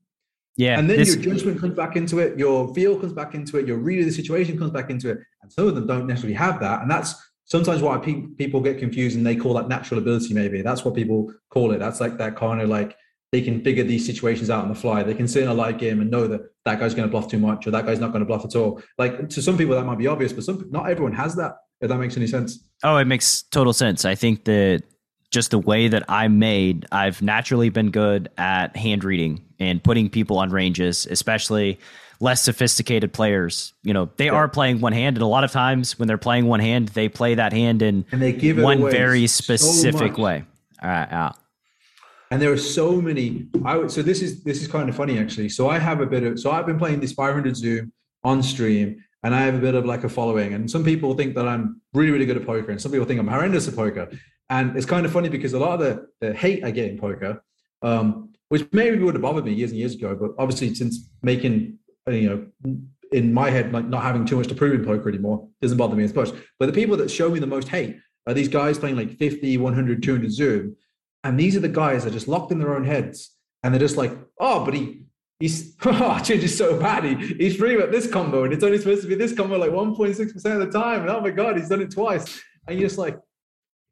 Yeah. 0.56 0.78
and 0.78 0.88
then 0.88 0.98
this- 0.98 1.14
your 1.16 1.34
judgment 1.34 1.60
comes 1.60 1.74
back 1.74 1.96
into 1.96 2.18
it, 2.18 2.38
your 2.38 2.72
feel 2.74 2.98
comes 2.98 3.12
back 3.12 3.34
into 3.34 3.56
it, 3.58 3.66
your 3.66 3.78
reading 3.78 4.04
of 4.04 4.10
the 4.10 4.14
situation 4.14 4.58
comes 4.58 4.70
back 4.70 4.90
into 4.90 5.10
it. 5.10 5.18
And 5.42 5.50
some 5.52 5.66
of 5.66 5.74
them 5.74 5.86
don't 5.86 6.06
necessarily 6.06 6.34
have 6.34 6.60
that. 6.60 6.82
And 6.82 6.90
that's 6.90 7.14
sometimes 7.46 7.82
why 7.82 7.96
pe- 7.98 8.26
people 8.38 8.60
get 8.60 8.78
confused 8.78 9.16
and 9.16 9.26
they 9.26 9.36
call 9.36 9.54
that 9.54 9.68
natural 9.68 9.98
ability, 9.98 10.34
maybe. 10.34 10.62
That's 10.62 10.84
what 10.84 10.94
people 10.94 11.32
call 11.50 11.72
it. 11.72 11.78
That's 11.78 12.00
like 12.00 12.18
that 12.18 12.36
kind 12.36 12.60
of 12.60 12.68
like 12.68 12.96
they 13.32 13.40
can 13.40 13.62
figure 13.64 13.82
these 13.82 14.04
situations 14.04 14.50
out 14.50 14.62
on 14.62 14.68
the 14.68 14.74
fly. 14.74 15.02
They 15.02 15.14
can 15.14 15.26
sit 15.26 15.42
in 15.42 15.48
a 15.48 15.54
live 15.54 15.78
game 15.78 16.00
and 16.02 16.10
know 16.10 16.26
that 16.28 16.42
that 16.66 16.78
guy's 16.78 16.94
going 16.94 17.08
to 17.08 17.10
bluff 17.10 17.28
too 17.28 17.38
much 17.38 17.66
or 17.66 17.70
that 17.70 17.86
guy's 17.86 17.98
not 17.98 18.08
going 18.12 18.20
to 18.20 18.26
bluff 18.26 18.44
at 18.44 18.54
all. 18.54 18.82
Like 18.98 19.30
to 19.30 19.40
some 19.40 19.56
people, 19.56 19.74
that 19.74 19.84
might 19.86 19.98
be 19.98 20.06
obvious, 20.06 20.34
but 20.34 20.44
some 20.44 20.66
not 20.70 20.90
everyone 20.90 21.14
has 21.14 21.34
that, 21.36 21.56
if 21.80 21.88
that 21.88 21.96
makes 21.98 22.16
any 22.18 22.26
sense. 22.26 22.62
Oh, 22.84 22.98
it 22.98 23.06
makes 23.06 23.42
total 23.44 23.72
sense. 23.72 24.04
I 24.04 24.14
think 24.14 24.44
that 24.44 24.82
just 25.30 25.50
the 25.50 25.58
way 25.58 25.88
that 25.88 26.04
I'm 26.10 26.38
made, 26.38 26.84
I've 26.92 27.22
naturally 27.22 27.70
been 27.70 27.90
good 27.90 28.28
at 28.36 28.76
hand 28.76 29.02
reading 29.02 29.42
and 29.62 29.82
putting 29.82 30.08
people 30.10 30.38
on 30.38 30.50
ranges, 30.50 31.06
especially 31.10 31.78
less 32.20 32.42
sophisticated 32.42 33.12
players. 33.12 33.74
You 33.82 33.92
know, 33.92 34.10
they 34.16 34.28
are 34.28 34.48
playing 34.48 34.80
one 34.80 34.92
hand, 34.92 35.16
and 35.16 35.22
a 35.22 35.26
lot 35.26 35.44
of 35.44 35.50
times 35.50 35.98
when 35.98 36.06
they're 36.06 36.18
playing 36.18 36.46
one 36.46 36.60
hand, 36.60 36.88
they 36.88 37.08
play 37.08 37.34
that 37.34 37.52
hand 37.52 37.82
in 37.82 38.04
And 38.12 38.22
they 38.22 38.32
give 38.32 38.58
it 38.58 38.62
one 38.62 38.80
very 38.90 39.26
specific 39.26 40.12
much. 40.12 40.18
way. 40.18 40.44
All 40.82 40.88
right, 40.88 41.08
yeah. 41.10 41.32
And 42.30 42.40
there 42.40 42.50
are 42.50 42.56
so 42.56 43.00
many. 43.00 43.46
I 43.64 43.76
would, 43.76 43.90
so 43.90 44.00
this 44.00 44.22
is 44.22 44.42
this 44.42 44.62
is 44.62 44.68
kind 44.68 44.88
of 44.88 44.96
funny 44.96 45.18
actually. 45.18 45.50
So 45.50 45.68
I 45.68 45.78
have 45.78 46.00
a 46.00 46.06
bit 46.06 46.22
of 46.22 46.40
so 46.40 46.50
I've 46.50 46.64
been 46.64 46.78
playing 46.78 47.00
this 47.00 47.12
500 47.12 47.56
Zoom 47.56 47.92
on 48.24 48.42
stream, 48.42 49.04
and 49.22 49.34
I 49.34 49.42
have 49.42 49.54
a 49.54 49.58
bit 49.58 49.74
of 49.74 49.84
like 49.84 50.04
a 50.04 50.08
following. 50.08 50.54
And 50.54 50.70
some 50.70 50.82
people 50.82 51.12
think 51.14 51.34
that 51.34 51.46
I'm 51.46 51.82
really 51.92 52.10
really 52.10 52.24
good 52.24 52.38
at 52.38 52.46
poker, 52.46 52.70
and 52.70 52.80
some 52.80 52.90
people 52.90 53.06
think 53.06 53.20
I'm 53.20 53.28
horrendous 53.28 53.68
at 53.68 53.76
poker. 53.76 54.08
And 54.48 54.76
it's 54.76 54.86
kind 54.86 55.04
of 55.04 55.12
funny 55.12 55.28
because 55.28 55.52
a 55.54 55.58
lot 55.58 55.74
of 55.74 55.80
the, 55.80 56.06
the 56.20 56.34
hate 56.34 56.64
I 56.64 56.70
get 56.70 56.90
in 56.90 56.98
poker, 56.98 57.42
um, 57.80 58.31
which 58.52 58.68
maybe 58.70 58.98
would 58.98 59.14
have 59.14 59.22
bothered 59.22 59.46
me 59.46 59.54
years 59.54 59.70
and 59.70 59.80
years 59.80 59.94
ago, 59.94 60.14
but 60.14 60.32
obviously 60.38 60.74
since 60.74 61.08
making 61.22 61.78
you 62.06 62.28
know 62.28 62.76
in 63.10 63.32
my 63.32 63.48
head 63.48 63.72
like 63.72 63.86
not 63.86 64.02
having 64.02 64.26
too 64.26 64.36
much 64.36 64.46
to 64.46 64.54
prove 64.54 64.74
in 64.74 64.84
poker 64.84 65.08
anymore 65.08 65.48
doesn't 65.62 65.78
bother 65.78 65.96
me 65.96 66.04
as 66.04 66.14
much. 66.14 66.28
But 66.58 66.66
the 66.66 66.72
people 66.74 66.98
that 66.98 67.10
show 67.10 67.30
me 67.30 67.38
the 67.38 67.46
most 67.46 67.68
hate 67.68 67.96
are 68.26 68.34
these 68.34 68.48
guys 68.48 68.78
playing 68.78 68.96
like 68.96 69.16
50, 69.16 69.56
100, 69.56 70.02
200 70.02 70.30
Zoom. 70.30 70.76
And 71.24 71.40
these 71.40 71.56
are 71.56 71.60
the 71.60 71.68
guys 71.70 72.04
that 72.04 72.10
are 72.10 72.12
just 72.12 72.28
locked 72.28 72.52
in 72.52 72.58
their 72.58 72.76
own 72.76 72.84
heads. 72.84 73.30
And 73.62 73.72
they're 73.72 73.80
just 73.80 73.96
like, 73.96 74.12
oh, 74.38 74.66
but 74.66 74.74
he, 74.74 75.06
he's, 75.40 75.74
oh, 75.86 76.20
Ginge 76.22 76.42
is 76.42 76.58
so 76.58 76.78
bad. 76.78 77.04
He, 77.04 77.14
he's 77.14 77.56
free 77.56 77.80
at 77.80 77.90
this 77.90 78.06
combo 78.06 78.44
and 78.44 78.52
it's 78.52 78.62
only 78.62 78.76
supposed 78.76 79.00
to 79.00 79.08
be 79.08 79.14
this 79.14 79.34
combo 79.34 79.56
like 79.56 79.70
1.6% 79.70 80.60
of 80.60 80.70
the 80.70 80.78
time. 80.78 81.00
And 81.00 81.08
oh 81.08 81.22
my 81.22 81.30
God, 81.30 81.56
he's 81.56 81.70
done 81.70 81.80
it 81.80 81.90
twice. 81.90 82.38
And 82.68 82.78
you're 82.78 82.86
just 82.86 82.98
like, 82.98 83.18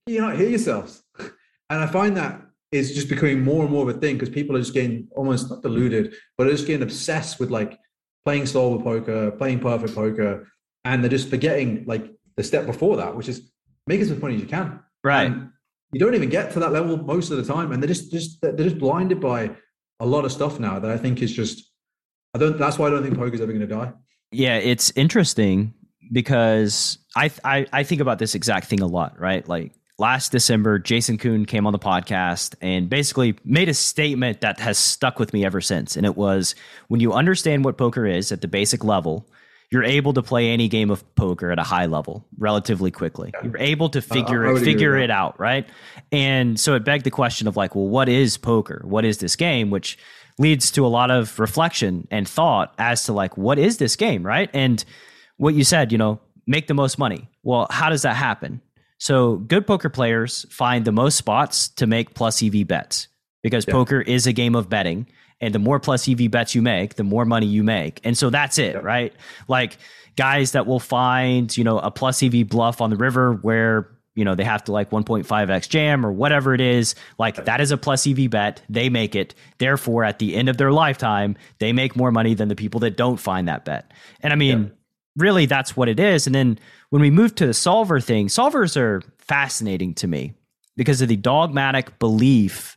you 0.06 0.20
not 0.20 0.36
hear 0.36 0.50
yourselves. 0.50 1.02
And 1.70 1.80
I 1.80 1.86
find 1.86 2.16
that 2.16 2.49
is 2.72 2.94
just 2.94 3.08
becoming 3.08 3.42
more 3.42 3.62
and 3.62 3.72
more 3.72 3.88
of 3.88 3.96
a 3.96 3.98
thing 3.98 4.16
because 4.16 4.28
people 4.28 4.56
are 4.56 4.60
just 4.60 4.74
getting 4.74 5.08
almost 5.16 5.50
not 5.50 5.62
deluded, 5.62 6.14
but 6.38 6.46
are 6.46 6.50
just 6.50 6.66
getting 6.66 6.82
obsessed 6.82 7.40
with 7.40 7.50
like 7.50 7.78
playing 8.24 8.46
solver 8.46 8.82
poker, 8.82 9.30
playing 9.32 9.58
perfect 9.60 9.94
poker. 9.94 10.46
And 10.84 11.02
they're 11.02 11.10
just 11.10 11.28
forgetting 11.28 11.84
like 11.86 12.10
the 12.36 12.42
step 12.42 12.66
before 12.66 12.96
that, 12.96 13.16
which 13.16 13.28
is 13.28 13.50
make 13.86 14.00
as 14.00 14.10
much 14.10 14.20
money 14.20 14.36
as 14.36 14.40
you 14.40 14.46
can. 14.46 14.80
Right. 15.02 15.26
And 15.26 15.50
you 15.92 16.00
don't 16.00 16.14
even 16.14 16.28
get 16.28 16.52
to 16.52 16.60
that 16.60 16.72
level 16.72 16.96
most 16.96 17.30
of 17.30 17.36
the 17.44 17.52
time, 17.52 17.72
and 17.72 17.82
they're 17.82 17.88
just 17.88 18.12
just 18.12 18.40
they're 18.40 18.52
just 18.52 18.78
blinded 18.78 19.20
by 19.20 19.50
a 19.98 20.06
lot 20.06 20.24
of 20.24 20.32
stuff 20.32 20.60
now 20.60 20.78
that 20.78 20.90
I 20.90 20.96
think 20.96 21.22
is 21.22 21.32
just. 21.32 21.68
I 22.34 22.38
don't. 22.38 22.58
That's 22.58 22.78
why 22.78 22.86
I 22.86 22.90
don't 22.90 23.02
think 23.02 23.16
poker's 23.16 23.40
ever 23.40 23.52
going 23.52 23.66
to 23.68 23.74
die. 23.74 23.92
Yeah, 24.30 24.56
it's 24.56 24.92
interesting 24.94 25.74
because 26.12 26.98
I, 27.16 27.30
I 27.44 27.66
I 27.72 27.82
think 27.82 28.00
about 28.00 28.20
this 28.20 28.36
exact 28.36 28.68
thing 28.68 28.80
a 28.80 28.86
lot, 28.86 29.18
right? 29.18 29.46
Like 29.48 29.72
last 30.00 30.32
December, 30.32 30.78
Jason 30.78 31.18
Koon 31.18 31.44
came 31.44 31.66
on 31.66 31.72
the 31.72 31.78
podcast 31.78 32.54
and 32.62 32.88
basically 32.88 33.36
made 33.44 33.68
a 33.68 33.74
statement 33.74 34.40
that 34.40 34.58
has 34.58 34.78
stuck 34.78 35.18
with 35.18 35.32
me 35.34 35.44
ever 35.44 35.60
since. 35.60 35.94
And 35.94 36.06
it 36.06 36.16
was 36.16 36.54
when 36.88 37.00
you 37.00 37.12
understand 37.12 37.64
what 37.64 37.76
poker 37.76 38.06
is 38.06 38.32
at 38.32 38.40
the 38.40 38.48
basic 38.48 38.82
level, 38.82 39.28
you're 39.70 39.84
able 39.84 40.14
to 40.14 40.22
play 40.22 40.48
any 40.48 40.68
game 40.68 40.90
of 40.90 41.04
poker 41.14 41.52
at 41.52 41.58
a 41.58 41.62
high 41.62 41.86
level 41.86 42.26
relatively 42.38 42.90
quickly. 42.90 43.32
You're 43.44 43.58
able 43.58 43.90
to 43.90 44.00
figure 44.00 44.48
I 44.48 44.58
it 44.58 44.64
figure 44.64 44.96
it 44.96 45.10
out, 45.10 45.38
right? 45.38 45.68
And 46.10 46.58
so 46.58 46.74
it 46.74 46.82
begged 46.82 47.04
the 47.04 47.10
question 47.10 47.46
of 47.46 47.56
like, 47.56 47.74
well, 47.74 47.86
what 47.86 48.08
is 48.08 48.36
poker? 48.36 48.80
What 48.84 49.04
is 49.04 49.18
this 49.18 49.36
game? 49.36 49.70
Which 49.70 49.98
leads 50.38 50.70
to 50.72 50.84
a 50.84 50.88
lot 50.88 51.10
of 51.10 51.38
reflection 51.38 52.08
and 52.10 52.26
thought 52.26 52.74
as 52.78 53.04
to 53.04 53.12
like, 53.12 53.36
what 53.36 53.58
is 53.58 53.76
this 53.76 53.94
game, 53.96 54.24
right? 54.24 54.48
And 54.54 54.82
what 55.36 55.54
you 55.54 55.62
said, 55.62 55.92
you 55.92 55.98
know, 55.98 56.18
make 56.46 56.66
the 56.66 56.74
most 56.74 56.98
money. 56.98 57.28
Well, 57.42 57.66
how 57.70 57.90
does 57.90 58.02
that 58.02 58.16
happen? 58.16 58.62
So 59.00 59.36
good 59.38 59.66
poker 59.66 59.88
players 59.88 60.46
find 60.50 60.84
the 60.84 60.92
most 60.92 61.16
spots 61.16 61.68
to 61.70 61.86
make 61.86 62.14
plus 62.14 62.42
EV 62.42 62.64
bets 62.68 63.08
because 63.42 63.64
Yeah. 63.66 63.72
poker 63.72 64.02
is 64.02 64.26
a 64.26 64.32
game 64.32 64.54
of 64.54 64.68
betting. 64.68 65.06
And 65.40 65.54
the 65.54 65.58
more 65.58 65.80
plus 65.80 66.06
EV 66.06 66.28
bets 66.30 66.54
you 66.54 66.60
make, 66.60 66.96
the 66.96 67.02
more 67.04 67.24
money 67.24 67.46
you 67.46 67.64
make. 67.64 67.98
And 68.04 68.16
so 68.16 68.28
that's 68.28 68.58
it, 68.58 68.82
right? 68.82 69.14
Like 69.48 69.78
guys 70.16 70.52
that 70.52 70.66
will 70.66 70.80
find, 70.80 71.56
you 71.56 71.64
know, 71.64 71.78
a 71.78 71.90
plus 71.90 72.22
EV 72.22 72.46
bluff 72.46 72.82
on 72.82 72.90
the 72.90 72.96
river 72.96 73.32
where 73.40 73.88
you 74.16 74.24
know 74.24 74.34
they 74.34 74.44
have 74.44 74.62
to 74.64 74.72
like 74.72 74.90
1.5x 74.90 75.68
jam 75.68 76.04
or 76.04 76.10
whatever 76.12 76.52
it 76.52 76.60
is 76.60 76.96
like 77.18 77.44
that 77.44 77.60
is 77.60 77.70
a 77.70 77.76
plus 77.76 78.08
ev 78.08 78.28
bet 78.28 78.60
they 78.68 78.88
make 78.88 79.14
it 79.14 79.36
therefore 79.58 80.02
at 80.02 80.18
the 80.18 80.34
end 80.34 80.48
of 80.48 80.56
their 80.56 80.72
lifetime 80.72 81.36
they 81.60 81.72
make 81.72 81.94
more 81.94 82.10
money 82.10 82.34
than 82.34 82.48
the 82.48 82.56
people 82.56 82.80
that 82.80 82.96
don't 82.96 83.18
find 83.18 83.46
that 83.46 83.64
bet 83.64 83.92
and 84.20 84.32
i 84.32 84.36
mean 84.36 84.64
yeah. 84.64 84.68
Really 85.20 85.46
that's 85.46 85.76
what 85.76 85.88
it 85.88 86.00
is 86.00 86.26
and 86.26 86.34
then 86.34 86.58
when 86.90 87.02
we 87.02 87.10
move 87.10 87.34
to 87.34 87.46
the 87.46 87.54
solver 87.54 88.00
thing 88.00 88.26
solvers 88.26 88.76
are 88.76 89.02
fascinating 89.18 89.94
to 89.94 90.08
me 90.08 90.32
because 90.76 91.00
of 91.00 91.08
the 91.08 91.16
dogmatic 91.16 91.98
belief 91.98 92.76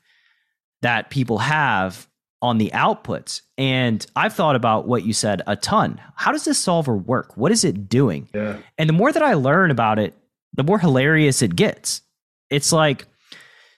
that 0.81 1.09
people 1.09 1.37
have 1.39 2.07
on 2.43 2.57
the 2.57 2.69
outputs. 2.73 3.41
And 3.57 4.05
I've 4.17 4.33
thought 4.33 4.57
about 4.57 4.85
what 4.85 5.05
you 5.05 5.13
said 5.13 5.41
a 5.47 5.55
ton. 5.55 5.99
How 6.15 6.33
does 6.33 6.43
this 6.43 6.59
solver 6.59 6.95
work? 6.95 7.37
What 7.37 7.53
is 7.53 7.63
it 7.63 7.87
doing? 7.87 8.27
Yeah. 8.33 8.57
And 8.77 8.89
the 8.89 8.93
more 8.93 9.13
that 9.13 9.23
I 9.23 9.33
learn 9.33 9.71
about 9.71 9.97
it, 9.97 10.13
the 10.53 10.63
more 10.63 10.77
hilarious 10.77 11.41
it 11.41 11.55
gets. 11.55 12.01
It's 12.49 12.71
like, 12.71 13.05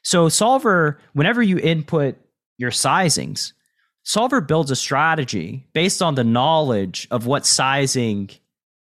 so 0.01 0.27
Solver, 0.29 0.99
whenever 1.13 1.41
you 1.41 1.59
input 1.59 2.17
your 2.57 2.71
sizings, 2.71 3.53
Solver 4.03 4.41
builds 4.41 4.71
a 4.71 4.75
strategy 4.75 5.67
based 5.73 6.01
on 6.01 6.15
the 6.15 6.23
knowledge 6.23 7.07
of 7.11 7.27
what 7.27 7.45
sizing 7.45 8.31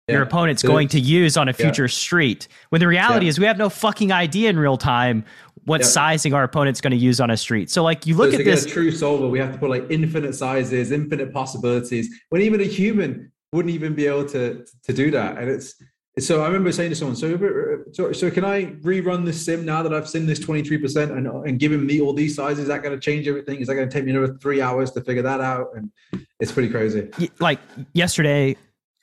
yeah. 0.07 0.15
your 0.15 0.23
opponent's 0.23 0.61
going 0.61 0.87
to 0.89 0.99
use 0.99 1.37
on 1.37 1.49
a 1.49 1.53
future 1.53 1.83
yeah. 1.83 1.87
street. 1.87 2.47
When 2.69 2.79
the 2.79 2.87
reality 2.87 3.25
yeah. 3.25 3.29
is 3.29 3.39
we 3.39 3.45
have 3.45 3.57
no 3.57 3.69
fucking 3.69 4.11
idea 4.11 4.49
in 4.49 4.59
real 4.59 4.77
time 4.77 5.25
what 5.65 5.83
sizing 5.83 6.33
our 6.33 6.43
opponent's 6.43 6.79
going 6.79 6.91
to 6.91 6.97
use 6.97 7.19
on 7.19 7.31
a 7.31 7.37
street. 7.37 7.71
So 7.71 7.83
like 7.83 8.05
you 8.05 8.15
look 8.15 8.31
so 8.31 8.37
at 8.37 8.45
this 8.45 8.65
true 8.65 8.91
solver, 8.91 9.27
we 9.27 9.39
have 9.39 9.51
to 9.51 9.57
put 9.57 9.69
like 9.69 9.85
infinite 9.89 10.35
sizes, 10.35 10.91
infinite 10.91 11.33
possibilities. 11.33 12.07
When 12.29 12.41
even 12.41 12.61
a 12.61 12.65
human 12.65 13.31
wouldn't 13.51 13.73
even 13.73 13.95
be 13.95 14.05
able 14.05 14.25
to 14.29 14.65
to 14.83 14.93
do 14.93 15.09
that, 15.11 15.37
and 15.37 15.49
it's 15.49 15.75
so 16.17 16.41
I 16.41 16.47
remember 16.47 16.71
saying 16.71 16.91
to 16.91 16.95
someone, 16.95 17.17
so, 17.17 17.83
so, 17.91 18.13
so 18.13 18.31
can 18.31 18.45
I 18.45 18.67
rerun 18.83 19.25
this 19.25 19.43
sim 19.43 19.65
now 19.65 19.83
that 19.83 19.93
I've 19.93 20.07
seen 20.07 20.25
this 20.25 20.39
23% 20.39 21.11
and, 21.11 21.27
and 21.27 21.59
given 21.59 21.85
me 21.85 21.99
all 21.99 22.13
these 22.13 22.35
sizes? 22.35 22.59
Is 22.59 22.67
that 22.69 22.83
going 22.83 22.95
to 22.95 23.01
change 23.01 23.27
everything? 23.27 23.59
Is 23.59 23.67
that 23.67 23.75
going 23.75 23.89
to 23.89 23.93
take 23.93 24.05
me 24.05 24.11
another 24.11 24.37
three 24.37 24.61
hours 24.61 24.91
to 24.91 25.01
figure 25.01 25.23
that 25.23 25.41
out? 25.41 25.71
And 25.75 25.91
it's 26.39 26.53
pretty 26.53 26.69
crazy. 26.69 27.09
Like 27.39 27.59
yesterday, 27.91 28.55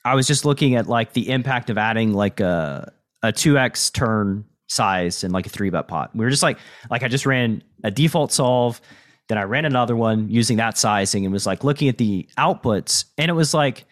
I 0.05 0.15
was 0.15 0.27
just 0.27 0.45
looking 0.45 0.75
at 0.75 0.87
like 0.87 1.13
the 1.13 1.29
impact 1.29 1.69
of 1.69 1.77
adding 1.77 2.13
like 2.13 2.39
a, 2.39 2.91
a 3.21 3.31
2x 3.31 3.93
turn 3.93 4.45
size 4.67 5.23
and 5.23 5.33
like 5.33 5.45
a 5.45 5.49
three 5.49 5.69
bet 5.69 5.87
pot. 5.87 6.15
We 6.15 6.25
were 6.25 6.31
just 6.31 6.43
like, 6.43 6.57
like 6.89 7.03
I 7.03 7.07
just 7.07 7.25
ran 7.25 7.63
a 7.83 7.91
default 7.91 8.31
solve, 8.31 8.81
then 9.29 9.37
I 9.37 9.43
ran 9.43 9.65
another 9.65 9.95
one 9.95 10.29
using 10.29 10.57
that 10.57 10.77
sizing 10.77 11.25
and 11.25 11.31
was 11.31 11.45
like 11.45 11.63
looking 11.63 11.87
at 11.87 11.97
the 11.97 12.27
outputs, 12.37 13.05
and 13.17 13.29
it 13.29 13.33
was 13.33 13.53
like, 13.53 13.85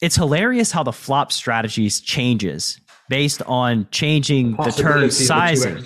it's 0.00 0.16
hilarious 0.16 0.72
how 0.72 0.82
the 0.82 0.92
flop 0.92 1.32
strategies 1.32 2.00
changes 2.00 2.80
based 3.08 3.42
on 3.42 3.86
changing 3.90 4.56
the 4.56 4.70
turn 4.70 5.10
sizing. 5.10 5.84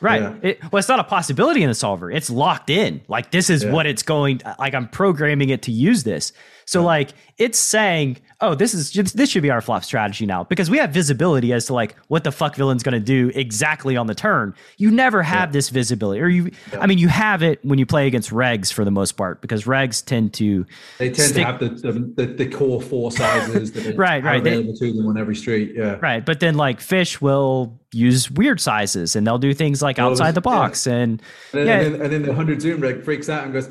Right. 0.00 0.22
Yeah. 0.22 0.34
It, 0.42 0.72
well, 0.72 0.78
it's 0.78 0.88
not 0.88 0.98
a 0.98 1.04
possibility 1.04 1.62
in 1.62 1.68
the 1.68 1.74
solver. 1.74 2.10
It's 2.10 2.28
locked 2.28 2.68
in. 2.68 3.00
Like 3.08 3.30
this 3.30 3.48
is 3.48 3.64
yeah. 3.64 3.72
what 3.72 3.86
it's 3.86 4.02
going. 4.02 4.40
Like 4.58 4.74
I'm 4.74 4.88
programming 4.88 5.50
it 5.50 5.62
to 5.62 5.72
use 5.72 6.04
this. 6.04 6.32
So 6.66 6.80
yeah. 6.80 6.86
like 6.86 7.10
it's 7.38 7.58
saying, 7.58 8.18
oh, 8.40 8.54
this 8.54 8.74
is 8.74 8.92
this 9.12 9.30
should 9.30 9.42
be 9.42 9.50
our 9.50 9.60
flop 9.60 9.84
strategy 9.84 10.26
now 10.26 10.44
because 10.44 10.70
we 10.70 10.78
have 10.78 10.90
visibility 10.90 11.52
as 11.52 11.66
to 11.66 11.74
like 11.74 11.96
what 12.08 12.24
the 12.24 12.32
fuck 12.32 12.54
villain's 12.56 12.82
going 12.82 12.94
to 12.94 13.00
do 13.00 13.30
exactly 13.34 13.96
on 13.96 14.06
the 14.06 14.14
turn. 14.14 14.54
You 14.76 14.90
never 14.90 15.22
have 15.22 15.48
yeah. 15.48 15.52
this 15.52 15.68
visibility, 15.70 16.20
or 16.20 16.28
you. 16.28 16.50
Yeah. 16.72 16.80
I 16.80 16.86
mean, 16.86 16.98
you 16.98 17.08
have 17.08 17.42
it 17.42 17.64
when 17.64 17.78
you 17.78 17.86
play 17.86 18.06
against 18.06 18.30
regs 18.30 18.72
for 18.72 18.84
the 18.84 18.90
most 18.90 19.12
part 19.12 19.40
because 19.40 19.64
regs 19.64 20.04
tend 20.04 20.34
to 20.34 20.66
they 20.98 21.10
tend 21.10 21.30
stick, 21.30 21.44
to 21.44 21.44
have 21.44 21.58
the, 21.60 22.12
the, 22.16 22.26
the 22.26 22.48
core 22.48 22.80
four 22.80 23.10
sizes 23.10 23.72
that 23.72 23.84
right, 23.96 24.22
right, 24.22 24.40
available 24.40 24.72
they, 24.72 24.90
to 24.90 24.96
them 24.96 25.06
on 25.06 25.18
every 25.18 25.36
street. 25.36 25.72
Yeah, 25.74 25.98
right. 26.00 26.24
But 26.24 26.40
then 26.40 26.56
like 26.56 26.80
fish 26.80 27.20
will 27.20 27.80
use 27.92 28.30
weird 28.30 28.60
sizes 28.60 29.14
and 29.16 29.26
they'll 29.26 29.38
do 29.38 29.54
things 29.54 29.80
like 29.80 29.98
outside 29.98 30.34
the 30.34 30.40
box 30.40 30.86
and, 30.86 31.22
and 31.52 31.68
then, 31.68 31.68
and 31.68 31.94
then, 31.94 32.02
and 32.02 32.12
then 32.12 32.22
the 32.22 32.34
hundred 32.34 32.60
zoom 32.60 32.80
reg 32.80 33.04
freaks 33.04 33.28
out 33.28 33.44
and 33.44 33.52
goes 33.52 33.68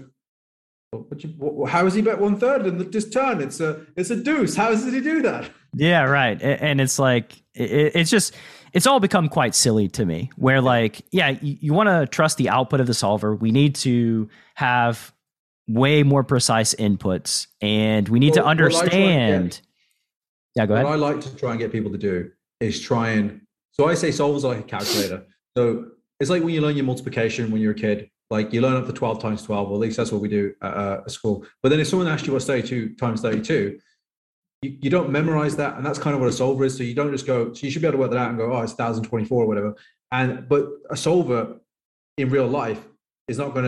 but 1.10 1.24
you, 1.24 1.66
how 1.68 1.86
is 1.86 1.94
he 1.94 2.02
bet 2.02 2.20
one 2.20 2.38
third 2.38 2.66
in 2.66 2.91
this 2.91 3.10
turn? 3.10 3.41
It's 3.41 3.60
a 3.60 3.86
it's 3.96 4.10
a 4.10 4.16
deuce. 4.16 4.56
How 4.56 4.74
did 4.74 4.94
he 4.94 5.02
do 5.02 5.22
that? 5.22 5.50
Yeah, 5.74 6.04
right. 6.04 6.41
And 6.41 6.80
it's 6.80 7.00
like 7.00 7.41
it's 7.54 8.10
just 8.10 8.36
it's 8.74 8.88
all 8.88 9.00
become 9.00 9.30
quite 9.30 9.56
silly 9.56 9.88
to 9.89 10.06
me. 10.06 10.32
Where 10.36 10.62
like, 10.62 11.02
yeah, 11.12 11.30
you, 11.41 11.58
you 11.60 11.74
want 11.74 11.89
to 11.89 12.08
trust 12.08 12.38
the 12.38 12.50
output 12.50 12.80
of 12.80 12.88
the 12.88 12.94
solver. 12.94 13.36
We 13.36 13.52
need 13.52 13.76
to 13.76 14.30
have 14.56 15.14
way 15.68 16.04
more 16.04 16.24
precise 16.24 16.74
inputs, 16.76 17.48
and 17.62 18.08
we 18.10 18.20
need 18.20 18.36
well, 18.36 18.44
to 18.44 18.50
understand. 18.50 19.52
Get, 19.52 19.62
yeah, 20.56 20.66
go 20.66 20.74
ahead. 20.76 20.86
What 20.86 20.94
I 20.94 20.98
like 20.98 21.22
to 21.22 21.36
try 21.36 21.52
and 21.52 21.60
get 21.60 21.72
people 21.72 21.91
to 21.91 21.98
do 21.98 22.32
is 22.60 22.80
try 22.80 23.10
and. 23.10 23.41
So 23.72 23.88
I 23.88 23.96
say 23.96 24.10
solvers 24.10 24.44
like 24.44 24.60
a 24.60 24.64
calculator. 24.64 25.26
So 25.58 25.86
it's 26.20 26.30
like 26.30 26.44
when 26.44 26.54
you 26.54 26.62
learn 26.62 26.76
your 26.76 26.86
multiplication 26.86 27.52
when 27.52 27.62
you're 27.62 27.72
a 27.72 27.76
kid 27.76 28.10
like 28.34 28.52
you 28.52 28.62
learn 28.62 28.76
up 28.76 28.88
to 28.88 28.92
12 28.92 29.22
times 29.22 29.44
12, 29.44 29.70
or 29.70 29.76
at 29.76 29.80
least 29.80 29.96
that's 29.96 30.12
what 30.12 30.20
we 30.20 30.28
do 30.28 30.56
at, 30.64 30.74
uh, 30.74 31.08
school. 31.08 31.46
But 31.62 31.70
then 31.70 31.80
if 31.80 31.88
someone 31.88 32.08
asks 32.08 32.26
you 32.26 32.34
what's 32.34 32.46
32 32.46 32.96
times 32.96 33.22
32, 33.22 33.80
you, 34.64 34.78
you, 34.82 34.90
don't 34.90 35.12
memorize 35.12 35.56
that. 35.58 35.78
And 35.78 35.86
that's 35.86 36.00
kind 36.00 36.16
of 36.16 36.20
what 36.20 36.30
a 36.30 36.34
solver 36.34 36.66
is. 36.66 36.76
So 36.76 36.82
you 36.82 36.96
don't 36.96 37.12
just 37.12 37.28
go, 37.28 37.54
so 37.54 37.64
you 37.64 37.70
should 37.70 37.84
be 37.84 37.88
able 37.88 38.00
to 38.00 38.02
work 38.02 38.10
that 38.10 38.18
out 38.18 38.30
and 38.30 38.38
go, 38.40 38.52
oh, 38.52 38.62
it's 38.62 38.72
1024 38.72 39.44
or 39.44 39.46
whatever. 39.46 39.76
And, 40.12 40.50
but 40.50 40.68
a 40.90 40.98
solver 40.98 41.60
in 42.18 42.30
real 42.32 42.48
life 42.48 42.84
is 43.28 43.38
not 43.38 43.54
going 43.54 43.66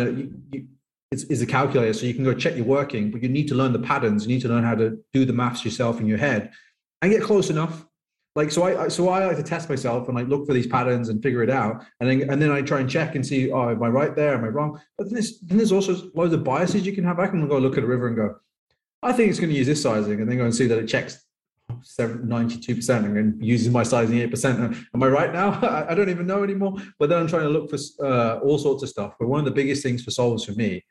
to, 0.51 0.67
it's, 1.11 1.25
it's 1.25 1.41
a 1.41 1.45
calculator. 1.45 1.93
So 1.93 2.07
you 2.07 2.15
can 2.15 2.23
go 2.23 2.33
check 2.33 2.55
your 2.55 2.65
working, 2.65 3.11
but 3.11 3.21
you 3.21 3.29
need 3.29 3.47
to 3.49 3.55
learn 3.55 3.71
the 3.71 3.79
patterns. 3.79 4.23
You 4.25 4.33
need 4.33 4.41
to 4.41 4.47
learn 4.47 4.63
how 4.63 4.73
to 4.73 4.97
do 5.13 5.25
the 5.25 5.33
maths 5.33 5.63
yourself 5.63 5.99
in 5.99 6.07
your 6.07 6.17
head 6.17 6.51
and 7.03 7.11
get 7.11 7.21
close 7.21 7.51
enough 7.51 7.85
like 8.35 8.51
so 8.51 8.63
I 8.63 8.89
so 8.89 9.07
I 9.09 9.25
like 9.25 9.37
to 9.37 9.43
test 9.43 9.69
myself 9.69 10.07
and 10.07 10.17
like 10.17 10.27
look 10.27 10.45
for 10.45 10.53
these 10.53 10.67
patterns 10.67 11.07
and 11.07 11.23
figure 11.23 11.41
it 11.41 11.49
out, 11.49 11.85
and 11.99 12.09
then 12.09 12.29
and 12.29 12.41
then 12.41 12.51
I 12.51 12.61
try 12.61 12.81
and 12.81 12.89
check 12.89 13.15
and 13.15 13.25
see, 13.25 13.49
oh, 13.49 13.69
am 13.69 13.81
I 13.81 13.87
right 13.87 14.13
there? 14.13 14.35
Am 14.35 14.43
I 14.43 14.47
wrong? 14.47 14.79
But 14.97 15.05
then 15.05 15.13
there's 15.13 15.39
then 15.39 15.57
there's 15.57 15.71
also 15.71 16.11
loads 16.13 16.33
of 16.33 16.43
biases 16.43 16.85
you 16.85 16.93
can 16.93 17.05
have. 17.05 17.17
I 17.17 17.27
can 17.27 17.47
go 17.47 17.57
look 17.57 17.77
at 17.77 17.83
a 17.83 17.87
river 17.87 18.07
and 18.07 18.15
go, 18.17 18.35
I 19.01 19.13
think 19.13 19.29
it's 19.29 19.39
going 19.39 19.51
to 19.51 19.57
use 19.57 19.67
this 19.67 19.81
sizing, 19.81 20.19
and 20.19 20.29
then 20.29 20.37
go 20.37 20.43
and 20.43 20.53
see 20.53 20.67
that 20.67 20.77
it 20.77 20.87
checks 20.87 21.25
92 21.97 22.75
percent 22.75 23.05
and 23.05 23.43
uses 23.43 23.69
my 23.69 23.83
sizing 23.83 24.19
eight 24.19 24.31
percent. 24.31 24.75
Am 24.93 25.03
I 25.03 25.07
right 25.07 25.31
now? 25.31 25.85
I 25.89 25.95
don't 25.95 26.09
even 26.09 26.27
know 26.27 26.43
anymore. 26.43 26.75
But 26.99 27.09
then 27.09 27.19
I'm 27.19 27.27
trying 27.27 27.43
to 27.43 27.49
look 27.49 27.69
for 27.69 27.77
uh, 28.05 28.39
all 28.39 28.57
sorts 28.57 28.83
of 28.83 28.89
stuff. 28.89 29.13
But 29.17 29.29
one 29.29 29.39
of 29.39 29.45
the 29.45 29.51
biggest 29.51 29.81
things 29.81 30.03
for 30.03 30.11
solvers 30.11 30.45
for 30.45 30.53
me 30.53 30.83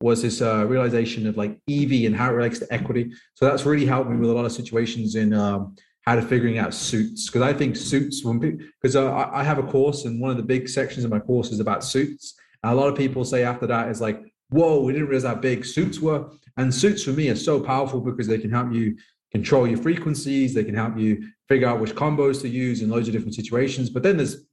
was 0.00 0.22
this 0.22 0.42
uh, 0.42 0.66
realization 0.66 1.28
of 1.28 1.36
like 1.36 1.52
EV 1.70 2.06
and 2.06 2.16
how 2.16 2.30
it 2.30 2.34
relates 2.34 2.58
to 2.58 2.66
equity. 2.72 3.12
So 3.34 3.44
that's 3.44 3.64
really 3.64 3.86
helped 3.86 4.10
me 4.10 4.16
with 4.16 4.30
a 4.30 4.32
lot 4.32 4.44
of 4.44 4.52
situations 4.52 5.14
in. 5.14 5.32
Um, 5.32 5.76
how 6.02 6.16
to 6.16 6.22
figuring 6.22 6.58
out 6.58 6.74
suits 6.74 7.28
because 7.28 7.42
I 7.42 7.52
think 7.52 7.76
suits 7.76 8.24
when 8.24 8.38
because 8.38 8.96
uh, 8.96 9.30
I 9.32 9.42
have 9.44 9.58
a 9.58 9.62
course 9.62 10.04
and 10.04 10.20
one 10.20 10.30
of 10.30 10.36
the 10.36 10.42
big 10.42 10.68
sections 10.68 11.04
of 11.04 11.10
my 11.10 11.20
course 11.20 11.50
is 11.50 11.60
about 11.60 11.84
suits. 11.84 12.34
And 12.62 12.72
a 12.72 12.74
lot 12.74 12.88
of 12.88 12.96
people 12.96 13.24
say 13.24 13.44
after 13.44 13.66
that 13.68 13.88
is 13.88 14.00
like, 14.00 14.20
"Whoa, 14.50 14.80
we 14.80 14.92
didn't 14.92 15.08
realize 15.08 15.26
how 15.26 15.36
big 15.36 15.64
suits 15.64 16.00
were." 16.00 16.28
And 16.56 16.74
suits 16.74 17.04
for 17.04 17.10
me 17.10 17.28
are 17.30 17.36
so 17.36 17.60
powerful 17.60 18.00
because 18.00 18.26
they 18.26 18.38
can 18.38 18.50
help 18.50 18.72
you 18.72 18.96
control 19.30 19.66
your 19.66 19.78
frequencies. 19.78 20.54
They 20.54 20.64
can 20.64 20.74
help 20.74 20.98
you 20.98 21.28
figure 21.48 21.68
out 21.68 21.80
which 21.80 21.94
combos 21.94 22.40
to 22.42 22.48
use 22.48 22.82
in 22.82 22.90
loads 22.90 23.08
of 23.08 23.14
different 23.14 23.34
situations. 23.34 23.88
But 23.88 24.02
then 24.02 24.16
there's 24.16 24.44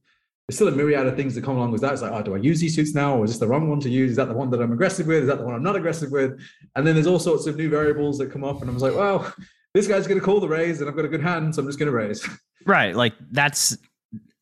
there's 0.47 0.55
still 0.55 0.67
a 0.67 0.71
myriad 0.71 1.05
of 1.05 1.15
things 1.15 1.35
that 1.35 1.43
come 1.43 1.57
along 1.57 1.71
with 1.71 1.81
that. 1.81 1.93
It's 1.93 2.01
like, 2.01 2.11
oh, 2.11 2.23
do 2.23 2.33
I 2.33 2.37
use 2.37 2.59
these 2.59 2.75
suits 2.75 2.95
now, 2.95 3.17
or 3.17 3.25
is 3.25 3.31
this 3.31 3.39
the 3.39 3.47
wrong 3.47 3.69
one 3.69 3.79
to 3.81 3.89
use? 3.89 4.11
Is 4.11 4.17
that 4.17 4.29
the 4.29 4.33
one 4.33 4.49
that 4.51 4.61
I'm 4.61 4.71
aggressive 4.71 5.05
with? 5.05 5.23
Is 5.23 5.27
that 5.27 5.39
the 5.39 5.45
one 5.45 5.53
I'm 5.53 5.63
not 5.63 5.75
aggressive 5.75 6.11
with? 6.11 6.39
And 6.75 6.85
then 6.85 6.95
there's 6.95 7.07
all 7.07 7.19
sorts 7.19 7.45
of 7.47 7.55
new 7.55 7.69
variables 7.69 8.17
that 8.19 8.31
come 8.31 8.43
up, 8.43 8.61
and 8.61 8.69
I 8.69 8.73
was 8.73 8.83
like, 8.83 8.95
well, 8.95 9.31
this 9.73 9.87
guy's 9.87 10.07
going 10.07 10.19
to 10.19 10.25
call 10.25 10.39
the 10.39 10.47
raise, 10.47 10.81
and 10.81 10.89
I've 10.89 10.95
got 10.95 11.05
a 11.05 11.09
good 11.09 11.21
hand, 11.21 11.55
so 11.55 11.61
I'm 11.61 11.67
just 11.67 11.79
going 11.79 11.91
to 11.91 11.95
raise. 11.95 12.27
Right. 12.65 12.93
Like 12.93 13.13
that's 13.31 13.77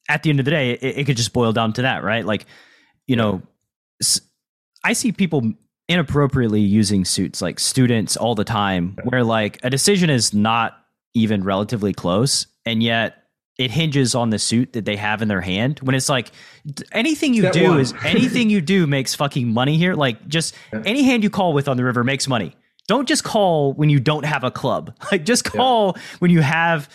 at 0.10 0.24
the 0.24 0.32
end 0.32 0.40
of 0.40 0.46
the 0.46 0.52
day, 0.52 0.72
it, 0.72 0.98
it 0.98 1.06
could 1.06 1.18
just 1.18 1.34
boil 1.34 1.54
down 1.54 1.72
to 1.74 1.84
that, 1.84 2.04
right? 2.04 2.26
Like, 2.26 2.48
you 3.06 3.16
know, 3.16 3.44
I 4.84 4.94
see 4.94 5.12
people 5.12 5.54
inappropriately 5.88 6.62
using 6.62 7.06
suits, 7.06 7.44
like 7.44 7.60
students 7.60 8.18
all 8.18 8.34
the 8.34 8.44
time, 8.44 8.98
where 9.04 9.24
like 9.24 9.60
a 9.64 9.70
decision 9.70 10.10
is 10.10 10.34
not 10.34 10.78
even 11.14 11.44
relatively 11.44 11.94
close, 11.94 12.48
and 12.66 12.82
yet 12.82 13.28
it 13.58 13.72
hinges 13.72 14.16
on 14.16 14.30
the 14.30 14.40
suit 14.40 14.74
that 14.74 14.86
they 14.86 14.96
have 14.96 15.22
in 15.22 15.28
their 15.28 15.42
hand 15.42 15.80
when 15.82 15.96
it's 15.96 16.10
like 16.10 16.32
anything 16.92 17.34
you 17.34 17.52
do 17.52 17.70
one. 17.70 17.80
is 17.80 17.94
anything 18.04 18.50
you 18.50 18.62
do 18.62 18.86
makes 18.86 19.16
fucking 19.16 19.52
money 19.52 19.78
here 19.78 19.96
like 19.96 20.28
just 20.28 20.54
any 20.86 21.04
hand 21.04 21.24
you 21.24 21.30
call 21.30 21.54
with 21.54 21.68
on 21.68 21.76
the 21.78 21.84
river 21.84 22.04
makes 22.04 22.28
money 22.28 22.56
don't 22.88 23.08
just 23.08 23.24
call 23.24 23.74
when 23.74 23.90
you 23.90 24.00
don't 24.00 24.26
have 24.26 24.44
a 24.44 24.52
club. 24.52 24.96
Like 25.12 25.24
just 25.24 25.46
call 25.46 25.94
yeah. 25.96 26.02
when 26.20 26.32
you 26.32 26.42
have 26.42 26.90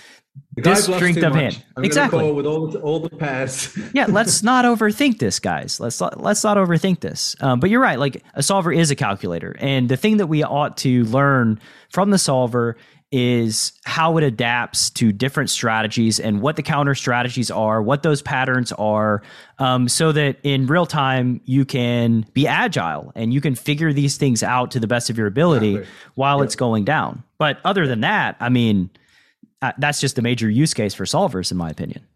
this 0.54 0.84
strength 0.84 1.22
of 1.22 1.34
hand. 1.34 1.62
I'm 1.76 1.84
exactly. 1.84 2.30
with 2.30 2.44
all 2.44 2.66
the, 2.66 2.78
all 2.80 3.00
the 3.00 3.08
pass. 3.08 3.76
yeah, 3.94 4.06
let's 4.06 4.42
not 4.42 4.64
overthink 4.66 5.18
this, 5.18 5.38
guys. 5.38 5.80
Let's 5.80 6.00
let's 6.00 6.44
not 6.44 6.58
overthink 6.58 7.00
this. 7.00 7.34
Um, 7.40 7.58
but 7.58 7.70
you're 7.70 7.80
right. 7.80 7.98
Like 7.98 8.22
a 8.34 8.42
solver 8.42 8.70
is 8.70 8.90
a 8.90 8.94
calculator, 8.94 9.56
and 9.58 9.88
the 9.88 9.96
thing 9.96 10.18
that 10.18 10.26
we 10.26 10.42
ought 10.42 10.76
to 10.78 11.04
learn 11.04 11.58
from 11.88 12.10
the 12.10 12.18
solver 12.18 12.76
is 13.12 13.72
how 13.84 14.16
it 14.16 14.24
adapts 14.24 14.88
to 14.88 15.12
different 15.12 15.50
strategies 15.50 16.18
and 16.18 16.40
what 16.40 16.56
the 16.56 16.62
counter 16.62 16.94
strategies 16.94 17.50
are, 17.50 17.82
what 17.82 18.02
those 18.02 18.22
patterns 18.22 18.72
are, 18.72 19.22
um, 19.58 19.86
so 19.86 20.10
that 20.12 20.38
in 20.42 20.66
real 20.66 20.86
time 20.86 21.40
you 21.44 21.64
can 21.64 22.24
be 22.32 22.48
agile 22.48 23.12
and 23.14 23.34
you 23.34 23.40
can 23.40 23.54
figure 23.54 23.92
these 23.92 24.16
things 24.16 24.42
out 24.42 24.70
to 24.70 24.80
the 24.80 24.86
best 24.86 25.10
of 25.10 25.18
your 25.18 25.26
ability 25.26 25.76
exactly. 25.76 25.92
while 26.14 26.40
it's 26.40 26.56
going 26.56 26.84
down. 26.84 27.22
But 27.36 27.58
other 27.64 27.86
than 27.86 28.00
that, 28.00 28.36
I 28.40 28.48
mean, 28.48 28.88
uh, 29.60 29.72
that's 29.78 30.00
just 30.00 30.16
the 30.16 30.22
major 30.22 30.48
use 30.48 30.72
case 30.72 30.94
for 30.94 31.04
solvers, 31.04 31.52
in 31.52 31.58
my 31.58 31.68
opinion. 31.68 32.06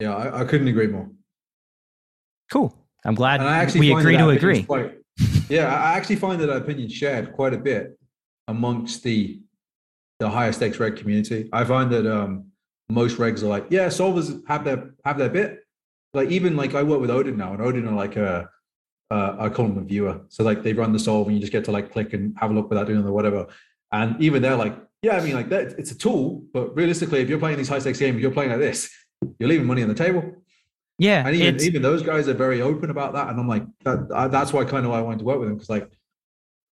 Yeah, 0.00 0.14
I, 0.14 0.40
I 0.40 0.44
couldn't 0.44 0.68
agree 0.68 0.88
more. 0.88 1.08
Cool. 2.50 2.76
I'm 3.04 3.14
glad 3.14 3.40
we 3.74 3.94
agree 3.94 4.16
to 4.16 4.30
agree. 4.30 4.64
Quite, 4.64 4.98
yeah, 5.48 5.72
I 5.72 5.96
actually 5.96 6.16
find 6.16 6.40
that 6.40 6.50
opinion 6.50 6.88
shared 6.88 7.32
quite 7.32 7.54
a 7.54 7.58
bit 7.58 7.98
amongst 8.48 9.02
the 9.04 9.40
the 10.18 10.28
higher 10.28 10.52
stakes 10.52 10.78
reg 10.78 10.96
community. 10.96 11.48
I 11.52 11.64
find 11.64 11.90
that 11.92 12.06
um, 12.06 12.46
most 12.88 13.18
regs 13.18 13.42
are 13.42 13.46
like, 13.46 13.66
yeah, 13.70 13.86
solvers 13.86 14.42
have 14.48 14.64
their 14.64 14.94
have 15.04 15.18
their 15.18 15.30
bit. 15.30 15.60
Like 16.12 16.30
even 16.30 16.56
like 16.56 16.74
I 16.74 16.82
work 16.82 17.00
with 17.00 17.10
Odin 17.10 17.36
now, 17.36 17.52
and 17.52 17.62
Odin 17.62 17.88
are 17.88 17.94
like 17.94 18.16
a 18.16 18.48
uh, 19.10 19.36
I 19.38 19.48
call 19.48 19.68
them 19.68 19.78
a 19.78 19.82
viewer. 19.82 20.20
So 20.28 20.44
like 20.44 20.62
they 20.62 20.72
run 20.72 20.92
the 20.92 20.98
solve, 20.98 21.26
and 21.26 21.36
you 21.36 21.40
just 21.40 21.52
get 21.52 21.64
to 21.64 21.72
like 21.72 21.92
click 21.92 22.12
and 22.12 22.36
have 22.38 22.50
a 22.50 22.54
look 22.54 22.68
without 22.68 22.86
doing 22.86 23.04
the 23.04 23.12
whatever. 23.12 23.46
And 23.92 24.20
even 24.22 24.42
they're 24.42 24.56
like, 24.56 24.76
yeah, 25.02 25.16
I 25.16 25.20
mean 25.20 25.34
like 25.34 25.50
that, 25.50 25.78
it's 25.78 25.90
a 25.90 25.98
tool, 25.98 26.44
but 26.52 26.74
realistically, 26.74 27.20
if 27.20 27.28
you're 27.28 27.38
playing 27.38 27.58
these 27.58 27.68
high 27.68 27.78
stakes 27.78 27.98
games, 27.98 28.20
you're 28.20 28.30
playing 28.30 28.50
like 28.50 28.60
this, 28.60 28.90
you're 29.38 29.48
leaving 29.48 29.66
money 29.66 29.82
on 29.82 29.88
the 29.88 29.94
table. 29.94 30.22
Yeah. 30.98 31.26
And 31.26 31.36
even 31.36 31.60
even 31.60 31.82
those 31.82 32.02
guys 32.02 32.28
are 32.28 32.34
very 32.34 32.62
open 32.62 32.90
about 32.90 33.12
that. 33.14 33.28
And 33.28 33.38
I'm 33.38 33.48
like, 33.48 33.64
that, 33.84 34.08
I, 34.14 34.28
that's 34.28 34.52
why 34.52 34.64
kind 34.64 34.86
of 34.86 34.92
why 34.92 34.98
I 34.98 35.02
wanted 35.02 35.18
to 35.18 35.24
work 35.24 35.38
with 35.38 35.48
them 35.48 35.56
because 35.56 35.68
like 35.68 35.90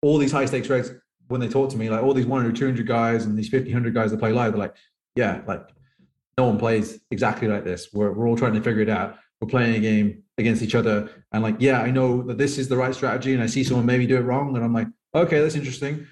all 0.01 0.17
these 0.17 0.31
high 0.31 0.45
stakes 0.45 0.67
regs, 0.67 0.99
when 1.28 1.41
they 1.41 1.47
talk 1.47 1.69
to 1.71 1.78
me, 1.78 1.89
like 1.89 2.03
all 2.03 2.13
these 2.13 2.25
100, 2.25 2.55
200 2.55 2.88
guys 2.88 3.25
and 3.25 3.38
these 3.38 3.49
50, 3.49 3.69
100 3.71 3.93
guys 3.93 4.11
that 4.11 4.19
play 4.19 4.32
live, 4.32 4.53
they're 4.53 4.59
like, 4.59 4.75
yeah, 5.15 5.41
like 5.47 5.67
no 6.38 6.45
one 6.45 6.57
plays 6.57 6.99
exactly 7.11 7.47
like 7.47 7.63
this. 7.63 7.89
We're, 7.93 8.11
we're 8.11 8.28
all 8.28 8.38
trying 8.38 8.53
to 8.53 8.61
figure 8.61 8.82
it 8.82 8.89
out. 8.89 9.17
We're 9.41 9.47
playing 9.47 9.75
a 9.75 9.80
game 9.80 10.23
against 10.38 10.61
each 10.61 10.75
other. 10.75 11.09
And 11.32 11.43
like, 11.43 11.55
yeah, 11.59 11.82
I 11.82 11.91
know 11.91 12.21
that 12.23 12.38
this 12.38 12.57
is 12.57 12.67
the 12.67 12.78
right 12.78 12.93
strategy. 12.93 13.34
And 13.34 13.43
I 13.43 13.47
see 13.47 13.63
someone 13.63 13.86
maybe 13.86 14.07
do 14.07 14.17
it 14.17 14.21
wrong. 14.21 14.55
And 14.55 14.63
I'm 14.63 14.73
like, 14.73 14.88
okay, 15.13 15.39
that's 15.39 15.55
interesting. 15.55 16.07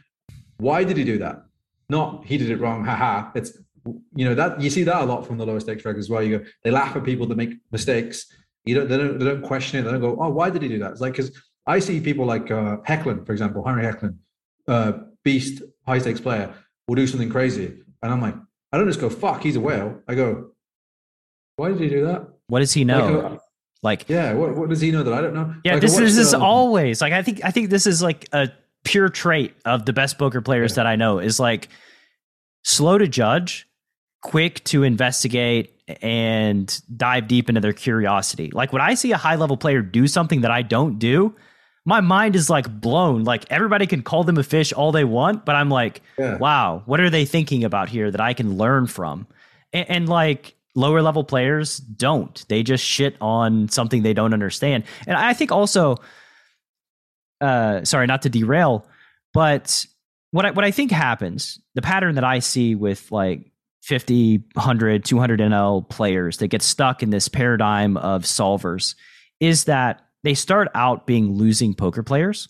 Why 0.58 0.84
did 0.84 0.98
he 0.98 1.04
do 1.04 1.18
that? 1.20 1.46
Not 1.90 2.26
he 2.26 2.38
did 2.38 2.50
it 2.50 2.60
wrong. 2.60 2.84
Haha. 2.84 3.32
It's 3.36 3.58
you 4.16 4.26
know 4.26 4.34
that 4.34 4.60
you 4.60 4.72
see 4.72 4.82
that 4.84 5.02
a 5.02 5.06
lot 5.06 5.28
from 5.28 5.38
the 5.38 5.46
lower 5.46 5.60
stakes 5.60 5.84
regs 5.84 6.00
as 6.00 6.10
well. 6.10 6.24
You 6.24 6.40
go, 6.40 6.46
they 6.64 6.72
laugh 6.72 6.96
at 6.96 7.04
people 7.04 7.28
that 7.28 7.38
make 7.38 7.52
mistakes. 7.72 8.26
You 8.64 8.76
don't 8.76 8.90
they 8.90 8.98
don't 8.98 9.20
they 9.20 9.26
don't 9.26 9.44
question 9.44 9.80
it. 9.80 9.84
They 9.84 9.92
don't 9.92 10.02
go, 10.02 10.18
oh, 10.20 10.30
why 10.30 10.50
did 10.50 10.64
he 10.64 10.68
do 10.68 10.80
that? 10.80 10.94
It's 10.94 11.02
like 11.02 11.14
because 11.14 11.40
I 11.68 11.80
see 11.80 12.00
people 12.00 12.26
like 12.26 12.50
uh, 12.50 12.78
Hecklin, 12.78 13.26
for 13.26 13.32
example, 13.32 13.64
Henry 13.64 13.84
Hecklin, 13.84 14.18
uh, 14.68 14.94
beast 15.24 15.62
high 15.86 16.00
stakes 16.00 16.20
player, 16.22 16.54
will 16.88 16.96
do 16.96 17.08
something 17.08 17.30
crazy, 17.30 17.66
and 18.02 18.12
I'm 18.12 18.22
like, 18.22 18.36
I 18.72 18.78
don't 18.78 18.88
just 18.88 19.00
go, 19.00 19.10
fuck, 19.10 19.42
he's 19.44 19.56
a 19.56 19.60
whale. 19.60 20.02
I 20.08 20.16
go, 20.16 20.52
why 21.56 21.70
did 21.70 21.80
he 21.80 21.90
do 21.90 22.06
that? 22.06 22.28
what 22.48 22.60
does 22.60 22.74
he 22.74 22.84
know? 22.86 23.08
Like, 23.08 23.32
uh, 23.32 23.38
Like, 23.82 24.06
yeah, 24.10 24.34
what, 24.34 24.56
what 24.56 24.70
does 24.70 24.82
he 24.82 24.92
know 24.92 25.02
that 25.04 25.14
I 25.14 25.22
don't 25.22 25.34
know? 25.34 25.56
yeah, 25.64 25.74
Like, 25.74 25.82
this 25.82 25.94
is 25.94 26.16
this 26.16 26.28
is 26.28 26.34
um, 26.34 26.42
always 26.44 27.02
like 27.02 27.14
I 27.14 27.24
think 27.24 27.44
I 27.44 27.52
think 27.52 27.70
this 27.70 27.88
is 27.88 28.02
like 28.04 28.28
a 28.34 28.50
pure 28.84 29.10
trait 29.10 29.54
of 29.66 29.86
the 29.86 29.94
best 29.94 30.18
poker 30.20 30.42
players 30.42 30.72
Yeah. 30.74 30.76
that 30.84 30.88
I 30.88 30.96
know 30.96 31.18
is 31.20 31.40
like 31.40 31.70
slow 32.64 32.98
to 33.00 33.08
judge, 33.08 33.68
quick 34.22 34.64
to 34.66 34.84
investigate 34.84 35.72
and 36.02 36.82
dive 36.96 37.28
deep 37.28 37.48
into 37.50 37.62
their 37.62 37.74
curiosity. 37.74 38.52
Like 38.54 38.74
when 38.74 38.82
I 38.82 38.94
see 38.96 39.12
a 39.12 39.18
high 39.18 39.36
level 39.36 39.56
player 39.58 39.82
do 39.82 40.08
something 40.08 40.42
that 40.42 40.52
I 40.52 40.62
don't 40.62 41.00
do, 41.00 41.36
my 41.86 42.02
mind 42.02 42.36
is 42.36 42.50
like 42.50 42.68
blown. 42.82 43.24
Like 43.24 43.46
everybody 43.52 43.86
can 43.88 44.02
call 44.02 44.24
them 44.24 44.38
a 44.38 44.44
fish 44.44 44.74
all 44.74 44.92
they 44.92 45.04
want, 45.04 45.46
but 45.46 45.56
I'm 45.56 45.70
like, 45.70 46.02
Yeah. 46.18 46.38
wow, 46.38 46.82
what 46.86 47.00
are 47.00 47.10
they 47.10 47.26
thinking 47.26 47.64
about 47.64 47.90
here 47.90 48.10
that 48.12 48.20
I 48.22 48.34
can 48.34 48.58
learn 48.58 48.88
from? 48.88 49.28
And, 49.72 49.90
and 49.90 50.10
like 50.10 50.56
lower 50.76 51.02
level 51.02 51.24
players 51.24 51.78
don't. 51.78 52.44
They 52.50 52.64
just 52.64 52.84
shit 52.84 53.16
on 53.22 53.70
something 53.70 54.02
they 54.04 54.14
don't 54.14 54.34
understand. 54.34 54.84
And 55.08 55.16
I 55.16 55.34
think 55.34 55.52
also, 55.52 55.98
uh, 57.42 57.84
sorry, 57.84 58.08
not 58.08 58.22
to 58.24 58.30
derail, 58.30 58.86
but 59.34 59.86
what 60.32 60.46
I, 60.46 60.52
what 60.52 60.66
I 60.66 60.72
think 60.72 60.92
happens, 60.92 61.60
the 61.76 61.82
pattern 61.82 62.16
that 62.16 62.24
I 62.24 62.40
see 62.40 62.76
with 62.76 63.12
like 63.12 63.52
50, 63.84 64.38
100, 64.54 65.06
200 65.06 65.40
NL 65.40 65.88
players 65.88 66.38
that 66.38 66.48
get 66.48 66.62
stuck 66.62 67.04
in 67.04 67.10
this 67.10 67.28
paradigm 67.28 67.98
of 67.98 68.24
solvers 68.24 68.96
is 69.40 69.66
that 69.66 70.05
they 70.26 70.34
start 70.34 70.70
out 70.74 71.06
being 71.06 71.34
losing 71.34 71.74
poker 71.74 72.04
players 72.04 72.50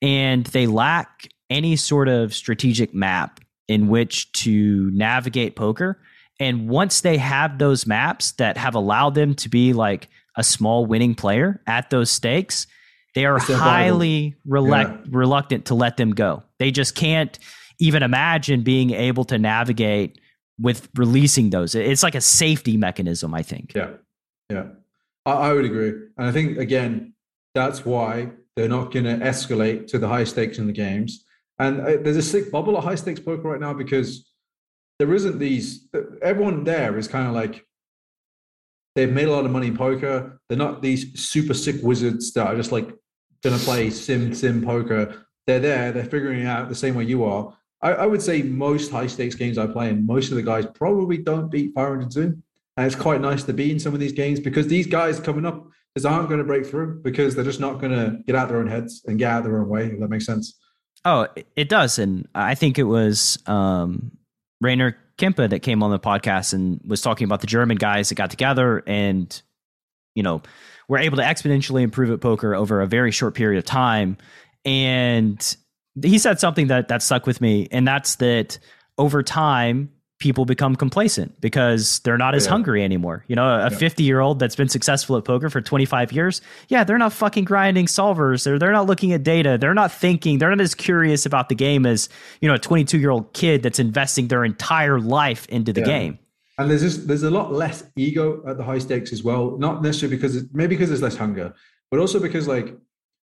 and 0.00 0.46
they 0.46 0.66
lack 0.66 1.28
any 1.50 1.74
sort 1.76 2.08
of 2.08 2.32
strategic 2.32 2.94
map 2.94 3.40
in 3.68 3.88
which 3.88 4.30
to 4.32 4.90
navigate 4.92 5.56
poker. 5.56 6.00
And 6.38 6.68
once 6.68 7.00
they 7.00 7.18
have 7.18 7.58
those 7.58 7.86
maps 7.86 8.32
that 8.32 8.56
have 8.56 8.74
allowed 8.74 9.14
them 9.14 9.34
to 9.36 9.48
be 9.48 9.72
like 9.72 10.08
a 10.36 10.44
small 10.44 10.86
winning 10.86 11.14
player 11.14 11.60
at 11.66 11.90
those 11.90 12.10
stakes, 12.10 12.66
they 13.14 13.26
are 13.26 13.38
highly 13.38 14.36
relec- 14.48 15.06
reluctant 15.10 15.66
to 15.66 15.74
let 15.74 15.96
them 15.96 16.12
go. 16.12 16.44
They 16.58 16.70
just 16.70 16.94
can't 16.94 17.36
even 17.78 18.02
imagine 18.02 18.62
being 18.62 18.90
able 18.90 19.24
to 19.24 19.38
navigate 19.38 20.20
with 20.58 20.88
releasing 20.96 21.50
those. 21.50 21.74
It's 21.74 22.02
like 22.02 22.14
a 22.14 22.20
safety 22.20 22.76
mechanism, 22.76 23.34
I 23.34 23.42
think. 23.42 23.72
Yeah, 23.74 23.90
yeah, 24.48 24.66
I, 25.26 25.32
I 25.32 25.52
would 25.52 25.64
agree, 25.64 25.90
and 26.16 26.26
I 26.28 26.32
think 26.32 26.58
again 26.58 27.14
that's 27.54 27.84
why 27.84 28.30
they're 28.56 28.68
not 28.68 28.92
going 28.92 29.04
to 29.04 29.16
escalate 29.24 29.86
to 29.88 29.98
the 29.98 30.08
high 30.08 30.24
stakes 30.24 30.58
in 30.58 30.66
the 30.66 30.72
games. 30.72 31.24
And 31.58 31.80
uh, 31.80 31.96
there's 32.02 32.16
a 32.16 32.22
sick 32.22 32.50
bubble 32.50 32.76
of 32.76 32.84
high 32.84 32.94
stakes 32.94 33.20
poker 33.20 33.48
right 33.48 33.60
now 33.60 33.72
because 33.72 34.30
there 34.98 35.12
isn't 35.14 35.38
these. 35.38 35.88
Everyone 36.22 36.64
there 36.64 36.98
is 36.98 37.08
kind 37.08 37.26
of 37.26 37.34
like 37.34 37.64
they've 38.94 39.12
made 39.12 39.28
a 39.28 39.32
lot 39.32 39.44
of 39.44 39.50
money 39.50 39.68
in 39.68 39.76
poker. 39.76 40.40
They're 40.48 40.58
not 40.58 40.82
these 40.82 41.18
super 41.20 41.54
sick 41.54 41.76
wizards 41.82 42.32
that 42.32 42.46
are 42.46 42.56
just 42.56 42.72
like 42.72 42.88
going 43.42 43.58
to 43.58 43.64
play 43.64 43.90
sim 43.90 44.34
sim 44.34 44.62
poker. 44.62 45.26
They're 45.46 45.60
there. 45.60 45.92
They're 45.92 46.04
figuring 46.04 46.42
it 46.42 46.46
out 46.46 46.68
the 46.68 46.74
same 46.74 46.94
way 46.94 47.04
you 47.04 47.24
are. 47.24 47.56
I, 47.80 47.92
I 47.92 48.06
would 48.06 48.22
say 48.22 48.42
most 48.42 48.90
high 48.90 49.08
stakes 49.08 49.34
games 49.34 49.58
I 49.58 49.66
play 49.66 49.90
and 49.90 50.06
most 50.06 50.30
of 50.30 50.36
the 50.36 50.42
guys 50.42 50.66
probably 50.74 51.18
don't 51.18 51.50
beat 51.50 51.74
500 51.74 52.12
Zoom. 52.12 52.41
And 52.76 52.86
it's 52.86 52.94
quite 52.96 53.20
nice 53.20 53.42
to 53.44 53.52
be 53.52 53.70
in 53.70 53.78
some 53.78 53.92
of 53.94 54.00
these 54.00 54.12
games 54.12 54.40
because 54.40 54.66
these 54.68 54.86
guys 54.86 55.20
coming 55.20 55.44
up 55.44 55.66
just 55.96 56.06
aren't 56.06 56.28
going 56.28 56.38
to 56.38 56.44
break 56.44 56.64
through 56.64 57.02
because 57.02 57.34
they're 57.34 57.44
just 57.44 57.60
not 57.60 57.80
going 57.80 57.92
to 57.92 58.18
get 58.26 58.34
out 58.34 58.48
their 58.48 58.58
own 58.58 58.66
heads 58.66 59.02
and 59.06 59.18
get 59.18 59.30
out 59.30 59.44
their 59.44 59.60
own 59.60 59.68
way. 59.68 59.86
If 59.86 60.00
that 60.00 60.08
makes 60.08 60.24
sense. 60.24 60.58
Oh, 61.04 61.26
it- 61.56 61.68
does, 61.68 61.98
and 61.98 62.28
I 62.34 62.54
think 62.54 62.78
it 62.78 62.84
was 62.84 63.38
um, 63.46 64.12
Rainer 64.60 64.96
Kempe 65.18 65.50
that 65.50 65.60
came 65.60 65.82
on 65.82 65.90
the 65.90 65.98
podcast 65.98 66.54
and 66.54 66.80
was 66.86 67.02
talking 67.02 67.24
about 67.24 67.40
the 67.40 67.46
German 67.46 67.76
guys 67.76 68.08
that 68.08 68.14
got 68.14 68.30
together 68.30 68.82
and 68.86 69.42
you 70.14 70.22
know 70.22 70.42
were 70.88 70.98
able 70.98 71.16
to 71.16 71.22
exponentially 71.22 71.82
improve 71.82 72.10
at 72.10 72.20
poker 72.20 72.54
over 72.54 72.80
a 72.80 72.86
very 72.86 73.10
short 73.10 73.34
period 73.34 73.58
of 73.58 73.64
time. 73.64 74.16
And 74.64 75.56
he 76.02 76.18
said 76.18 76.38
something 76.40 76.68
that 76.68 76.88
that 76.88 77.02
stuck 77.02 77.26
with 77.26 77.40
me, 77.40 77.68
and 77.70 77.86
that's 77.86 78.16
that 78.16 78.58
over 78.96 79.22
time 79.22 79.90
people 80.22 80.44
become 80.44 80.76
complacent 80.76 81.38
because 81.40 81.98
they're 82.04 82.16
not 82.16 82.32
as 82.34 82.44
Yeah. 82.44 82.50
hungry 82.52 82.84
anymore. 82.84 83.24
You 83.26 83.34
know, 83.34 83.44
a 83.44 83.64
Yeah. 83.64 83.68
50 83.70 84.04
year 84.04 84.20
old 84.20 84.38
that's 84.38 84.54
been 84.54 84.68
successful 84.68 85.16
at 85.16 85.24
poker 85.24 85.50
for 85.50 85.60
25 85.60 86.12
years, 86.12 86.40
yeah, 86.68 86.84
they're 86.84 86.96
not 86.96 87.12
fucking 87.12 87.42
grinding 87.44 87.86
solvers. 87.86 88.44
They're, 88.44 88.56
they're 88.58 88.70
not 88.72 88.86
looking 88.86 89.12
at 89.12 89.24
data. 89.24 89.58
They're 89.60 89.74
not 89.74 89.90
thinking. 89.90 90.38
They're 90.38 90.50
not 90.50 90.60
as 90.60 90.76
curious 90.76 91.26
about 91.26 91.48
the 91.48 91.56
game 91.56 91.84
as, 91.84 92.08
you 92.40 92.48
know, 92.48 92.54
a 92.54 92.58
22 92.58 92.98
year 92.98 93.10
old 93.10 93.32
kid 93.32 93.64
that's 93.64 93.80
investing 93.80 94.28
their 94.28 94.44
entire 94.44 95.00
life 95.00 95.44
into 95.48 95.72
the 95.72 95.80
Yeah. 95.80 95.86
game. 95.86 96.18
And 96.58 96.70
there's 96.70 96.82
just 96.82 97.08
there's 97.08 97.24
a 97.24 97.30
lot 97.30 97.52
less 97.52 97.82
ego 97.96 98.42
at 98.46 98.56
the 98.58 98.62
high 98.62 98.78
stakes 98.78 99.12
as 99.12 99.24
well. 99.24 99.56
Not 99.58 99.82
necessarily 99.82 100.16
because 100.16 100.44
maybe 100.52 100.76
because 100.76 100.88
there's 100.90 101.02
less 101.02 101.16
hunger, 101.16 101.52
but 101.90 101.98
also 101.98 102.20
because 102.20 102.46
like 102.46 102.76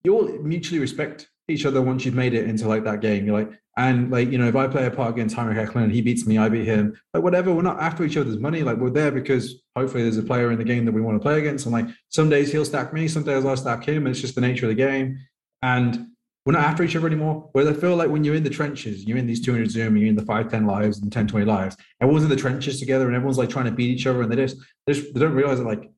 you 0.04 0.14
all 0.16 0.28
mutually 0.44 0.80
respect 0.80 1.30
each 1.48 1.66
other 1.66 1.82
once 1.82 2.06
you've 2.06 2.14
made 2.14 2.34
it 2.36 2.48
into 2.48 2.68
like 2.68 2.84
that 2.84 3.02
game. 3.02 3.26
You're 3.26 3.40
like, 3.40 3.52
and 3.78 4.10
like 4.10 4.32
you 4.32 4.38
know, 4.38 4.48
if 4.48 4.56
I 4.56 4.68
play 4.68 4.86
a 4.86 4.92
part 4.92 5.12
against 5.12 5.36
Heinrich 5.36 5.58
Hecklin 5.58 5.84
and 5.84 5.92
he 5.92 6.02
beats 6.02 6.26
me, 6.26 6.38
I 6.38 6.48
beat 6.48 6.66
him. 6.66 6.98
Like 7.14 7.24
whatever, 7.24 7.54
we're 7.54 7.62
not 7.62 7.82
after 7.82 8.06
each 8.06 8.16
other's 8.16 8.38
money. 8.38 8.64
Like 8.64 8.78
we're 8.78 8.90
there 8.90 9.12
because 9.12 9.62
hopefully 9.76 10.04
there's 10.04 10.18
a 10.18 10.24
player 10.24 10.52
in 10.52 10.58
the 10.58 10.64
game 10.64 10.86
that 10.86 10.94
we 10.94 11.02
want 11.02 11.18
to 11.18 11.22
play 11.22 11.40
against. 11.40 11.66
And 11.66 11.74
like 11.74 11.88
some 12.10 12.30
days 12.30 12.52
he'll 12.52 12.66
stack 12.66 12.94
me, 12.94 13.08
some 13.08 13.24
days 13.24 13.44
I'll 13.44 13.58
stack 13.58 13.86
him. 13.86 14.06
And 14.06 14.08
it's 14.08 14.22
just 14.22 14.36
the 14.36 14.42
nature 14.42 14.66
of 14.66 14.70
the 14.70 14.76
game. 14.76 15.20
And 15.62 16.08
we're 16.46 16.54
not 16.54 16.64
after 16.64 16.84
each 16.84 16.96
other 16.96 17.08
anymore. 17.08 17.50
Whereas 17.52 17.76
I 17.76 17.80
feel 17.80 17.96
like 17.98 18.10
when 18.10 18.24
you're 18.24 18.36
in 18.36 18.44
the 18.44 18.50
trenches, 18.50 19.04
you're 19.04 19.18
in 19.18 19.28
these 19.28 19.44
200 19.44 19.70
Zoom, 19.70 19.98
you're 19.98 20.08
in 20.08 20.16
the 20.16 20.26
5, 20.26 20.50
10 20.50 20.66
lives 20.66 21.00
and 21.00 21.12
10, 21.12 21.28
20 21.28 21.46
lives, 21.46 21.76
everyone's 22.00 22.24
in 22.24 22.30
the 22.30 22.36
trenches 22.36 22.80
together 22.80 23.08
and 23.08 23.16
everyone's 23.16 23.38
like 23.38 23.50
trying 23.50 23.66
to 23.66 23.72
beat 23.72 23.90
each 23.90 24.08
other 24.08 24.22
and 24.22 24.32
they 24.32 24.36
just, 24.38 24.58
they, 24.86 24.94
just, 24.94 25.14
they 25.14 25.20
don't 25.20 25.34
realize 25.34 25.58
that 25.58 25.66
like 25.66 25.90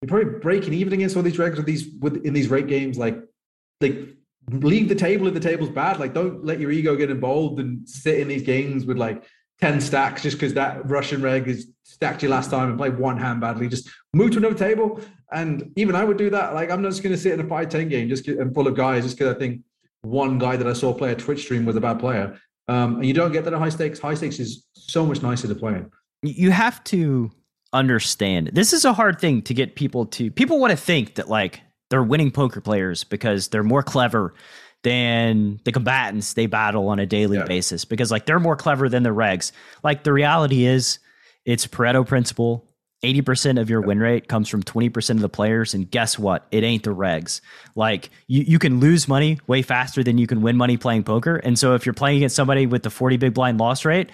you're 0.00 0.08
probably 0.08 0.40
breaking 0.40 0.74
even 0.74 0.92
against 0.92 1.16
all 1.16 1.22
these 1.22 1.36
regs 1.36 1.56
with 1.56 1.66
these 1.66 1.88
with 2.00 2.24
in 2.26 2.32
these 2.32 2.48
rate 2.48 2.66
games. 2.66 2.98
Like, 2.98 3.22
like 3.80 4.13
leave 4.50 4.88
the 4.88 4.94
table 4.94 5.26
if 5.26 5.34
the 5.34 5.40
table's 5.40 5.70
bad. 5.70 5.98
Like, 5.98 6.14
don't 6.14 6.44
let 6.44 6.60
your 6.60 6.70
ego 6.70 6.96
get 6.96 7.10
involved 7.10 7.58
and 7.60 7.88
sit 7.88 8.18
in 8.18 8.28
these 8.28 8.42
games 8.42 8.84
with 8.84 8.98
like 8.98 9.24
10 9.60 9.80
stacks 9.80 10.22
just 10.22 10.36
because 10.36 10.54
that 10.54 10.88
Russian 10.88 11.22
reg 11.22 11.48
is 11.48 11.68
stacked 11.84 12.22
you 12.22 12.28
last 12.28 12.50
time 12.50 12.68
and 12.68 12.78
played 12.78 12.98
one 12.98 13.16
hand 13.16 13.40
badly. 13.40 13.68
Just 13.68 13.88
move 14.12 14.32
to 14.32 14.38
another 14.38 14.54
table. 14.54 15.00
And 15.32 15.72
even 15.76 15.94
I 15.94 16.04
would 16.04 16.16
do 16.18 16.30
that. 16.30 16.54
Like, 16.54 16.70
I'm 16.70 16.82
not 16.82 16.90
just 16.90 17.02
going 17.02 17.14
to 17.14 17.20
sit 17.20 17.32
in 17.32 17.40
a 17.40 17.48
5 17.48 17.68
10 17.68 17.88
game 17.88 18.08
just 18.08 18.26
and 18.28 18.54
full 18.54 18.66
of 18.66 18.74
guys 18.74 19.04
just 19.04 19.18
because 19.18 19.34
I 19.34 19.38
think 19.38 19.62
one 20.02 20.38
guy 20.38 20.56
that 20.56 20.66
I 20.66 20.72
saw 20.72 20.92
play 20.92 21.12
a 21.12 21.14
Twitch 21.14 21.42
stream 21.42 21.64
was 21.64 21.76
a 21.76 21.80
bad 21.80 21.98
player. 21.98 22.38
Um, 22.68 22.96
and 22.96 23.06
you 23.06 23.14
don't 23.14 23.32
get 23.32 23.44
that 23.44 23.52
at 23.52 23.58
high 23.58 23.68
stakes. 23.68 23.98
High 23.98 24.14
stakes 24.14 24.38
is 24.38 24.66
so 24.74 25.06
much 25.06 25.22
nicer 25.22 25.48
to 25.48 25.54
play 25.54 25.74
in. 25.74 25.90
you 26.22 26.50
have 26.50 26.82
to 26.84 27.30
understand 27.72 28.50
this 28.52 28.72
is 28.72 28.84
a 28.84 28.92
hard 28.92 29.18
thing 29.18 29.42
to 29.42 29.52
get 29.52 29.74
people 29.74 30.06
to 30.06 30.30
people 30.30 30.60
want 30.60 30.70
to 30.70 30.76
think 30.76 31.16
that 31.16 31.28
like 31.28 31.60
they're 31.94 32.02
winning 32.02 32.32
poker 32.32 32.60
players 32.60 33.04
because 33.04 33.46
they're 33.48 33.62
more 33.62 33.84
clever 33.84 34.34
than 34.82 35.60
the 35.64 35.70
combatants 35.70 36.32
they 36.34 36.46
battle 36.46 36.88
on 36.88 36.98
a 36.98 37.06
daily 37.06 37.36
Yeah. 37.38 37.44
basis 37.44 37.84
because 37.84 38.10
like 38.10 38.26
they're 38.26 38.40
more 38.40 38.56
clever 38.56 38.88
than 38.88 39.04
the 39.04 39.10
regs 39.10 39.52
like 39.84 40.02
the 40.02 40.12
reality 40.12 40.66
is 40.66 40.98
it's 41.44 41.68
pareto 41.68 42.04
principle 42.04 42.66
80% 43.04 43.60
of 43.60 43.70
your 43.70 43.80
win 43.82 44.00
rate 44.00 44.26
comes 44.28 44.48
from 44.48 44.62
20% 44.62 45.10
of 45.10 45.20
the 45.20 45.28
players. 45.28 45.74
And 45.74 45.90
guess 45.90 46.18
what? 46.18 46.46
It 46.50 46.64
ain't 46.64 46.84
the 46.84 46.94
regs. 46.94 47.42
Like 47.74 48.08
you, 48.28 48.44
you 48.44 48.58
can 48.58 48.80
lose 48.80 49.06
money 49.06 49.38
way 49.46 49.60
faster 49.60 50.02
than 50.02 50.16
you 50.16 50.26
can 50.26 50.40
win 50.40 50.56
money 50.56 50.78
playing 50.78 51.04
poker. 51.04 51.36
And 51.36 51.58
so 51.58 51.74
if 51.74 51.84
you're 51.84 51.92
playing 51.92 52.16
against 52.16 52.34
somebody 52.34 52.64
with 52.64 52.82
the 52.82 52.88
40 52.88 53.18
big 53.18 53.34
blind 53.34 53.60
loss 53.60 53.84
rate 53.84 54.08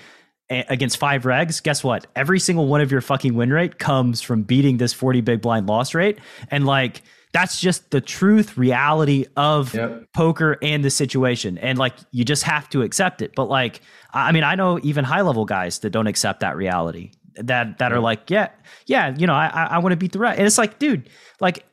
against 0.48 0.96
five 0.96 1.22
regs, 1.22 1.62
guess 1.62 1.84
what? 1.84 2.08
Every 2.16 2.40
single 2.40 2.66
one 2.66 2.80
of 2.80 2.90
your 2.90 3.00
fucking 3.00 3.34
win 3.34 3.52
rate 3.52 3.78
comes 3.78 4.22
from 4.22 4.42
beating 4.42 4.78
this 4.78 4.92
40 4.92 5.20
big 5.20 5.40
blind 5.40 5.68
loss 5.68 5.94
rate. 5.94 6.18
And 6.50 6.66
like, 6.66 7.02
that's 7.32 7.60
just 7.60 7.90
the 7.90 8.00
truth 8.00 8.58
reality 8.58 9.24
of 9.36 9.74
yep. 9.74 10.04
poker 10.12 10.58
and 10.62 10.84
the 10.84 10.90
situation 10.90 11.58
and 11.58 11.78
like 11.78 11.94
you 12.10 12.24
just 12.24 12.42
have 12.42 12.68
to 12.68 12.82
accept 12.82 13.22
it 13.22 13.32
but 13.34 13.48
like 13.48 13.80
i 14.12 14.32
mean 14.32 14.44
i 14.44 14.54
know 14.54 14.78
even 14.82 15.04
high 15.04 15.20
level 15.20 15.44
guys 15.44 15.78
that 15.80 15.90
don't 15.90 16.06
accept 16.06 16.40
that 16.40 16.56
reality 16.56 17.10
that 17.34 17.78
that 17.78 17.92
are 17.92 18.00
like, 18.00 18.30
yeah, 18.30 18.48
yeah, 18.86 19.14
you 19.16 19.26
know, 19.26 19.34
I 19.34 19.68
I 19.70 19.78
want 19.78 19.92
to 19.92 19.96
beat 19.96 20.12
the 20.12 20.18
red. 20.18 20.38
And 20.38 20.46
it's 20.46 20.58
like, 20.58 20.78
dude, 20.78 21.08
like 21.40 21.64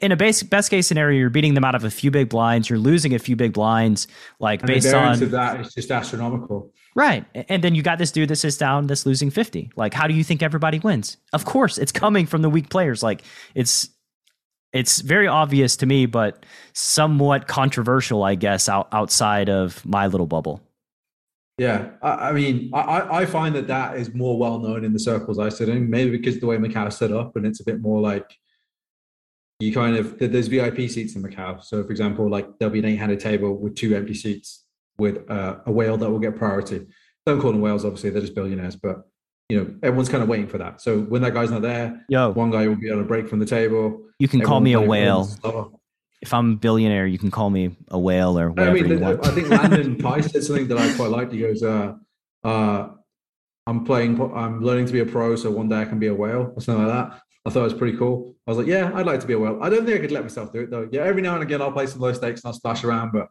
in 0.00 0.12
a 0.12 0.16
basic 0.16 0.50
best 0.50 0.70
case 0.70 0.86
scenario, 0.86 1.18
you're 1.18 1.30
beating 1.30 1.54
them 1.54 1.64
out 1.64 1.74
of 1.74 1.84
a 1.84 1.90
few 1.90 2.10
big 2.10 2.28
blinds. 2.28 2.68
You're 2.68 2.78
losing 2.78 3.14
a 3.14 3.18
few 3.18 3.36
big 3.36 3.52
blinds, 3.52 4.08
like 4.40 4.60
and 4.60 4.66
based 4.66 4.92
on 4.92 5.22
of 5.22 5.30
that, 5.30 5.60
it's 5.60 5.74
just 5.74 5.90
astronomical, 5.90 6.72
right? 6.94 7.24
And 7.48 7.62
then 7.62 7.74
you 7.74 7.82
got 7.82 7.98
this 7.98 8.12
dude 8.12 8.28
that 8.28 8.36
sits 8.36 8.56
down 8.56 8.86
that's 8.86 9.06
losing 9.06 9.30
fifty. 9.30 9.70
Like, 9.76 9.94
how 9.94 10.06
do 10.06 10.14
you 10.14 10.24
think 10.24 10.42
everybody 10.42 10.78
wins? 10.78 11.16
Of 11.32 11.44
course, 11.44 11.78
it's 11.78 11.92
coming 11.92 12.26
from 12.26 12.42
the 12.42 12.50
weak 12.50 12.70
players. 12.70 13.02
Like, 13.02 13.22
it's 13.54 13.88
it's 14.72 15.00
very 15.00 15.26
obvious 15.26 15.76
to 15.76 15.86
me, 15.86 16.06
but 16.06 16.44
somewhat 16.74 17.48
controversial, 17.48 18.22
I 18.22 18.34
guess, 18.34 18.68
out, 18.68 18.88
outside 18.92 19.48
of 19.48 19.84
my 19.86 20.06
little 20.06 20.26
bubble. 20.26 20.60
Yeah, 21.56 21.90
I, 22.02 22.10
I 22.28 22.32
mean, 22.32 22.70
I, 22.72 23.20
I 23.20 23.26
find 23.26 23.54
that 23.56 23.66
that 23.66 23.96
is 23.96 24.14
more 24.14 24.38
well 24.38 24.58
known 24.58 24.84
in 24.84 24.92
the 24.92 24.98
circles 24.98 25.38
I 25.38 25.48
sit 25.48 25.68
in. 25.68 25.90
Maybe 25.90 26.10
because 26.10 26.38
the 26.38 26.46
way 26.46 26.56
Macau 26.56 26.92
set 26.92 27.12
up, 27.12 27.34
and 27.36 27.44
it's 27.44 27.60
a 27.60 27.64
bit 27.64 27.80
more 27.80 28.00
like 28.00 28.30
you 29.58 29.72
kind 29.72 29.96
of 29.96 30.18
there's 30.18 30.46
VIP 30.46 30.88
seats 30.88 31.16
in 31.16 31.22
Macau. 31.22 31.62
So, 31.62 31.82
for 31.82 31.90
example, 31.90 32.30
like 32.30 32.46
there'll 32.58 32.72
be 32.72 32.78
an 32.78 32.84
eight-handed 32.84 33.18
table 33.18 33.56
with 33.56 33.74
two 33.74 33.96
empty 33.96 34.14
seats 34.14 34.64
with 34.98 35.28
uh, 35.30 35.56
a 35.66 35.72
whale 35.72 35.96
that 35.96 36.08
will 36.08 36.20
get 36.20 36.36
priority. 36.36 36.86
Don't 37.26 37.40
call 37.40 37.52
them 37.52 37.60
whales, 37.60 37.84
obviously, 37.84 38.10
they're 38.10 38.20
just 38.20 38.34
billionaires, 38.34 38.76
but 38.76 39.07
you 39.48 39.58
know 39.58 39.74
everyone's 39.82 40.08
kind 40.08 40.22
of 40.22 40.28
waiting 40.28 40.46
for 40.46 40.58
that. 40.58 40.80
So 40.80 41.00
when 41.00 41.22
that 41.22 41.34
guy's 41.34 41.50
not 41.50 41.62
there, 41.62 42.04
yo, 42.08 42.30
one 42.30 42.50
guy 42.50 42.68
will 42.68 42.76
be 42.76 42.90
on 42.90 43.00
a 43.00 43.04
break 43.04 43.28
from 43.28 43.38
the 43.38 43.46
table. 43.46 44.02
You 44.18 44.28
can 44.28 44.40
call 44.40 44.60
me 44.60 44.72
a 44.72 44.80
whale 44.80 45.28
if 46.20 46.34
I'm 46.34 46.52
a 46.52 46.56
billionaire, 46.56 47.06
you 47.06 47.18
can 47.18 47.30
call 47.30 47.50
me 47.50 47.76
a 47.88 47.98
whale 47.98 48.38
or 48.38 48.50
whatever 48.50 48.76
I 48.76 48.82
mean, 48.82 49.00
want. 49.00 49.26
I 49.26 49.30
think 49.30 49.48
Landon 49.48 49.96
Pie 50.02 50.22
said 50.22 50.42
something 50.42 50.68
that 50.68 50.78
I 50.78 50.92
quite 50.94 51.10
liked. 51.10 51.32
He 51.32 51.40
goes, 51.40 51.62
uh, 51.62 51.94
uh, 52.44 52.88
"I'm 53.66 53.84
playing, 53.84 54.20
I'm 54.34 54.62
learning 54.62 54.86
to 54.86 54.92
be 54.92 55.00
a 55.00 55.06
pro, 55.06 55.36
so 55.36 55.50
one 55.50 55.68
day 55.68 55.80
I 55.80 55.84
can 55.84 55.98
be 55.98 56.08
a 56.08 56.14
whale 56.14 56.52
or 56.54 56.60
something 56.60 56.86
like 56.86 56.94
that." 56.94 57.20
I 57.46 57.50
thought 57.50 57.60
it 57.60 57.64
was 57.64 57.74
pretty 57.74 57.96
cool. 57.96 58.34
I 58.46 58.50
was 58.50 58.58
like, 58.58 58.66
"Yeah, 58.66 58.90
I'd 58.94 59.06
like 59.06 59.20
to 59.20 59.26
be 59.26 59.34
a 59.34 59.38
whale." 59.38 59.62
I 59.62 59.68
don't 59.68 59.86
think 59.86 59.96
I 59.96 60.00
could 60.00 60.10
let 60.10 60.22
myself 60.22 60.52
do 60.52 60.60
it 60.60 60.70
though. 60.70 60.88
Yeah, 60.90 61.02
every 61.02 61.22
now 61.22 61.34
and 61.34 61.42
again 61.42 61.62
I'll 61.62 61.72
play 61.72 61.86
some 61.86 62.00
low 62.00 62.12
stakes 62.12 62.42
and 62.42 62.48
I'll 62.48 62.54
splash 62.54 62.82
around, 62.82 63.12
but 63.12 63.28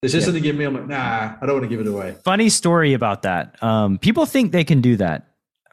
there's 0.00 0.12
just 0.12 0.22
yeah. 0.22 0.26
something 0.26 0.42
give 0.42 0.56
me. 0.56 0.64
I'm 0.64 0.74
like, 0.74 0.86
nah, 0.86 1.34
I 1.40 1.46
don't 1.46 1.56
want 1.56 1.64
to 1.64 1.68
give 1.68 1.84
it 1.84 1.90
away. 1.90 2.16
Funny 2.24 2.48
story 2.48 2.94
about 2.94 3.22
that. 3.22 3.60
Um, 3.62 3.98
people 3.98 4.24
think 4.24 4.52
they 4.52 4.64
can 4.64 4.80
do 4.80 4.96
that. 4.96 5.26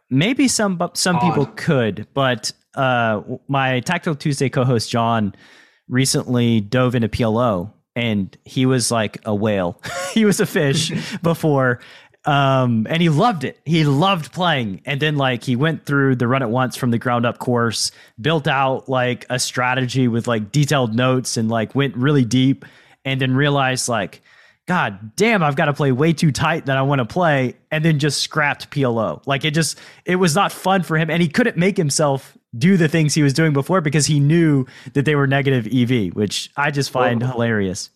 Maybe 0.09 0.47
some 0.47 0.79
some 0.93 1.17
Odd. 1.17 1.21
people 1.21 1.45
could, 1.55 2.07
but 2.13 2.51
uh, 2.75 3.21
my 3.47 3.81
Tactical 3.81 4.15
Tuesday 4.15 4.49
co-host 4.49 4.89
John 4.89 5.33
recently 5.89 6.61
dove 6.61 6.95
into 6.95 7.09
PLO 7.09 7.71
and 7.95 8.37
he 8.45 8.65
was 8.67 8.91
like 8.91 9.17
a 9.25 9.33
whale. 9.33 9.81
he 10.13 10.23
was 10.23 10.39
a 10.39 10.45
fish 10.45 10.91
before. 11.23 11.79
Um, 12.25 12.85
and 12.89 13.01
he 13.01 13.09
loved 13.09 13.43
it. 13.43 13.57
He 13.65 13.85
loved 13.85 14.33
playing. 14.33 14.81
And 14.85 14.99
then 14.99 15.15
like 15.15 15.43
he 15.43 15.55
went 15.55 15.85
through 15.85 16.17
the 16.17 16.27
Run 16.27 16.43
It 16.43 16.49
Once 16.49 16.75
from 16.75 16.91
the 16.91 16.97
ground 16.99 17.25
up 17.25 17.39
course, 17.39 17.91
built 18.19 18.47
out 18.47 18.87
like 18.87 19.25
a 19.29 19.39
strategy 19.39 20.07
with 20.07 20.27
like 20.27 20.51
detailed 20.51 20.93
notes 20.93 21.37
and 21.37 21.49
like 21.49 21.73
went 21.73 21.95
really 21.95 22.25
deep 22.25 22.65
and 23.03 23.19
then 23.19 23.33
realized 23.33 23.87
like, 23.87 24.21
God 24.67 25.15
damn, 25.15 25.43
I've 25.43 25.55
got 25.55 25.65
to 25.65 25.73
play 25.73 25.93
way 25.93 26.11
too 26.11 26.31
tight 26.31 26.65
than 26.65 26.75
I 26.75 26.81
want 26.81 26.99
to 26.99 27.05
play, 27.05 27.55
and 27.71 27.85
then 27.85 27.99
just 27.99 28.21
scrapped 28.21 28.69
PLO. 28.69 29.25
Like 29.25 29.45
it 29.45 29.51
just, 29.51 29.79
it 30.05 30.17
was 30.17 30.35
not 30.35 30.51
fun 30.51 30.83
for 30.83 30.97
him, 30.97 31.09
and 31.09 31.21
he 31.21 31.29
couldn't 31.29 31.55
make 31.55 31.77
himself 31.77 32.37
do 32.57 32.75
the 32.75 32.89
things 32.89 33.13
he 33.13 33.23
was 33.23 33.33
doing 33.33 33.53
before 33.53 33.79
because 33.79 34.05
he 34.05 34.19
knew 34.19 34.65
that 34.93 35.05
they 35.05 35.15
were 35.15 35.25
negative 35.25 35.67
EV, 35.67 36.13
which 36.13 36.51
I 36.57 36.71
just 36.71 36.91
find 36.91 37.21
well, 37.21 37.31
hilarious. 37.31 37.91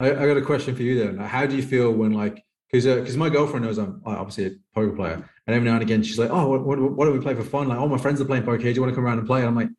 I, 0.00 0.10
I, 0.10 0.26
got 0.26 0.36
a 0.36 0.42
question 0.42 0.74
for 0.74 0.82
you 0.82 0.98
then. 0.98 1.18
How 1.18 1.46
do 1.46 1.54
you 1.54 1.62
feel 1.62 1.92
when 1.92 2.12
like 2.12 2.44
because 2.70 2.84
because 2.84 3.14
uh, 3.14 3.18
my 3.18 3.28
girlfriend 3.28 3.64
knows 3.64 3.78
I'm 3.78 4.02
obviously 4.04 4.46
a 4.46 4.50
poker 4.74 4.96
player, 4.96 5.14
and 5.46 5.56
every 5.56 5.68
now 5.68 5.74
and 5.74 5.82
again 5.82 6.02
she's 6.02 6.18
like, 6.18 6.30
"Oh, 6.30 6.48
what, 6.48 6.64
what, 6.64 6.80
what 6.80 7.04
do 7.06 7.12
we 7.12 7.20
play 7.20 7.34
for 7.34 7.44
fun?" 7.44 7.68
Like, 7.68 7.78
"Oh, 7.78 7.86
my 7.86 7.98
friends 7.98 8.20
are 8.20 8.24
playing 8.24 8.42
poker. 8.42 8.58
Do 8.58 8.70
you 8.70 8.80
want 8.80 8.90
to 8.90 8.94
come 8.96 9.06
around 9.06 9.18
and 9.18 9.26
play?" 9.26 9.40
And 9.40 9.48
I'm 9.48 9.54
like, 9.54 9.70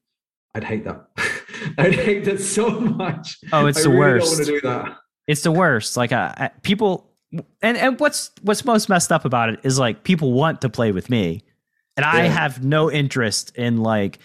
"I'd 0.56 0.64
hate 0.64 0.86
that. 0.86 1.06
I'd 1.78 1.94
hate 1.94 2.24
that 2.26 2.40
so 2.40 2.70
much. 2.80 3.40
Oh, 3.52 3.66
it's 3.66 3.80
I 3.80 3.84
the 3.84 3.90
really 3.90 4.00
worst. 4.00 4.26
Don't 4.26 4.38
want 4.38 4.46
to 4.46 4.52
do 4.54 4.62
that. 4.62 4.98
It's 5.30 5.44
the 5.44 5.52
worst. 5.52 5.96
Like, 5.96 6.12
people." 6.64 7.06
And 7.62 7.78
and 7.78 8.00
what's 8.00 8.32
what's 8.42 8.66
most 8.66 8.90
messed 8.90 9.12
up 9.12 9.24
about 9.24 9.50
it 9.50 9.60
is 9.64 9.78
like 9.78 10.04
people 10.04 10.34
want 10.34 10.62
to 10.62 10.70
play 10.70 10.92
with 10.92 11.12
me, 11.12 11.44
and 11.96 12.04
I 12.04 12.24
have 12.24 12.66
no 12.66 12.92
interest 12.92 13.56
in 13.56 13.78
like 13.78 14.18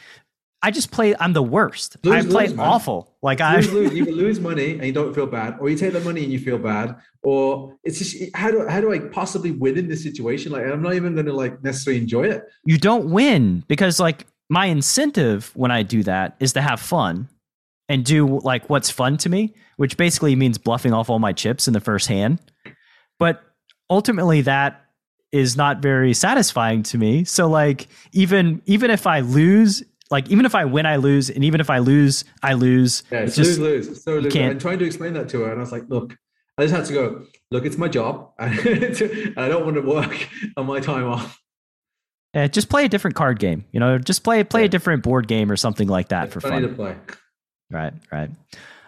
I 0.64 0.70
just 0.70 0.90
play. 0.90 1.14
I'm 1.20 1.34
the 1.34 1.42
worst. 1.42 1.98
Lose, 2.04 2.24
I 2.24 2.26
play 2.26 2.46
lose, 2.48 2.58
awful. 2.58 3.14
Like 3.20 3.42
I 3.42 3.60
lose, 3.60 3.92
you 3.92 4.06
lose 4.06 4.40
money 4.40 4.72
and 4.72 4.84
you 4.84 4.94
don't 4.94 5.14
feel 5.14 5.26
bad, 5.26 5.58
or 5.60 5.68
you 5.68 5.76
take 5.76 5.92
the 5.92 6.00
money 6.00 6.24
and 6.24 6.32
you 6.32 6.38
feel 6.38 6.56
bad, 6.56 6.96
or 7.22 7.76
it's 7.84 7.98
just 7.98 8.34
how 8.34 8.50
do 8.50 8.66
how 8.66 8.80
do 8.80 8.90
I 8.90 9.00
possibly 9.00 9.50
win 9.50 9.76
in 9.76 9.88
this 9.88 10.02
situation? 10.02 10.52
Like 10.52 10.64
I'm 10.64 10.80
not 10.80 10.94
even 10.94 11.12
going 11.12 11.26
to 11.26 11.34
like 11.34 11.62
necessarily 11.62 12.00
enjoy 12.00 12.30
it. 12.30 12.44
You 12.64 12.78
don't 12.78 13.10
win 13.10 13.62
because 13.68 14.00
like 14.00 14.26
my 14.48 14.64
incentive 14.64 15.52
when 15.54 15.70
I 15.70 15.82
do 15.82 16.02
that 16.04 16.34
is 16.40 16.54
to 16.54 16.62
have 16.62 16.80
fun 16.80 17.28
and 17.88 18.04
do 18.04 18.40
like 18.40 18.68
what's 18.70 18.90
fun 18.90 19.16
to 19.18 19.28
me, 19.28 19.54
which 19.76 19.96
basically 19.96 20.34
means 20.36 20.58
bluffing 20.58 20.92
off 20.92 21.10
all 21.10 21.18
my 21.18 21.32
chips 21.32 21.66
in 21.66 21.74
the 21.74 21.80
first 21.80 22.06
hand. 22.06 22.40
But 23.18 23.42
ultimately, 23.90 24.40
that 24.42 24.84
is 25.32 25.56
not 25.56 25.82
very 25.82 26.14
satisfying 26.14 26.82
to 26.84 26.98
me. 26.98 27.24
So 27.24 27.48
like 27.48 27.88
even 28.12 28.62
even 28.66 28.90
if 28.90 29.06
I 29.06 29.20
lose 29.20 29.82
like 30.10 30.30
even 30.30 30.46
if 30.46 30.54
I 30.54 30.64
win, 30.64 30.86
I 30.86 30.96
lose, 30.96 31.30
and 31.30 31.44
even 31.44 31.60
if 31.60 31.70
I 31.70 31.78
lose, 31.78 32.24
I 32.42 32.52
lose. 32.54 33.02
Yeah, 33.10 33.20
it's 33.20 33.36
just, 33.36 33.58
lose 33.58 33.88
lose. 33.88 34.04
So 34.04 34.14
lose. 34.14 34.36
I'm 34.36 34.58
trying 34.58 34.78
to 34.78 34.84
explain 34.84 35.14
that 35.14 35.28
to 35.30 35.40
her, 35.40 35.50
and 35.50 35.58
I 35.58 35.60
was 35.60 35.72
like, 35.72 35.88
look, 35.88 36.16
I 36.58 36.62
just 36.62 36.74
had 36.74 36.84
to 36.86 36.92
go. 36.92 37.26
Look, 37.50 37.64
it's 37.64 37.78
my 37.78 37.88
job. 37.88 38.30
I 38.38 38.48
don't 39.48 39.64
want 39.64 39.76
to 39.76 39.82
work 39.82 40.28
on 40.56 40.66
my 40.66 40.80
time 40.80 41.06
off. 41.06 41.40
Yeah, 42.34 42.48
just 42.48 42.68
play 42.68 42.84
a 42.84 42.88
different 42.88 43.16
card 43.16 43.38
game. 43.38 43.64
You 43.72 43.80
know, 43.80 43.98
just 43.98 44.24
play 44.24 44.44
play 44.44 44.62
yeah. 44.62 44.66
a 44.66 44.68
different 44.68 45.02
board 45.02 45.26
game 45.26 45.50
or 45.50 45.56
something 45.56 45.88
like 45.88 46.08
that 46.08 46.26
it's 46.26 46.34
for 46.34 46.40
fun. 46.40 46.62
to 46.62 46.68
play. 46.68 46.96
Right, 47.70 47.92
right. 48.12 48.30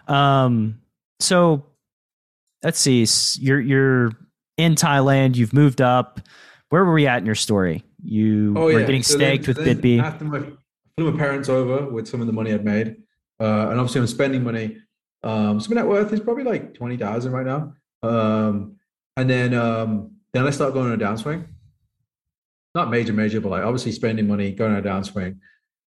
Um, 0.07 0.79
so 1.19 1.63
let's 2.63 2.79
see. 2.79 3.05
You're 3.41 3.59
you're 3.59 4.11
in 4.57 4.75
Thailand. 4.75 5.35
You've 5.35 5.53
moved 5.53 5.81
up. 5.81 6.19
Where 6.69 6.83
were 6.83 6.93
we 6.93 7.07
at 7.07 7.19
in 7.19 7.25
your 7.25 7.35
story? 7.35 7.83
You 8.03 8.53
oh, 8.57 8.65
were 8.65 8.79
yeah. 8.79 8.85
getting 8.85 9.03
so 9.03 9.15
staked 9.15 9.45
then, 9.45 9.55
with 9.55 9.65
then 9.65 9.81
BitB. 9.81 10.03
After 10.03 10.25
my 10.25 10.39
flew 10.95 11.11
my 11.11 11.17
parents 11.17 11.49
over 11.49 11.89
with 11.89 12.07
some 12.07 12.21
of 12.21 12.27
the 12.27 12.33
money 12.33 12.53
I'd 12.53 12.65
made, 12.65 12.97
uh, 13.39 13.69
and 13.69 13.79
obviously 13.79 14.01
I'm 14.01 14.07
spending 14.07 14.43
money. 14.43 14.77
Um, 15.23 15.59
so 15.59 15.69
my 15.69 15.75
net 15.75 15.87
worth 15.87 16.13
is 16.13 16.19
probably 16.19 16.43
like 16.43 16.73
twenty 16.73 16.97
thousand 16.97 17.31
right 17.31 17.45
now. 17.45 17.73
Um, 18.03 18.75
and 19.15 19.29
then 19.29 19.53
um, 19.53 20.11
then 20.33 20.45
I 20.45 20.51
start 20.51 20.73
going 20.73 20.91
on 20.91 21.01
a 21.01 21.03
downswing. 21.03 21.45
Not 22.75 22.89
major, 22.91 23.13
major, 23.13 23.41
but 23.41 23.49
like 23.49 23.63
obviously 23.63 23.91
spending 23.91 24.27
money, 24.27 24.51
going 24.51 24.73
on 24.73 24.79
a 24.79 24.81
downswing, 24.83 25.39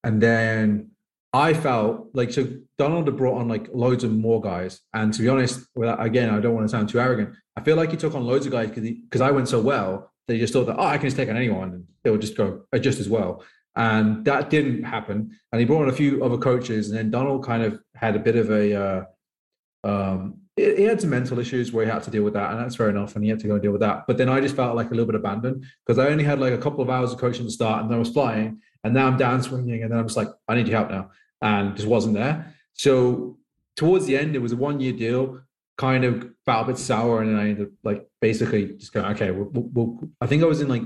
and 0.02 0.20
then 0.20 0.89
I 1.32 1.55
felt 1.55 2.09
like 2.12 2.32
so 2.32 2.48
Donald 2.77 3.07
had 3.07 3.16
brought 3.16 3.39
on 3.39 3.48
like 3.48 3.69
loads 3.73 4.02
of 4.05 4.11
more 4.11 4.40
guys, 4.40 4.81
and 4.93 5.12
to 5.15 5.23
be 5.23 5.28
honest, 5.28 5.61
again, 5.77 6.31
I 6.31 6.40
don't 6.40 6.55
want 6.55 6.66
to 6.66 6.70
sound 6.70 6.89
too 6.89 7.01
arrogant. 7.01 7.36
I 7.57 7.62
feel 7.62 7.77
like 7.77 7.90
he 7.90 7.97
took 7.97 8.15
on 8.15 8.24
loads 8.24 8.47
of 8.47 8.52
guys 8.52 8.69
because 8.69 8.82
because 8.82 9.20
I 9.20 9.31
went 9.31 9.48
so 9.48 9.61
well 9.61 10.11
he 10.32 10.40
just 10.40 10.52
thought 10.52 10.66
that 10.66 10.77
oh 10.78 10.85
I 10.85 10.98
can 10.98 11.07
just 11.07 11.16
take 11.16 11.28
on 11.28 11.36
anyone 11.36 11.73
and 11.73 11.85
it 12.05 12.11
would 12.11 12.20
just 12.20 12.36
go 12.36 12.62
just 12.81 13.01
as 13.01 13.09
well. 13.09 13.44
And 13.77 14.24
that 14.24 14.51
didn't 14.51 14.82
happen. 14.82 15.39
And 15.52 15.61
he 15.61 15.65
brought 15.65 15.82
on 15.82 15.89
a 15.89 15.93
few 15.93 16.24
other 16.24 16.36
coaches, 16.36 16.89
and 16.89 16.98
then 16.98 17.11
Donald 17.11 17.44
kind 17.44 17.62
of 17.62 17.81
had 17.94 18.16
a 18.16 18.19
bit 18.19 18.36
of 18.36 18.51
a. 18.51 18.74
Uh, 18.74 19.89
um, 19.89 20.39
he 20.57 20.82
had 20.82 21.01
some 21.01 21.11
mental 21.11 21.39
issues 21.39 21.73
where 21.73 21.85
he 21.85 21.90
had 21.90 22.02
to 22.02 22.11
deal 22.11 22.24
with 22.24 22.35
that, 22.35 22.51
and 22.51 22.61
that's 22.61 22.74
fair 22.74 22.90
enough. 22.90 23.15
And 23.15 23.24
he 23.24 23.31
had 23.31 23.39
to 23.40 23.47
go 23.47 23.55
and 23.55 23.62
deal 23.62 23.73
with 23.73 23.81
that. 23.81 24.07
But 24.09 24.19
then 24.19 24.28
I 24.28 24.40
just 24.40 24.57
felt 24.57 24.77
like 24.77 24.89
a 24.89 24.90
little 24.90 25.07
bit 25.07 25.15
abandoned 25.15 25.65
because 25.86 25.98
I 25.98 26.09
only 26.09 26.24
had 26.24 26.40
like 26.40 26.52
a 26.52 26.59
couple 26.59 26.82
of 26.82 26.90
hours 26.90 27.12
of 27.12 27.19
coaching 27.19 27.47
to 27.47 27.51
start, 27.51 27.82
and 27.82 27.90
then 27.90 27.97
I 27.97 28.01
was 28.01 28.11
flying, 28.11 28.61
and 28.82 28.93
now 28.93 29.07
I'm 29.07 29.16
down 29.16 29.40
swinging, 29.43 29.82
and 29.85 29.93
then 29.93 30.01
I'm 30.01 30.07
just 30.07 30.16
like, 30.16 30.28
I 30.48 30.57
need 30.57 30.66
your 30.66 30.78
help 30.78 30.90
now, 30.90 31.11
and 31.42 31.76
just 31.76 31.88
wasn't 31.88 32.14
there. 32.14 32.54
So 32.74 33.38
towards 33.76 34.06
the 34.06 34.16
end, 34.16 34.36
it 34.36 34.40
was 34.40 34.52
a 34.52 34.56
one 34.56 34.80
year 34.80 34.92
deal, 34.92 35.40
kind 35.78 36.04
of 36.04 36.30
felt 36.44 36.64
a 36.64 36.72
bit 36.72 36.78
sour, 36.78 37.22
and 37.22 37.30
then 37.30 37.36
I 37.36 37.48
ended 37.48 37.66
up 37.66 37.72
like 37.82 38.06
basically 38.20 38.74
just 38.76 38.92
going, 38.92 39.06
okay, 39.14 39.30
we'll, 39.30 39.48
we'll, 39.52 39.98
I 40.20 40.26
think 40.26 40.42
I 40.42 40.46
was 40.46 40.60
in 40.60 40.68
like 40.68 40.82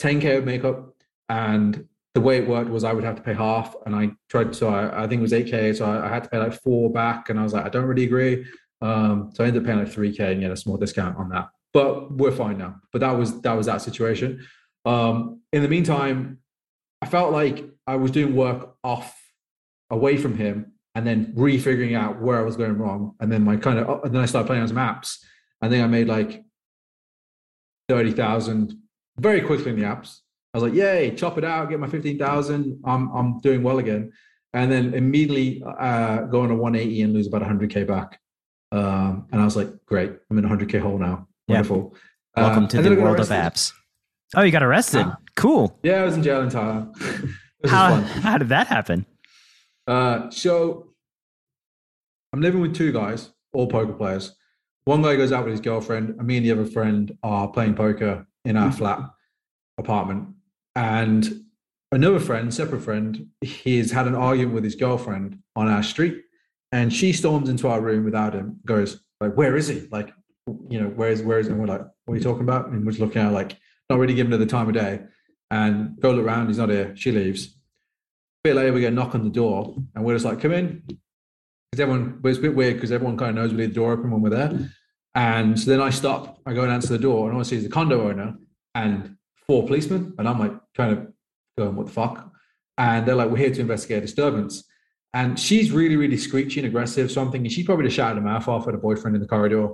10k 0.00 0.38
of 0.38 0.44
makeup, 0.44 0.94
and 1.28 1.86
the 2.14 2.20
way 2.20 2.38
it 2.38 2.48
worked 2.48 2.70
was 2.70 2.82
I 2.82 2.92
would 2.92 3.04
have 3.04 3.16
to 3.16 3.22
pay 3.22 3.34
half, 3.34 3.76
and 3.84 3.94
I 3.94 4.12
tried. 4.28 4.54
So 4.54 4.68
I, 4.68 5.04
I 5.04 5.06
think 5.06 5.20
it 5.20 5.22
was 5.22 5.32
eight 5.32 5.48
k. 5.50 5.72
So 5.72 5.84
I, 5.84 6.06
I, 6.06 6.08
had 6.08 6.24
to 6.24 6.30
pay 6.30 6.38
like 6.38 6.60
four 6.62 6.90
back, 6.90 7.28
and 7.28 7.38
I 7.38 7.42
was 7.42 7.52
like, 7.52 7.64
I 7.64 7.68
don't 7.68 7.84
really 7.84 8.04
agree. 8.04 8.46
Um, 8.80 9.30
so 9.34 9.44
I 9.44 9.48
ended 9.48 9.62
up 9.62 9.66
paying 9.66 9.78
like 9.78 9.92
three 9.92 10.16
k 10.16 10.32
and 10.32 10.40
get 10.40 10.50
a 10.50 10.56
small 10.56 10.76
discount 10.76 11.16
on 11.18 11.28
that. 11.30 11.48
But 11.72 12.16
we're 12.16 12.32
fine 12.32 12.58
now. 12.58 12.76
But 12.92 13.00
that 13.00 13.12
was 13.12 13.40
that 13.42 13.52
was 13.52 13.66
that 13.66 13.82
situation. 13.82 14.46
Um, 14.86 15.42
in 15.52 15.62
the 15.62 15.68
meantime, 15.68 16.38
I 17.02 17.06
felt 17.06 17.32
like 17.32 17.64
I 17.86 17.96
was 17.96 18.10
doing 18.10 18.34
work 18.34 18.74
off 18.82 19.14
away 19.90 20.16
from 20.16 20.36
him 20.36 20.72
and 20.94 21.06
then 21.06 21.32
refiguring 21.36 21.96
out 21.96 22.20
where 22.20 22.38
I 22.38 22.42
was 22.42 22.56
going 22.56 22.78
wrong. 22.78 23.14
And 23.20 23.30
then 23.30 23.44
my 23.44 23.56
kind 23.56 23.78
of, 23.78 24.04
and 24.04 24.14
then 24.14 24.22
I 24.22 24.26
started 24.26 24.46
playing 24.46 24.62
on 24.62 24.68
some 24.68 24.78
apps. 24.78 25.18
I 25.60 25.68
think 25.68 25.84
I 25.84 25.86
made 25.86 26.08
like 26.08 26.44
30,000 27.88 28.74
very 29.18 29.40
quickly 29.42 29.72
in 29.72 29.78
the 29.78 29.84
apps. 29.84 30.20
I 30.54 30.58
was 30.58 30.62
like, 30.70 30.74
yay, 30.74 31.14
chop 31.14 31.36
it 31.38 31.44
out, 31.44 31.68
get 31.68 31.80
my 31.80 31.86
15,000. 31.86 32.80
I'm, 32.84 33.10
I'm 33.10 33.40
doing 33.40 33.62
well 33.62 33.78
again. 33.78 34.12
And 34.54 34.72
then 34.72 34.94
immediately 34.94 35.62
uh, 35.66 36.22
go 36.22 36.40
on 36.40 36.50
a 36.50 36.56
180 36.56 37.02
and 37.02 37.12
lose 37.12 37.26
about 37.26 37.42
100K 37.42 37.86
back. 37.86 38.18
Um, 38.72 39.26
and 39.30 39.40
I 39.40 39.44
was 39.44 39.54
like, 39.54 39.68
great, 39.84 40.12
I'm 40.30 40.38
in 40.38 40.44
a 40.44 40.48
100K 40.48 40.80
hole 40.80 40.98
now. 40.98 41.28
Wonderful. 41.46 41.92
Yep. 41.92 42.44
Welcome 42.44 42.64
uh, 42.64 42.68
to 42.68 42.82
the 42.82 42.94
world 42.96 43.20
of 43.20 43.28
apps. 43.28 43.72
Oh, 44.34 44.42
you 44.42 44.50
got 44.50 44.62
arrested. 44.62 45.06
cool. 45.36 45.78
Yeah, 45.82 46.02
I 46.02 46.04
was 46.04 46.16
in 46.16 46.22
jail 46.22 46.40
in 46.42 46.48
Thailand. 46.48 47.30
how, 47.66 47.94
how 48.00 48.38
did 48.38 48.48
that 48.48 48.66
happen? 48.66 49.06
Uh, 49.86 50.30
so 50.30 50.92
I'm 52.32 52.40
living 52.40 52.60
with 52.60 52.74
two 52.74 52.92
guys, 52.92 53.30
all 53.52 53.68
poker 53.68 53.92
players. 53.92 54.34
One 54.84 55.02
guy 55.02 55.16
goes 55.16 55.32
out 55.32 55.44
with 55.44 55.52
his 55.52 55.60
girlfriend, 55.60 56.10
and 56.10 56.26
me 56.26 56.36
and 56.36 56.46
the 56.46 56.52
other 56.52 56.66
friend 56.66 57.16
are 57.22 57.48
playing 57.48 57.74
poker 57.74 58.26
in 58.44 58.56
our 58.56 58.68
mm-hmm. 58.68 58.78
flat 58.78 59.00
apartment. 59.78 60.28
And 60.74 61.44
another 61.92 62.20
friend, 62.20 62.52
separate 62.52 62.82
friend, 62.82 63.26
he's 63.40 63.90
had 63.90 64.06
an 64.06 64.14
argument 64.14 64.54
with 64.54 64.64
his 64.64 64.74
girlfriend 64.74 65.38
on 65.56 65.68
our 65.68 65.82
street, 65.82 66.22
and 66.72 66.92
she 66.92 67.12
storms 67.12 67.48
into 67.48 67.68
our 67.68 67.80
room 67.80 68.04
without 68.04 68.34
him. 68.34 68.60
Goes 68.64 69.00
like, 69.20 69.34
"Where 69.34 69.56
is 69.56 69.68
he? 69.68 69.88
Like, 69.90 70.12
you 70.68 70.80
know, 70.80 70.88
where 70.88 71.10
is 71.10 71.22
where 71.22 71.38
is?" 71.38 71.48
And 71.48 71.58
we're 71.58 71.66
like, 71.66 71.82
"What 72.04 72.14
are 72.14 72.16
you 72.18 72.22
talking 72.22 72.42
about?" 72.42 72.68
And 72.68 72.84
we're 72.84 72.92
just 72.92 73.00
looking 73.00 73.22
at 73.22 73.32
like, 73.32 73.56
not 73.88 73.98
really 73.98 74.14
giving 74.14 74.32
her 74.32 74.38
the 74.38 74.46
time 74.46 74.68
of 74.68 74.74
day. 74.74 75.00
And 75.50 75.98
go 76.00 76.12
look 76.12 76.24
around, 76.24 76.48
he's 76.48 76.58
not 76.58 76.70
here. 76.70 76.94
She 76.96 77.12
leaves. 77.12 77.55
Bit 78.46 78.54
later, 78.54 78.72
we 78.72 78.80
get 78.80 78.92
a 78.92 78.94
knock 78.94 79.16
on 79.16 79.24
the 79.24 79.30
door, 79.30 79.74
and 79.96 80.04
we're 80.04 80.14
just 80.14 80.24
like, 80.24 80.40
"Come 80.40 80.52
in." 80.52 80.80
Because 80.86 81.80
everyone, 81.80 82.20
it's 82.24 82.38
a 82.38 82.40
bit 82.40 82.54
weird 82.54 82.74
because 82.74 82.92
everyone 82.92 83.16
kind 83.16 83.30
of 83.30 83.34
knows 83.34 83.50
we 83.50 83.56
leave 83.56 83.70
the 83.70 83.74
door 83.74 83.90
open 83.90 84.08
when 84.08 84.22
we're 84.22 84.30
there. 84.30 84.70
And 85.16 85.58
so 85.58 85.68
then 85.68 85.80
I 85.80 85.90
stop, 85.90 86.38
I 86.46 86.54
go 86.54 86.62
and 86.62 86.70
answer 86.70 86.90
the 86.90 87.00
door, 87.00 87.26
and 87.26 87.34
all 87.34 87.40
I 87.40 87.42
see 87.42 87.56
the 87.56 87.68
condo 87.68 88.08
owner 88.08 88.36
and 88.76 89.16
four 89.48 89.66
policemen. 89.66 90.14
And 90.16 90.28
I'm 90.28 90.38
like, 90.38 90.52
kind 90.76 90.92
of 90.92 91.08
going, 91.58 91.74
what 91.74 91.86
the 91.86 91.92
fuck? 91.92 92.30
And 92.78 93.04
they're 93.04 93.16
like, 93.16 93.30
we're 93.30 93.38
here 93.38 93.50
to 93.50 93.60
investigate 93.60 93.98
a 93.98 94.02
disturbance. 94.02 94.62
And 95.12 95.40
she's 95.40 95.72
really, 95.72 95.96
really 95.96 96.16
screechy 96.16 96.60
and 96.60 96.68
aggressive. 96.68 97.10
So 97.10 97.20
I'm 97.20 97.32
thinking 97.32 97.50
she's 97.50 97.66
probably 97.66 97.86
just 97.86 97.96
shouted 97.96 98.20
her 98.20 98.24
mouth 98.24 98.46
off 98.46 98.68
at 98.68 98.74
a 98.74 98.78
boyfriend 98.78 99.16
in 99.16 99.22
the 99.22 99.26
corridor. 99.26 99.70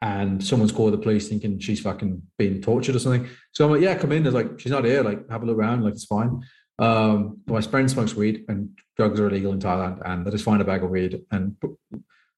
And 0.00 0.42
someone's 0.42 0.72
called 0.72 0.94
the 0.94 0.98
police 0.98 1.28
thinking 1.28 1.58
she's 1.58 1.80
fucking 1.80 2.22
being 2.38 2.62
tortured 2.62 2.96
or 2.96 3.00
something. 3.00 3.28
So 3.52 3.66
I'm 3.66 3.72
like, 3.72 3.82
yeah, 3.82 3.96
come 3.96 4.12
in. 4.12 4.22
They're 4.22 4.32
like, 4.32 4.58
she's 4.58 4.72
not 4.72 4.86
here. 4.86 5.02
Like, 5.02 5.28
have 5.28 5.42
a 5.42 5.46
look 5.46 5.58
around. 5.58 5.84
Like, 5.84 5.92
it's 5.92 6.06
fine. 6.06 6.42
Um, 6.78 7.40
my 7.46 7.60
friend 7.60 7.90
smokes 7.90 8.14
weed 8.14 8.44
and 8.48 8.70
drugs 8.96 9.20
are 9.20 9.28
illegal 9.28 9.52
in 9.52 9.60
Thailand. 9.60 10.02
And 10.04 10.26
they 10.26 10.30
just 10.30 10.44
find 10.44 10.60
a 10.60 10.64
bag 10.64 10.82
of 10.82 10.90
weed. 10.90 11.22
And 11.30 11.56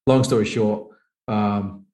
long 0.05 0.23
story 0.23 0.45
short, 0.45 0.89
um, 1.27 1.85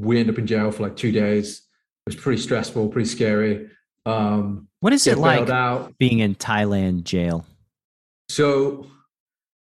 we 0.00 0.20
end 0.20 0.30
up 0.30 0.38
in 0.38 0.46
jail 0.46 0.70
for 0.70 0.82
like 0.82 0.96
two 0.96 1.12
days. 1.12 1.62
It 2.06 2.14
was 2.14 2.16
pretty 2.16 2.40
stressful, 2.40 2.88
pretty 2.88 3.08
scary. 3.08 3.70
Um, 4.04 4.68
what 4.80 4.92
is 4.92 5.06
it 5.06 5.18
like 5.18 5.48
out. 5.48 5.98
being 5.98 6.20
in 6.20 6.36
Thailand 6.36 7.04
jail? 7.04 7.44
So 8.28 8.86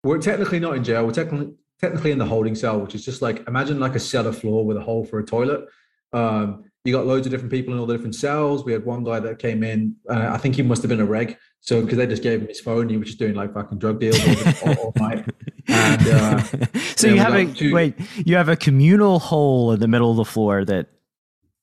we're 0.02 0.18
technically 0.18 0.60
not 0.60 0.76
in 0.76 0.84
jail. 0.84 1.06
We're 1.06 1.12
technically 1.12 1.54
technically 1.80 2.12
in 2.12 2.18
the 2.18 2.24
holding 2.24 2.54
cell, 2.54 2.80
which 2.80 2.94
is 2.94 3.04
just 3.04 3.22
like 3.22 3.46
imagine 3.46 3.78
like 3.78 3.94
a 3.94 4.00
cellar 4.00 4.32
floor 4.32 4.64
with 4.64 4.76
a 4.76 4.80
hole 4.80 5.04
for 5.04 5.18
a 5.18 5.24
toilet. 5.24 5.68
Um, 6.12 6.64
you 6.84 6.92
got 6.92 7.06
loads 7.06 7.26
of 7.26 7.30
different 7.30 7.50
people 7.50 7.72
in 7.72 7.80
all 7.80 7.86
the 7.86 7.94
different 7.94 8.14
cells. 8.14 8.64
We 8.64 8.72
had 8.72 8.84
one 8.84 9.04
guy 9.04 9.18
that 9.20 9.38
came 9.38 9.62
in. 9.62 9.96
Uh, 10.08 10.28
I 10.32 10.36
think 10.36 10.54
he 10.54 10.62
must 10.62 10.82
have 10.82 10.90
been 10.90 11.00
a 11.00 11.06
reg. 11.06 11.38
So 11.60 11.80
because 11.80 11.96
they 11.96 12.06
just 12.06 12.22
gave 12.22 12.42
him 12.42 12.48
his 12.48 12.60
phone, 12.60 12.90
he 12.90 12.98
was 12.98 13.06
just 13.08 13.18
doing 13.18 13.34
like 13.34 13.54
fucking 13.54 13.78
drug 13.78 14.00
deals 14.00 14.20
all, 14.62 14.74
all 14.74 14.92
night. 14.96 15.26
And, 15.66 16.08
uh, 16.08 16.42
so 16.96 17.06
you 17.06 17.18
have 17.18 17.34
a 17.34 17.46
two, 17.46 17.72
wait, 17.72 17.94
you 18.26 18.36
have 18.36 18.50
a 18.50 18.56
communal 18.56 19.18
hole 19.18 19.72
in 19.72 19.80
the 19.80 19.88
middle 19.88 20.10
of 20.10 20.18
the 20.18 20.26
floor 20.26 20.62
that 20.66 20.88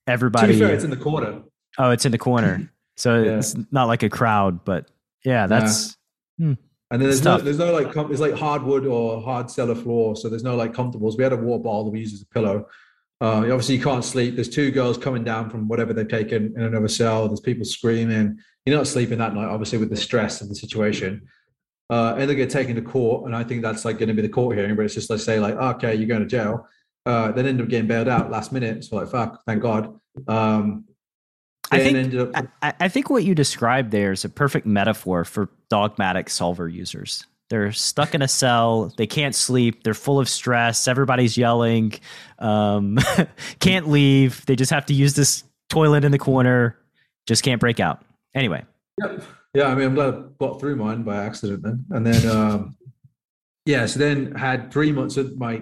everybody. 0.07 0.47
To 0.47 0.53
be 0.53 0.59
fair, 0.59 0.73
it's 0.73 0.83
in 0.83 0.89
the 0.89 0.97
corner. 0.97 1.43
Oh, 1.77 1.91
it's 1.91 2.05
in 2.05 2.11
the 2.11 2.17
corner. 2.17 2.71
So 2.97 3.21
yeah. 3.23 3.37
it's 3.37 3.55
not 3.71 3.87
like 3.87 4.01
a 4.01 4.09
crowd, 4.09 4.65
but 4.65 4.89
yeah, 5.23 5.45
that's. 5.45 5.97
Yeah. 6.39 6.47
Hmm. 6.47 6.53
And 6.89 7.01
then 7.01 7.07
there's 7.07 7.23
no, 7.23 7.37
there's 7.37 7.59
no 7.59 7.71
like, 7.71 7.93
com- 7.93 8.11
it's 8.11 8.19
like 8.19 8.33
hardwood 8.33 8.85
or 8.85 9.21
hard 9.21 9.49
cellar 9.49 9.75
floor. 9.75 10.15
So 10.17 10.27
there's 10.27 10.43
no 10.43 10.55
like 10.57 10.73
comfortables. 10.73 11.15
We 11.15 11.23
had 11.23 11.31
a 11.31 11.37
water 11.37 11.63
bottle 11.63 11.85
that 11.85 11.91
we 11.91 11.99
use 11.99 12.13
as 12.13 12.21
a 12.21 12.25
pillow. 12.25 12.67
Uh, 13.21 13.41
obviously, 13.41 13.75
you 13.75 13.83
can't 13.83 14.03
sleep. 14.03 14.35
There's 14.35 14.49
two 14.49 14.71
girls 14.71 14.97
coming 14.97 15.23
down 15.23 15.49
from 15.49 15.67
whatever 15.67 15.93
they've 15.93 16.07
taken 16.07 16.53
in 16.57 16.63
another 16.63 16.87
cell. 16.87 17.27
There's 17.27 17.39
people 17.39 17.63
screaming. 17.63 18.39
You're 18.65 18.75
not 18.75 18.87
sleeping 18.87 19.19
that 19.19 19.35
night, 19.35 19.47
obviously, 19.47 19.77
with 19.77 19.91
the 19.91 19.95
stress 19.95 20.41
of 20.41 20.49
the 20.49 20.55
situation. 20.55 21.27
Uh, 21.91 22.15
and 22.17 22.27
they 22.27 22.35
get 22.35 22.49
taken 22.49 22.75
to 22.75 22.81
court, 22.81 23.25
and 23.25 23.35
I 23.35 23.43
think 23.43 23.61
that's 23.61 23.85
like 23.85 23.99
going 23.99 24.07
to 24.07 24.15
be 24.15 24.21
the 24.23 24.29
court 24.29 24.57
hearing. 24.57 24.75
But 24.75 24.85
it's 24.85 24.95
just 24.95 25.09
like 25.09 25.19
say, 25.19 25.39
like, 25.39 25.55
okay, 25.55 25.93
you're 25.93 26.07
going 26.07 26.21
to 26.21 26.27
jail. 26.27 26.67
Uh, 27.05 27.31
then 27.31 27.45
end 27.45 27.61
up 27.61 27.67
getting 27.67 27.87
bailed 27.87 28.07
out 28.07 28.31
last 28.31 28.51
minute. 28.51 28.83
So 28.83 28.95
like, 28.95 29.09
fuck, 29.09 29.43
thank 29.45 29.61
God. 29.61 29.99
Um, 30.27 30.85
I 31.71 31.79
think 31.79 32.13
up- 32.15 32.47
I, 32.61 32.73
I 32.79 32.87
think 32.87 33.09
what 33.09 33.23
you 33.23 33.35
described 33.35 33.91
there 33.91 34.11
is 34.11 34.25
a 34.25 34.29
perfect 34.29 34.65
metaphor 34.65 35.25
for 35.25 35.49
dogmatic 35.69 36.29
solver 36.29 36.67
users. 36.67 37.25
They're 37.51 37.73
stuck 37.73 38.15
in 38.15 38.21
a 38.21 38.29
cell. 38.29 38.93
They 38.95 39.05
can't 39.05 39.35
sleep. 39.35 39.83
They're 39.83 39.93
full 39.93 40.21
of 40.21 40.29
stress. 40.29 40.87
Everybody's 40.87 41.37
yelling. 41.37 41.95
Um, 42.39 42.97
can't 43.59 43.89
leave. 43.89 44.45
They 44.45 44.55
just 44.55 44.71
have 44.71 44.85
to 44.85 44.93
use 44.93 45.15
this 45.15 45.43
toilet 45.69 46.05
in 46.05 46.13
the 46.13 46.17
corner. 46.17 46.77
Just 47.27 47.43
can't 47.43 47.59
break 47.59 47.81
out. 47.81 48.05
Anyway. 48.33 48.63
Yeah. 48.97 49.17
Yeah. 49.53 49.65
I 49.65 49.75
mean, 49.75 49.87
I'm 49.87 49.95
glad 49.95 50.13
I 50.13 50.21
got 50.39 50.61
through 50.61 50.77
mine 50.77 51.03
by 51.03 51.17
accident 51.17 51.61
then. 51.61 51.83
And 51.89 52.07
then, 52.07 52.25
um, 52.31 52.77
yeah. 53.65 53.85
So 53.85 53.99
then 53.99 54.33
had 54.33 54.71
three 54.71 54.93
months 54.93 55.17
of 55.17 55.37
my 55.37 55.61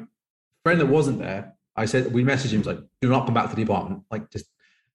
friend 0.63 0.79
that 0.79 0.85
wasn't 0.85 1.17
there. 1.17 1.55
I 1.75 1.85
said, 1.85 2.13
we 2.13 2.23
messaged 2.23 2.51
him, 2.51 2.61
like, 2.61 2.81
do 3.01 3.09
not 3.09 3.25
come 3.25 3.33
back 3.33 3.49
to 3.49 3.55
the 3.55 3.63
apartment. 3.63 4.03
Like, 4.11 4.29
just, 4.29 4.45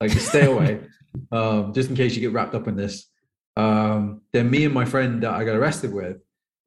like, 0.01 0.13
just 0.13 0.29
stay 0.29 0.45
away, 0.47 0.81
um, 1.33 1.73
just 1.73 1.91
in 1.91 1.97
case 1.97 2.15
you 2.15 2.21
get 2.21 2.33
wrapped 2.33 2.55
up 2.55 2.69
in 2.69 2.77
this. 2.77 3.09
Um, 3.57 4.21
then 4.33 4.49
me 4.49 4.65
and 4.65 4.75
my 4.75 4.85
friend 4.85 5.23
that 5.25 5.33
I 5.33 5.45
got 5.45 5.57
arrested 5.57 5.93
with, 5.93 6.19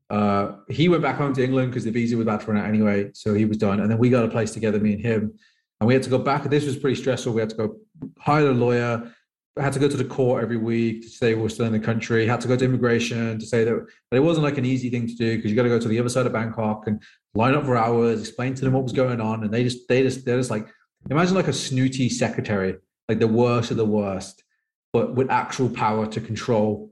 uh, 0.09 0.53
he 0.69 0.87
went 0.87 1.03
back 1.03 1.17
home 1.17 1.33
to 1.33 1.43
England 1.43 1.71
because 1.71 1.83
the 1.83 1.91
visa 1.91 2.15
was 2.15 2.23
about 2.23 2.41
to 2.41 2.51
run 2.51 2.61
out 2.61 2.67
anyway, 2.67 3.11
so 3.13 3.33
he 3.33 3.45
was 3.45 3.57
done. 3.57 3.81
And 3.81 3.91
then 3.91 3.97
we 3.97 4.09
got 4.09 4.23
a 4.23 4.29
place 4.29 4.51
together, 4.51 4.79
me 4.79 4.93
and 4.93 5.01
him, 5.01 5.33
and 5.79 5.87
we 5.87 5.93
had 5.93 6.03
to 6.03 6.09
go 6.09 6.17
back. 6.17 6.43
This 6.43 6.65
was 6.65 6.77
pretty 6.77 6.95
stressful. 6.95 7.33
We 7.33 7.41
had 7.41 7.49
to 7.49 7.55
go 7.55 7.75
hire 8.19 8.47
a 8.47 8.53
lawyer. 8.53 9.13
I 9.57 9.61
had 9.61 9.73
to 9.73 9.79
go 9.79 9.89
to 9.89 9.97
the 9.97 10.05
court 10.05 10.43
every 10.43 10.57
week 10.57 11.01
to 11.01 11.09
say 11.09 11.33
we're 11.33 11.49
still 11.49 11.65
in 11.65 11.73
the 11.73 11.79
country. 11.79 12.25
Had 12.27 12.41
to 12.41 12.47
go 12.47 12.55
to 12.55 12.63
immigration 12.63 13.39
to 13.39 13.45
say 13.45 13.63
that, 13.63 13.87
but 14.09 14.17
it 14.17 14.21
wasn't 14.21 14.43
like 14.43 14.57
an 14.57 14.65
easy 14.65 14.89
thing 14.89 15.07
to 15.07 15.15
do 15.15 15.35
because 15.35 15.49
you 15.49 15.57
got 15.57 15.63
to 15.63 15.69
go 15.69 15.79
to 15.79 15.87
the 15.87 15.99
other 15.99 16.09
side 16.09 16.25
of 16.25 16.33
Bangkok 16.33 16.87
and 16.87 17.01
line 17.33 17.55
up 17.55 17.65
for 17.65 17.75
hours, 17.75 18.21
explain 18.21 18.53
to 18.55 18.63
them 18.63 18.73
what 18.73 18.83
was 18.83 18.93
going 18.93 19.19
on, 19.19 19.43
and 19.43 19.53
they 19.53 19.63
just 19.63 19.87
they 19.87 20.03
just 20.03 20.25
they're 20.25 20.37
just 20.37 20.51
like 20.51 20.67
imagine 21.09 21.35
like 21.35 21.47
a 21.47 21.53
snooty 21.53 22.07
secretary, 22.07 22.75
like 23.09 23.19
the 23.19 23.27
worst 23.27 23.71
of 23.71 23.77
the 23.77 23.85
worst, 23.85 24.43
but 24.93 25.15
with 25.15 25.29
actual 25.29 25.69
power 25.69 26.05
to 26.07 26.21
control 26.21 26.86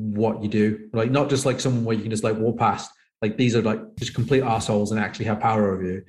what 0.00 0.42
you 0.42 0.48
do. 0.48 0.88
Like 0.92 1.10
not 1.10 1.30
just 1.30 1.46
like 1.46 1.60
someone 1.60 1.84
where 1.84 1.96
you 1.96 2.02
can 2.02 2.10
just 2.10 2.24
like 2.24 2.36
walk 2.36 2.58
past. 2.58 2.90
Like 3.22 3.36
these 3.36 3.54
are 3.54 3.62
like 3.62 3.80
just 3.96 4.14
complete 4.14 4.42
assholes 4.42 4.90
and 4.90 5.00
actually 5.00 5.26
have 5.26 5.40
power 5.40 5.72
over 5.72 5.84
you. 5.84 6.02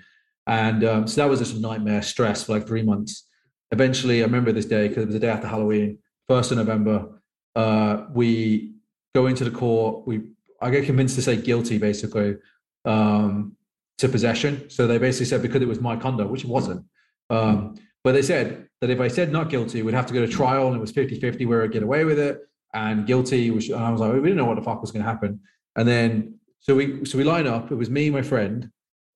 And 0.48 0.84
um, 0.84 1.08
so 1.08 1.22
that 1.22 1.30
was 1.30 1.40
just 1.40 1.56
a 1.56 1.60
nightmare, 1.60 2.02
stress 2.02 2.44
for 2.44 2.54
like 2.54 2.68
three 2.68 2.84
months. 2.84 3.28
Eventually, 3.72 4.22
I 4.22 4.26
remember 4.26 4.52
this 4.52 4.66
day 4.66 4.88
because 4.88 5.04
it 5.04 5.08
was 5.08 5.14
the 5.14 5.20
day 5.20 5.30
after 5.30 5.48
Halloween, 5.48 6.00
first 6.28 6.52
of 6.52 6.58
November. 6.58 7.22
Uh, 7.56 8.06
we 8.14 8.74
go 9.14 9.28
into 9.28 9.44
the 9.44 9.52
court. 9.52 10.08
We 10.08 10.22
I 10.62 10.70
get 10.70 10.86
convinced 10.86 11.16
to 11.16 11.22
say 11.22 11.36
guilty, 11.38 11.78
basically, 11.78 12.38
um, 12.86 13.56
to 13.98 14.10
possession. 14.10 14.70
So 14.70 14.88
they 14.88 14.98
basically 14.98 15.26
said 15.26 15.42
because 15.42 15.62
it 15.62 15.68
was 15.68 15.82
my 15.82 15.96
conduct, 15.96 16.32
which 16.32 16.44
it 16.44 16.50
wasn't. 16.50 16.86
Um, 17.30 17.76
but 18.04 18.14
they 18.14 18.22
said 18.22 18.68
that 18.82 18.90
if 18.90 19.00
I 19.00 19.08
said 19.08 19.32
not 19.32 19.50
guilty, 19.50 19.84
we'd 19.84 19.94
have 19.94 20.08
to 20.08 20.14
go 20.14 20.26
to 20.26 20.32
trial, 20.32 20.68
and 20.68 20.76
it 20.76 20.80
was 20.80 20.92
50-50 20.92 21.48
where 21.48 21.64
I'd 21.64 21.72
get 21.72 21.84
away 21.84 22.04
with 22.04 22.20
it 22.20 22.42
and 22.74 23.06
guilty. 23.06 23.52
Which 23.52 23.70
and 23.70 23.84
I 23.84 23.92
was 23.92 24.02
like, 24.02 24.14
we 24.14 24.20
didn't 24.20 24.38
know 24.38 24.46
what 24.46 24.56
the 24.56 24.64
fuck 24.64 24.82
was 24.82 24.92
going 24.92 25.04
to 25.04 25.10
happen. 25.10 25.40
And 25.76 25.88
then 25.88 26.40
so 26.60 26.76
we 26.76 27.06
so 27.06 27.18
we 27.18 27.24
line 27.24 27.48
up. 27.48 27.72
It 27.72 27.76
was 27.76 27.90
me, 27.90 28.10
my 28.10 28.22
friend, 28.22 28.70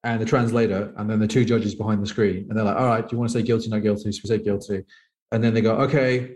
and 0.03 0.21
the 0.21 0.25
translator, 0.25 0.93
and 0.97 1.09
then 1.09 1.19
the 1.19 1.27
two 1.27 1.45
judges 1.45 1.75
behind 1.75 2.01
the 2.01 2.07
screen. 2.07 2.47
And 2.49 2.57
they're 2.57 2.65
like, 2.65 2.77
all 2.77 2.87
right, 2.87 3.07
do 3.07 3.15
you 3.15 3.19
want 3.19 3.31
to 3.31 3.37
say 3.37 3.43
guilty, 3.43 3.69
not 3.69 3.79
guilty? 3.79 4.11
So 4.11 4.21
we 4.23 4.27
say 4.29 4.43
guilty. 4.43 4.83
And 5.31 5.43
then 5.43 5.53
they 5.53 5.61
go, 5.61 5.75
okay, 5.77 6.35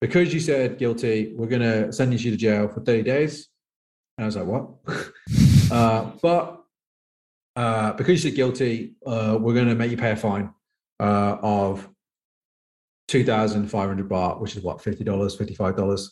because 0.00 0.34
you 0.34 0.40
said 0.40 0.78
guilty, 0.78 1.32
we're 1.36 1.46
going 1.46 1.62
to 1.62 1.92
send 1.92 2.12
you 2.12 2.30
to 2.30 2.36
jail 2.36 2.68
for 2.68 2.80
30 2.80 3.02
days. 3.02 3.48
And 4.18 4.24
I 4.24 4.26
was 4.26 4.36
like, 4.36 4.46
what? 4.46 4.68
uh, 5.72 6.10
but 6.20 6.64
uh, 7.56 7.92
because 7.92 8.22
you 8.22 8.30
said 8.30 8.36
guilty, 8.36 8.96
uh, 9.06 9.38
we're 9.40 9.54
going 9.54 9.68
to 9.68 9.74
make 9.74 9.90
you 9.90 9.96
pay 9.96 10.10
a 10.10 10.16
fine 10.16 10.52
uh, 11.00 11.38
of 11.40 11.88
2,500 13.08 14.08
baht, 14.08 14.40
which 14.40 14.56
is 14.56 14.62
what, 14.62 14.78
$50, 14.78 15.04
$55. 15.04 16.08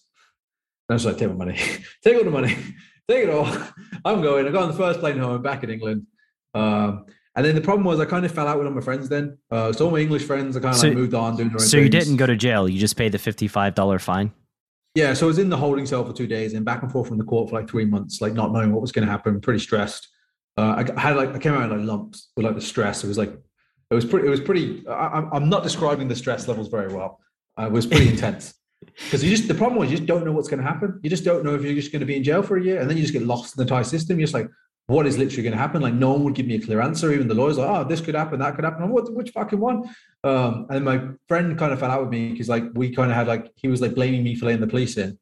I 0.93 0.95
was 0.95 1.05
like, 1.07 1.19
take 1.19 1.29
my 1.29 1.35
money, 1.35 1.59
take 2.05 2.17
all 2.17 2.25
the 2.25 2.31
money, 2.31 2.55
take 3.09 3.25
it 3.25 3.31
all. 3.31 3.47
I'm 4.05 4.23
going. 4.23 4.47
I 4.47 4.51
got 4.51 4.65
on 4.65 4.69
the 4.71 4.77
first 4.77 5.01
plane 5.01 5.19
home, 5.19 5.43
back 5.43 5.65
in 5.65 5.71
England. 5.71 6.07
Um, 6.55 7.07
and 7.35 7.47
then 7.47 7.55
the 7.55 7.61
problem 7.63 7.85
was 7.85 7.99
I 7.99 8.05
kind 8.05 8.27
of 8.27 8.33
fell 8.33 8.47
out 8.47 8.59
with 8.59 8.67
all 8.67 8.73
my 8.75 8.83
friends 8.83 9.09
then. 9.09 9.39
Uh, 9.51 9.73
so 9.73 9.87
all 9.87 9.91
my 9.91 9.99
English 9.99 10.25
friends, 10.25 10.57
I 10.57 10.61
kind 10.61 10.75
of 10.75 10.81
so, 10.81 10.89
like 10.89 10.97
moved 10.97 11.15
on 11.15 11.37
doing 11.37 11.49
their 11.49 11.57
own 11.57 11.61
So 11.61 11.79
things. 11.79 11.85
you 11.85 11.89
didn't 11.91 12.17
go 12.17 12.27
to 12.27 12.37
jail. 12.37 12.69
You 12.69 12.79
just 12.79 12.97
paid 12.97 13.13
the 13.13 13.19
$55 13.19 14.01
fine? 14.03 14.33
Yeah, 14.95 15.15
so 15.15 15.27
I 15.27 15.29
was 15.29 15.39
in 15.39 15.49
the 15.49 15.57
holding 15.57 15.87
cell 15.87 16.05
for 16.05 16.13
two 16.13 16.27
days 16.27 16.53
and 16.53 16.65
back 16.67 16.83
and 16.83 16.93
forth 16.93 17.09
from 17.09 17.17
the 17.17 17.25
court 17.25 17.49
for 17.49 17.59
like 17.59 17.71
three 17.71 17.87
months, 17.87 18.21
like 18.21 18.35
not 18.35 18.53
knowing 18.53 18.71
what 18.71 18.83
was 18.83 18.93
going 18.93 19.07
to 19.07 19.11
happen, 19.11 19.41
pretty 19.41 19.61
stressed. 19.61 20.07
Uh, 20.59 20.85
I 20.87 21.01
had 21.01 21.17
like 21.17 21.35
I 21.35 21.39
came 21.39 21.55
out 21.55 21.63
in 21.63 21.79
like 21.79 21.87
lumps 21.89 22.31
with 22.37 22.45
like 22.45 22.55
the 22.55 22.61
stress. 22.61 23.03
It 23.03 23.09
was 23.09 23.17
like 23.17 23.33
it 23.91 23.95
was 23.95 24.05
pretty. 24.05 24.27
It 24.27 24.31
was 24.31 24.41
pretty. 24.41 24.87
I, 24.87 25.27
I'm 25.33 25.49
not 25.49 25.63
describing 25.63 26.09
the 26.09 26.15
stress 26.15 26.47
levels 26.47 26.69
very 26.69 26.93
well. 26.93 27.21
Uh, 27.59 27.67
it 27.67 27.73
was 27.73 27.87
pretty 27.87 28.11
intense 28.11 28.53
because 28.95 29.25
you 29.25 29.31
just 29.31 29.49
the 29.49 29.55
problem 29.55 29.79
was 29.79 29.91
you 29.91 29.97
just 29.97 30.07
don't 30.07 30.25
know 30.25 30.33
what's 30.33 30.49
going 30.49 30.63
to 30.63 30.69
happen. 30.69 31.01
You 31.03 31.11
just 31.11 31.25
don't 31.25 31.45
know 31.45 31.55
if 31.55 31.63
you're 31.63 31.75
just 31.75 31.93
going 31.93 32.01
to 32.01 32.07
be 32.07 32.17
in 32.17 32.25
jail 32.25 32.43
for 32.43 32.57
a 32.57 32.63
year, 32.63 32.81
and 32.81 32.89
then 32.89 32.97
you 32.97 33.03
just 33.03 33.13
get 33.13 33.23
lost 33.23 33.55
in 33.55 33.59
the 33.59 33.63
entire 33.63 33.85
system. 33.85 34.19
You're 34.19 34.27
just 34.27 34.35
like, 34.35 34.49
what 34.87 35.07
is 35.07 35.17
literally 35.17 35.43
going 35.43 35.53
to 35.53 35.59
happen? 35.59 35.81
Like 35.81 35.95
no 35.95 36.13
one 36.13 36.25
would 36.25 36.35
give 36.35 36.47
me 36.47 36.57
a 36.57 36.61
clear 36.61 36.81
answer. 36.81 37.13
Even 37.13 37.29
the 37.29 37.35
lawyers 37.35 37.59
like, 37.59 37.69
oh, 37.69 37.85
this 37.85 38.01
could 38.01 38.15
happen, 38.15 38.41
that 38.41 38.55
could 38.55 38.65
happen. 38.65 38.89
what, 38.91 39.13
which 39.15 39.31
fucking 39.31 39.61
one? 39.61 39.95
Um, 40.25 40.67
and 40.71 40.85
my 40.85 41.09
friend 41.29 41.57
kind 41.59 41.73
of 41.73 41.81
fell 41.81 41.91
out 41.91 42.03
with 42.03 42.11
me 42.11 42.33
because 42.33 42.49
like 42.49 42.65
we 42.75 42.95
kind 42.95 43.11
of 43.11 43.17
had 43.17 43.27
like 43.27 43.51
he 43.57 43.69
was 43.69 43.81
like 43.81 43.95
blaming 43.95 44.23
me 44.23 44.35
for 44.35 44.47
letting 44.47 44.61
the 44.61 44.67
police 44.67 44.97
in, 44.97 45.19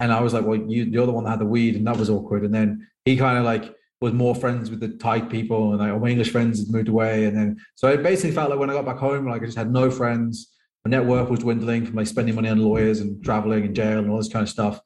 and 0.00 0.12
I 0.12 0.20
was 0.20 0.34
like, 0.34 0.44
well, 0.44 0.58
you 0.58 0.84
you're 0.84 1.06
the 1.06 1.12
one 1.12 1.24
that 1.24 1.30
had 1.30 1.40
the 1.40 1.46
weed, 1.46 1.76
and 1.76 1.86
that 1.86 1.96
was 1.96 2.10
awkward. 2.10 2.44
And 2.44 2.54
then 2.54 2.88
he 3.04 3.16
kind 3.16 3.38
of 3.38 3.44
like 3.44 3.74
was 4.00 4.12
more 4.12 4.34
friends 4.34 4.70
with 4.70 4.80
the 4.80 4.88
Thai 4.88 5.22
people, 5.22 5.70
and 5.70 5.78
like 5.78 5.92
all 5.92 6.00
my 6.00 6.08
English 6.08 6.30
friends 6.30 6.60
had 6.60 6.70
moved 6.70 6.88
away, 6.88 7.24
and 7.24 7.36
then 7.36 7.56
so 7.74 7.88
it 7.88 8.02
basically 8.02 8.32
felt 8.32 8.50
like 8.50 8.58
when 8.58 8.70
I 8.70 8.74
got 8.74 8.84
back 8.84 8.98
home, 8.98 9.28
like 9.28 9.42
I 9.42 9.46
just 9.46 9.58
had 9.58 9.72
no 9.72 9.90
friends. 9.90 10.50
My 10.84 10.90
network 10.90 11.30
was 11.30 11.40
dwindling 11.40 11.86
from 11.86 11.96
like 11.96 12.06
spending 12.06 12.34
money 12.34 12.48
on 12.48 12.58
lawyers 12.58 13.00
and 13.00 13.24
traveling 13.24 13.64
and 13.64 13.74
jail 13.74 13.98
and 13.98 14.10
all 14.10 14.18
this 14.18 14.28
kind 14.28 14.42
of 14.42 14.50
stuff. 14.50 14.80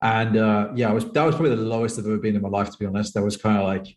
And 0.00 0.36
uh, 0.36 0.70
yeah, 0.74 0.88
I 0.88 0.92
was 0.92 1.04
that 1.12 1.24
was 1.24 1.34
probably 1.34 1.54
the 1.54 1.62
lowest 1.62 1.98
I've 1.98 2.06
ever 2.06 2.16
been 2.16 2.34
in 2.34 2.42
my 2.42 2.48
life, 2.48 2.70
to 2.70 2.78
be 2.78 2.86
honest. 2.86 3.14
That 3.14 3.22
was 3.22 3.36
kind 3.36 3.58
of 3.58 3.64
like 3.64 3.96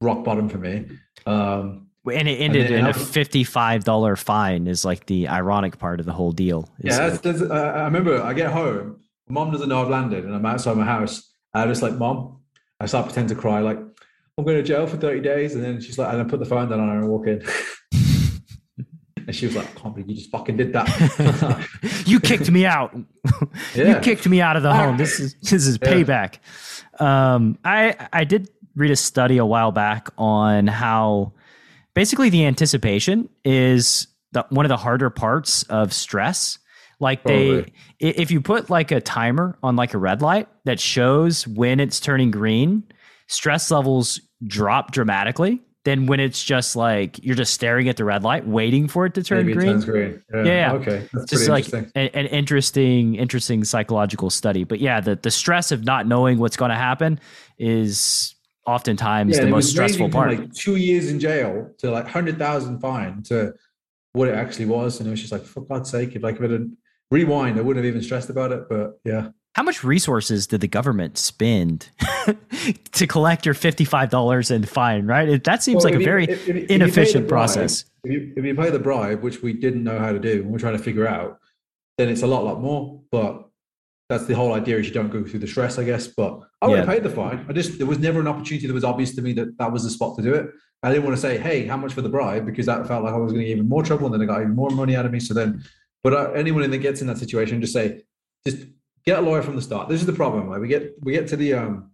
rock 0.00 0.24
bottom 0.24 0.48
for 0.48 0.58
me. 0.58 0.88
Um, 1.24 1.86
and 2.12 2.28
it 2.28 2.40
ended 2.40 2.66
and 2.66 2.80
in 2.80 2.86
a 2.86 2.92
fifty-five 2.92 3.84
dollar 3.84 4.16
fine. 4.16 4.66
Is 4.66 4.84
like 4.84 5.06
the 5.06 5.28
ironic 5.28 5.78
part 5.78 6.00
of 6.00 6.06
the 6.06 6.12
whole 6.12 6.32
deal. 6.32 6.68
Yeah, 6.80 7.08
that's, 7.08 7.20
that's, 7.20 7.42
uh, 7.42 7.54
I 7.54 7.84
remember 7.84 8.20
I 8.20 8.32
get 8.32 8.50
home, 8.50 9.00
mom 9.28 9.52
doesn't 9.52 9.68
know 9.68 9.82
I've 9.82 9.88
landed, 9.88 10.24
and 10.24 10.34
I'm 10.34 10.44
outside 10.44 10.76
my 10.76 10.84
house. 10.84 11.32
I 11.54 11.64
just 11.66 11.80
like, 11.80 11.94
mom, 11.94 12.40
I 12.80 12.86
start 12.86 13.06
pretending 13.06 13.36
to 13.36 13.40
cry, 13.40 13.60
like 13.60 13.78
I'm 13.78 14.44
going 14.44 14.56
to 14.56 14.62
jail 14.64 14.86
for 14.88 14.96
thirty 14.96 15.20
days, 15.20 15.54
and 15.54 15.62
then 15.62 15.80
she's 15.80 15.96
like, 15.96 16.12
and 16.12 16.20
I 16.20 16.24
put 16.24 16.40
the 16.40 16.46
phone 16.46 16.68
down 16.68 16.80
on 16.80 16.88
her 16.88 16.98
and 16.98 17.08
walk 17.08 17.28
in. 17.28 17.42
and 19.26 19.34
she 19.34 19.46
was 19.46 19.56
like, 19.56 19.66
I 19.66 19.80
can't 19.80 19.94
believe 19.94 20.10
you 20.10 20.16
just 20.16 20.30
fucking 20.30 20.56
did 20.56 20.72
that. 20.72 21.68
you 22.06 22.20
kicked 22.20 22.50
me 22.50 22.66
out. 22.66 22.94
Yeah. 23.74 23.94
you 23.94 24.00
kicked 24.00 24.28
me 24.28 24.40
out 24.40 24.56
of 24.56 24.62
the 24.62 24.74
home. 24.74 24.96
This 24.96 25.18
is 25.20 25.34
this 25.42 25.66
is 25.66 25.78
payback. 25.78 26.38
Yeah. 27.00 27.34
Um, 27.34 27.58
I 27.64 28.08
I 28.12 28.24
did 28.24 28.50
read 28.74 28.90
a 28.90 28.96
study 28.96 29.38
a 29.38 29.46
while 29.46 29.72
back 29.72 30.08
on 30.18 30.66
how 30.66 31.32
basically 31.94 32.30
the 32.30 32.44
anticipation 32.44 33.28
is 33.44 34.08
the, 34.32 34.44
one 34.50 34.64
of 34.64 34.70
the 34.70 34.76
harder 34.76 35.10
parts 35.10 35.62
of 35.64 35.92
stress. 35.92 36.58
Like 37.00 37.24
they, 37.24 37.72
if 37.98 38.30
you 38.30 38.40
put 38.40 38.70
like 38.70 38.90
a 38.90 39.00
timer 39.00 39.58
on 39.62 39.76
like 39.76 39.94
a 39.94 39.98
red 39.98 40.22
light 40.22 40.48
that 40.64 40.78
shows 40.78 41.46
when 41.48 41.80
it's 41.80 41.98
turning 41.98 42.30
green, 42.30 42.84
stress 43.26 43.70
levels 43.70 44.20
drop 44.46 44.92
dramatically. 44.92 45.60
Then 45.84 46.06
when 46.06 46.20
it's 46.20 46.42
just 46.42 46.76
like 46.76 47.22
you're 47.24 47.34
just 47.34 47.52
staring 47.52 47.88
at 47.88 47.96
the 47.96 48.04
red 48.04 48.22
light, 48.22 48.46
waiting 48.46 48.86
for 48.86 49.06
it 49.06 49.14
to 49.14 49.22
turn 49.22 49.46
Maybe 49.46 49.58
green. 49.58 49.80
green. 49.80 50.22
Yeah. 50.32 50.44
yeah. 50.44 50.72
Okay. 50.74 51.08
That's 51.12 51.30
just 51.30 51.48
like 51.48 51.72
an, 51.72 51.90
an, 51.96 52.26
interesting, 52.26 53.16
interesting 53.16 53.64
psychological 53.64 54.30
study. 54.30 54.62
But 54.62 54.78
yeah, 54.78 55.00
the 55.00 55.16
the 55.16 55.30
stress 55.30 55.72
of 55.72 55.84
not 55.84 56.06
knowing 56.06 56.38
what's 56.38 56.56
going 56.56 56.70
to 56.70 56.76
happen 56.76 57.18
is 57.58 58.36
oftentimes 58.64 59.36
yeah, 59.36 59.44
the 59.44 59.50
most 59.50 59.70
stressful 59.70 60.10
part. 60.10 60.38
Like 60.38 60.54
two 60.54 60.76
years 60.76 61.08
in 61.10 61.18
jail 61.18 61.70
to 61.78 61.90
like 61.90 62.06
hundred 62.06 62.38
thousand 62.38 62.78
fine 62.80 63.22
to 63.24 63.54
what 64.12 64.28
it 64.28 64.36
actually 64.36 64.66
was, 64.66 65.00
and 65.00 65.08
it 65.08 65.10
was 65.10 65.20
just 65.20 65.32
like 65.32 65.44
for 65.44 65.62
God's 65.62 65.90
sake, 65.90 66.14
if 66.14 66.22
like 66.22 66.36
if 66.36 66.42
it 66.42 66.50
had 66.52 66.76
rewind, 67.10 67.58
I 67.58 67.62
wouldn't 67.62 67.84
have 67.84 67.90
even 67.90 68.02
stressed 68.02 68.30
about 68.30 68.52
it. 68.52 68.68
But 68.68 69.00
yeah. 69.04 69.30
How 69.54 69.62
much 69.62 69.84
resources 69.84 70.46
did 70.46 70.62
the 70.62 70.68
government 70.68 71.18
spend 71.18 71.90
to 72.92 73.06
collect 73.06 73.44
your 73.44 73.54
fifty-five 73.54 74.08
dollars 74.08 74.50
in 74.50 74.64
fine? 74.64 75.06
Right, 75.06 75.42
that 75.44 75.62
seems 75.62 75.84
well, 75.84 75.92
like 75.92 75.94
a 75.94 75.98
you, 75.98 76.04
very 76.04 76.24
if, 76.24 76.48
if, 76.48 76.70
inefficient 76.70 77.28
bribe, 77.28 77.48
process. 77.48 77.84
If 78.04 78.12
you, 78.12 78.32
if 78.34 78.44
you 78.44 78.54
pay 78.54 78.70
the 78.70 78.78
bribe, 78.78 79.22
which 79.22 79.42
we 79.42 79.52
didn't 79.52 79.84
know 79.84 79.98
how 79.98 80.10
to 80.12 80.18
do, 80.18 80.42
and 80.42 80.50
we're 80.50 80.58
trying 80.58 80.76
to 80.76 80.82
figure 80.82 81.06
out, 81.06 81.38
then 81.98 82.08
it's 82.08 82.22
a 82.22 82.26
lot, 82.26 82.44
lot 82.44 82.62
more. 82.62 83.02
But 83.10 83.46
that's 84.08 84.24
the 84.24 84.34
whole 84.34 84.54
idea 84.54 84.78
is 84.78 84.86
you 84.86 84.94
don't 84.94 85.10
go 85.10 85.22
through 85.22 85.40
the 85.40 85.46
stress, 85.46 85.78
I 85.78 85.84
guess. 85.84 86.06
But 86.06 86.40
I 86.62 86.68
would 86.68 86.74
yeah. 86.74 86.84
have 86.84 86.88
paid 86.88 87.02
the 87.02 87.10
fine. 87.10 87.44
I 87.46 87.52
just 87.52 87.76
there 87.76 87.86
was 87.86 87.98
never 87.98 88.20
an 88.20 88.28
opportunity 88.28 88.66
that 88.66 88.74
was 88.74 88.84
obvious 88.84 89.14
to 89.16 89.22
me 89.22 89.34
that 89.34 89.58
that 89.58 89.70
was 89.70 89.84
the 89.84 89.90
spot 89.90 90.16
to 90.16 90.22
do 90.22 90.32
it. 90.32 90.50
I 90.82 90.90
didn't 90.90 91.04
want 91.04 91.14
to 91.16 91.20
say, 91.20 91.36
"Hey, 91.36 91.66
how 91.66 91.76
much 91.76 91.92
for 91.92 92.00
the 92.00 92.08
bribe?" 92.08 92.46
because 92.46 92.64
that 92.66 92.86
felt 92.88 93.04
like 93.04 93.12
I 93.12 93.18
was 93.18 93.32
going 93.32 93.42
to 93.42 93.48
get 93.48 93.56
even 93.56 93.68
more 93.68 93.82
trouble, 93.82 94.06
and 94.06 94.14
then 94.14 94.22
I 94.22 94.32
got 94.32 94.40
even 94.40 94.56
more 94.56 94.70
money 94.70 94.96
out 94.96 95.04
of 95.04 95.12
me. 95.12 95.20
So 95.20 95.34
then, 95.34 95.62
but 96.02 96.14
uh, 96.14 96.30
anyone 96.32 96.68
that 96.68 96.78
gets 96.78 97.02
in 97.02 97.06
that 97.08 97.18
situation, 97.18 97.60
just 97.60 97.74
say, 97.74 98.02
just 98.46 98.66
get 99.04 99.18
a 99.18 99.22
lawyer 99.22 99.42
from 99.42 99.56
the 99.56 99.62
start. 99.62 99.88
This 99.88 100.00
is 100.00 100.06
the 100.06 100.12
problem. 100.12 100.48
Like 100.48 100.60
we 100.60 100.68
get 100.68 100.94
we 101.00 101.12
get 101.12 101.28
to 101.28 101.36
the 101.36 101.54
um 101.54 101.90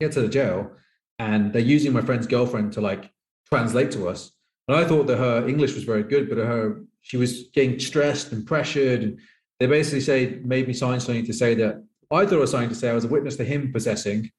get 0.00 0.12
to 0.12 0.20
the 0.20 0.28
jail, 0.28 0.72
and 1.18 1.52
they're 1.52 1.62
using 1.62 1.92
my 1.92 2.00
friend's 2.00 2.26
girlfriend 2.26 2.72
to 2.74 2.80
like 2.80 3.10
translate 3.48 3.90
to 3.92 4.08
us. 4.08 4.32
And 4.68 4.76
I 4.76 4.84
thought 4.84 5.06
that 5.06 5.18
her 5.18 5.48
English 5.48 5.74
was 5.74 5.84
very 5.84 6.02
good, 6.02 6.28
but 6.28 6.38
her 6.38 6.82
she 7.00 7.16
was 7.16 7.48
getting 7.54 7.78
stressed 7.78 8.32
and 8.32 8.46
pressured 8.46 9.02
and 9.02 9.18
they 9.60 9.66
basically 9.66 10.00
say 10.00 10.40
made 10.44 10.68
me 10.68 10.74
sign 10.74 11.00
something 11.00 11.26
to 11.26 11.32
say 11.32 11.54
that 11.54 11.82
I 12.10 12.24
thought 12.24 12.36
I 12.36 12.40
was 12.40 12.50
signing 12.50 12.68
to 12.68 12.74
say 12.74 12.90
I 12.90 12.94
was 12.94 13.04
a 13.04 13.08
witness 13.08 13.36
to 13.36 13.44
him 13.44 13.72
possessing, 13.72 14.30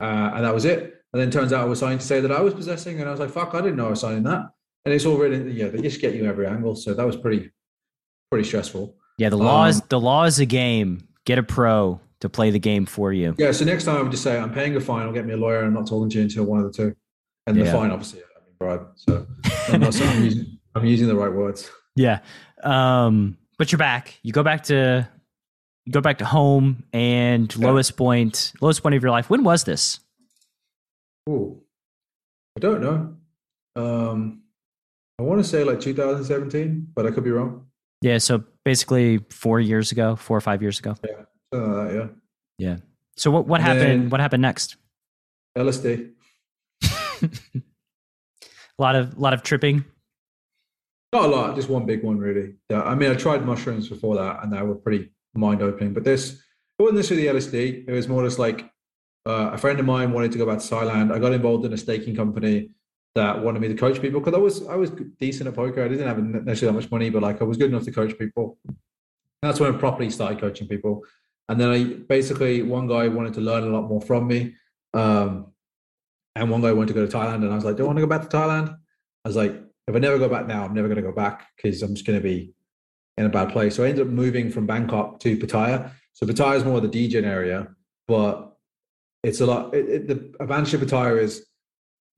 uh, 0.00 0.32
and 0.34 0.44
that 0.44 0.54
was 0.54 0.64
it. 0.64 0.94
And 1.12 1.20
then 1.20 1.30
turns 1.30 1.52
out 1.52 1.60
I 1.60 1.66
was 1.66 1.78
signing 1.78 1.98
to 1.98 2.04
say 2.04 2.20
that 2.20 2.32
I 2.32 2.40
was 2.40 2.54
possessing, 2.54 3.00
and 3.00 3.08
I 3.08 3.12
was 3.12 3.20
like, 3.20 3.30
"Fuck, 3.30 3.54
I 3.54 3.60
didn't 3.60 3.76
know 3.76 3.86
I 3.86 3.90
was 3.90 4.00
signing 4.00 4.22
that." 4.24 4.46
And 4.84 4.94
it's 4.94 5.06
all 5.06 5.16
written. 5.16 5.50
Yeah, 5.54 5.68
they 5.68 5.82
just 5.82 6.00
get 6.00 6.14
you 6.14 6.24
every 6.24 6.46
angle, 6.46 6.74
so 6.74 6.94
that 6.94 7.06
was 7.06 7.16
pretty, 7.16 7.50
pretty 8.30 8.48
stressful. 8.48 8.96
Yeah, 9.18 9.28
the 9.28 9.36
law 9.36 9.66
is 9.66 9.80
um, 9.80 9.86
the 9.90 10.00
law 10.00 10.24
is 10.24 10.38
a 10.40 10.46
game. 10.46 11.06
Get 11.24 11.38
a 11.38 11.42
pro 11.42 12.00
to 12.20 12.28
play 12.28 12.50
the 12.50 12.58
game 12.58 12.86
for 12.86 13.12
you. 13.12 13.34
Yeah, 13.38 13.52
so 13.52 13.64
next 13.64 13.84
time 13.84 13.96
I 13.96 14.02
would 14.02 14.10
just 14.10 14.22
say 14.22 14.38
I'm 14.38 14.52
paying 14.52 14.74
a 14.76 14.80
fine. 14.80 15.06
I'll 15.06 15.12
get 15.12 15.26
me 15.26 15.34
a 15.34 15.36
lawyer. 15.36 15.64
I'm 15.64 15.74
not 15.74 15.86
talking 15.86 16.08
to 16.10 16.16
you 16.16 16.22
until 16.22 16.44
one 16.44 16.60
of 16.60 16.72
the 16.72 16.72
two, 16.72 16.96
and 17.46 17.56
the 17.56 17.66
fine 17.66 17.90
obviously 17.90 18.20
I 18.20 18.44
mean 18.44 18.54
bribe. 18.58 18.86
So 18.96 19.26
I'm, 19.68 19.80
not, 19.80 20.00
I'm, 20.00 20.24
using, 20.24 20.58
I'm 20.74 20.84
using 20.86 21.08
the 21.08 21.16
right 21.16 21.32
words. 21.32 21.70
Yeah. 21.96 22.20
Um, 22.62 23.36
but 23.58 23.70
you're 23.70 23.78
back. 23.78 24.18
You 24.22 24.32
go 24.32 24.42
back 24.42 24.64
to 24.64 25.08
you 25.84 25.92
go 25.92 26.00
back 26.00 26.18
to 26.18 26.24
home 26.24 26.84
and 26.92 27.54
yeah. 27.54 27.66
lowest 27.66 27.96
point 27.96 28.52
lowest 28.60 28.82
point 28.82 28.94
of 28.94 29.02
your 29.02 29.10
life. 29.10 29.28
When 29.28 29.44
was 29.44 29.64
this? 29.64 30.00
Oh, 31.28 31.62
I 32.56 32.60
don't 32.60 32.80
know. 32.80 33.16
Um, 33.74 34.42
I 35.18 35.22
want 35.22 35.42
to 35.42 35.48
say 35.48 35.64
like 35.64 35.80
2017, 35.80 36.88
but 36.94 37.06
I 37.06 37.10
could 37.10 37.24
be 37.24 37.30
wrong. 37.30 37.66
Yeah, 38.00 38.18
so 38.18 38.44
basically 38.64 39.18
four 39.30 39.60
years 39.60 39.92
ago, 39.92 40.16
four 40.16 40.36
or 40.36 40.40
five 40.40 40.62
years 40.62 40.78
ago. 40.78 40.96
Yeah, 41.04 41.24
that, 41.52 41.92
yeah. 41.94 42.06
Yeah. 42.58 42.76
So 43.16 43.30
what 43.30 43.46
what 43.46 43.60
and 43.60 43.68
happened? 43.68 44.12
What 44.12 44.20
happened 44.20 44.42
next? 44.42 44.76
LSD. 45.56 46.10
a 46.82 47.28
lot 48.78 48.94
of 48.94 49.16
a 49.16 49.20
lot 49.20 49.34
of 49.34 49.42
tripping. 49.42 49.84
Not 51.12 51.24
a 51.24 51.28
lot, 51.28 51.56
just 51.56 51.68
one 51.68 51.84
big 51.84 52.02
one 52.02 52.18
really. 52.18 52.54
Yeah, 52.70 52.82
I 52.82 52.94
mean, 52.94 53.10
I 53.10 53.14
tried 53.14 53.44
mushrooms 53.44 53.88
before 53.88 54.16
that, 54.16 54.42
and 54.42 54.52
they 54.52 54.62
were 54.62 54.74
pretty 54.74 55.12
mind 55.34 55.60
opening. 55.60 55.92
But 55.92 56.04
this, 56.04 56.32
it 56.32 56.82
wasn't 56.82 56.96
necessarily 56.96 57.26
LSD. 57.26 57.84
It 57.86 57.92
was 57.92 58.08
more 58.08 58.24
just 58.24 58.38
like 58.38 58.70
uh, 59.26 59.50
a 59.52 59.58
friend 59.58 59.78
of 59.78 59.84
mine 59.84 60.12
wanted 60.12 60.32
to 60.32 60.38
go 60.38 60.46
back 60.46 60.58
to 60.58 60.66
Thailand. 60.66 61.12
I 61.12 61.18
got 61.18 61.32
involved 61.32 61.66
in 61.66 61.72
a 61.72 61.76
staking 61.76 62.16
company 62.16 62.70
that 63.14 63.42
wanted 63.42 63.60
me 63.60 63.68
to 63.68 63.74
coach 63.74 64.00
people 64.00 64.20
because 64.20 64.34
I 64.34 64.38
was 64.38 64.66
I 64.66 64.76
was 64.76 64.90
decent 65.20 65.48
at 65.48 65.54
poker. 65.54 65.84
I 65.84 65.88
didn't 65.88 66.06
have 66.06 66.18
necessarily 66.18 66.74
that 66.74 66.82
much 66.82 66.90
money, 66.90 67.10
but 67.10 67.22
like 67.22 67.40
I 67.40 67.44
was 67.44 67.56
good 67.56 67.70
enough 67.70 67.84
to 67.84 67.92
coach 67.92 68.18
people. 68.18 68.58
That's 69.42 69.60
when 69.60 69.74
I 69.74 69.78
properly 69.78 70.10
started 70.10 70.40
coaching 70.40 70.68
people. 70.68 71.04
And 71.48 71.60
then 71.60 71.70
I 71.70 71.84
basically 71.84 72.62
one 72.62 72.86
guy 72.86 73.08
wanted 73.08 73.34
to 73.34 73.40
learn 73.40 73.64
a 73.64 73.66
lot 73.66 73.88
more 73.88 74.00
from 74.00 74.26
me. 74.26 74.54
Um, 74.94 75.48
and 76.34 76.50
one 76.50 76.62
guy 76.62 76.72
wanted 76.72 76.94
to 76.94 76.94
go 76.94 77.06
to 77.06 77.14
Thailand, 77.14 77.42
and 77.42 77.52
I 77.52 77.54
was 77.54 77.64
like, 77.64 77.76
"Do 77.76 77.84
I 77.84 77.86
want 77.86 77.98
to 77.98 78.06
go 78.06 78.08
back 78.08 78.22
to 78.22 78.34
Thailand?" 78.34 78.74
I 79.24 79.28
was 79.28 79.36
like, 79.36 79.54
if 79.88 79.94
I 79.94 79.98
never 79.98 80.18
go 80.18 80.28
back 80.28 80.46
now, 80.46 80.64
I'm 80.64 80.74
never 80.74 80.88
going 80.88 80.96
to 80.96 81.02
go 81.02 81.12
back 81.12 81.48
because 81.56 81.82
I'm 81.82 81.94
just 81.94 82.06
going 82.06 82.18
to 82.18 82.22
be 82.22 82.54
in 83.18 83.26
a 83.26 83.28
bad 83.28 83.50
place. 83.50 83.76
So 83.76 83.84
I 83.84 83.88
ended 83.88 84.06
up 84.06 84.12
moving 84.12 84.50
from 84.50 84.66
Bangkok 84.66 85.20
to 85.20 85.36
Pattaya. 85.36 85.90
So 86.12 86.26
Pattaya 86.26 86.56
is 86.56 86.64
more 86.64 86.80
the 86.80 86.88
degen 86.88 87.24
area, 87.24 87.68
but 88.06 88.56
it's 89.22 89.40
a 89.40 89.46
lot. 89.46 89.74
It, 89.74 89.88
it, 89.88 90.08
the 90.08 90.34
advantage 90.42 90.74
of 90.74 90.80
Pattaya 90.80 91.20
is 91.20 91.46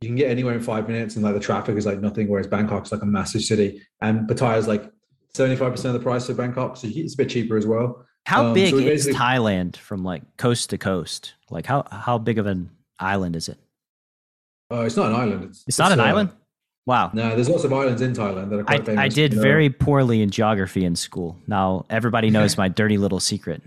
you 0.04 0.10
can 0.10 0.16
get 0.16 0.30
anywhere 0.30 0.54
in 0.54 0.60
five 0.60 0.86
minutes, 0.86 1.16
and 1.16 1.24
like 1.24 1.32
the 1.32 1.40
traffic 1.40 1.76
is 1.76 1.86
like 1.86 2.00
nothing. 2.00 2.28
Whereas 2.28 2.46
Bangkok's 2.46 2.92
like 2.92 3.00
a 3.00 3.06
massive 3.06 3.42
city, 3.42 3.82
and 4.02 4.28
Pattaya 4.28 4.58
is 4.58 4.68
like 4.68 4.92
75 5.32 5.72
percent 5.72 5.96
of 5.96 6.00
the 6.00 6.04
price 6.04 6.28
of 6.28 6.36
Bangkok, 6.36 6.76
so 6.76 6.86
it's 6.90 7.14
a 7.14 7.16
bit 7.16 7.30
cheaper 7.30 7.56
as 7.56 7.66
well. 7.66 8.04
How 8.26 8.46
um, 8.46 8.54
big 8.54 8.70
so 8.70 8.78
is 8.78 9.08
Thailand 9.08 9.76
from 9.76 10.04
like 10.04 10.22
coast 10.36 10.70
to 10.70 10.78
coast? 10.78 11.34
Like 11.50 11.64
how 11.64 11.86
how 11.90 12.18
big 12.18 12.38
of 12.38 12.46
an 12.46 12.70
island 13.00 13.34
is 13.34 13.48
it? 13.48 13.58
Uh, 14.70 14.80
it's 14.80 14.96
not 14.96 15.06
an 15.06 15.16
island. 15.16 15.44
It's, 15.44 15.64
it's 15.66 15.78
not 15.78 15.90
an 15.90 16.00
uh, 16.00 16.04
island. 16.04 16.30
Wow. 16.86 17.10
No, 17.14 17.34
there's 17.34 17.48
lots 17.48 17.64
of 17.64 17.72
islands 17.72 18.02
in 18.02 18.12
Thailand 18.12 18.50
that 18.50 18.60
are 18.60 18.64
quite 18.64 18.82
I, 18.82 18.84
famous. 18.84 19.00
I 19.00 19.08
did 19.08 19.32
you 19.32 19.36
know? 19.36 19.42
very 19.42 19.70
poorly 19.70 20.20
in 20.20 20.28
geography 20.28 20.84
in 20.84 20.96
school. 20.96 21.38
Now 21.46 21.86
everybody 21.88 22.28
knows 22.28 22.58
my 22.58 22.68
dirty 22.68 22.98
little 22.98 23.20
secret. 23.20 23.62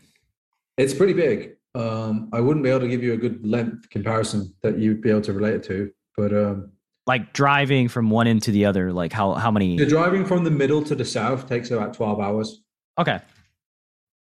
It's 0.77 0.93
pretty 0.93 1.13
big. 1.13 1.55
Um, 1.73 2.29
I 2.33 2.41
wouldn't 2.41 2.63
be 2.63 2.69
able 2.69 2.81
to 2.81 2.87
give 2.87 3.03
you 3.03 3.13
a 3.13 3.17
good 3.17 3.45
length 3.45 3.89
comparison 3.89 4.53
that 4.63 4.77
you'd 4.77 5.01
be 5.01 5.09
able 5.09 5.21
to 5.21 5.33
relate 5.33 5.55
it 5.55 5.63
to, 5.65 5.91
but 6.17 6.33
um, 6.33 6.71
like 7.05 7.31
driving 7.31 7.87
from 7.87 8.09
one 8.09 8.27
end 8.27 8.43
to 8.43 8.51
the 8.51 8.65
other, 8.65 8.91
like 8.91 9.13
how 9.13 9.35
how 9.35 9.51
many? 9.51 9.77
The 9.77 9.85
driving 9.85 10.25
from 10.25 10.43
the 10.43 10.51
middle 10.51 10.83
to 10.83 10.95
the 10.95 11.05
south 11.05 11.47
takes 11.47 11.71
about 11.71 11.93
twelve 11.93 12.19
hours. 12.19 12.61
Okay. 12.97 13.19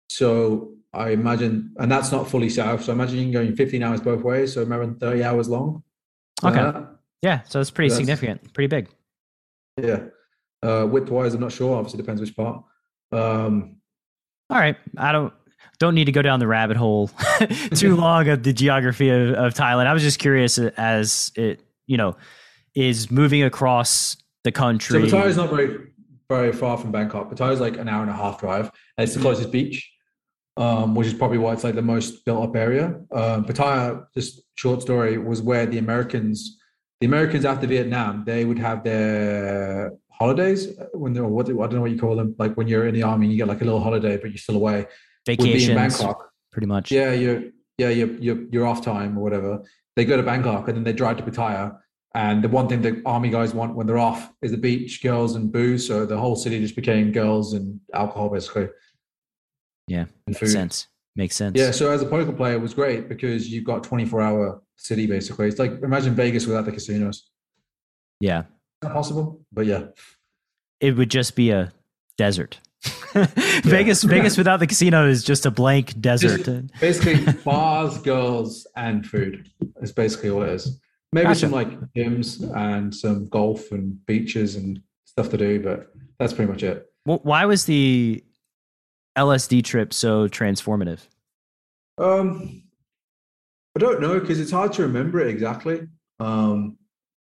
So 0.09 0.71
I 0.93 1.09
imagine, 1.11 1.73
and 1.77 1.91
that's 1.91 2.11
not 2.11 2.29
fully 2.29 2.49
south. 2.49 2.83
So 2.83 2.91
I 2.91 2.95
imagine 2.95 3.17
you 3.17 3.31
can 3.31 3.49
go 3.49 3.55
15 3.55 3.81
hours 3.81 4.01
both 4.01 4.23
ways. 4.23 4.53
So 4.53 4.63
around 4.63 4.99
30 4.99 5.23
hours 5.23 5.47
long. 5.47 5.83
Okay. 6.43 6.59
Uh, 6.59 6.83
yeah. 7.21 7.41
So 7.43 7.61
it's 7.61 7.71
pretty 7.71 7.93
significant, 7.93 8.53
pretty 8.53 8.67
big. 8.67 8.89
Yeah. 9.81 10.03
Uh, 10.61 10.85
width 10.89 11.09
wise, 11.09 11.33
I'm 11.33 11.39
not 11.39 11.53
sure. 11.53 11.77
Obviously, 11.77 11.97
depends 11.97 12.19
which 12.19 12.35
part. 12.35 12.63
Um, 13.11 13.77
All 14.49 14.57
right. 14.57 14.75
I 14.97 15.11
don't 15.11 15.33
don't 15.79 15.95
need 15.95 16.05
to 16.05 16.11
go 16.11 16.21
down 16.21 16.39
the 16.39 16.47
rabbit 16.47 16.77
hole 16.77 17.09
too 17.73 17.95
long 17.97 18.27
of 18.27 18.43
the 18.43 18.53
geography 18.53 19.09
of, 19.09 19.31
of 19.31 19.53
Thailand. 19.53 19.87
I 19.87 19.93
was 19.93 20.03
just 20.03 20.19
curious 20.19 20.57
as 20.57 21.31
it, 21.35 21.61
you 21.91 21.97
know, 21.97 22.15
is 22.73 23.11
moving 23.11 23.43
across 23.43 24.15
the 24.45 24.51
country. 24.51 25.09
So 25.09 25.17
Pattaya 25.17 25.27
is 25.27 25.35
not 25.35 25.49
very 25.49 25.91
very 26.29 26.53
far 26.53 26.77
from 26.77 26.93
Bangkok. 26.93 27.29
Pattaya 27.29 27.51
is 27.51 27.59
like 27.59 27.77
an 27.77 27.89
hour 27.89 28.01
and 28.01 28.09
a 28.09 28.13
half 28.13 28.39
drive. 28.39 28.71
And 28.97 29.03
it's 29.03 29.13
the 29.13 29.19
mm-hmm. 29.19 29.27
closest 29.27 29.51
beach, 29.51 29.91
um, 30.55 30.95
which 30.95 31.07
is 31.07 31.13
probably 31.13 31.37
why 31.37 31.51
it's 31.51 31.65
like 31.65 31.75
the 31.75 31.81
most 31.81 32.23
built 32.23 32.41
up 32.47 32.55
area. 32.55 32.85
Um, 33.11 33.43
Pattaya, 33.43 34.05
just 34.13 34.41
short 34.55 34.81
story, 34.81 35.17
was 35.17 35.41
where 35.41 35.65
the 35.65 35.79
Americans, 35.79 36.57
the 37.01 37.07
Americans 37.07 37.43
after 37.43 37.67
Vietnam, 37.67 38.23
they 38.25 38.45
would 38.45 38.59
have 38.59 38.85
their 38.85 39.91
holidays 40.09 40.69
when 40.93 41.11
they're 41.11 41.25
what 41.25 41.49
I 41.49 41.51
don't 41.51 41.73
know 41.73 41.81
what 41.81 41.91
you 41.91 41.99
call 41.99 42.15
them. 42.15 42.33
Like 42.39 42.55
when 42.55 42.69
you're 42.69 42.87
in 42.87 42.95
the 42.95 43.03
army, 43.03 43.27
you 43.27 43.35
get 43.35 43.49
like 43.49 43.61
a 43.61 43.65
little 43.65 43.83
holiday, 43.83 44.15
but 44.15 44.29
you're 44.31 44.37
still 44.37 44.55
away. 44.55 44.85
Vacations, 45.25 45.67
in 45.67 45.75
Bangkok, 45.75 46.31
pretty 46.53 46.67
much. 46.67 46.89
Yeah, 46.89 47.11
you're 47.11 47.43
yeah 47.77 47.89
you're, 47.89 48.13
you're 48.25 48.41
you're 48.51 48.67
off 48.67 48.81
time 48.81 49.17
or 49.17 49.21
whatever. 49.21 49.61
They 49.97 50.05
go 50.05 50.15
to 50.15 50.23
Bangkok 50.23 50.69
and 50.69 50.77
then 50.77 50.85
they 50.85 50.93
drive 50.93 51.17
to 51.17 51.23
Pattaya 51.23 51.80
and 52.13 52.43
the 52.43 52.49
one 52.49 52.67
thing 52.67 52.81
the 52.81 53.01
army 53.05 53.29
guys 53.29 53.53
want 53.53 53.75
when 53.75 53.87
they're 53.87 53.97
off 53.97 54.33
is 54.41 54.51
the 54.51 54.57
beach, 54.57 55.01
girls, 55.01 55.35
and 55.35 55.51
booze. 55.51 55.87
So 55.87 56.05
the 56.05 56.17
whole 56.17 56.35
city 56.35 56.59
just 56.59 56.75
became 56.75 57.11
girls 57.11 57.53
and 57.53 57.79
alcohol, 57.93 58.29
basically. 58.29 58.67
Yeah, 59.87 60.05
and 60.27 60.35
food. 60.35 60.43
makes 60.43 60.53
sense. 60.53 60.87
Makes 61.15 61.35
sense. 61.35 61.57
Yeah. 61.57 61.71
So 61.71 61.91
as 61.91 62.01
a 62.01 62.05
poker 62.05 62.31
player, 62.31 62.55
it 62.55 62.61
was 62.61 62.73
great 62.73 63.09
because 63.09 63.49
you've 63.49 63.65
got 63.65 63.83
24 63.83 64.21
hour 64.21 64.61
city 64.77 65.05
basically. 65.05 65.47
It's 65.47 65.59
like 65.59 65.71
imagine 65.83 66.15
Vegas 66.15 66.47
without 66.47 66.65
the 66.65 66.71
casinos. 66.71 67.29
Yeah. 68.19 68.43
Not 68.81 68.93
possible, 68.93 69.41
but 69.51 69.65
yeah. 69.65 69.87
It 70.79 70.95
would 70.97 71.11
just 71.11 71.35
be 71.35 71.51
a 71.51 71.71
desert. 72.17 72.59
Vegas, 73.63 74.03
Vegas 74.03 74.37
without 74.37 74.59
the 74.59 74.65
casino 74.65 75.07
is 75.07 75.23
just 75.23 75.45
a 75.45 75.51
blank 75.51 75.99
desert. 76.01 76.43
Just 76.45 76.79
basically, 76.79 77.33
bars, 77.43 77.97
girls, 77.99 78.65
and 78.75 79.05
food. 79.05 79.49
Is 79.81 79.91
basically 79.91 80.29
all 80.29 80.41
it 80.41 80.49
is. 80.49 80.79
Maybe 81.13 81.27
gotcha. 81.27 81.39
some 81.39 81.51
like 81.51 81.79
gyms 81.93 82.41
and 82.55 82.93
some 82.93 83.27
golf 83.27 83.71
and 83.71 84.03
beaches 84.05 84.55
and 84.55 84.81
stuff 85.05 85.29
to 85.29 85.37
do, 85.37 85.61
but 85.61 85.91
that's 86.19 86.33
pretty 86.33 86.51
much 86.51 86.63
it. 86.63 86.87
Well, 87.05 87.19
why 87.23 87.45
was 87.45 87.65
the 87.65 88.23
LSD 89.17 89.63
trip 89.63 89.93
so 89.93 90.27
transformative? 90.27 90.99
Um, 91.97 92.63
I 93.75 93.79
don't 93.79 94.01
know 94.01 94.19
because 94.19 94.39
it's 94.39 94.51
hard 94.51 94.73
to 94.73 94.83
remember 94.83 95.19
it 95.19 95.27
exactly. 95.27 95.87
Um, 96.19 96.77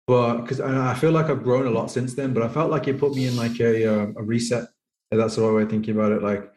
but 0.07 0.41
because 0.41 0.61
I 0.61 0.93
feel 0.93 1.11
like 1.11 1.29
I've 1.29 1.43
grown 1.43 1.67
a 1.67 1.71
lot 1.71 1.91
since 1.91 2.13
then, 2.13 2.33
but 2.33 2.41
I 2.43 2.47
felt 2.47 2.71
like 2.71 2.87
it 2.87 2.99
put 2.99 3.13
me 3.13 3.27
in 3.27 3.35
like 3.35 3.59
a 3.59 3.85
um, 3.85 4.15
a 4.17 4.23
reset. 4.23 4.69
That's 5.11 5.35
the 5.35 5.41
right 5.41 5.53
way 5.53 5.63
of 5.63 5.69
thinking 5.69 5.95
about 5.95 6.13
it. 6.13 6.23
Like 6.23 6.49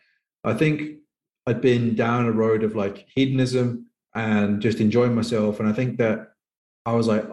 I 0.45 0.55
think 0.55 0.99
I'd 1.47 1.61
been 1.61 1.97
down 1.97 2.27
a 2.27 2.33
road 2.33 2.63
of 2.63 2.77
like 2.77 3.07
hedonism 3.13 3.87
and 4.15 4.61
just 4.63 4.81
enjoying 4.81 5.15
myself, 5.15 5.59
and 5.59 5.69
I 5.69 5.73
think 5.73 5.99
that 5.99 6.29
I 6.87 6.93
was 6.93 7.07
like, 7.07 7.25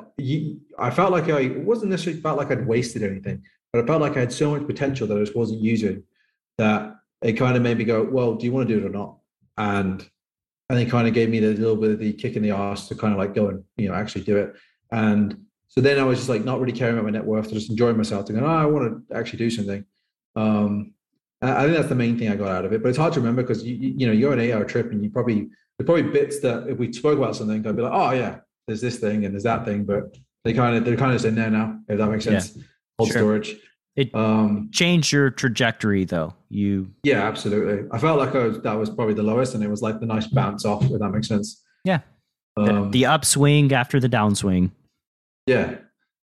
I 0.80 0.90
felt 0.91 1.11
like 1.11 1.30
I 1.30 1.48
wasn't 1.57 1.91
necessarily 1.91 2.22
felt 2.22 2.38
like 2.38 2.52
I'd 2.52 2.68
wasted 2.68 3.03
anything, 3.03 3.44
but 3.72 3.84
I 3.84 3.88
felt 3.88 4.02
like 4.02 4.18
I 4.18 4.22
had 4.22 4.34
so 4.34 4.52
much 4.52 4.68
potential 4.68 5.07
that 5.07 5.18
I 5.18 5.22
just 5.22 5.36
wasn't 5.36 5.61
using 5.61 6.03
that 6.57 6.95
it 7.22 7.34
kind 7.34 7.56
of 7.56 7.64
made 7.64 7.78
me 7.78 7.84
go, 7.84 8.03
well, 8.03 8.36
do 8.36 8.45
you 8.45 8.52
want 8.52 8.68
to 8.68 8.74
do 8.74 8.86
it 8.86 8.88
or 8.88 8.91
not? 8.91 9.18
And 9.57 10.07
and 10.69 10.80
it 10.80 10.90
kind 10.90 11.07
of 11.07 11.14
gave 11.14 11.30
me 11.30 11.40
the 11.40 11.53
little 11.53 11.78
bit 11.78 11.91
of 11.91 11.99
the 11.99 12.11
kick 12.14 12.36
in 12.36 12.44
the 12.44 12.52
ass 12.52 12.90
to 12.90 12.95
kind 12.95 13.14
of 13.14 13.19
like 13.19 13.34
go 13.34 13.48
and 13.48 13.64
you 13.78 13.88
know 13.88 13.95
actually 13.95 14.24
do 14.24 14.38
it. 14.38 14.56
And 14.91 15.45
so 15.69 15.82
then 15.82 15.99
I 15.99 16.03
was 16.03 16.19
just 16.19 16.30
like 16.30 16.44
not 16.44 16.60
really 16.60 16.78
caring 16.78 16.95
about 16.95 17.06
my 17.06 17.11
net 17.11 17.26
worth, 17.26 17.52
just 17.52 17.69
enjoying 17.69 17.98
myself, 17.98 18.28
thinking, 18.28 18.45
oh, 18.45 18.49
I 18.49 18.65
want 18.65 19.10
to 19.10 19.15
actually 19.15 19.40
do 19.40 19.49
something. 19.49 19.86
Um, 20.36 20.94
I 21.41 21.64
think 21.64 21.76
that's 21.76 21.90
the 21.90 21.95
main 21.95 22.18
thing 22.18 22.30
I 22.30 22.36
got 22.36 22.49
out 22.49 22.65
of 22.65 22.74
it. 22.74 22.82
But 22.82 22.90
it's 22.90 22.98
hard 22.98 23.14
to 23.14 23.19
remember 23.19 23.44
because 23.44 23.64
you 23.64 23.76
you 23.76 24.07
know 24.07 24.14
you're 24.14 24.34
on 24.34 24.40
an 24.40 24.45
eight 24.45 24.53
hour 24.53 24.65
trip 24.65 24.91
and 24.91 25.03
you 25.03 25.10
probably 25.10 25.49
there's 25.78 25.86
probably 25.86 26.03
bits 26.03 26.40
that 26.41 26.68
if 26.68 26.78
we 26.78 26.91
spoke 26.91 27.18
about 27.18 27.36
something, 27.36 27.65
I'd 27.65 27.76
be 27.76 27.82
like, 27.82 27.94
oh 27.94 28.11
yeah, 28.11 28.40
there's 28.68 28.81
this 28.81 28.99
thing 28.99 29.26
and 29.26 29.34
there's 29.34 29.44
that 29.44 29.65
thing, 29.65 29.85
but 29.85 30.15
they 30.44 30.53
kind 30.53 30.76
of 30.76 30.85
they're 30.85 30.98
kind 30.98 31.15
of 31.15 31.26
in 31.26 31.35
there 31.35 31.49
now. 31.49 31.80
If 31.88 31.98
that 31.98 32.10
makes 32.10 32.26
sense. 32.26 32.56
Yeah, 32.56 32.64
Old 32.99 33.10
sure. 33.10 33.18
storage. 33.19 33.56
It 33.95 34.14
um, 34.14 34.69
changed 34.72 35.11
your 35.11 35.31
trajectory, 35.31 36.06
though. 36.06 36.35
You 36.49 36.91
yeah, 37.03 37.27
absolutely. 37.27 37.89
I 37.91 37.98
felt 37.98 38.19
like 38.19 38.35
I 38.35 38.44
was, 38.44 38.61
that 38.61 38.73
was 38.73 38.91
probably 38.91 39.15
the 39.15 39.23
lowest, 39.23 39.56
and 39.56 39.64
it 39.64 39.69
was 39.69 39.81
like 39.81 39.99
the 39.99 40.06
nice 40.06 40.27
bounce 40.27 40.65
off. 40.65 40.84
If 40.84 40.99
that 40.99 41.10
makes 41.10 41.27
sense. 41.27 41.64
Yeah. 41.84 42.02
Um, 42.56 42.91
the, 42.91 42.99
the 42.99 43.06
upswing 43.06 43.72
after 43.72 43.99
the 43.99 44.10
downswing. 44.10 44.72
Yeah, 45.48 45.77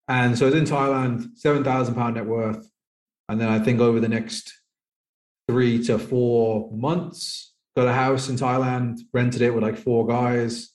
and 0.08 0.36
so 0.36 0.46
I 0.46 0.50
was 0.50 0.58
in 0.58 0.64
Thailand, 0.64 1.36
seven 1.36 1.62
thousand 1.62 1.94
pound 1.94 2.16
net 2.16 2.26
worth, 2.26 2.68
and 3.28 3.40
then 3.40 3.48
I 3.48 3.60
think 3.60 3.80
over 3.80 4.00
the 4.00 4.08
next 4.08 4.52
three 5.48 5.82
to 5.84 5.98
four 5.98 6.70
months, 6.72 7.54
got 7.76 7.86
a 7.86 7.92
house 7.92 8.28
in 8.28 8.36
Thailand, 8.36 8.98
rented 9.12 9.42
it 9.42 9.54
with 9.54 9.62
like 9.62 9.76
four 9.76 10.06
guys, 10.06 10.70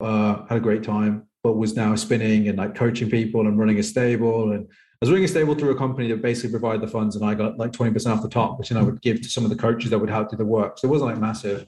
uh, 0.00 0.46
had 0.46 0.58
a 0.58 0.60
great 0.60 0.82
time, 0.82 1.26
but 1.42 1.54
was 1.54 1.76
now 1.76 1.94
spinning 1.94 2.48
and 2.48 2.58
like 2.58 2.74
coaching 2.74 3.10
people 3.10 3.46
and 3.46 3.58
running 3.58 3.78
a 3.78 3.82
stable. 3.82 4.52
And 4.52 4.66
I 4.68 4.96
was 5.00 5.10
running 5.10 5.24
a 5.24 5.28
stable 5.28 5.54
through 5.54 5.70
a 5.70 5.78
company 5.78 6.08
that 6.08 6.22
basically 6.22 6.50
provided 6.50 6.80
the 6.82 6.88
funds, 6.88 7.16
and 7.16 7.24
I 7.24 7.34
got 7.34 7.58
like 7.58 7.72
20% 7.72 8.14
off 8.14 8.22
the 8.22 8.28
top, 8.28 8.58
which 8.58 8.68
then 8.68 8.78
I 8.78 8.82
would 8.82 9.00
give 9.02 9.20
to 9.22 9.28
some 9.28 9.44
of 9.44 9.50
the 9.50 9.56
coaches 9.56 9.90
that 9.90 9.98
would 9.98 10.10
help 10.10 10.30
do 10.30 10.36
the 10.36 10.44
work. 10.44 10.78
So 10.78 10.88
it 10.88 10.90
wasn't 10.90 11.10
like 11.10 11.20
massive. 11.20 11.66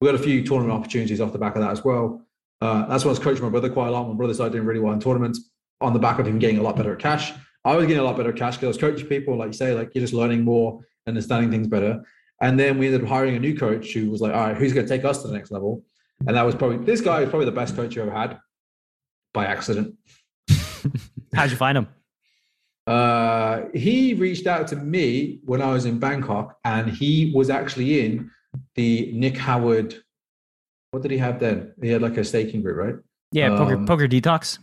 We 0.00 0.06
got 0.06 0.14
a 0.14 0.22
few 0.22 0.44
tournament 0.44 0.78
opportunities 0.78 1.20
off 1.20 1.32
the 1.32 1.38
back 1.38 1.54
of 1.54 1.62
that 1.62 1.70
as 1.70 1.84
well. 1.84 2.22
Uh, 2.60 2.86
that's 2.86 3.04
why 3.04 3.10
I 3.10 3.12
was 3.12 3.18
coaching 3.18 3.44
my 3.44 3.50
brother 3.50 3.70
quite 3.70 3.88
a 3.88 3.90
lot. 3.90 4.08
My 4.08 4.14
brother 4.14 4.34
started 4.34 4.52
doing 4.52 4.66
really 4.66 4.80
well 4.80 4.92
in 4.92 5.00
tournaments 5.00 5.50
on 5.80 5.92
the 5.92 5.98
back 5.98 6.18
of 6.18 6.26
him 6.26 6.38
getting 6.38 6.58
a 6.58 6.62
lot 6.62 6.76
better 6.76 6.92
at 6.92 6.98
cash. 6.98 7.32
I 7.64 7.76
was 7.76 7.86
getting 7.86 8.00
a 8.00 8.04
lot 8.04 8.16
better 8.16 8.30
at 8.30 8.36
cash 8.36 8.56
because 8.56 8.64
I 8.64 8.68
was 8.68 8.78
coaching 8.78 9.06
people, 9.06 9.36
like 9.36 9.48
you 9.48 9.52
say, 9.54 9.74
like 9.74 9.94
you're 9.94 10.02
just 10.02 10.12
learning 10.12 10.42
more, 10.42 10.80
understanding 11.06 11.50
things 11.50 11.68
better. 11.68 12.02
And 12.40 12.58
then 12.58 12.78
we 12.78 12.86
ended 12.86 13.02
up 13.02 13.08
hiring 13.08 13.36
a 13.36 13.38
new 13.38 13.56
coach 13.56 13.92
who 13.92 14.10
was 14.10 14.20
like, 14.20 14.34
all 14.34 14.40
right, 14.40 14.56
who's 14.56 14.72
going 14.72 14.86
to 14.86 14.96
take 14.96 15.04
us 15.04 15.22
to 15.22 15.28
the 15.28 15.34
next 15.34 15.50
level? 15.50 15.84
And 16.26 16.36
that 16.36 16.42
was 16.42 16.54
probably 16.54 16.78
this 16.78 17.00
guy 17.00 17.22
is 17.22 17.28
probably 17.28 17.46
the 17.46 17.52
best 17.52 17.76
coach 17.76 17.96
you 17.96 18.02
ever 18.02 18.10
had 18.10 18.38
by 19.32 19.46
accident. 19.46 19.96
How'd 21.34 21.50
you 21.50 21.56
find 21.56 21.78
him? 21.78 21.88
Uh, 22.86 23.62
he 23.74 24.14
reached 24.14 24.46
out 24.46 24.68
to 24.68 24.76
me 24.76 25.40
when 25.44 25.62
I 25.62 25.72
was 25.72 25.86
in 25.86 25.98
Bangkok, 25.98 26.58
and 26.64 26.90
he 26.90 27.32
was 27.34 27.50
actually 27.50 28.04
in 28.04 28.30
the 28.74 29.10
Nick 29.12 29.36
Howard. 29.36 30.02
What 30.90 31.02
did 31.02 31.10
he 31.10 31.18
have 31.18 31.40
then? 31.40 31.72
He 31.82 31.88
had 31.88 32.02
like 32.02 32.16
a 32.16 32.24
staking 32.24 32.62
group, 32.62 32.76
right? 32.76 32.94
Yeah, 33.32 33.52
um, 33.52 33.58
poker, 33.58 33.84
poker 33.84 34.08
detox. 34.08 34.58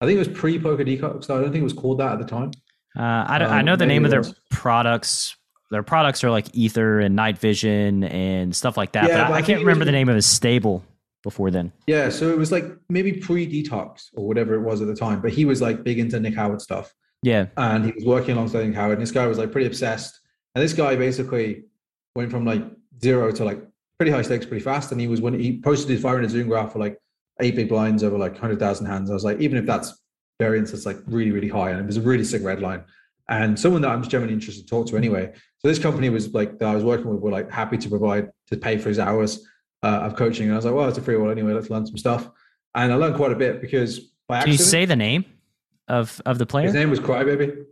I 0.00 0.06
think 0.06 0.16
it 0.16 0.18
was 0.18 0.28
pre 0.28 0.58
poker 0.58 0.84
detox. 0.84 1.30
I 1.30 1.40
don't 1.40 1.52
think 1.52 1.62
it 1.62 1.64
was 1.64 1.72
called 1.72 1.98
that 1.98 2.12
at 2.12 2.18
the 2.18 2.26
time. 2.26 2.50
Uh, 2.96 3.24
I, 3.28 3.38
don't, 3.38 3.48
um, 3.48 3.54
I 3.54 3.62
know 3.62 3.76
the 3.76 3.86
name 3.86 4.04
of 4.04 4.10
their 4.10 4.24
products 4.50 5.36
their 5.70 5.82
products 5.82 6.22
are 6.22 6.30
like 6.30 6.46
Ether 6.54 7.00
and 7.00 7.16
Night 7.16 7.38
Vision 7.38 8.04
and 8.04 8.54
stuff 8.54 8.76
like 8.76 8.92
that. 8.92 9.08
Yeah, 9.08 9.24
but, 9.24 9.28
but 9.28 9.34
I, 9.34 9.38
I 9.38 9.42
can't 9.42 9.60
remember 9.60 9.80
was, 9.80 9.86
the 9.86 9.92
name 9.92 10.08
of 10.08 10.14
his 10.14 10.26
stable 10.26 10.84
before 11.22 11.50
then. 11.50 11.72
Yeah, 11.86 12.08
so 12.08 12.30
it 12.30 12.38
was 12.38 12.52
like 12.52 12.64
maybe 12.88 13.12
pre 13.12 13.46
detox 13.46 14.10
or 14.14 14.26
whatever 14.26 14.54
it 14.54 14.60
was 14.60 14.80
at 14.80 14.86
the 14.86 14.94
time. 14.94 15.20
But 15.20 15.32
he 15.32 15.44
was 15.44 15.60
like 15.60 15.82
big 15.82 15.98
into 15.98 16.20
Nick 16.20 16.34
Howard 16.34 16.60
stuff. 16.60 16.94
Yeah, 17.22 17.46
and 17.56 17.84
he 17.84 17.92
was 17.92 18.04
working 18.04 18.36
alongside 18.36 18.66
Nick 18.66 18.76
Howard. 18.76 18.98
And 18.98 19.02
this 19.02 19.10
guy 19.10 19.26
was 19.26 19.38
like 19.38 19.52
pretty 19.52 19.66
obsessed. 19.66 20.20
And 20.54 20.62
this 20.62 20.72
guy 20.72 20.96
basically 20.96 21.64
went 22.14 22.30
from 22.30 22.44
like 22.44 22.62
zero 23.02 23.32
to 23.32 23.44
like 23.44 23.60
pretty 23.98 24.12
high 24.12 24.22
stakes 24.22 24.46
pretty 24.46 24.62
fast. 24.62 24.92
And 24.92 25.00
he 25.00 25.08
was 25.08 25.20
when 25.20 25.38
he 25.38 25.60
posted 25.60 25.90
his 25.90 26.00
500 26.00 26.30
Zoom 26.30 26.48
graph 26.48 26.72
for 26.72 26.78
like 26.78 26.98
eight 27.40 27.56
big 27.56 27.68
blinds 27.68 28.02
over 28.02 28.16
like 28.16 28.32
100,000 28.32 28.86
hands. 28.86 29.10
I 29.10 29.14
was 29.14 29.24
like, 29.24 29.40
even 29.40 29.58
if 29.58 29.66
that's 29.66 30.00
variance, 30.40 30.72
it's 30.72 30.86
like 30.86 30.98
really, 31.06 31.32
really 31.32 31.48
high. 31.48 31.70
And 31.70 31.80
it 31.80 31.86
was 31.86 31.96
a 31.96 32.00
really 32.00 32.24
sick 32.24 32.42
red 32.42 32.62
line 32.62 32.84
and 33.28 33.58
someone 33.58 33.82
that 33.82 33.90
I'm 33.90 34.00
just 34.00 34.10
generally 34.10 34.32
interested 34.32 34.62
to 34.62 34.68
talk 34.68 34.86
to 34.88 34.96
anyway. 34.96 35.32
So 35.58 35.68
this 35.68 35.78
company 35.78 36.10
was 36.10 36.32
like 36.32 36.58
that 36.58 36.68
I 36.68 36.74
was 36.74 36.84
working 36.84 37.08
with 37.08 37.20
were 37.20 37.30
like 37.30 37.50
happy 37.50 37.76
to 37.78 37.88
provide 37.88 38.30
to 38.48 38.56
pay 38.56 38.78
for 38.78 38.88
his 38.88 38.98
hours 38.98 39.46
uh, 39.82 40.00
of 40.02 40.16
coaching. 40.16 40.44
And 40.44 40.52
I 40.52 40.56
was 40.56 40.64
like, 40.64 40.74
well, 40.74 40.88
it's 40.88 40.98
a 40.98 41.02
free 41.02 41.16
one 41.16 41.30
anyway. 41.30 41.52
Let's 41.52 41.70
learn 41.70 41.86
some 41.86 41.96
stuff. 41.96 42.28
And 42.74 42.92
I 42.92 42.96
learned 42.96 43.16
quite 43.16 43.32
a 43.32 43.36
bit 43.36 43.60
because 43.60 44.12
by 44.28 44.42
Can 44.42 44.52
you 44.52 44.58
say 44.58 44.84
the 44.84 44.96
name 44.96 45.24
of 45.88 46.20
of 46.26 46.38
the 46.38 46.46
player? 46.46 46.66
His 46.66 46.74
name 46.74 46.90
was 46.90 47.00
Crybaby. 47.00 47.64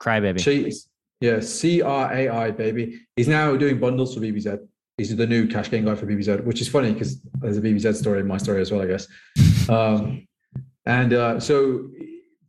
Crybaby. 0.00 0.40
She, 0.40 0.72
yeah, 1.20 1.40
C 1.40 1.82
R 1.82 2.12
A 2.12 2.28
I 2.28 2.50
baby. 2.50 3.00
He's 3.16 3.28
now 3.28 3.56
doing 3.56 3.78
bundles 3.78 4.14
for 4.14 4.20
BBZ. 4.20 4.66
He's 4.98 5.14
the 5.14 5.26
new 5.26 5.46
cash 5.46 5.70
game 5.70 5.84
guy 5.84 5.94
for 5.94 6.06
BBZ, 6.06 6.44
which 6.44 6.60
is 6.60 6.68
funny 6.68 6.92
because 6.92 7.20
there's 7.40 7.56
a 7.56 7.60
BBZ 7.62 7.94
story 7.96 8.20
in 8.20 8.26
my 8.26 8.36
story 8.36 8.60
as 8.60 8.70
well, 8.70 8.82
I 8.82 8.86
guess. 8.86 9.06
Um, 9.68 10.26
and 10.86 11.12
uh, 11.12 11.40
so 11.40 11.88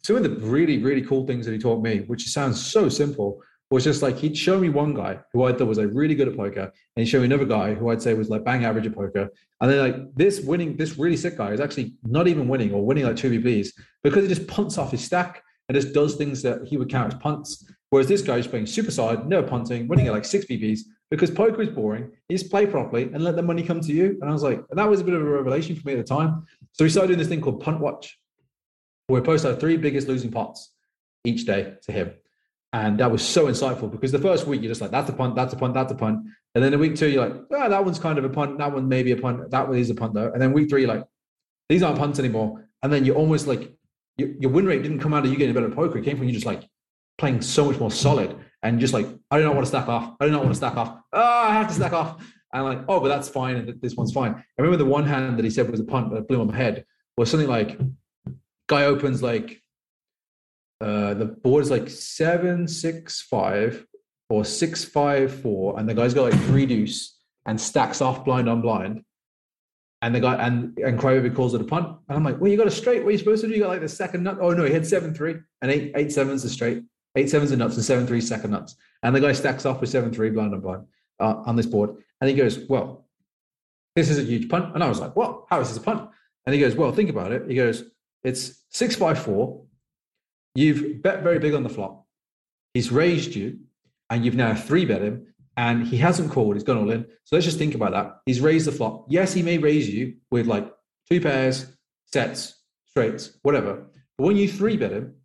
some 0.04 0.16
of 0.16 0.24
the 0.24 0.30
really, 0.30 0.80
really 0.80 1.02
cool 1.02 1.26
things 1.26 1.46
that 1.46 1.54
he 1.54 1.58
taught 1.58 1.82
me, 1.82 2.00
which 2.02 2.28
sounds 2.30 2.64
so 2.64 2.90
simple, 2.90 3.42
was 3.72 3.84
just 3.84 4.04
like 4.04 4.18
he'd 4.18 4.38
show 4.38 4.60
me 4.60 4.70
one 4.70 4.94
guy 4.94 5.20
who 5.32 5.44
I 5.44 5.54
thought 5.54 5.68
was 5.68 5.80
like 5.80 5.90
really 5.92 6.14
good 6.14 6.28
at 6.28 6.38
poker, 6.38 6.62
and 6.62 6.72
he'd 7.04 7.08
show 7.08 7.20
me 7.20 7.26
another 7.26 7.46
guy 7.46 7.74
who 7.74 7.90
I'd 7.90 8.02
say 8.02 8.14
was 8.14 8.30
like 8.30 8.44
bang 8.44 8.66
average 8.66 8.86
at 8.86 8.94
poker. 8.94 9.30
And 9.62 9.72
then 9.72 9.80
like 9.80 10.16
this 10.16 10.42
winning, 10.42 10.78
this 10.78 10.98
really 10.98 11.18
sick 11.18 11.38
guy 11.38 11.54
is 11.54 11.60
actually 11.60 11.96
not 12.04 12.28
even 12.28 12.48
winning 12.48 12.74
or 12.74 12.86
winning 12.86 13.06
like 13.06 13.16
two 13.16 13.32
VPs 13.32 13.70
because 14.04 14.24
he 14.24 14.30
just 14.30 14.48
punts 14.48 14.78
off 14.78 14.92
his 14.92 15.04
stack 15.04 15.42
and 15.68 15.76
just 15.76 15.94
does 15.94 16.16
things 16.16 16.42
that 16.44 16.68
he 16.68 16.78
would 16.78 16.90
count 16.90 17.14
as 17.14 17.20
punts. 17.20 17.66
Whereas 17.90 18.08
this 18.08 18.22
guy 18.22 18.38
is 18.38 18.48
playing 18.48 18.66
super 18.66 18.92
side, 18.92 19.28
no 19.28 19.42
punting, 19.42 19.88
winning 19.88 20.08
at 20.08 20.14
like 20.14 20.26
six 20.26 20.46
VPs, 20.46 20.82
because 21.10 21.32
poker 21.32 21.62
is 21.62 21.70
boring. 21.70 22.12
You 22.28 22.38
just 22.38 22.52
play 22.52 22.66
properly 22.66 23.04
and 23.04 23.24
let 23.24 23.36
the 23.36 23.44
money 23.44 23.64
come 23.64 23.80
to 23.82 23.94
you. 23.94 24.18
And 24.22 24.30
I 24.30 24.34
was 24.34 24.44
like, 24.44 24.64
and 24.70 24.80
that 24.80 24.90
was 24.90 25.02
a 25.02 25.04
bit 25.04 25.14
of 25.14 25.22
a 25.22 25.26
revelation 25.26 25.76
for 25.76 25.88
me 25.88 25.94
at 25.94 25.98
the 25.98 26.04
time. 26.04 26.46
So 26.74 26.84
we 26.84 26.90
started 26.90 27.08
doing 27.08 27.20
this 27.20 27.28
thing 27.28 27.40
called 27.40 27.62
Punt 27.62 27.80
Watch, 27.80 28.20
we 29.10 29.22
post 29.22 29.46
our 29.46 29.56
three 29.56 29.78
biggest 29.78 30.08
losing 30.08 30.32
pots 30.32 30.72
each 31.24 31.46
day 31.46 31.76
to 31.84 31.92
him. 31.92 32.14
And 32.72 33.00
that 33.00 33.12
was 33.12 33.22
so 33.22 33.46
insightful 33.46 33.92
because 33.92 34.12
the 34.12 34.20
first 34.20 34.48
week 34.48 34.62
you're 34.62 34.72
just 34.72 34.82
like, 34.82 34.92
that's 34.92 35.10
a 35.10 35.14
punt, 35.14 35.36
that's 35.36 35.54
a 35.54 35.58
punt, 35.58 35.74
that's 35.76 35.92
a 35.92 35.96
punt. 35.96 36.26
And 36.56 36.64
then 36.64 36.72
the 36.72 36.78
week 36.78 36.96
two, 36.96 37.08
you're 37.08 37.28
like, 37.28 37.42
oh, 37.52 37.70
that 37.70 37.86
one's 37.86 38.00
kind 38.00 38.18
of 38.18 38.24
a 38.24 38.30
punt, 38.30 38.58
that 38.58 38.72
one 38.72 38.88
maybe 38.88 39.12
a 39.12 39.18
punt, 39.18 39.52
that 39.52 39.68
one 39.68 39.78
is 39.78 39.90
a 39.90 39.96
punt 39.96 40.14
though. 40.14 40.32
And 40.32 40.42
then 40.42 40.54
week 40.54 40.70
three, 40.70 40.82
you're 40.82 40.94
like, 40.94 41.06
these 41.70 41.84
aren't 41.84 42.00
punts 42.00 42.18
anymore. 42.20 42.68
And 42.82 42.92
then 42.92 43.06
you're 43.06 43.16
almost 43.16 43.46
like, 43.46 43.72
your, 44.18 44.30
your 44.40 44.52
win 44.52 44.66
rate 44.66 44.82
didn't 44.82 45.00
come 45.00 45.14
out 45.14 45.26
of 45.26 45.32
you 45.32 45.38
getting 45.38 45.54
better 45.54 45.68
at 45.68 45.76
poker. 45.76 46.00
It 46.00 46.06
came 46.06 46.18
from 46.18 46.28
you 46.28 46.34
just 46.34 46.46
like 46.46 46.68
playing 47.18 47.42
so 47.42 47.66
much 47.66 47.80
more 47.80 47.92
solid 47.92 48.36
and 48.64 48.80
just 48.80 48.94
like, 48.94 49.08
I 49.30 49.38
do 49.38 49.44
not 49.44 49.54
want 49.54 49.66
to 49.66 49.70
stack 49.70 49.88
off. 49.88 50.16
I 50.20 50.26
do 50.26 50.32
not 50.32 50.42
want 50.42 50.52
to 50.52 50.58
stack 50.58 50.76
off. 50.76 50.98
Oh, 51.12 51.22
I 51.22 51.54
have 51.54 51.68
to 51.68 51.74
stack 51.74 51.94
off. 51.94 52.24
And 52.54 52.64
like, 52.64 52.82
oh, 52.88 53.00
but 53.00 53.08
that's 53.08 53.30
fine. 53.30 53.56
And 53.56 53.82
this 53.82 53.96
one's 53.96 54.12
fine. 54.12 54.34
I 54.34 54.62
remember 54.62 54.78
the 54.78 54.90
one 54.90 55.06
hand 55.06 55.38
that 55.38 55.44
he 55.44 55.50
said 55.50 55.70
was 55.70 55.80
a 55.80 55.84
punt, 55.84 56.12
but 56.12 56.28
blew 56.28 56.42
on 56.42 56.48
my 56.48 56.56
head 56.56 56.86
was 57.18 57.30
something 57.30 57.50
like, 57.50 57.80
guy 58.68 58.86
opens 58.86 59.22
like 59.22 59.62
uh, 60.82 61.14
the 61.14 61.26
board 61.26 61.64
is 61.64 61.72
like 61.72 61.90
seven 61.90 62.68
six 62.68 63.22
five 63.22 63.86
or 64.30 64.44
six 64.44 64.84
five 64.84 65.34
four, 65.34 65.80
and 65.80 65.88
the 65.88 65.94
guy's 65.94 66.14
got 66.14 66.32
like 66.32 66.42
three 66.44 66.66
deuce 66.66 67.18
and 67.46 67.60
stacks 67.60 68.02
off 68.02 68.26
blind 68.26 68.50
on 68.50 68.62
blind. 68.62 69.04
And 70.02 70.14
the 70.14 70.20
guy 70.20 70.36
and 70.36 70.78
and 70.80 71.00
Crybaby 71.00 71.34
calls 71.34 71.54
it 71.54 71.62
a 71.62 71.64
punt. 71.64 71.88
And 72.10 72.18
I'm 72.18 72.24
like, 72.24 72.40
well, 72.42 72.52
you 72.52 72.58
got 72.58 72.68
a 72.68 72.72
straight. 72.72 73.04
What 73.04 73.10
are 73.10 73.12
you 73.14 73.18
supposed 73.18 73.42
to 73.42 73.48
do? 73.48 73.54
You 73.54 73.62
got 73.62 73.70
like 73.70 73.82
the 73.82 73.88
second 73.88 74.24
nut. 74.24 74.38
Oh 74.42 74.52
no, 74.52 74.66
he 74.66 74.74
had 74.74 74.86
seven 74.86 75.14
three 75.14 75.36
and 75.62 75.72
eight 75.72 75.94
eight 75.96 76.12
sevens 76.12 76.44
a 76.44 76.50
straight, 76.50 76.84
eight 77.16 77.30
sevens 77.30 77.52
are 77.54 77.56
nuts 77.56 77.76
and 77.76 77.86
seven 77.86 78.06
three 78.06 78.20
second 78.20 78.52
nuts. 78.52 78.76
And 79.02 79.16
the 79.16 79.22
guy 79.22 79.32
stacks 79.32 79.66
off 79.66 79.80
with 79.80 79.90
seven 79.90 80.12
three 80.12 80.30
blind 80.30 80.54
on 80.54 80.60
blind 80.60 80.84
uh, 81.20 81.44
on 81.46 81.56
this 81.56 81.66
board. 81.66 81.96
And 82.20 82.30
he 82.30 82.36
goes, 82.36 82.60
well, 82.68 83.08
this 83.96 84.10
is 84.10 84.18
a 84.18 84.24
huge 84.24 84.50
punt. 84.50 84.74
And 84.74 84.84
I 84.84 84.90
was 84.90 85.00
like, 85.00 85.16
what? 85.16 85.46
How 85.50 85.62
is 85.62 85.70
this 85.70 85.78
a 85.78 85.82
punt? 85.82 86.10
And 86.46 86.54
he 86.54 86.60
goes, 86.60 86.76
well, 86.76 86.92
think 86.92 87.10
about 87.10 87.32
it. 87.32 87.44
He 87.48 87.56
goes, 87.56 87.84
it's 88.24 88.64
six 88.70 88.96
by 88.96 89.14
four. 89.14 89.66
You've 90.56 91.02
bet 91.02 91.24
very 91.24 91.40
big 91.40 91.54
on 91.54 91.64
the 91.64 91.70
flop. 91.70 92.06
He's 92.74 92.92
raised 92.92 93.36
you, 93.36 93.60
and 94.10 94.24
you've 94.24 94.36
now 94.36 94.56
three 94.56 94.86
bet 94.86 95.02
him, 95.02 95.28
and 95.58 95.86
he 95.86 95.98
hasn't 95.98 96.32
called. 96.32 96.56
He's 96.56 96.64
gone 96.64 96.78
all 96.78 96.92
in. 96.92 97.06
So 97.24 97.36
let's 97.36 97.46
just 97.46 97.58
think 97.58 97.76
about 97.76 97.92
that. 97.92 98.20
He's 98.26 98.40
raised 98.40 98.68
the 98.68 98.72
flop. 98.72 99.06
Yes, 99.10 99.34
he 99.34 99.42
may 99.42 99.58
raise 99.58 99.90
you 99.90 100.16
with 100.32 100.48
like 100.48 100.72
two 101.10 101.22
pairs, 101.22 101.68
sets, 102.06 102.56
straights, 102.86 103.38
whatever. 103.44 103.86
But 104.18 104.26
when 104.26 104.38
you 104.38 104.48
three 104.48 104.78
bet 104.78 104.92
him, 104.92 105.16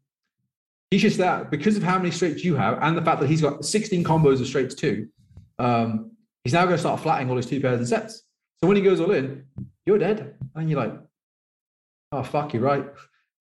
he's 0.90 1.02
just 1.02 1.18
that 1.18 1.50
because 1.50 1.76
of 1.76 1.82
how 1.82 1.98
many 1.98 2.10
straights 2.10 2.44
you 2.44 2.56
have, 2.56 2.78
and 2.82 2.96
the 2.96 3.02
fact 3.02 3.20
that 3.20 3.28
he's 3.28 3.42
got 3.42 3.64
16 3.64 4.04
combos 4.04 4.40
of 4.40 4.46
straights 4.46 4.74
too. 4.74 5.08
Um, 5.58 6.12
he's 6.44 6.52
now 6.52 6.64
going 6.64 6.76
to 6.76 6.78
start 6.78 7.00
flatting 7.00 7.28
all 7.30 7.36
his 7.36 7.46
two 7.46 7.60
pairs 7.60 7.78
and 7.78 7.88
sets. 7.88 8.22
So 8.60 8.66
when 8.66 8.76
he 8.76 8.82
goes 8.82 9.00
all 9.00 9.12
in, 9.12 9.44
you're 9.86 9.98
dead, 9.98 10.34
and 10.54 10.68
you're 10.68 10.80
like, 10.80 10.94
oh 12.12 12.22
fuck, 12.22 12.52
you're 12.52 12.62
right. 12.62 12.86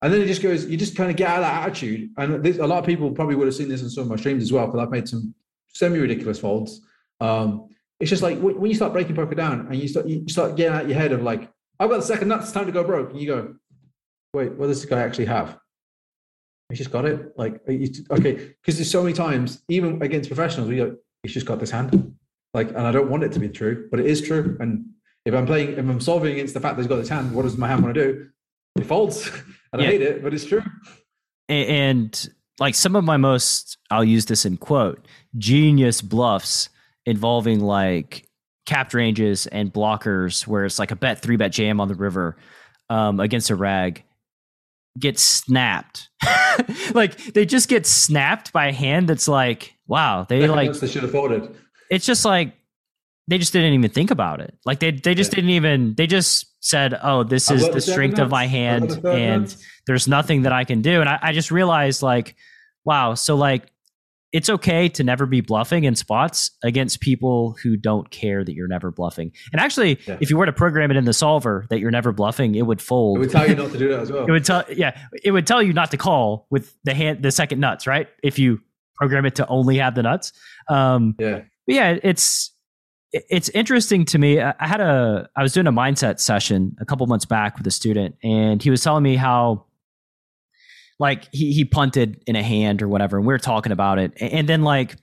And 0.01 0.13
then 0.13 0.21
it 0.21 0.27
just 0.27 0.43
goes, 0.43 0.65
you 0.65 0.77
just 0.77 0.95
kind 0.95 1.09
of 1.09 1.17
get 1.17 1.27
out 1.27 1.37
of 1.37 1.41
that 1.41 1.63
attitude. 1.63 2.11
And 2.17 2.43
this, 2.43 2.59
a 2.59 2.67
lot 2.67 2.79
of 2.79 2.85
people 2.85 3.11
probably 3.11 3.35
would 3.35 3.47
have 3.47 3.55
seen 3.55 3.69
this 3.69 3.81
in 3.81 3.89
some 3.89 4.03
of 4.03 4.09
my 4.09 4.15
streams 4.15 4.43
as 4.43 4.51
well, 4.51 4.67
because 4.67 4.79
I've 4.79 4.91
made 4.91 5.09
some 5.09 5.33
semi 5.69 5.97
ridiculous 5.97 6.39
folds. 6.39 6.81
Um, 7.19 7.69
it's 7.99 8.09
just 8.11 8.21
like 8.21 8.39
when 8.39 8.67
you 8.67 8.75
start 8.75 8.93
breaking 8.93 9.15
poker 9.15 9.33
down 9.33 9.61
and 9.61 9.75
you 9.75 9.87
start 9.87 10.05
you 10.05 10.23
start 10.29 10.55
getting 10.55 10.75
out 10.75 10.87
your 10.87 10.97
head 10.97 11.11
of 11.11 11.23
like, 11.23 11.49
I've 11.79 11.89
got 11.89 11.97
the 11.97 12.05
second 12.05 12.27
nuts, 12.27 12.51
time 12.51 12.67
to 12.67 12.71
go 12.71 12.83
broke. 12.83 13.09
And 13.11 13.19
you 13.19 13.27
go, 13.27 13.55
wait, 14.33 14.53
what 14.53 14.67
does 14.67 14.81
this 14.81 14.89
guy 14.89 14.99
actually 15.01 15.25
have? 15.25 15.57
He's 16.69 16.77
just 16.77 16.91
got 16.91 17.05
it. 17.05 17.31
Like, 17.37 17.61
okay, 17.67 18.33
because 18.33 18.75
there's 18.75 18.91
so 18.91 19.01
many 19.01 19.13
times, 19.13 19.63
even 19.69 20.01
against 20.01 20.29
professionals, 20.29 20.69
we 20.69 20.77
go, 20.77 20.95
he's 21.23 21.33
just 21.33 21.45
got 21.45 21.59
this 21.59 21.71
hand. 21.71 22.15
Like, 22.53 22.69
and 22.69 22.79
I 22.79 22.91
don't 22.91 23.09
want 23.09 23.23
it 23.23 23.31
to 23.33 23.39
be 23.39 23.49
true, 23.49 23.87
but 23.89 23.99
it 23.99 24.05
is 24.05 24.21
true. 24.21 24.57
And 24.59 24.85
if 25.25 25.33
I'm 25.33 25.45
playing, 25.45 25.71
if 25.71 25.79
I'm 25.79 25.99
solving 25.99 26.33
against 26.33 26.53
the 26.53 26.59
fact 26.59 26.75
that 26.75 26.83
he's 26.83 26.89
got 26.89 26.97
this 26.97 27.09
hand, 27.09 27.33
what 27.33 27.43
does 27.43 27.57
my 27.57 27.67
hand 27.67 27.83
want 27.83 27.95
to 27.95 28.03
do? 28.03 28.29
It 28.79 28.85
folds. 28.85 29.27
and 29.73 29.81
yeah. 29.81 29.87
I 29.87 29.91
hate 29.91 30.01
it, 30.01 30.23
but 30.23 30.33
it's 30.33 30.45
true. 30.45 30.63
And, 31.49 31.69
and 31.69 32.29
like 32.59 32.75
some 32.75 32.95
of 32.95 33.03
my 33.03 33.17
most, 33.17 33.77
I'll 33.89 34.03
use 34.03 34.25
this 34.25 34.45
in 34.45 34.57
quote, 34.57 35.05
genius 35.37 36.01
bluffs 36.01 36.69
involving 37.05 37.59
like 37.59 38.27
capped 38.65 38.93
ranges 38.93 39.47
and 39.47 39.71
blockers, 39.71 40.45
where 40.45 40.65
it's 40.65 40.79
like 40.79 40.91
a 40.91 40.95
bet 40.95 41.21
three 41.21 41.37
bet 41.37 41.51
jam 41.51 41.79
on 41.79 41.87
the 41.87 41.95
river 41.95 42.37
um, 42.89 43.19
against 43.19 43.49
a 43.49 43.55
rag 43.55 44.03
get 44.99 45.19
snapped. 45.19 46.09
like 46.93 47.17
they 47.33 47.45
just 47.45 47.69
get 47.69 47.85
snapped 47.85 48.51
by 48.51 48.67
a 48.67 48.73
hand 48.73 49.07
that's 49.07 49.27
like, 49.27 49.75
wow, 49.87 50.25
they 50.27 50.47
like 50.47 50.73
they 50.73 50.87
should 50.87 51.03
have 51.03 51.11
folded. 51.11 51.55
It's 51.89 52.05
just 52.05 52.25
like 52.25 52.53
they 53.27 53.37
just 53.37 53.53
didn't 53.53 53.73
even 53.73 53.89
think 53.89 54.11
about 54.11 54.41
it. 54.41 54.57
Like 54.65 54.79
they 54.79 54.91
they 54.91 55.15
just 55.15 55.31
yeah. 55.31 55.35
didn't 55.35 55.51
even 55.51 55.93
they 55.95 56.07
just 56.07 56.45
said, 56.67 56.97
"Oh, 57.01 57.23
this 57.23 57.49
is 57.49 57.69
the 57.69 57.81
strength 57.81 58.19
of 58.19 58.29
my 58.29 58.45
hand, 58.45 58.99
and 59.05 59.55
there's 59.85 60.07
nothing 60.07 60.43
that 60.43 60.53
I 60.53 60.63
can 60.63 60.81
do." 60.81 61.01
And 61.01 61.09
I, 61.09 61.19
I 61.21 61.31
just 61.31 61.51
realized, 61.51 62.01
like, 62.01 62.35
wow, 62.85 63.13
so 63.13 63.35
like 63.35 63.71
it's 64.33 64.49
okay 64.49 64.89
to 64.89 65.03
never 65.03 65.25
be 65.25 65.41
bluffing 65.41 65.85
in 65.85 65.95
spots 65.95 66.51
against 66.63 66.99
people 66.99 67.55
who 67.63 67.77
don't 67.77 68.09
care 68.11 68.43
that 68.43 68.53
you're 68.53 68.67
never 68.67 68.91
bluffing. 68.91 69.31
And 69.53 69.61
actually, 69.61 69.99
yeah. 70.05 70.17
if 70.19 70.29
you 70.29 70.37
were 70.37 70.45
to 70.45 70.53
program 70.53 70.91
it 70.91 70.97
in 70.97 71.05
the 71.05 71.13
solver 71.13 71.65
that 71.69 71.79
you're 71.79 71.91
never 71.91 72.11
bluffing, 72.11 72.55
it 72.55 72.63
would 72.63 72.81
fold. 72.81 73.17
It 73.17 73.19
would 73.21 73.31
tell 73.31 73.47
you 73.47 73.55
not 73.55 73.71
to 73.71 73.77
do 73.77 73.87
that 73.89 74.01
as 74.01 74.11
well. 74.11 74.25
it 74.27 74.31
would 74.31 74.43
tell, 74.43 74.65
yeah, 74.69 74.99
it 75.23 75.31
would 75.31 75.47
tell 75.47 75.63
you 75.63 75.71
not 75.71 75.91
to 75.91 75.97
call 75.97 76.45
with 76.49 76.77
the 76.83 76.93
hand, 76.93 77.23
the 77.23 77.31
second 77.31 77.61
nuts, 77.61 77.87
right? 77.87 78.09
If 78.21 78.37
you 78.37 78.59
program 78.97 79.25
it 79.25 79.35
to 79.35 79.47
only 79.47 79.77
have 79.77 79.95
the 79.95 80.03
nuts. 80.03 80.33
Um, 80.69 81.15
yeah, 81.19 81.43
yeah, 81.65 81.97
it's 82.03 82.51
it's 83.11 83.49
interesting 83.49 84.05
to 84.05 84.17
me. 84.17 84.41
I 84.41 84.53
had 84.59 84.81
a 84.81 85.29
I 85.35 85.43
was 85.43 85.53
doing 85.53 85.67
a 85.67 85.71
mindset 85.71 86.19
session 86.19 86.75
a 86.79 86.85
couple 86.85 87.05
months 87.07 87.25
back 87.25 87.57
with 87.57 87.65
a 87.67 87.71
student, 87.71 88.15
and 88.23 88.61
he 88.61 88.69
was 88.69 88.83
telling 88.83 89.03
me 89.03 89.15
how 89.15 89.65
like 90.99 91.27
he 91.31 91.53
he 91.53 91.63
punted 91.63 92.21
in 92.27 92.35
a 92.35 92.43
hand 92.43 92.81
or 92.81 92.87
whatever, 92.87 93.17
and 93.17 93.25
we 93.25 93.33
were 93.33 93.39
talking 93.39 93.71
about 93.71 93.99
it, 93.99 94.13
and 94.19 94.47
then 94.49 94.63
like 94.63 94.95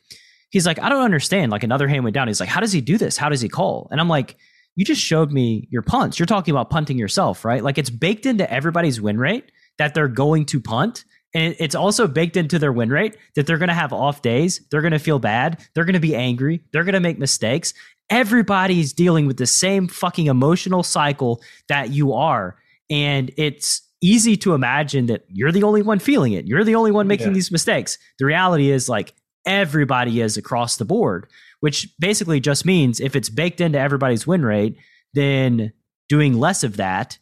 he's 0.55 0.67
like, 0.67 0.81
I 0.81 0.89
don't 0.89 1.03
understand. 1.03 1.51
Like 1.51 1.65
another 1.65 1.89
hand 1.89 2.05
went 2.05 2.15
down. 2.15 2.29
He's 2.29 2.41
like, 2.41 2.49
How 2.49 2.61
does 2.61 2.73
he 2.73 2.81
do 2.81 2.97
this? 2.97 3.19
How 3.19 3.29
does 3.29 3.43
he 3.43 3.49
call? 3.49 3.89
And 3.91 4.01
I'm 4.01 4.09
like, 4.09 4.37
You 4.77 4.85
just 4.85 5.03
showed 5.03 5.33
me 5.33 5.69
your 5.71 5.83
punts. 5.83 6.19
You're 6.19 6.27
talking 6.27 6.53
about 6.55 6.71
punting 6.71 6.97
yourself, 6.97 7.45
right? 7.45 7.63
Like 7.63 7.77
it's 7.77 7.91
baked 7.91 8.25
into 8.25 8.51
everybody's 8.51 9.01
win 9.01 9.19
rate 9.19 9.51
that 9.79 9.93
they're 9.93 10.09
going 10.09 10.47
to 10.47 10.61
punt. 10.61 11.05
And 11.35 11.57
it's 11.59 11.75
also 11.75 12.07
baked 12.07 12.37
into 12.37 12.61
their 12.61 12.73
win 12.73 12.91
rate 12.91 13.17
that 13.35 13.49
they're 13.49 13.59
going 13.59 13.69
to 13.69 13.75
have 13.75 13.93
off 13.93 14.23
days. 14.23 14.65
They're 14.71 14.83
going 14.83 14.93
to 14.93 15.01
feel 15.01 15.19
bad. 15.19 15.67
They're 15.75 15.85
going 15.85 15.95
to 15.95 16.01
be 16.01 16.15
angry. 16.15 16.63
They're 16.73 16.85
going 16.85 16.95
to 16.95 17.01
make 17.01 17.19
mistakes 17.19 17.75
everybody's 18.11 18.93
dealing 18.93 19.27
with 19.27 19.37
the 19.37 19.47
same 19.47 19.89
fucking 19.89 20.27
emotional 20.27 20.83
cycle 20.83 21.43
that 21.69 21.91
you 21.91 22.13
are. 22.13 22.57
And 22.91 23.31
it's 23.37 23.83
easy 24.01 24.37
to 24.37 24.53
imagine 24.53 25.07
that 25.07 25.25
you're 25.29 25.53
the 25.53 25.63
only 25.63 25.83
one 25.83 25.99
feeling 25.99 26.33
it. 26.33 26.47
You're 26.47 26.65
the 26.65 26.75
only 26.75 26.93
one 26.93 27.07
making 27.07 27.29
yeah. 27.29 27.33
these 27.33 27.51
mistakes. 27.51 27.99
The 28.19 28.27
reality 28.27 28.71
is 28.71 28.89
like 28.89 29.15
everybody 29.47 30.21
is 30.21 30.37
across 30.37 30.77
the 30.77 30.85
board, 30.85 31.27
which 31.61 31.89
basically 31.99 32.41
just 32.41 32.67
means 32.67 33.01
if 33.01 33.17
it's 33.17 33.31
baked 33.31 33.61
into 33.61 33.79
everybody's 33.79 34.27
win 34.27 34.45
rate, 34.45 34.77
then 35.15 35.73
doing 36.09 36.39
less 36.39 36.63
of 36.65 36.77
that 36.77 37.19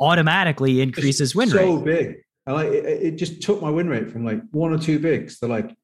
automatically 0.00 0.80
increases 0.80 1.30
it's 1.30 1.34
win 1.36 1.50
so 1.50 1.56
rate. 1.56 1.64
So 1.64 1.78
big. 1.78 2.16
And 2.46 2.56
like 2.56 2.72
it, 2.72 2.84
it 2.84 3.16
just 3.16 3.40
took 3.40 3.62
my 3.62 3.70
win 3.70 3.88
rate 3.88 4.10
from 4.10 4.24
like 4.24 4.40
one 4.50 4.72
or 4.72 4.78
two 4.78 4.98
bigs 4.98 5.38
to 5.38 5.46
like, 5.46 5.74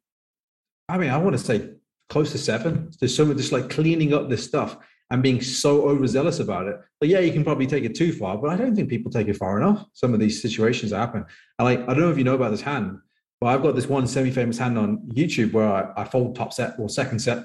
I 0.88 0.98
mean, 0.98 1.10
I 1.10 1.18
want 1.18 1.38
to 1.38 1.42
say 1.42 1.70
close 2.10 2.32
to 2.32 2.38
seven. 2.38 2.90
There's 2.98 3.16
so 3.16 3.24
much 3.24 3.38
just 3.38 3.52
like 3.52 3.70
cleaning 3.70 4.12
up 4.12 4.28
this 4.28 4.44
stuff 4.44 4.76
and 5.10 5.22
being 5.22 5.40
so 5.40 5.88
overzealous 5.88 6.40
about 6.40 6.66
it. 6.66 6.76
But 7.00 7.08
yeah, 7.08 7.20
you 7.20 7.32
can 7.32 7.44
probably 7.44 7.66
take 7.66 7.84
it 7.84 7.94
too 7.94 8.12
far, 8.12 8.36
but 8.36 8.50
I 8.50 8.56
don't 8.56 8.76
think 8.76 8.88
people 8.88 9.10
take 9.10 9.28
it 9.28 9.36
far 9.36 9.60
enough. 9.60 9.86
Some 9.94 10.12
of 10.12 10.20
these 10.20 10.42
situations 10.42 10.92
happen. 10.92 11.24
And 11.58 11.64
like, 11.64 11.80
I 11.82 11.86
don't 11.86 12.00
know 12.00 12.10
if 12.10 12.18
you 12.18 12.24
know 12.24 12.34
about 12.34 12.50
this 12.50 12.60
hand, 12.60 12.98
but 13.40 13.48
I've 13.48 13.62
got 13.62 13.74
this 13.74 13.88
one 13.88 14.06
semi-famous 14.06 14.58
hand 14.58 14.78
on 14.78 14.98
YouTube 15.14 15.52
where 15.52 15.68
I, 15.68 16.02
I 16.02 16.04
fold 16.04 16.36
top 16.36 16.52
set 16.52 16.78
or 16.78 16.88
second 16.88 17.20
set, 17.20 17.38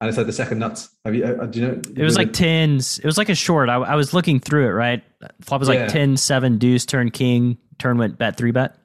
and 0.00 0.08
it's 0.08 0.16
like 0.16 0.26
the 0.26 0.32
second 0.32 0.58
nuts. 0.58 0.88
Have 1.04 1.14
you? 1.14 1.24
Uh, 1.24 1.46
do 1.46 1.60
you 1.60 1.68
know? 1.68 1.80
It 1.96 2.02
was 2.02 2.16
like 2.16 2.32
tens. 2.32 2.98
It 2.98 3.06
was 3.06 3.18
like 3.18 3.28
a 3.28 3.34
short. 3.34 3.68
I, 3.68 3.76
I 3.76 3.94
was 3.94 4.12
looking 4.12 4.40
through 4.40 4.66
it. 4.66 4.72
Right, 4.72 5.02
flop 5.42 5.60
was 5.60 5.68
like 5.68 5.78
yeah. 5.78 5.86
10, 5.88 6.16
7, 6.16 6.58
deuce, 6.58 6.86
turn 6.86 7.10
king, 7.10 7.58
turn 7.78 7.98
went 7.98 8.18
bet 8.18 8.36
three 8.36 8.50
bet. 8.50 8.76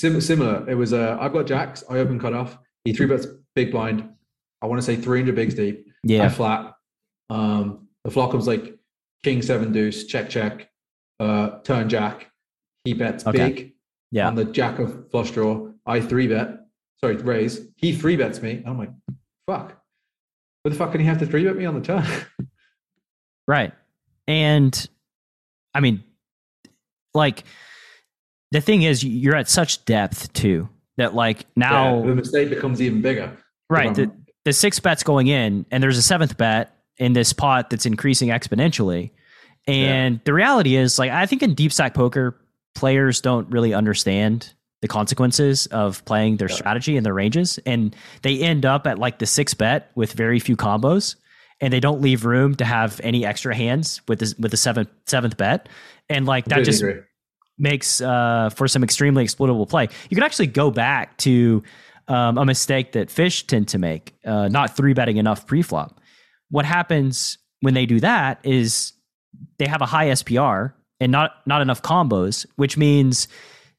Sim- 0.00 0.20
similar. 0.20 0.68
It 0.68 0.74
was. 0.74 0.92
Uh, 0.92 1.18
I've 1.20 1.32
got 1.32 1.46
jacks. 1.46 1.84
I 1.90 1.98
open 1.98 2.18
cut 2.18 2.32
off. 2.32 2.56
He 2.84 2.92
three 2.92 3.06
bets 3.06 3.26
big 3.54 3.72
blind. 3.72 4.08
I 4.62 4.66
want 4.66 4.80
to 4.80 4.84
say 4.84 4.96
300 4.96 5.34
bigs 5.34 5.54
deep. 5.54 5.86
Yeah. 6.02 6.24
I 6.24 6.28
flat. 6.28 6.74
Um, 7.30 7.88
the 8.04 8.10
flop 8.10 8.30
comes 8.30 8.46
like 8.46 8.78
king 9.22 9.42
seven 9.42 9.72
deuce, 9.72 10.06
check, 10.06 10.28
check, 10.28 10.70
uh, 11.20 11.60
turn 11.60 11.88
jack. 11.88 12.30
He 12.84 12.94
bets 12.94 13.26
okay. 13.26 13.38
big. 13.38 13.72
Yeah. 14.10 14.28
On 14.28 14.34
the 14.34 14.44
jack 14.44 14.78
of 14.78 15.10
flush 15.10 15.30
draw. 15.30 15.70
I 15.86 16.00
three 16.00 16.26
bet. 16.26 16.60
Sorry, 17.00 17.16
raise. 17.16 17.60
He 17.76 17.94
three 17.94 18.16
bets 18.16 18.42
me. 18.42 18.62
I'm 18.66 18.78
like, 18.78 18.90
fuck. 19.46 19.76
What 20.62 20.70
the 20.72 20.76
fuck 20.76 20.92
can 20.92 21.00
he 21.00 21.06
have 21.06 21.18
to 21.18 21.26
three 21.26 21.44
bet 21.44 21.56
me 21.56 21.64
on 21.64 21.74
the 21.74 21.80
turn? 21.80 22.04
right. 23.46 23.72
And 24.26 24.88
I 25.74 25.80
mean, 25.80 26.02
like, 27.14 27.44
the 28.50 28.60
thing 28.60 28.82
is, 28.82 29.04
you're 29.04 29.36
at 29.36 29.48
such 29.48 29.84
depth 29.84 30.32
too 30.32 30.68
that, 30.96 31.14
like, 31.14 31.46
now 31.56 31.98
yeah, 31.98 32.06
the 32.06 32.14
mistake 32.14 32.50
becomes 32.50 32.80
even 32.82 33.00
bigger. 33.00 33.36
Right. 33.70 33.94
The, 33.94 34.10
the 34.48 34.52
six 34.54 34.80
bets 34.80 35.02
going 35.02 35.26
in, 35.26 35.66
and 35.70 35.82
there's 35.82 35.98
a 35.98 36.02
seventh 36.02 36.38
bet 36.38 36.74
in 36.96 37.12
this 37.12 37.34
pot 37.34 37.68
that's 37.68 37.84
increasing 37.84 38.30
exponentially. 38.30 39.10
And 39.66 40.14
yeah. 40.14 40.20
the 40.24 40.32
reality 40.32 40.74
is, 40.74 40.98
like, 40.98 41.10
I 41.10 41.26
think 41.26 41.42
in 41.42 41.52
deep 41.52 41.70
stack 41.70 41.92
poker, 41.92 42.34
players 42.74 43.20
don't 43.20 43.46
really 43.50 43.74
understand 43.74 44.54
the 44.80 44.88
consequences 44.88 45.66
of 45.66 46.02
playing 46.06 46.38
their 46.38 46.48
yeah. 46.48 46.56
strategy 46.56 46.96
and 46.96 47.04
their 47.04 47.12
ranges. 47.12 47.58
And 47.66 47.94
they 48.22 48.40
end 48.40 48.64
up 48.64 48.86
at 48.86 48.98
like 48.98 49.18
the 49.18 49.26
six 49.26 49.52
bet 49.52 49.90
with 49.94 50.12
very 50.12 50.40
few 50.40 50.56
combos. 50.56 51.16
And 51.60 51.70
they 51.70 51.80
don't 51.80 52.00
leave 52.00 52.24
room 52.24 52.54
to 52.54 52.64
have 52.64 53.00
any 53.02 53.26
extra 53.26 53.54
hands 53.54 54.00
with 54.08 54.20
the 54.20 54.34
with 54.38 54.52
the 54.52 54.56
seventh 54.56 54.88
seventh 55.06 55.36
bet. 55.36 55.68
And 56.08 56.24
like 56.24 56.46
that 56.46 56.64
just 56.64 56.80
agree. 56.80 57.02
makes 57.58 58.00
uh, 58.00 58.50
for 58.54 58.68
some 58.68 58.84
extremely 58.84 59.24
exploitable 59.24 59.66
play. 59.66 59.88
You 60.08 60.14
can 60.14 60.22
actually 60.22 60.46
go 60.46 60.70
back 60.70 61.18
to 61.18 61.62
um, 62.08 62.38
a 62.38 62.44
mistake 62.44 62.92
that 62.92 63.10
fish 63.10 63.46
tend 63.46 63.68
to 63.68 63.78
make, 63.78 64.14
uh, 64.24 64.48
not 64.48 64.76
three 64.76 64.94
betting 64.94 65.18
enough 65.18 65.46
pre-flop. 65.46 66.00
What 66.50 66.64
happens 66.64 67.38
when 67.60 67.74
they 67.74 67.86
do 67.86 68.00
that 68.00 68.40
is 68.42 68.92
they 69.58 69.66
have 69.66 69.82
a 69.82 69.86
high 69.86 70.06
SPR 70.06 70.72
and 71.00 71.12
not 71.12 71.32
not 71.46 71.62
enough 71.62 71.82
combos, 71.82 72.46
which 72.56 72.76
means 72.76 73.28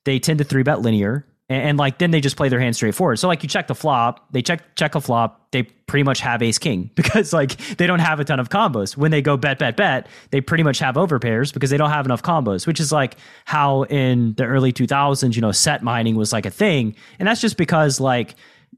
they 0.05 0.19
tend 0.19 0.37
to 0.39 0.45
three 0.45 0.63
bet 0.63 0.81
linear. 0.81 1.25
And, 1.49 1.63
and, 1.63 1.77
like 1.79 1.97
then 1.97 2.11
they 2.11 2.21
just 2.21 2.37
play 2.37 2.47
their 2.47 2.59
hand 2.59 2.75
straight 2.75 2.93
forward. 2.93 3.17
So 3.17 3.27
like 3.27 3.41
you 3.43 3.49
check 3.49 3.67
the 3.67 3.75
flop, 3.75 4.31
they 4.31 4.41
check 4.41 4.75
check 4.75 4.95
a 4.95 5.01
flop, 5.01 5.51
they 5.51 5.63
pretty 5.63 6.03
much 6.03 6.19
have 6.19 6.41
ace 6.41 6.59
king 6.59 6.91
because 6.95 7.33
like 7.33 7.57
they 7.77 7.87
don't 7.87 7.99
have 7.99 8.19
a 8.19 8.23
ton 8.23 8.39
of 8.39 8.49
combos. 8.49 8.95
When 8.95 9.11
they 9.11 9.21
go 9.21 9.35
bet 9.37 9.59
bet 9.59 9.75
bet, 9.75 10.07
they 10.31 10.41
pretty 10.41 10.63
much 10.63 10.79
have 10.79 10.95
overpairs 10.95 11.53
because 11.53 11.69
they 11.69 11.77
don't 11.77 11.89
have 11.89 12.05
enough 12.05 12.21
combos, 12.21 12.67
which 12.67 12.79
is 12.79 12.91
like 12.91 13.17
how 13.45 13.83
in 13.83 14.33
the 14.35 14.45
early 14.45 14.71
2000s, 14.71 15.35
you 15.35 15.41
know, 15.41 15.51
set 15.51 15.83
mining 15.83 16.15
was 16.15 16.31
like 16.31 16.45
a 16.45 16.51
thing. 16.51 16.95
And 17.17 17.27
that's 17.27 17.41
just 17.41 17.57
because 17.57 17.99
like 17.99 18.35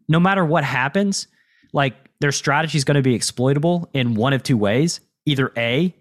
no 0.08 0.20
matter 0.20 0.46
what 0.46 0.64
happens, 0.64 1.28
like 1.74 1.96
their 2.20 2.32
strategy 2.32 2.78
is 2.78 2.84
going 2.84 2.96
to 2.96 3.02
be 3.02 3.16
exploitable 3.16 3.90
in 3.94 4.14
one 4.14 4.34
of 4.34 4.44
two 4.44 4.58
ways. 4.58 5.00
Either 5.26 5.52
A, 5.58 5.94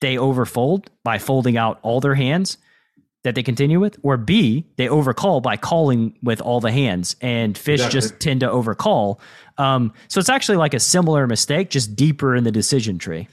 they 0.00 0.16
overfold 0.16 0.86
by 1.04 1.18
folding 1.18 1.56
out 1.56 1.78
all 1.82 2.00
their 2.00 2.14
hands 2.14 2.58
that 3.24 3.34
they 3.34 3.42
continue 3.42 3.80
with, 3.80 3.98
or 4.02 4.16
B, 4.16 4.66
they 4.76 4.88
overcall 4.88 5.40
by 5.40 5.56
calling 5.56 6.16
with 6.22 6.40
all 6.40 6.60
the 6.60 6.70
hands, 6.70 7.16
and 7.20 7.58
fish 7.58 7.80
exactly. 7.80 8.00
just 8.00 8.20
tend 8.20 8.40
to 8.40 8.50
overcall. 8.50 9.20
Um, 9.58 9.92
so 10.06 10.20
it's 10.20 10.28
actually 10.28 10.56
like 10.56 10.74
a 10.74 10.80
similar 10.80 11.26
mistake, 11.26 11.70
just 11.70 11.96
deeper 11.96 12.36
in 12.36 12.44
the 12.44 12.52
decision 12.52 12.98
tree. 12.98 13.28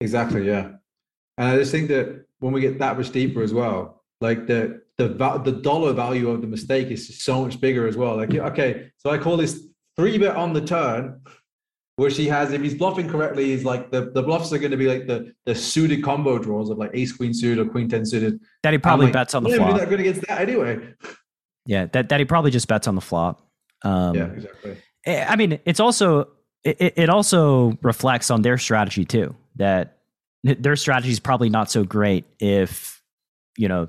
Exactly, 0.00 0.46
yeah. 0.46 0.72
And 1.38 1.48
I 1.48 1.56
just 1.56 1.70
think 1.70 1.88
that 1.88 2.26
when 2.40 2.52
we 2.52 2.60
get 2.60 2.78
that 2.80 2.98
much 2.98 3.10
deeper 3.10 3.42
as 3.42 3.54
well, 3.54 4.02
like 4.20 4.46
the 4.46 4.82
the 4.98 5.08
the 5.44 5.52
dollar 5.62 5.92
value 5.92 6.28
of 6.30 6.40
the 6.40 6.46
mistake 6.46 6.88
is 6.88 7.22
so 7.22 7.44
much 7.44 7.60
bigger 7.60 7.86
as 7.86 7.96
well. 7.96 8.16
Like, 8.16 8.34
okay, 8.34 8.90
so 8.98 9.10
I 9.10 9.18
call 9.18 9.36
this 9.36 9.60
three 9.96 10.18
bet 10.18 10.36
on 10.36 10.52
the 10.52 10.60
turn 10.60 11.20
where 12.02 12.10
she 12.10 12.26
has, 12.26 12.52
if 12.52 12.60
he's 12.60 12.74
bluffing 12.74 13.08
correctly, 13.08 13.46
he's 13.46 13.64
like 13.64 13.90
the, 13.90 14.10
the 14.10 14.22
bluffs 14.22 14.52
are 14.52 14.58
going 14.58 14.72
to 14.72 14.76
be 14.76 14.88
like 14.88 15.06
the 15.06 15.32
the 15.46 15.54
suited 15.54 16.02
combo 16.02 16.38
draws 16.38 16.68
of 16.68 16.76
like 16.76 16.90
ace 16.92 17.12
queen 17.12 17.32
suited 17.32 17.64
or 17.64 17.70
queen 17.70 17.88
ten 17.88 18.04
suited. 18.04 18.40
That 18.64 18.72
he 18.72 18.78
probably 18.78 19.06
like, 19.06 19.12
bets 19.12 19.34
on 19.34 19.44
the 19.44 19.50
flop. 19.50 19.78
That 19.78 19.88
good 19.88 20.00
against 20.00 20.26
that 20.26 20.40
anyway. 20.40 20.94
Yeah, 21.64 21.86
that 21.86 22.08
that 22.08 22.18
he 22.18 22.26
probably 22.26 22.50
just 22.50 22.66
bets 22.66 22.88
on 22.88 22.96
the 22.96 23.00
flop. 23.00 23.48
Um, 23.82 24.16
yeah, 24.16 24.24
exactly. 24.26 24.76
Eh, 25.06 25.24
I 25.28 25.36
mean, 25.36 25.60
it's 25.64 25.80
also 25.80 26.28
it, 26.64 26.94
it 26.96 27.08
also 27.08 27.78
reflects 27.82 28.30
on 28.30 28.42
their 28.42 28.58
strategy 28.58 29.04
too. 29.04 29.34
That 29.56 29.98
their 30.42 30.76
strategy 30.76 31.12
is 31.12 31.20
probably 31.20 31.50
not 31.50 31.70
so 31.70 31.84
great 31.84 32.24
if 32.40 33.00
you 33.56 33.68
know 33.68 33.88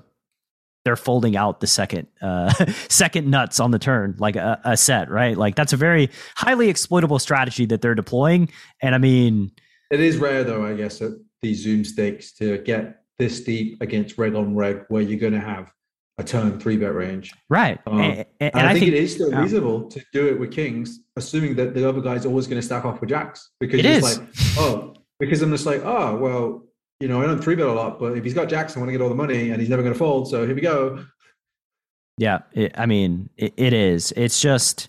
they're 0.86 0.96
folding 0.96 1.36
out 1.36 1.60
the 1.60 1.68
second 1.68 2.08
uh, 2.22 2.54
second 2.90 3.30
nuts 3.30 3.60
on 3.60 3.72
the 3.72 3.80
turn 3.80 4.16
like 4.20 4.36
a, 4.36 4.60
a, 4.64 4.78
set 4.78 5.10
right? 5.10 5.38
Like 5.38 5.56
that's 5.56 5.74
a 5.74 5.78
very 5.78 6.10
highly 6.36 6.70
exploitable 6.70 7.20
strategy 7.20 7.66
that 7.68 7.82
they're 7.82 7.96
deploying. 7.96 8.50
And 8.82 8.96
i 8.96 8.98
mean 8.98 9.52
it 9.92 10.00
is 10.00 10.18
rare 10.18 10.44
though 10.44 10.66
i 10.66 10.74
guess 10.74 11.02
at 11.02 11.12
these 11.42 11.62
zoom 11.62 11.84
stakes 11.84 12.32
to 12.34 12.58
get 12.60 13.04
this 13.20 13.42
deep 13.42 13.82
against 13.82 14.18
red 14.18 14.36
on 14.36 14.56
red 14.56 14.86
where 14.88 15.02
you're 15.02 15.20
going 15.20 15.34
to 15.34 15.40
have 15.40 15.72
a 16.18 16.24
turn 16.24 16.60
three 16.60 16.78
bet 16.78 16.94
range. 16.94 17.34
Right. 17.50 17.80
Um, 17.88 18.00
and, 18.00 18.26
and, 18.40 18.56
and, 18.56 18.68
I, 18.68 18.70
I, 18.70 18.74
think, 18.74 18.86
think 18.86 18.96
it 18.96 19.04
is 19.04 19.14
still 19.14 19.32
reasonable 19.32 19.90
to 19.90 20.02
do 20.14 20.28
it 20.28 20.40
with 20.40 20.52
kings 20.52 21.00
assuming 21.16 21.56
that 21.56 21.74
the 21.74 21.88
other 21.88 22.02
guy's 22.02 22.26
always 22.26 22.48
going 22.48 22.60
to 22.60 22.66
stack 22.66 22.86
off 22.86 23.02
with 23.02 23.10
jacks 23.10 23.52
because 23.60 23.80
it 23.80 23.86
it's 23.86 24.08
is. 24.08 24.20
like 24.20 24.28
oh 24.58 24.94
because 25.20 25.42
i'm 25.42 25.52
just 25.52 25.66
like 25.66 25.82
oh 25.84 26.18
well 26.18 26.64
you 27.00 27.08
know, 27.08 27.22
I 27.22 27.26
don't 27.26 27.42
three 27.42 27.56
bet 27.56 27.66
a 27.66 27.72
lot, 27.74 28.00
but 28.00 28.18
if 28.18 28.24
he's 28.24 28.34
got 28.34 28.50
Jackson, 28.50 28.80
I 28.80 28.82
want 28.82 28.90
to 28.90 28.98
get 28.98 29.02
all 29.02 29.10
the 29.10 29.16
money, 29.16 29.50
and 29.52 29.60
he's 29.60 29.70
never 29.70 29.82
going 29.82 29.94
to 29.94 30.00
fold. 30.00 30.30
So 30.30 30.46
here 30.46 30.56
we 30.56 30.62
go. 30.62 31.06
Yeah, 32.18 32.40
it, 32.54 32.74
I 32.78 32.86
mean, 32.86 33.30
it, 33.38 33.54
it 33.58 33.74
is. 33.74 34.14
It's 34.16 34.40
just, 34.40 34.88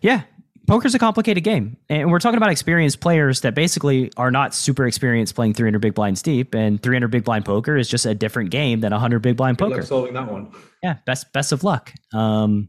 yeah, 0.00 0.22
poker's 0.68 0.94
a 0.94 0.98
complicated 0.98 1.42
game, 1.42 1.76
and 1.88 2.10
we're 2.10 2.20
talking 2.20 2.36
about 2.36 2.50
experienced 2.50 3.00
players 3.00 3.40
that 3.40 3.54
basically 3.54 4.10
are 4.16 4.30
not 4.30 4.54
super 4.54 4.86
experienced 4.86 5.34
playing 5.34 5.54
300 5.54 5.80
big 5.80 5.94
blinds 5.94 6.22
deep, 6.22 6.54
and 6.54 6.82
300 6.82 7.08
big 7.08 7.24
blind 7.24 7.44
poker 7.44 7.76
is 7.76 7.88
just 7.88 8.06
a 8.06 8.14
different 8.14 8.50
game 8.50 8.80
than 8.80 8.92
100 8.92 9.18
big 9.20 9.36
blind 9.36 9.58
Good 9.58 9.70
poker. 9.70 9.82
solving 9.82 10.14
that 10.14 10.30
one. 10.30 10.52
Yeah, 10.82 10.96
best 11.06 11.32
best 11.32 11.52
of 11.52 11.64
luck. 11.64 11.92
Um, 12.14 12.68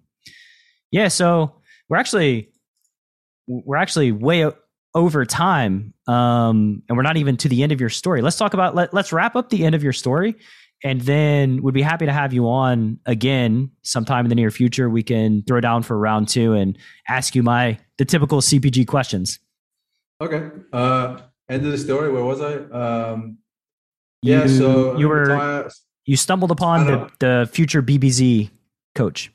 yeah, 0.92 1.08
so 1.08 1.62
we're 1.90 1.98
actually 1.98 2.50
we're 3.48 3.78
actually 3.78 4.12
way 4.12 4.50
over 4.96 5.26
time 5.26 5.94
um, 6.08 6.84
and 6.88 6.98
we're 6.98 7.04
not 7.04 7.18
even 7.18 7.38
to 7.38 7.50
the 7.50 7.64
end 7.64 7.72
of 7.72 7.80
your 7.80 7.90
story. 7.90 8.22
Let's 8.22 8.38
talk 8.38 8.54
about 8.54 8.76
let, 8.76 8.94
let's 8.94 9.12
wrap 9.12 9.36
up 9.36 9.50
the 9.50 9.66
end 9.66 9.76
of 9.76 9.84
your 9.84 9.94
story 9.94 10.36
and 10.84 11.02
then 11.02 11.62
we'd 11.64 11.74
be 11.74 11.82
happy 11.82 12.06
to 12.06 12.12
have 12.12 12.34
you 12.34 12.48
on 12.48 13.00
again 13.06 13.72
sometime 13.82 14.26
in 14.26 14.30
the 14.30 14.36
near 14.36 14.52
future. 14.52 14.90
We 14.90 15.02
can 15.02 15.44
throw 15.44 15.62
down 15.62 15.84
for 15.84 15.98
round 15.98 16.28
two 16.28 16.54
and 16.54 16.78
ask 17.08 17.36
you 17.36 17.44
my 17.44 17.80
the 17.98 18.06
typical 18.06 18.42
cpg 18.42 18.88
questions. 18.88 19.40
Okay 20.22 20.50
uh 20.72 21.20
end 21.50 21.66
of 21.66 21.72
the 21.72 21.78
story 21.78 22.12
where 22.12 22.24
was 22.24 22.42
i? 22.42 22.56
Um 22.56 23.38
yeah 24.22 24.44
you, 24.44 24.50
so 24.50 24.98
you 24.98 25.10
were 25.10 25.70
you 26.06 26.18
stumbled 26.18 26.52
upon 26.52 26.86
the, 26.86 27.10
the 27.20 27.50
future 27.52 27.82
bbz 27.82 28.52
coach. 28.94 29.32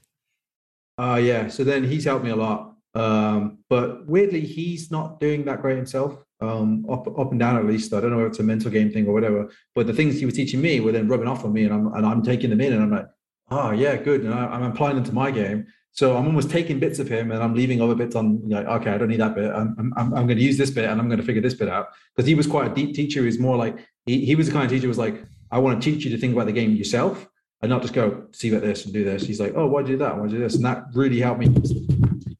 Uh 0.98 1.20
yeah 1.22 1.48
so 1.48 1.64
then 1.64 1.82
he's 1.82 2.04
helped 2.04 2.24
me 2.24 2.30
a 2.30 2.36
lot 2.36 2.76
um, 2.94 3.58
but 3.68 4.06
weirdly, 4.06 4.40
he's 4.40 4.90
not 4.90 5.20
doing 5.20 5.44
that 5.44 5.60
great 5.60 5.76
himself. 5.76 6.16
Um, 6.40 6.86
up 6.88 7.06
up 7.18 7.32
and 7.32 7.40
down 7.40 7.56
at 7.56 7.66
least. 7.66 7.92
I 7.92 8.00
don't 8.00 8.10
know 8.10 8.20
if 8.20 8.28
it's 8.28 8.38
a 8.38 8.44
mental 8.44 8.70
game 8.70 8.90
thing 8.90 9.06
or 9.06 9.12
whatever. 9.12 9.50
But 9.74 9.86
the 9.86 9.92
things 9.92 10.18
he 10.18 10.24
was 10.24 10.34
teaching 10.34 10.60
me 10.60 10.80
were 10.80 10.92
then 10.92 11.08
rubbing 11.08 11.28
off 11.28 11.44
on 11.44 11.52
me, 11.52 11.64
and 11.64 11.74
I'm 11.74 11.92
and 11.94 12.06
I'm 12.06 12.22
taking 12.22 12.50
them 12.50 12.60
in, 12.60 12.72
and 12.72 12.82
I'm 12.82 12.90
like, 12.90 13.06
oh 13.50 13.72
yeah, 13.72 13.96
good, 13.96 14.22
and 14.22 14.32
I, 14.32 14.54
am 14.54 14.62
applying 14.62 14.96
them 14.96 15.04
to 15.04 15.12
my 15.12 15.30
game. 15.30 15.66
So 15.92 16.16
I'm 16.16 16.26
almost 16.26 16.50
taking 16.50 16.78
bits 16.78 17.00
of 17.00 17.08
him, 17.08 17.32
and 17.32 17.42
I'm 17.42 17.54
leaving 17.54 17.82
other 17.82 17.96
bits 17.96 18.14
on. 18.14 18.48
Like, 18.48 18.66
okay, 18.66 18.92
I 18.92 18.98
don't 18.98 19.08
need 19.08 19.20
that 19.20 19.34
bit. 19.34 19.50
I'm 19.52 19.76
I'm, 19.96 20.14
I'm 20.14 20.26
going 20.26 20.38
to 20.38 20.44
use 20.44 20.56
this 20.56 20.70
bit, 20.70 20.88
and 20.88 21.00
I'm 21.00 21.08
going 21.08 21.20
to 21.20 21.26
figure 21.26 21.42
this 21.42 21.54
bit 21.54 21.68
out. 21.68 21.88
Because 22.14 22.28
he 22.28 22.36
was 22.36 22.46
quite 22.46 22.70
a 22.70 22.74
deep 22.74 22.94
teacher. 22.94 23.24
He's 23.24 23.40
more 23.40 23.56
like 23.56 23.76
he, 24.06 24.24
he 24.24 24.36
was 24.36 24.46
the 24.46 24.52
kind 24.52 24.64
of 24.64 24.70
teacher 24.70 24.82
who 24.82 24.88
was 24.88 24.98
like, 24.98 25.24
I 25.50 25.58
want 25.58 25.82
to 25.82 25.90
teach 25.90 26.04
you 26.04 26.10
to 26.12 26.18
think 26.18 26.34
about 26.34 26.46
the 26.46 26.52
game 26.52 26.76
yourself, 26.76 27.28
and 27.62 27.70
not 27.70 27.82
just 27.82 27.94
go 27.94 28.26
see 28.32 28.50
about 28.50 28.62
this 28.62 28.84
and 28.84 28.94
do 28.94 29.04
this. 29.04 29.26
He's 29.26 29.40
like, 29.40 29.54
oh, 29.56 29.66
why 29.66 29.82
do 29.82 29.96
that? 29.96 30.16
Why 30.16 30.28
do 30.28 30.38
this? 30.38 30.54
And 30.54 30.64
that 30.64 30.84
really 30.94 31.20
helped 31.20 31.40
me 31.40 31.48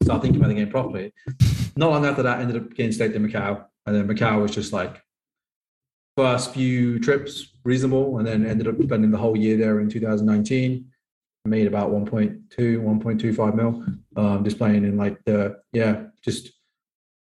start 0.09 0.23
thinking 0.23 0.41
about 0.41 0.47
the 0.47 0.55
game 0.55 0.69
properly. 0.69 1.13
Not 1.75 1.91
long 1.91 2.03
after 2.03 2.23
that, 2.23 2.39
I 2.39 2.41
ended 2.41 2.57
up 2.57 2.73
getting 2.73 2.91
staked 2.91 3.15
in 3.15 3.27
Macau, 3.27 3.63
and 3.85 3.95
then 3.95 4.07
Macau 4.07 4.41
was 4.41 4.49
just 4.49 4.73
like 4.73 5.03
first 6.17 6.51
few 6.51 6.99
trips 6.99 7.53
reasonable, 7.63 8.17
and 8.17 8.25
then 8.25 8.43
ended 8.43 8.67
up 8.67 8.81
spending 8.81 9.11
the 9.11 9.17
whole 9.19 9.37
year 9.37 9.55
there 9.55 9.79
in 9.79 9.87
2019. 9.87 10.85
made 11.45 11.67
about 11.67 11.91
1.2, 11.91 12.49
1.25 12.49 13.55
mil, 13.55 13.85
um, 14.15 14.43
just 14.43 14.57
playing 14.57 14.83
in 14.83 14.97
like 14.97 15.23
the 15.25 15.59
yeah, 15.73 16.05
just 16.23 16.53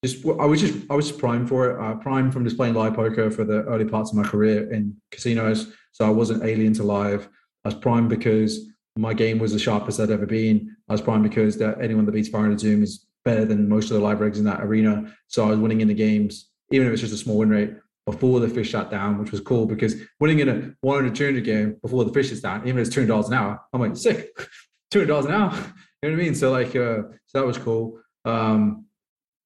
just 0.02 0.24
I 0.24 0.46
was 0.46 0.60
just 0.60 0.90
I 0.90 0.94
was 0.94 1.12
primed 1.12 1.48
for 1.48 1.70
it. 1.70 1.78
Uh, 1.78 1.94
primed 1.96 2.32
from 2.32 2.44
just 2.44 2.56
playing 2.56 2.72
live 2.72 2.94
poker 2.94 3.30
for 3.30 3.44
the 3.44 3.64
early 3.64 3.84
parts 3.84 4.12
of 4.12 4.16
my 4.16 4.24
career 4.24 4.72
in 4.72 4.96
casinos, 5.10 5.74
so 5.92 6.06
I 6.06 6.10
wasn't 6.10 6.42
alien 6.42 6.72
to 6.74 6.84
live. 6.84 7.28
I 7.66 7.68
was 7.68 7.74
primed 7.74 8.08
because 8.08 8.66
my 8.98 9.14
game 9.14 9.38
was 9.38 9.52
the 9.52 9.58
sharpest 9.58 10.00
I'd 10.00 10.10
ever 10.10 10.26
been. 10.26 10.76
I 10.88 10.92
was 10.92 11.00
primed 11.00 11.22
because 11.22 11.56
that 11.58 11.80
anyone 11.80 12.04
that 12.04 12.12
beats 12.12 12.28
Byron 12.28 12.58
Zoom 12.58 12.82
is 12.82 13.06
better 13.24 13.44
than 13.44 13.68
most 13.68 13.90
of 13.90 13.96
the 13.96 14.02
live 14.02 14.18
regs 14.18 14.38
in 14.38 14.44
that 14.44 14.60
arena. 14.60 15.14
So 15.28 15.46
I 15.46 15.50
was 15.50 15.58
winning 15.58 15.80
in 15.80 15.88
the 15.88 15.94
games, 15.94 16.50
even 16.72 16.86
if 16.86 16.92
it's 16.92 17.02
just 17.02 17.14
a 17.14 17.16
small 17.16 17.38
win 17.38 17.48
rate 17.48 17.74
before 18.06 18.40
the 18.40 18.48
fish 18.48 18.70
shut 18.70 18.90
down, 18.90 19.18
which 19.18 19.30
was 19.30 19.40
cool 19.40 19.66
because 19.66 19.94
winning 20.18 20.40
in 20.40 20.48
a 20.48 20.74
100 20.80 21.14
200 21.14 21.44
game 21.44 21.76
before 21.80 22.04
the 22.04 22.12
fish 22.12 22.32
is 22.32 22.40
down, 22.40 22.66
even 22.66 22.80
if 22.80 22.88
it's 22.88 22.96
$200 22.96 23.28
an 23.28 23.34
hour, 23.34 23.60
I'm 23.72 23.80
like, 23.80 23.96
sick, 23.96 24.36
$200 24.92 25.26
an 25.26 25.32
hour. 25.32 25.52
You 26.00 26.10
know 26.10 26.14
what 26.14 26.22
I 26.22 26.24
mean? 26.26 26.34
So 26.36 26.52
like, 26.52 26.68
uh, 26.76 27.02
so 27.26 27.40
that 27.40 27.44
was 27.44 27.58
cool. 27.58 27.98
Um, 28.24 28.86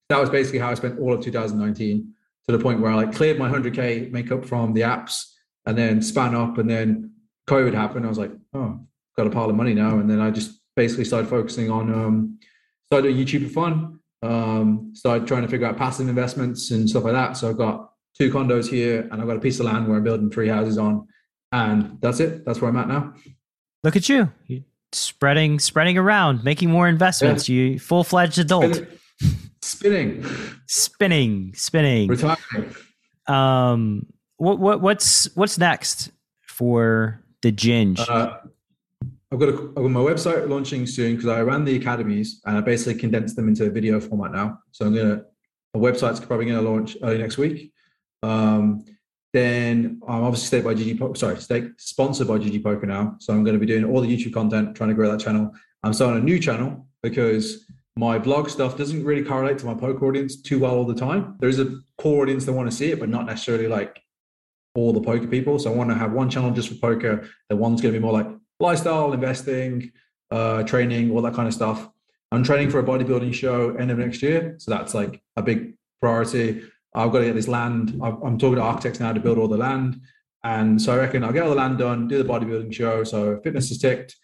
that 0.09 0.19
was 0.19 0.29
basically 0.29 0.59
how 0.59 0.69
I 0.69 0.75
spent 0.75 0.99
all 0.99 1.11
of 1.11 1.19
2019 1.23 2.13
to 2.47 2.55
the 2.55 2.61
point 2.63 2.79
where 2.79 2.91
I 2.91 2.95
like 2.95 3.15
cleared 3.15 3.39
my 3.39 3.49
100k 3.49 4.11
makeup 4.11 4.45
from 4.45 4.73
the 4.73 4.81
apps 4.81 5.31
and 5.65 5.75
then 5.75 5.99
span 6.03 6.35
up 6.35 6.59
and 6.59 6.69
then 6.69 7.13
COVID 7.49 7.73
happened. 7.73 8.05
I 8.05 8.09
was 8.09 8.19
like, 8.19 8.33
oh, 8.53 8.81
got 9.15 9.27
a 9.27 9.29
pile 9.29 9.49
of 9.49 9.55
money 9.55 9.73
now. 9.73 9.99
And 9.99 10.09
then 10.09 10.19
I 10.19 10.31
just 10.31 10.59
basically 10.75 11.05
started 11.05 11.29
focusing 11.29 11.69
on, 11.69 11.93
um, 11.93 12.39
started 12.87 13.09
doing 13.09 13.25
YouTube 13.25 13.47
for 13.47 13.53
fun, 13.53 13.99
um, 14.21 14.91
started 14.93 15.27
trying 15.27 15.43
to 15.43 15.47
figure 15.47 15.67
out 15.67 15.77
passive 15.77 16.07
investments 16.07 16.71
and 16.71 16.89
stuff 16.89 17.03
like 17.03 17.13
that. 17.13 17.37
So 17.37 17.49
I've 17.49 17.57
got 17.57 17.91
two 18.17 18.31
condos 18.31 18.69
here 18.69 19.07
and 19.11 19.21
I've 19.21 19.27
got 19.27 19.37
a 19.37 19.41
piece 19.41 19.59
of 19.59 19.65
land 19.65 19.87
where 19.87 19.97
I'm 19.97 20.03
building 20.03 20.29
three 20.29 20.47
houses 20.47 20.77
on. 20.77 21.07
And 21.51 21.97
that's 22.01 22.19
it. 22.19 22.45
That's 22.45 22.61
where 22.61 22.69
I'm 22.69 22.77
at 22.77 22.87
now. 22.87 23.13
Look 23.83 23.95
at 23.95 24.09
you. 24.09 24.31
You're 24.47 24.63
spreading, 24.91 25.59
spreading 25.59 25.97
around, 25.97 26.43
making 26.43 26.71
more 26.71 26.87
investments. 26.87 27.47
Yeah. 27.47 27.55
You 27.55 27.79
full 27.79 28.03
fledged 28.03 28.39
adult. 28.39 28.81
Spinning, 29.61 30.25
spinning, 30.67 31.53
spinning, 31.53 31.53
spinning. 31.55 32.07
retiring. 32.09 32.75
Um, 33.27 34.07
what 34.37 34.59
what 34.59 34.81
what's 34.81 35.33
what's 35.35 35.57
next 35.57 36.11
for 36.41 37.21
the 37.41 37.51
Ginge? 37.51 37.99
Uh, 37.99 38.39
I've 39.33 39.39
got, 39.39 39.49
a, 39.49 39.53
I've 39.53 39.75
got 39.75 39.89
my 39.89 39.99
website 39.99 40.47
launching 40.47 40.85
soon 40.85 41.15
because 41.15 41.27
I 41.27 41.41
ran 41.41 41.65
the 41.65 41.75
academies 41.75 42.39
and 42.45 42.55
I 42.55 42.61
basically 42.61 42.99
condensed 42.99 43.35
them 43.35 43.47
into 43.47 43.65
a 43.65 43.69
video 43.69 43.99
format 43.99 44.31
now. 44.31 44.59
So 44.71 44.85
I'm 44.85 44.93
gonna 44.93 45.23
my 45.73 45.79
website's 45.79 46.19
probably 46.19 46.45
gonna 46.45 46.61
launch 46.61 46.95
early 47.01 47.17
next 47.17 47.39
week. 47.39 47.73
Um, 48.21 48.85
then 49.33 49.99
I'm 50.07 50.23
obviously 50.23 50.45
state 50.45 50.63
by 50.63 50.75
GG 50.75 50.99
Poker, 50.99 51.15
sorry, 51.15 51.37
state 51.37 51.71
sponsored 51.77 52.27
by 52.27 52.37
GG 52.37 52.63
Poker 52.63 52.85
now. 52.85 53.15
So 53.19 53.33
I'm 53.33 53.43
going 53.43 53.55
to 53.55 53.59
be 53.59 53.65
doing 53.65 53.83
all 53.83 53.99
the 53.99 54.07
YouTube 54.07 54.31
content, 54.31 54.75
trying 54.75 54.89
to 54.89 54.95
grow 54.95 55.09
that 55.11 55.19
channel. 55.19 55.51
I'm 55.81 55.91
starting 55.91 56.21
a 56.21 56.23
new 56.23 56.37
channel 56.37 56.87
because 57.01 57.65
my 57.95 58.19
blog 58.19 58.49
stuff 58.49 58.77
doesn't 58.77 59.03
really 59.03 59.23
correlate 59.23 59.57
to 59.59 59.65
my 59.65 59.73
poker 59.73 60.05
audience 60.05 60.39
too 60.39 60.59
well 60.59 60.75
all 60.75 60.85
the 60.85 60.93
time. 60.93 61.35
There's 61.39 61.59
a 61.59 61.79
core 61.97 62.21
audience 62.21 62.45
that 62.45 62.53
want 62.53 62.69
to 62.69 62.75
see 62.75 62.91
it, 62.91 62.99
but 62.99 63.09
not 63.09 63.25
necessarily 63.25 63.67
like 63.67 63.99
all 64.75 64.93
the 64.93 65.01
poker 65.01 65.25
people. 65.25 65.57
So 65.57 65.73
I 65.73 65.75
want 65.75 65.89
to 65.89 65.95
have 65.95 66.11
one 66.11 66.29
channel 66.29 66.51
just 66.51 66.69
for 66.69 66.75
poker. 66.75 67.27
The 67.49 67.55
one's 67.55 67.81
going 67.81 67.91
to 67.91 67.99
be 67.99 68.03
more 68.03 68.13
like 68.13 68.27
lifestyle, 68.59 69.13
investing, 69.13 69.91
uh, 70.31 70.63
training, 70.63 71.11
all 71.11 71.21
that 71.21 71.33
kind 71.33 71.47
of 71.47 71.53
stuff. 71.53 71.89
I'm 72.31 72.43
training 72.43 72.71
for 72.71 72.79
a 72.79 72.83
bodybuilding 72.83 73.33
show 73.33 73.75
end 73.75 73.91
of 73.91 73.99
next 73.99 74.21
year, 74.23 74.55
so 74.57 74.71
that's 74.71 74.93
like 74.93 75.21
a 75.35 75.43
big 75.43 75.75
priority. 76.01 76.63
I've 76.95 77.11
got 77.11 77.19
to 77.19 77.25
get 77.25 77.35
this 77.35 77.47
land. 77.47 77.99
I'm 78.03 78.37
talking 78.37 78.55
to 78.55 78.61
architects 78.61 78.99
now 78.99 79.13
to 79.13 79.19
build 79.19 79.37
all 79.37 79.47
the 79.47 79.57
land. 79.57 80.01
And 80.43 80.81
so 80.81 80.93
I 80.93 80.97
reckon 80.97 81.23
I'll 81.23 81.31
get 81.31 81.43
all 81.43 81.49
the 81.49 81.55
land 81.55 81.77
done, 81.77 82.07
do 82.07 82.21
the 82.21 82.27
bodybuilding 82.27 82.73
show. 82.73 83.03
So 83.03 83.39
fitness 83.43 83.71
is 83.71 83.77
ticked, 83.77 84.15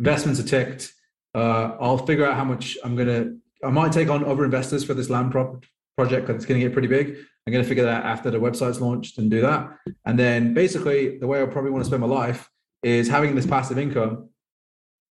investments 0.00 0.40
are 0.40 0.44
ticked. 0.44 0.92
Uh, 1.34 1.76
I'll 1.80 1.98
figure 1.98 2.26
out 2.26 2.36
how 2.36 2.44
much 2.44 2.76
I'm 2.84 2.96
to, 2.96 3.36
I 3.64 3.70
might 3.70 3.92
take 3.92 4.08
on 4.08 4.24
other 4.24 4.44
investors 4.44 4.84
for 4.84 4.94
this 4.94 5.10
land 5.10 5.32
project 5.32 6.26
because 6.26 6.36
it's 6.36 6.46
going 6.46 6.60
to 6.60 6.66
get 6.66 6.72
pretty 6.72 6.88
big. 6.88 7.16
I'm 7.46 7.52
going 7.52 7.62
to 7.62 7.68
figure 7.68 7.84
that 7.84 8.04
out 8.04 8.06
after 8.06 8.30
the 8.30 8.38
website's 8.38 8.80
launched 8.80 9.18
and 9.18 9.30
do 9.30 9.40
that. 9.42 9.70
And 10.06 10.18
then 10.18 10.54
basically, 10.54 11.18
the 11.18 11.26
way 11.26 11.42
I 11.42 11.46
probably 11.46 11.70
want 11.70 11.84
to 11.84 11.88
spend 11.88 12.00
my 12.00 12.06
life 12.06 12.48
is 12.84 13.08
having 13.08 13.34
this 13.34 13.46
passive 13.46 13.78
income. 13.78 14.28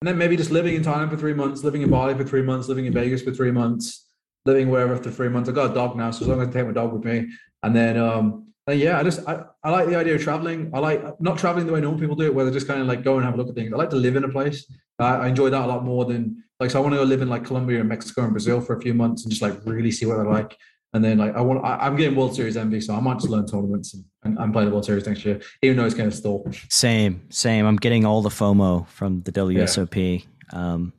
And 0.01 0.09
then 0.09 0.17
maybe 0.17 0.37
just 0.37 0.51
living 0.51 0.75
in 0.75 0.83
Thailand 0.83 1.11
for 1.11 1.17
three 1.17 1.35
months, 1.35 1.63
living 1.63 1.83
in 1.83 1.91
Bali 1.91 2.15
for 2.15 2.25
three 2.25 2.43
months, 2.43 2.69
living 2.69 2.87
in 2.87 2.93
Vegas 2.93 3.23
for 3.23 3.33
three 3.33 3.51
months, 3.51 4.09
living 4.47 4.71
wherever 4.71 4.97
for 4.97 5.11
three 5.11 5.29
months. 5.29 5.49
I 5.49 5.53
got 5.53 5.73
a 5.73 5.75
dog 5.75 5.97
now, 5.97 6.11
so 6.11 6.23
as 6.23 6.29
long 6.29 6.41
as 6.41 6.49
I 6.49 6.51
take 6.51 6.67
my 6.67 6.73
dog 6.73 6.93
with 6.93 7.05
me, 7.05 7.29
and 7.63 7.75
then 7.75 7.97
um, 7.97 8.47
then 8.67 8.79
yeah, 8.79 8.99
I 8.99 9.03
just 9.03 9.27
I, 9.29 9.45
I 9.65 9.71
like 9.71 9.89
the 9.89 9.97
idea 9.97 10.15
of 10.15 10.23
traveling. 10.23 10.71
I 10.73 10.79
like 10.79 11.21
not 11.21 11.39
traveling 11.39 11.67
the 11.67 11.73
way 11.73 11.81
normal 11.81 12.01
people 12.01 12.17
do 12.17 12.27
it, 12.27 12.35
where 12.35 12.45
they 12.45 12.53
just 12.53 12.69
kind 12.69 12.81
of 12.81 12.87
like 12.87 13.03
go 13.03 13.17
and 13.17 13.25
have 13.25 13.35
a 13.35 13.37
look 13.37 13.49
at 13.49 13.55
things. 13.55 13.73
I 13.73 13.77
like 13.77 13.91
to 13.91 13.97
live 13.97 14.15
in 14.15 14.25
a 14.25 14.29
place. 14.29 14.71
I, 14.99 15.17
I 15.17 15.29
enjoy 15.29 15.51
that 15.51 15.63
a 15.63 15.67
lot 15.67 15.85
more 15.85 16.05
than 16.05 16.45
like. 16.61 16.71
So 16.71 16.79
I 16.79 16.83
want 16.83 16.95
to 16.95 16.99
go 16.99 17.05
live 17.05 17.23
in 17.23 17.29
like 17.29 17.45
Colombia 17.45 17.81
and 17.81 17.89
Mexico 17.89 18.23
and 18.23 18.33
Brazil 18.33 18.61
for 18.61 18.77
a 18.77 18.81
few 18.81 18.95
months 18.95 19.25
and 19.25 19.31
just 19.31 19.43
like 19.43 19.55
really 19.65 19.91
see 19.91 20.07
what 20.07 20.17
they're 20.17 20.31
like. 20.31 20.57
And 20.95 21.05
then 21.05 21.19
like 21.19 21.35
I 21.35 21.41
want, 21.41 21.65
I, 21.65 21.87
am 21.87 21.97
getting 21.97 22.17
World 22.17 22.35
Series 22.35 22.57
envy, 22.57 22.81
so 22.81 22.95
I 22.95 23.01
might 23.01 23.19
just 23.19 23.29
learn 23.29 23.47
tournaments 23.47 23.95
and, 23.95 24.05
and, 24.29 24.39
and 24.39 24.53
play 24.53 24.65
the 24.65 24.71
World 24.71 24.85
Series 24.85 25.07
next 25.07 25.25
year, 25.25 25.41
even 25.63 25.77
though 25.77 25.85
it's 25.85 25.95
kind 25.95 26.07
of 26.07 26.15
stall. 26.15 26.51
Same, 26.69 27.23
same. 27.31 27.67
I'm 27.67 27.77
getting 27.77 28.05
all 28.05 28.23
the 28.23 28.29
FOMO 28.29 28.87
from 28.89 29.21
the 29.21 29.33
WSOP. 29.33 30.25
Yeah. 30.53 30.59
Um, 30.59 30.93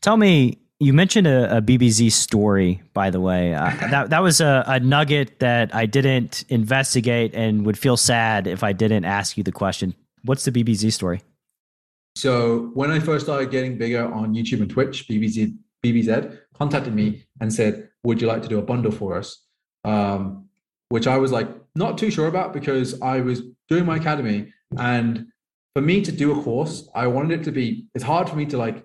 tell 0.00 0.16
me, 0.16 0.58
you 0.78 0.92
mentioned 0.92 1.26
a, 1.26 1.58
a, 1.58 1.62
BBZ 1.62 2.10
story, 2.10 2.82
by 2.94 3.10
the 3.10 3.20
way. 3.20 3.54
Uh, 3.54 3.70
that 3.90 4.10
that 4.10 4.22
was 4.22 4.40
a, 4.40 4.64
a, 4.66 4.80
nugget 4.80 5.38
that 5.40 5.74
I 5.74 5.86
didn't 5.86 6.44
investigate 6.48 7.34
and 7.34 7.66
would 7.66 7.78
feel 7.78 7.96
sad 7.96 8.46
if 8.46 8.64
I 8.64 8.72
didn't 8.72 9.04
ask 9.04 9.36
you 9.36 9.44
the 9.44 9.52
question. 9.52 9.94
What's 10.24 10.44
the 10.44 10.52
BBZ 10.52 10.92
story? 10.92 11.20
So 12.16 12.70
when 12.74 12.90
I 12.90 12.98
first 12.98 13.26
started 13.26 13.50
getting 13.50 13.78
bigger 13.78 14.04
on 14.12 14.34
YouTube 14.34 14.60
and 14.60 14.70
Twitch, 14.70 15.06
BBZ 15.08 15.56
BBZ 15.84 16.38
contacted 16.54 16.94
me 16.94 17.24
and 17.40 17.52
said, 17.52 17.88
"Would 18.04 18.20
you 18.20 18.26
like 18.26 18.42
to 18.42 18.48
do 18.48 18.58
a 18.58 18.62
bundle 18.62 18.92
for 18.92 19.16
us?" 19.16 19.44
Um, 19.84 20.46
which 20.88 21.06
I 21.06 21.16
was 21.16 21.32
like 21.32 21.48
not 21.74 21.98
too 21.98 22.10
sure 22.10 22.26
about 22.26 22.52
because 22.52 23.00
I 23.00 23.20
was 23.20 23.42
doing 23.68 23.84
my 23.84 23.96
academy, 23.96 24.52
and 24.76 25.26
for 25.74 25.82
me 25.82 26.02
to 26.02 26.12
do 26.12 26.38
a 26.38 26.42
course, 26.42 26.88
I 26.94 27.06
wanted 27.06 27.40
it 27.40 27.44
to 27.44 27.52
be. 27.52 27.86
It's 27.94 28.04
hard 28.04 28.28
for 28.28 28.36
me 28.36 28.46
to 28.46 28.56
like 28.56 28.84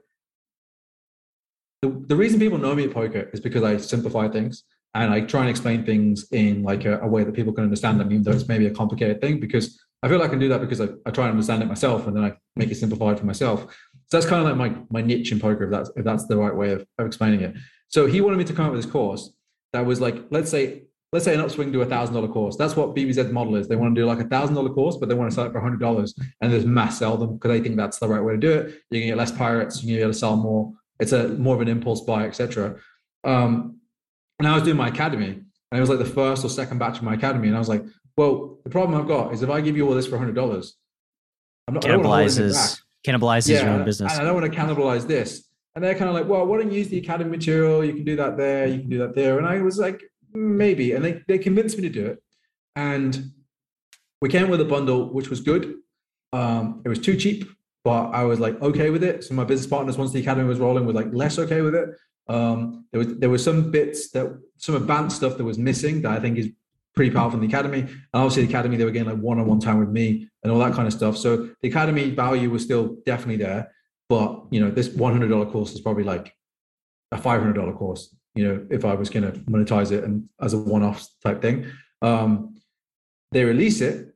the, 1.81 2.03
the 2.07 2.15
reason 2.15 2.39
people 2.39 2.57
know 2.57 2.75
me 2.75 2.85
at 2.85 2.93
poker 2.93 3.29
is 3.33 3.39
because 3.39 3.63
I 3.63 3.77
simplify 3.77 4.27
things 4.27 4.63
and 4.93 5.13
I 5.13 5.21
try 5.21 5.41
and 5.41 5.49
explain 5.49 5.85
things 5.85 6.25
in 6.31 6.63
like 6.63 6.85
a, 6.85 6.99
a, 7.01 7.07
way 7.07 7.23
that 7.23 7.33
people 7.33 7.53
can 7.53 7.63
understand 7.63 7.99
them, 7.99 8.11
even 8.11 8.23
though 8.23 8.31
it's 8.31 8.47
maybe 8.47 8.65
a 8.65 8.71
complicated 8.71 9.21
thing. 9.21 9.39
Because 9.39 9.79
I 10.01 10.07
feel 10.07 10.17
like 10.17 10.29
I 10.29 10.31
can 10.31 10.39
do 10.39 10.49
that 10.49 10.61
because 10.61 10.81
I, 10.81 10.87
I 11.05 11.11
try 11.11 11.25
and 11.25 11.31
understand 11.31 11.61
it 11.61 11.67
myself, 11.67 12.07
and 12.07 12.15
then 12.15 12.23
I 12.23 12.33
make 12.55 12.71
it 12.71 12.75
simplified 12.75 13.19
for 13.19 13.25
myself. 13.25 13.67
So 14.07 14.17
that's 14.17 14.25
kind 14.25 14.47
of 14.47 14.57
like 14.57 14.57
my 14.57 14.81
my 14.89 15.05
niche 15.05 15.31
in 15.31 15.39
poker, 15.39 15.65
if 15.65 15.71
that's 15.71 15.91
if 15.95 16.05
that's 16.05 16.27
the 16.27 16.37
right 16.37 16.55
way 16.55 16.71
of, 16.71 16.85
of 16.97 17.05
explaining 17.05 17.41
it. 17.41 17.55
So 17.89 18.07
he 18.07 18.21
wanted 18.21 18.37
me 18.37 18.45
to 18.45 18.53
come 18.53 18.65
up 18.65 18.71
with 18.71 18.81
this 18.81 18.91
course 18.91 19.31
that 19.73 19.85
was 19.85 19.99
like, 19.99 20.23
let's 20.29 20.49
say, 20.49 20.83
let's 21.15 21.25
say 21.25 21.33
an 21.33 21.39
upswing 21.39 21.71
do 21.71 21.81
a 21.81 21.85
thousand 21.85 22.13
dollar 22.13 22.27
course. 22.27 22.57
That's 22.57 22.75
what 22.75 22.95
BBZ's 22.95 23.31
model 23.31 23.55
is. 23.55 23.67
They 23.67 23.75
want 23.75 23.95
to 23.95 24.01
do 24.01 24.05
like 24.05 24.19
a 24.19 24.27
thousand 24.27 24.55
dollar 24.55 24.69
course, 24.69 24.97
but 24.97 25.09
they 25.09 25.15
want 25.15 25.31
to 25.31 25.35
sell 25.35 25.45
it 25.45 25.51
for 25.51 25.57
a 25.57 25.61
hundred 25.61 25.79
dollars 25.79 26.13
and 26.41 26.51
just 26.51 26.67
mass 26.67 26.99
sell 26.99 27.17
them 27.17 27.35
because 27.35 27.49
they 27.49 27.61
think 27.61 27.77
that's 27.77 27.99
the 27.99 28.07
right 28.07 28.21
way 28.21 28.33
to 28.33 28.39
do 28.39 28.51
it. 28.51 28.81
You 28.91 28.99
can 28.99 29.07
get 29.07 29.17
less 29.17 29.31
pirates, 29.31 29.81
you 29.81 29.87
can 29.87 29.95
be 29.95 30.01
able 30.01 30.11
to 30.11 30.17
sell 30.19 30.35
more 30.35 30.73
it's 30.99 31.11
a 31.11 31.29
more 31.29 31.55
of 31.55 31.61
an 31.61 31.67
impulse 31.67 32.01
buy, 32.01 32.25
etc. 32.25 32.75
Um, 33.23 33.79
and 34.39 34.47
I 34.47 34.53
was 34.55 34.63
doing 34.63 34.77
my 34.77 34.89
academy, 34.89 35.27
and 35.27 35.77
it 35.77 35.79
was 35.79 35.89
like 35.89 35.99
the 35.99 36.05
first 36.05 36.45
or 36.45 36.49
second 36.49 36.77
batch 36.77 36.97
of 36.97 37.03
my 37.03 37.13
academy, 37.13 37.47
and 37.47 37.55
I 37.55 37.59
was 37.59 37.69
like, 37.69 37.83
well, 38.17 38.59
the 38.63 38.69
problem 38.69 38.99
I've 38.99 39.07
got 39.07 39.33
is 39.33 39.41
if 39.41 39.49
I 39.49 39.61
give 39.61 39.75
you 39.75 39.87
all 39.87 39.93
this 39.93 40.07
for 40.07 40.15
a 40.15 40.19
hundred 40.19 40.35
dollars, 40.35 40.75
I'm 41.67 41.73
not 41.73 41.83
cannibalizes 41.83 42.81
cannibalizes 43.05 43.49
yeah, 43.49 43.63
your 43.63 43.69
own 43.71 43.85
business. 43.85 44.11
And 44.13 44.21
I 44.21 44.25
don't 44.25 44.33
want 44.33 44.51
to 44.51 44.59
cannibalize 44.59 45.05
this. 45.07 45.47
And 45.75 45.83
they're 45.83 45.93
kind 45.93 46.09
of 46.09 46.15
like, 46.15 46.27
well, 46.27 46.45
why 46.45 46.57
don't 46.57 46.71
you 46.71 46.79
use 46.79 46.87
the 46.87 46.97
academy 46.97 47.29
material? 47.29 47.83
You 47.83 47.93
can 47.93 48.03
do 48.03 48.15
that 48.15 48.37
there, 48.37 48.65
you 48.65 48.79
can 48.79 48.89
do 48.89 48.97
that 48.99 49.13
there. 49.13 49.37
And 49.37 49.45
I 49.45 49.61
was 49.61 49.77
like, 49.77 50.01
maybe. 50.35 50.91
And 50.93 51.03
they, 51.03 51.21
they 51.27 51.37
convinced 51.37 51.77
me 51.77 51.83
to 51.83 51.89
do 51.89 52.05
it. 52.07 52.23
And 52.75 53.31
we 54.21 54.29
came 54.29 54.49
with 54.49 54.61
a 54.61 54.65
bundle, 54.65 55.13
which 55.13 55.29
was 55.29 55.39
good. 55.41 55.75
Um, 56.33 56.81
it 56.85 56.89
was 56.89 56.99
too 56.99 57.15
cheap 57.15 57.45
but 57.85 58.09
I 58.15 58.23
was 58.23 58.39
like 58.39 58.59
okay 58.61 58.89
with 58.89 59.03
it. 59.03 59.23
So 59.23 59.35
my 59.35 59.45
business 59.45 59.67
partners, 59.67 59.97
once 59.97 60.11
the 60.11 60.19
academy 60.19 60.47
was 60.47 60.59
rolling, 60.59 60.87
were 60.87 60.91
like 60.91 61.13
less 61.13 61.37
okay 61.37 61.61
with 61.61 61.75
it. 61.75 61.89
Um, 62.27 62.85
there 62.91 62.99
was 62.99 63.15
there 63.19 63.29
were 63.29 63.37
some 63.37 63.69
bits 63.69 64.09
that 64.11 64.35
some 64.57 64.75
advanced 64.75 65.17
stuff 65.17 65.37
that 65.37 65.43
was 65.43 65.59
missing 65.59 66.01
that 66.01 66.11
I 66.11 66.19
think 66.19 66.39
is 66.39 66.49
pretty 66.95 67.11
powerful 67.11 67.39
in 67.39 67.47
the 67.47 67.55
academy. 67.55 67.81
And 67.81 68.09
obviously 68.13 68.43
the 68.43 68.49
academy, 68.49 68.75
they 68.77 68.85
were 68.85 68.91
getting 68.91 69.09
like 69.09 69.21
one-on-one 69.21 69.59
time 69.59 69.79
with 69.79 69.89
me 69.89 70.27
and 70.41 70.51
all 70.51 70.59
that 70.59 70.73
kind 70.73 70.87
of 70.87 70.93
stuff. 70.93 71.15
So 71.15 71.49
the 71.61 71.69
academy 71.69 72.09
value 72.09 72.49
was 72.49 72.63
still 72.63 72.97
definitely 73.05 73.37
there. 73.37 73.71
But 74.09 74.45
you 74.49 74.61
know, 74.61 74.71
this 74.71 74.89
$100 74.89 75.51
course 75.51 75.73
is 75.73 75.81
probably 75.81 76.05
like 76.05 76.33
a 77.11 77.17
$500 77.17 77.77
course, 77.77 78.15
you 78.35 78.47
know, 78.47 78.67
if 78.69 78.85
I 78.85 78.93
was 78.93 79.09
going 79.09 79.23
to 79.23 79.39
monetize 79.41 79.91
it 79.91 80.03
and 80.03 80.27
as 80.41 80.53
a 80.53 80.57
one-off 80.57 81.07
type 81.23 81.41
thing. 81.41 81.65
Um, 82.01 82.55
they 83.31 83.43
release 83.43 83.81
it 83.81 84.13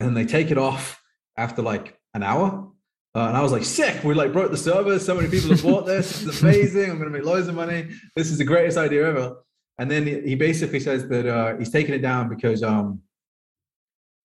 and 0.00 0.16
they 0.16 0.24
take 0.24 0.50
it 0.50 0.58
off 0.58 1.02
after 1.36 1.62
like 1.62 1.98
an 2.14 2.22
hour. 2.22 2.70
Uh, 3.14 3.26
and 3.26 3.36
I 3.36 3.42
was 3.42 3.52
like, 3.52 3.64
sick. 3.64 4.04
We 4.04 4.14
like 4.14 4.32
broke 4.32 4.50
the 4.50 4.56
server. 4.56 4.98
So 4.98 5.14
many 5.14 5.28
people 5.28 5.50
have 5.50 5.62
bought 5.62 5.86
this. 5.86 6.24
It's 6.24 6.40
amazing. 6.42 6.90
I'm 6.90 6.98
going 6.98 7.10
to 7.10 7.18
make 7.18 7.26
loads 7.26 7.48
of 7.48 7.54
money. 7.54 7.88
This 8.14 8.30
is 8.30 8.38
the 8.38 8.44
greatest 8.44 8.78
idea 8.78 9.08
ever. 9.08 9.36
And 9.78 9.90
then 9.90 10.06
he 10.06 10.34
basically 10.34 10.80
says 10.80 11.08
that 11.08 11.26
uh, 11.26 11.56
he's 11.56 11.70
taking 11.70 11.94
it 11.94 12.02
down 12.02 12.28
because 12.28 12.62
um, 12.62 13.00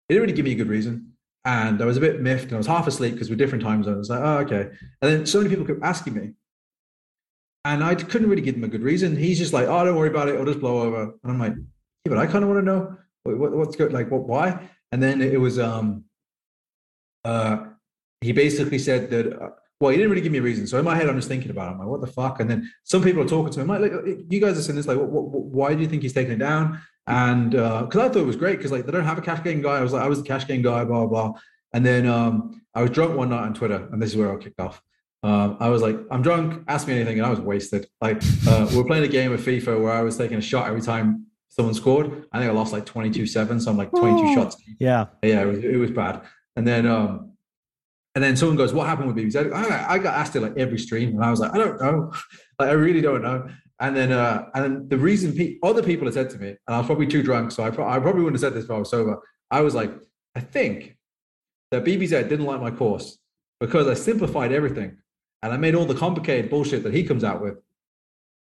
he 0.07 0.15
didn't 0.15 0.24
really 0.24 0.36
give 0.36 0.45
me 0.45 0.52
a 0.52 0.56
good 0.56 0.68
reason. 0.68 1.14
And 1.45 1.82
I 1.82 1.86
was 1.86 1.98
a 1.98 2.02
bit 2.02 2.22
miffed 2.22 2.45
and 2.45 2.53
I 2.53 2.57
was 2.57 2.68
half 2.68 2.88
asleep 2.88 3.14
because 3.14 3.30
we're 3.30 3.36
different 3.36 3.64
time 3.64 3.84
zones. 3.84 4.10
Like, 4.10 4.22
oh, 4.22 4.38
okay. 4.40 4.70
And 5.02 5.11
then 5.11 5.26
so 5.26 5.40
many 5.40 5.49
people 5.49 5.65
kept 5.65 5.84
asking 5.84 6.14
me. 6.14 6.32
And 7.65 7.84
I 7.84 7.95
couldn't 7.95 8.30
really 8.30 8.41
give 8.41 8.56
him 8.56 8.64
a 8.64 8.68
good 8.68 8.84
reason. 8.84 9.15
He's 9.15 9.38
just 9.38 9.53
like, 9.53 9.68
oh, 9.68 9.85
don't 9.85 9.95
worry 9.95 10.10
about 10.10 10.27
it. 10.27 10.35
It'll 10.35 10.45
just 10.45 10.60
blow 10.60 10.81
over. 10.81 11.03
And 11.23 11.31
I'm 11.31 11.40
like, 11.40 11.53
yeah, 11.56 12.10
but 12.10 12.18
I 12.18 12.26
kind 12.26 12.44
of 12.44 12.49
want 12.49 12.61
to 12.61 12.65
know 12.65 12.98
what, 13.23 13.53
what's 13.53 13.76
good. 13.76 13.94
Like, 13.94 14.11
what, 14.11 14.23
why? 14.23 14.69
And 14.91 15.02
then 15.02 15.22
it 15.22 15.40
was, 15.40 15.60
um, 15.60 16.03
uh, 17.23 17.65
he 18.19 18.34
basically 18.34 18.80
said 18.80 19.10
that 19.11 19.41
uh, 19.41 19.49
well, 19.84 19.91
he 19.91 19.98
didn't 19.98 20.11
really 20.11 20.22
give 20.22 20.31
me 20.31 20.38
a 20.38 20.41
reason. 20.41 20.65
So 20.65 20.80
in 20.80 20.85
my 20.85 20.95
head, 20.95 21.10
I'm 21.10 21.18
just 21.18 21.27
thinking 21.27 21.52
about 21.52 21.68
it. 21.68 21.72
I'm 21.73 21.80
like, 21.80 21.90
what 21.90 21.99
the 21.99 22.07
fuck? 22.07 22.40
And 22.40 22.49
then 22.49 22.72
some 22.85 23.03
people 23.03 23.22
are 23.22 23.27
talking 23.27 23.52
to 23.52 23.60
me. 23.60 23.64
I'm 23.64 23.81
like, 23.81 23.91
like 23.91 24.18
you 24.30 24.40
guys 24.40 24.57
are 24.57 24.61
saying 24.61 24.77
this, 24.77 24.88
like, 24.88 24.98
what, 24.98 25.10
what, 25.10 25.44
why 25.44 25.73
do 25.73 25.81
you 25.81 25.90
think 25.90 26.03
he's 26.03 26.14
taking 26.14 26.31
it 26.31 26.40
down? 26.40 26.81
And 27.06 27.52
because 27.52 27.95
uh, 27.98 28.06
I 28.06 28.07
thought 28.07 28.15
it 28.15 28.26
was 28.26 28.38
great 28.38 28.57
because 28.57 28.72
like 28.72 28.85
they 28.85 28.94
don't 28.94 29.03
have 29.03 29.18
a 29.18 29.22
cash 29.22 29.44
game 29.44 29.61
guy. 29.61 29.77
I 29.77 29.81
was 29.81 29.91
like, 29.91 30.03
I 30.03 30.07
was 30.07 30.22
the 30.22 30.27
cash 30.27 30.48
game 30.48 30.61
guy, 30.61 30.85
blah 30.85 31.06
blah. 31.06 31.34
And 31.73 31.85
then 31.85 32.07
um, 32.07 32.61
I 32.73 32.81
was 32.81 32.91
drunk 32.91 33.18
one 33.18 33.31
night 33.31 33.44
on 33.44 33.53
Twitter, 33.53 33.90
and 33.91 34.02
this 34.02 34.11
is 34.11 34.15
where 34.15 34.31
I 34.31 34.41
kicked 34.41 34.61
off. 34.61 34.81
Um, 35.24 35.58
I 35.60 35.70
was 35.70 35.82
like, 35.82 35.98
I'm 36.12 36.22
drunk. 36.22 36.64
Ask 36.68 36.88
me 36.88 36.95
anything, 36.95 37.18
and 37.18 37.26
I 37.26 37.30
was 37.30 37.40
wasted. 37.40 37.88
Like 38.02 38.22
uh, 38.48 38.68
we 38.72 38.80
are 38.80 38.84
playing 38.84 39.06
a 39.06 39.08
game 39.08 39.32
of 39.32 39.40
FIFA 39.40 39.82
where 39.82 39.94
I 39.94 40.02
was 40.02 40.18
taking 40.18 40.38
a 40.38 40.41
shot 40.41 40.68
every 40.68 40.82
time 40.82 41.28
someone 41.50 41.74
scored. 41.74 42.26
I 42.32 42.40
think 42.40 42.52
I 42.52 42.54
lost 42.54 42.74
like 42.74 42.86
22-7, 42.86 43.62
so 43.62 43.72
I'm 43.72 43.78
like 43.78 43.91
22 43.91 44.34
shots. 44.34 44.58
Yeah, 44.80 45.06
yeah, 45.22 45.44
it 45.44 45.45
was, 45.45 45.60
it 45.60 45.78
was 45.78 45.91
bad. 45.91 46.22
And 46.56 46.68
then 46.68 46.86
um, 46.86 47.34
and 48.16 48.24
then 48.24 48.36
someone 48.36 48.58
goes, 48.58 48.74
"What 48.74 48.88
happened 48.88 49.14
with 49.14 49.18
BBZ?" 49.18 49.54
I, 49.54 49.94
I 49.94 49.98
got 49.98 50.16
asked 50.16 50.36
it 50.36 50.41
like 50.41 50.58
every 50.58 50.78
stream, 50.78 51.10
and 51.16 51.24
I 51.24 51.32
was 51.32 51.40
like, 51.40 51.54
"I 51.54 51.58
don't 51.58 51.82
know, 51.82 52.12
like 52.60 52.70
I 52.70 52.74
really 52.74 53.02
don't 53.02 53.22
know." 53.22 53.48
And 53.80 53.95
then, 53.95 54.12
uh, 54.12 54.45
and 54.54 54.64
then 54.64 54.90
the 54.90 54.98
reason 54.98 55.34
pe- 55.34 55.58
other 55.64 55.82
people 55.82 56.06
had 56.06 56.14
said 56.14 56.30
to 56.32 56.38
me, 56.38 56.50
and 56.50 56.60
I 56.68 56.78
was 56.78 56.86
probably 56.86 57.08
too 57.08 57.24
drunk, 57.24 57.52
so 57.52 57.64
I, 57.64 57.72
pro- 57.72 57.88
I 57.88 58.00
probably 58.00 58.24
wouldn't 58.24 58.41
have 58.41 58.52
said 58.52 58.58
this 58.58 58.66
if 58.66 58.72
I 58.72 58.78
was 58.78 58.90
sober. 58.90 59.20
I 59.50 59.62
was 59.62 59.74
like, 59.74 59.91
I 60.36 60.41
think 60.41 60.95
that 61.72 61.84
BBZ 61.84 62.30
didn't 62.30 62.45
like 62.45 62.62
my 62.62 62.72
course 62.72 63.18
because 63.60 63.88
I 63.88 63.95
simplified 63.95 64.52
everything, 64.52 64.98
and 65.44 65.53
I 65.53 65.57
made 65.57 65.76
all 65.76 65.86
the 65.86 65.94
complicated 65.94 66.49
bullshit 66.49 66.84
that 66.84 66.94
he 66.94 67.03
comes 67.03 67.24
out 67.24 67.41
with 67.41 67.57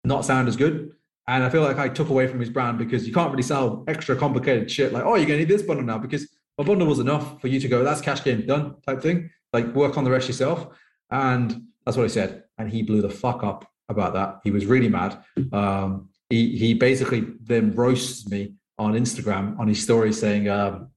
not 0.05 0.23
sound 0.23 0.47
as 0.47 0.55
good. 0.55 0.93
And 1.27 1.43
I 1.43 1.49
feel 1.49 1.61
like 1.61 1.77
I 1.77 1.89
took 1.89 2.09
away 2.09 2.27
from 2.27 2.39
his 2.39 2.49
brand 2.49 2.77
because 2.77 3.05
you 3.05 3.13
can't 3.13 3.31
really 3.31 3.43
sell 3.43 3.83
extra 3.87 4.15
complicated 4.15 4.71
shit 4.71 4.93
like, 4.93 5.03
oh, 5.03 5.15
you're 5.15 5.25
going 5.25 5.39
to 5.39 5.45
need 5.45 5.49
this 5.49 5.63
bundle 5.63 5.83
now 5.83 5.97
because 5.97 6.27
my 6.57 6.63
bundle 6.63 6.87
was 6.87 6.99
enough 6.99 7.41
for 7.41 7.47
you 7.47 7.59
to 7.59 7.67
go, 7.67 7.83
that's 7.83 7.99
cash 7.99 8.23
game 8.23 8.45
done 8.45 8.75
type 8.85 9.01
thing. 9.01 9.29
Like 9.51 9.67
work 9.75 9.97
on 9.97 10.03
the 10.03 10.11
rest 10.11 10.27
yourself. 10.27 10.67
And 11.11 11.63
that's 11.85 11.97
what 11.97 12.03
he 12.03 12.09
said. 12.09 12.43
And 12.57 12.69
he 12.69 12.81
blew 12.81 13.01
the 13.01 13.09
fuck 13.09 13.43
up 13.43 13.69
about 13.89 14.13
that. 14.13 14.39
He 14.43 14.51
was 14.51 14.65
really 14.65 14.89
mad. 14.89 15.17
Um, 15.51 16.09
he, 16.29 16.55
he 16.55 16.73
basically 16.75 17.25
then 17.41 17.75
roasts 17.75 18.27
me 18.29 18.53
on 18.77 18.93
Instagram 18.93 19.59
on 19.59 19.67
his 19.67 19.81
story 19.81 20.13
saying, 20.13 20.47
um, 20.47 20.91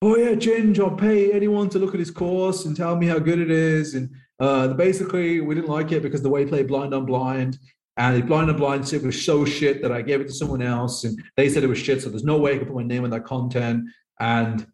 oh 0.00 0.16
yeah, 0.16 0.34
Ginge, 0.34 0.78
I'll 0.78 0.96
pay 0.96 1.32
anyone 1.32 1.68
to 1.70 1.78
look 1.78 1.92
at 1.92 2.00
his 2.00 2.10
course 2.10 2.64
and 2.64 2.76
tell 2.76 2.96
me 2.96 3.06
how 3.06 3.18
good 3.18 3.38
it 3.38 3.50
is. 3.50 3.94
And 3.94 4.10
uh, 4.40 4.68
basically, 4.68 5.40
we 5.40 5.54
didn't 5.54 5.70
like 5.70 5.92
it 5.92 6.02
because 6.02 6.22
the 6.22 6.28
way 6.28 6.44
he 6.44 6.48
played 6.48 6.68
blind 6.68 6.94
on 6.94 7.06
blind. 7.06 7.58
And 7.96 8.16
the 8.16 8.26
blind 8.26 8.50
on 8.50 8.56
blind 8.56 8.92
it 8.92 9.02
was 9.02 9.24
so 9.24 9.44
shit 9.44 9.80
that 9.82 9.92
I 9.92 10.02
gave 10.02 10.20
it 10.20 10.26
to 10.26 10.32
someone 10.32 10.62
else, 10.62 11.04
and 11.04 11.22
they 11.36 11.48
said 11.48 11.62
it 11.62 11.68
was 11.68 11.78
shit. 11.78 12.02
So 12.02 12.10
there's 12.10 12.24
no 12.24 12.38
way 12.38 12.54
I 12.54 12.58
could 12.58 12.66
put 12.66 12.76
my 12.76 12.82
name 12.82 13.04
on 13.04 13.10
that 13.10 13.24
content. 13.24 13.84
And 14.18 14.66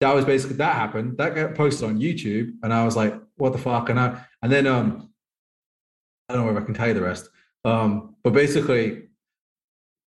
that 0.00 0.12
was 0.12 0.24
basically 0.24 0.56
that 0.56 0.74
happened. 0.74 1.18
That 1.18 1.34
got 1.34 1.54
posted 1.54 1.88
on 1.88 2.00
YouTube, 2.00 2.50
and 2.62 2.72
I 2.72 2.84
was 2.84 2.96
like, 2.96 3.14
"What 3.36 3.52
the 3.52 3.58
fuck?" 3.58 3.90
And 3.90 4.00
I 4.00 4.24
and 4.42 4.50
then 4.50 4.66
um, 4.66 5.10
I 6.28 6.34
don't 6.34 6.46
know 6.46 6.56
if 6.56 6.62
I 6.62 6.64
can 6.64 6.74
tell 6.74 6.88
you 6.88 6.94
the 6.94 7.02
rest. 7.02 7.28
Um, 7.64 8.16
but 8.24 8.32
basically, 8.32 9.04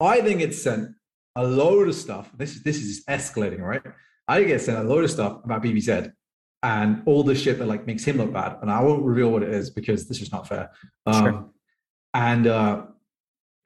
I 0.01 0.21
think 0.21 0.41
it 0.41 0.55
sent 0.55 0.91
a 1.37 1.45
load 1.45 1.89
of 1.89 1.95
stuff. 1.95 2.31
This 2.37 2.57
is 2.57 2.63
this 2.65 2.79
is 2.79 3.05
escalating, 3.07 3.61
right? 3.61 3.83
I 4.27 4.43
get 4.43 4.61
sent 4.61 4.79
a 4.79 4.83
load 4.83 5.05
of 5.05 5.11
stuff 5.11 5.41
about 5.45 5.63
BBZ 5.63 6.13
and 6.63 7.03
all 7.07 7.23
the 7.23 7.35
shit 7.35 7.59
that 7.59 7.67
like 7.67 7.87
makes 7.87 8.05
him 8.05 8.17
look 8.17 8.33
bad. 8.33 8.57
And 8.63 8.71
I 8.71 8.83
won't 8.83 9.05
reveal 9.05 9.31
what 9.31 9.43
it 9.43 9.51
is 9.51 9.71
because 9.71 10.09
this 10.09 10.21
is 10.21 10.33
not 10.33 10.49
fair. 10.49 10.71
Um, 11.07 11.25
sure. 11.25 11.51
And 12.15 12.47
uh, 12.47 12.83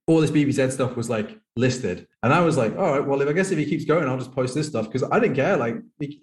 all 0.06 0.20
this 0.20 0.30
BBZ 0.30 0.72
stuff 0.72 0.96
was 0.96 1.08
like 1.08 1.38
listed, 1.56 2.06
and 2.22 2.32
I 2.32 2.40
was 2.40 2.56
like, 2.56 2.76
all 2.76 2.92
right, 2.92 3.06
well, 3.06 3.20
if 3.20 3.28
I 3.28 3.32
guess 3.32 3.50
if 3.50 3.58
he 3.58 3.64
keeps 3.64 3.84
going, 3.84 4.08
I'll 4.08 4.18
just 4.18 4.32
post 4.32 4.54
this 4.54 4.66
stuff 4.66 4.86
because 4.86 5.04
I 5.10 5.20
didn't 5.20 5.36
care. 5.36 5.56
Like, 5.56 5.76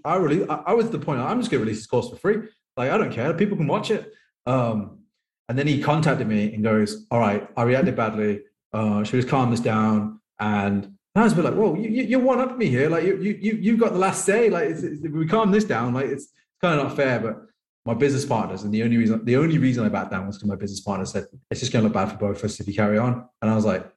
I 0.06 0.16
really, 0.16 0.48
I, 0.50 0.56
I 0.68 0.74
was 0.74 0.88
at 0.88 0.92
the 0.92 1.00
point 1.00 1.22
I'm 1.22 1.40
just 1.40 1.50
gonna 1.50 1.62
release 1.62 1.78
this 1.78 1.88
course 1.88 2.10
for 2.10 2.18
free. 2.18 2.50
Like, 2.78 2.92
I 2.92 2.98
don't 2.98 3.12
care. 3.12 3.34
People 3.34 3.58
can 3.58 3.68
watch 3.68 3.92
it. 3.92 4.14
Um, 4.46 5.00
and 5.48 5.58
then 5.58 5.66
he 5.66 5.82
contacted 5.82 6.28
me 6.28 6.54
and 6.54 6.64
goes, 6.64 7.08
all 7.10 7.20
right, 7.20 7.48
I 7.58 7.64
reacted 7.64 7.96
badly. 7.96 8.42
Uh, 8.72 9.04
should 9.04 9.14
we 9.14 9.20
just 9.20 9.30
calm 9.30 9.50
this 9.50 9.60
down? 9.60 10.22
And 10.40 10.96
I 11.16 11.24
was 11.24 11.34
a 11.34 11.36
bit 11.36 11.46
like, 11.46 11.56
"Whoa, 11.56 11.76
you, 11.76 11.90
you, 11.90 12.20
are 12.20 12.24
one 12.24 12.40
up 12.40 12.58
me 12.58 12.68
here. 12.68 12.90
Like 12.90 13.04
you, 13.04 13.18
you, 13.18 13.58
you've 13.60 13.80
got 13.80 13.94
the 13.94 14.00
last 14.00 14.26
say. 14.26 14.50
Like, 14.50 14.70
it's, 14.70 14.84
it's, 14.84 15.04
if 15.04 15.12
we 15.12 15.28
calm 15.28 15.52
this 15.52 15.64
down, 15.66 15.94
like 15.94 16.06
it's 16.06 16.32
kind 16.62 16.80
of 16.80 16.88
not 16.88 16.96
fair." 16.96 17.20
But 17.20 17.42
my 17.86 17.94
business 17.94 18.26
partners, 18.26 18.64
and 18.64 18.74
the 18.74 18.84
only 18.84 18.98
reason, 18.98 19.24
the 19.26 19.38
only 19.38 19.58
reason 19.58 19.86
I 19.86 19.90
backed 19.90 20.12
down 20.12 20.28
was 20.28 20.38
because 20.38 20.50
my 20.50 20.56
business 20.56 20.82
partner 20.82 21.06
said 21.06 21.26
it's 21.50 21.60
just 21.60 21.72
going 21.72 21.84
to 21.84 21.88
look 21.88 21.94
bad 21.94 22.12
for 22.12 22.18
both 22.18 22.40
of 22.40 22.46
us 22.46 22.60
if 22.60 22.68
you 22.68 22.74
carry 22.74 22.98
on. 22.98 23.28
And 23.42 23.52
I 23.52 23.56
was 23.56 23.66
like, 23.66 23.90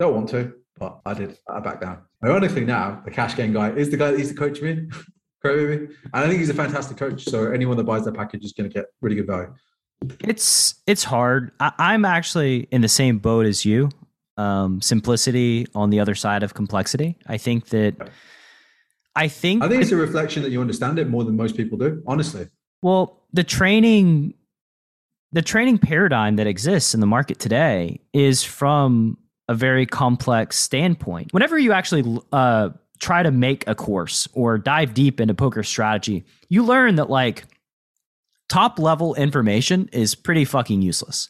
"Don't 0.00 0.14
want 0.14 0.28
to," 0.30 0.54
but 0.78 1.00
I 1.04 1.14
did. 1.14 1.38
I 1.48 1.60
backed 1.60 1.82
down. 1.82 2.02
Ironically, 2.24 2.64
now 2.64 3.02
the 3.04 3.10
cash 3.10 3.36
game 3.36 3.52
guy 3.52 3.70
is 3.70 3.90
the 3.90 3.96
guy 3.96 4.10
that 4.10 4.18
used 4.18 4.30
to 4.32 4.36
coach 4.36 4.60
me, 4.60 4.88
Correct 5.42 5.80
me, 5.80 5.96
and 6.04 6.10
I 6.12 6.26
think 6.26 6.40
he's 6.40 6.50
a 6.50 6.54
fantastic 6.54 6.96
coach. 6.96 7.24
So 7.24 7.52
anyone 7.52 7.76
that 7.76 7.84
buys 7.84 8.04
that 8.04 8.14
package 8.14 8.44
is 8.44 8.52
going 8.52 8.68
to 8.68 8.74
get 8.74 8.86
really 9.00 9.14
good 9.14 9.26
value. 9.26 9.54
It's 10.20 10.74
it's 10.86 11.04
hard. 11.04 11.52
I, 11.60 11.72
I'm 11.78 12.04
actually 12.04 12.66
in 12.72 12.80
the 12.80 12.88
same 12.88 13.18
boat 13.18 13.46
as 13.46 13.64
you 13.64 13.90
um, 14.36 14.80
simplicity 14.80 15.66
on 15.74 15.90
the 15.90 16.00
other 16.00 16.14
side 16.14 16.42
of 16.42 16.54
complexity. 16.54 17.16
I 17.26 17.36
think 17.36 17.68
that 17.68 18.10
I 19.18 19.26
think 19.26 19.64
I 19.64 19.68
think 19.68 19.82
it's 19.82 19.90
a 19.90 19.96
reflection 19.96 20.42
that 20.44 20.50
you 20.50 20.60
understand 20.60 20.98
it 20.98 21.08
more 21.08 21.24
than 21.24 21.34
most 21.36 21.56
people 21.56 21.76
do, 21.76 22.02
honestly. 22.06 22.48
Well, 22.82 23.24
the 23.32 23.42
training 23.42 24.34
the 25.32 25.42
training 25.42 25.78
paradigm 25.78 26.36
that 26.36 26.46
exists 26.46 26.94
in 26.94 27.00
the 27.00 27.06
market 27.06 27.38
today 27.38 28.00
is 28.14 28.44
from 28.44 29.18
a 29.48 29.54
very 29.54 29.86
complex 29.86 30.56
standpoint. 30.56 31.32
Whenever 31.32 31.58
you 31.58 31.72
actually 31.72 32.20
uh, 32.32 32.70
try 33.00 33.22
to 33.22 33.30
make 33.30 33.66
a 33.66 33.74
course 33.74 34.28
or 34.32 34.56
dive 34.56 34.94
deep 34.94 35.20
into 35.20 35.34
poker 35.34 35.62
strategy, 35.62 36.24
you 36.48 36.64
learn 36.64 36.94
that 36.94 37.10
like 37.10 37.44
top 38.48 38.78
level 38.78 39.16
information 39.16 39.88
is 39.92 40.14
pretty 40.14 40.44
fucking 40.44 40.80
useless 40.80 41.28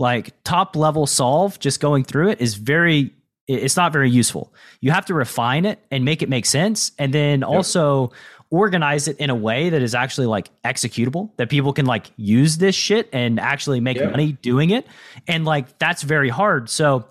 like 0.00 0.32
top 0.44 0.76
level 0.76 1.06
solve, 1.06 1.58
just 1.58 1.78
going 1.78 2.04
through 2.04 2.30
it 2.30 2.40
is 2.40 2.54
very 2.54 3.12
it's 3.50 3.76
not 3.76 3.92
very 3.92 4.10
useful. 4.10 4.52
You 4.80 4.90
have 4.92 5.06
to 5.06 5.14
refine 5.14 5.64
it 5.64 5.78
and 5.90 6.04
make 6.04 6.22
it 6.22 6.28
make 6.28 6.46
sense 6.46 6.92
and 6.98 7.12
then 7.12 7.42
also 7.42 8.12
organize 8.50 9.06
it 9.06 9.16
in 9.18 9.30
a 9.30 9.34
way 9.34 9.70
that 9.70 9.80
is 9.80 9.94
actually 9.94 10.26
like 10.26 10.50
executable 10.64 11.30
that 11.36 11.48
people 11.48 11.72
can 11.72 11.86
like 11.86 12.10
use 12.16 12.58
this 12.58 12.74
shit 12.74 13.08
and 13.12 13.38
actually 13.38 13.80
make 13.80 14.02
money 14.02 14.32
doing 14.32 14.70
it. 14.70 14.86
And 15.28 15.44
like 15.44 15.78
that's 15.78 16.02
very 16.02 16.28
hard. 16.28 16.68
So 16.68 17.06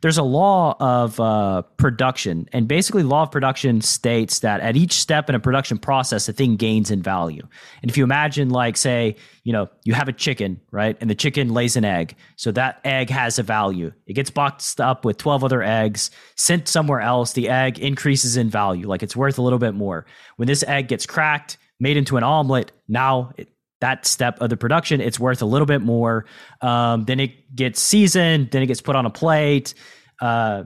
there's 0.00 0.18
a 0.18 0.22
law 0.22 0.76
of 0.80 1.20
uh, 1.20 1.62
production, 1.76 2.48
and 2.52 2.66
basically, 2.66 3.02
law 3.02 3.24
of 3.24 3.30
production 3.30 3.80
states 3.82 4.40
that 4.40 4.60
at 4.60 4.76
each 4.76 4.94
step 4.94 5.28
in 5.28 5.34
a 5.34 5.40
production 5.40 5.76
process, 5.76 6.28
a 6.28 6.32
thing 6.32 6.56
gains 6.56 6.90
in 6.90 7.02
value. 7.02 7.46
And 7.82 7.90
if 7.90 7.98
you 7.98 8.04
imagine, 8.04 8.48
like, 8.48 8.76
say, 8.76 9.16
you 9.44 9.52
know, 9.52 9.68
you 9.84 9.92
have 9.92 10.08
a 10.08 10.12
chicken, 10.12 10.60
right, 10.70 10.96
and 11.00 11.10
the 11.10 11.14
chicken 11.14 11.52
lays 11.52 11.76
an 11.76 11.84
egg, 11.84 12.16
so 12.36 12.50
that 12.52 12.80
egg 12.84 13.10
has 13.10 13.38
a 13.38 13.42
value. 13.42 13.92
It 14.06 14.14
gets 14.14 14.30
boxed 14.30 14.80
up 14.80 15.04
with 15.04 15.18
12 15.18 15.44
other 15.44 15.62
eggs, 15.62 16.10
sent 16.34 16.66
somewhere 16.66 17.00
else. 17.00 17.34
The 17.34 17.50
egg 17.50 17.78
increases 17.78 18.36
in 18.36 18.48
value, 18.48 18.88
like 18.88 19.02
it's 19.02 19.16
worth 19.16 19.38
a 19.38 19.42
little 19.42 19.58
bit 19.58 19.74
more. 19.74 20.06
When 20.36 20.48
this 20.48 20.64
egg 20.64 20.88
gets 20.88 21.04
cracked, 21.04 21.58
made 21.78 21.96
into 21.96 22.16
an 22.16 22.22
omelet, 22.22 22.72
now 22.88 23.32
it, 23.36 23.48
that 23.80 24.06
step 24.06 24.40
of 24.40 24.50
the 24.50 24.56
production, 24.56 25.00
it's 25.00 25.18
worth 25.18 25.42
a 25.42 25.46
little 25.46 25.66
bit 25.66 25.80
more. 25.80 26.26
Um, 26.60 27.04
then 27.04 27.20
it 27.20 27.54
gets 27.54 27.80
seasoned, 27.80 28.50
then 28.50 28.62
it 28.62 28.66
gets 28.66 28.80
put 28.80 28.96
on 28.96 29.06
a 29.06 29.10
plate, 29.10 29.74
uh, 30.20 30.64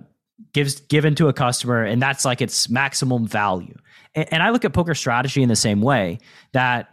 gives 0.53 0.81
given 0.81 1.15
to 1.17 1.29
a 1.29 1.33
customer, 1.33 1.83
and 1.83 2.03
that's 2.03 2.25
like 2.25 2.41
its 2.41 2.69
maximum 2.69 3.27
value. 3.27 3.77
And, 4.15 4.33
and 4.33 4.43
I 4.43 4.51
look 4.51 4.65
at 4.65 4.73
poker 4.73 4.95
strategy 4.95 5.43
in 5.43 5.49
the 5.49 5.57
same 5.57 5.81
way 5.81 6.19
that 6.53 6.91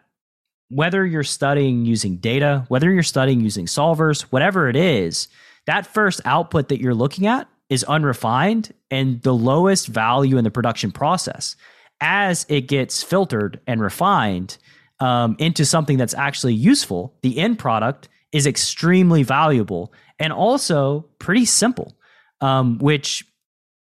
whether 0.70 1.06
you're 1.06 1.24
studying 1.24 1.86
using 1.86 2.18
data, 2.18 2.66
whether 2.70 2.90
you're 2.92 3.04
studying 3.04 3.42
using 3.42 3.66
solvers, 3.66 4.22
whatever 4.24 4.70
it 4.70 4.76
is, 4.76 5.28
that 5.66 5.86
first 5.86 6.22
output 6.24 6.70
that 6.70 6.80
you're 6.80 6.96
looking 6.96 7.28
at 7.28 7.48
is 7.70 7.84
unrefined 7.86 8.74
and 8.90 9.22
the 9.22 9.34
lowest 9.34 9.88
value 9.88 10.38
in 10.38 10.44
the 10.44 10.52
production 10.52 10.92
process. 10.92 11.56
As 12.00 12.46
it 12.50 12.62
gets 12.62 13.04
filtered 13.04 13.60
and 13.68 13.82
refined, 13.82 14.58
um, 15.02 15.36
into 15.40 15.66
something 15.66 15.98
that's 15.98 16.14
actually 16.14 16.54
useful, 16.54 17.14
the 17.22 17.38
end 17.40 17.60
product 17.60 18.08
is 18.32 18.48
extremely 18.48 19.24
valuable 19.24 19.92
and 20.20 20.32
also 20.32 21.02
pretty 21.20 21.44
simple, 21.44 21.98
um, 22.40 22.78
which 22.78 23.26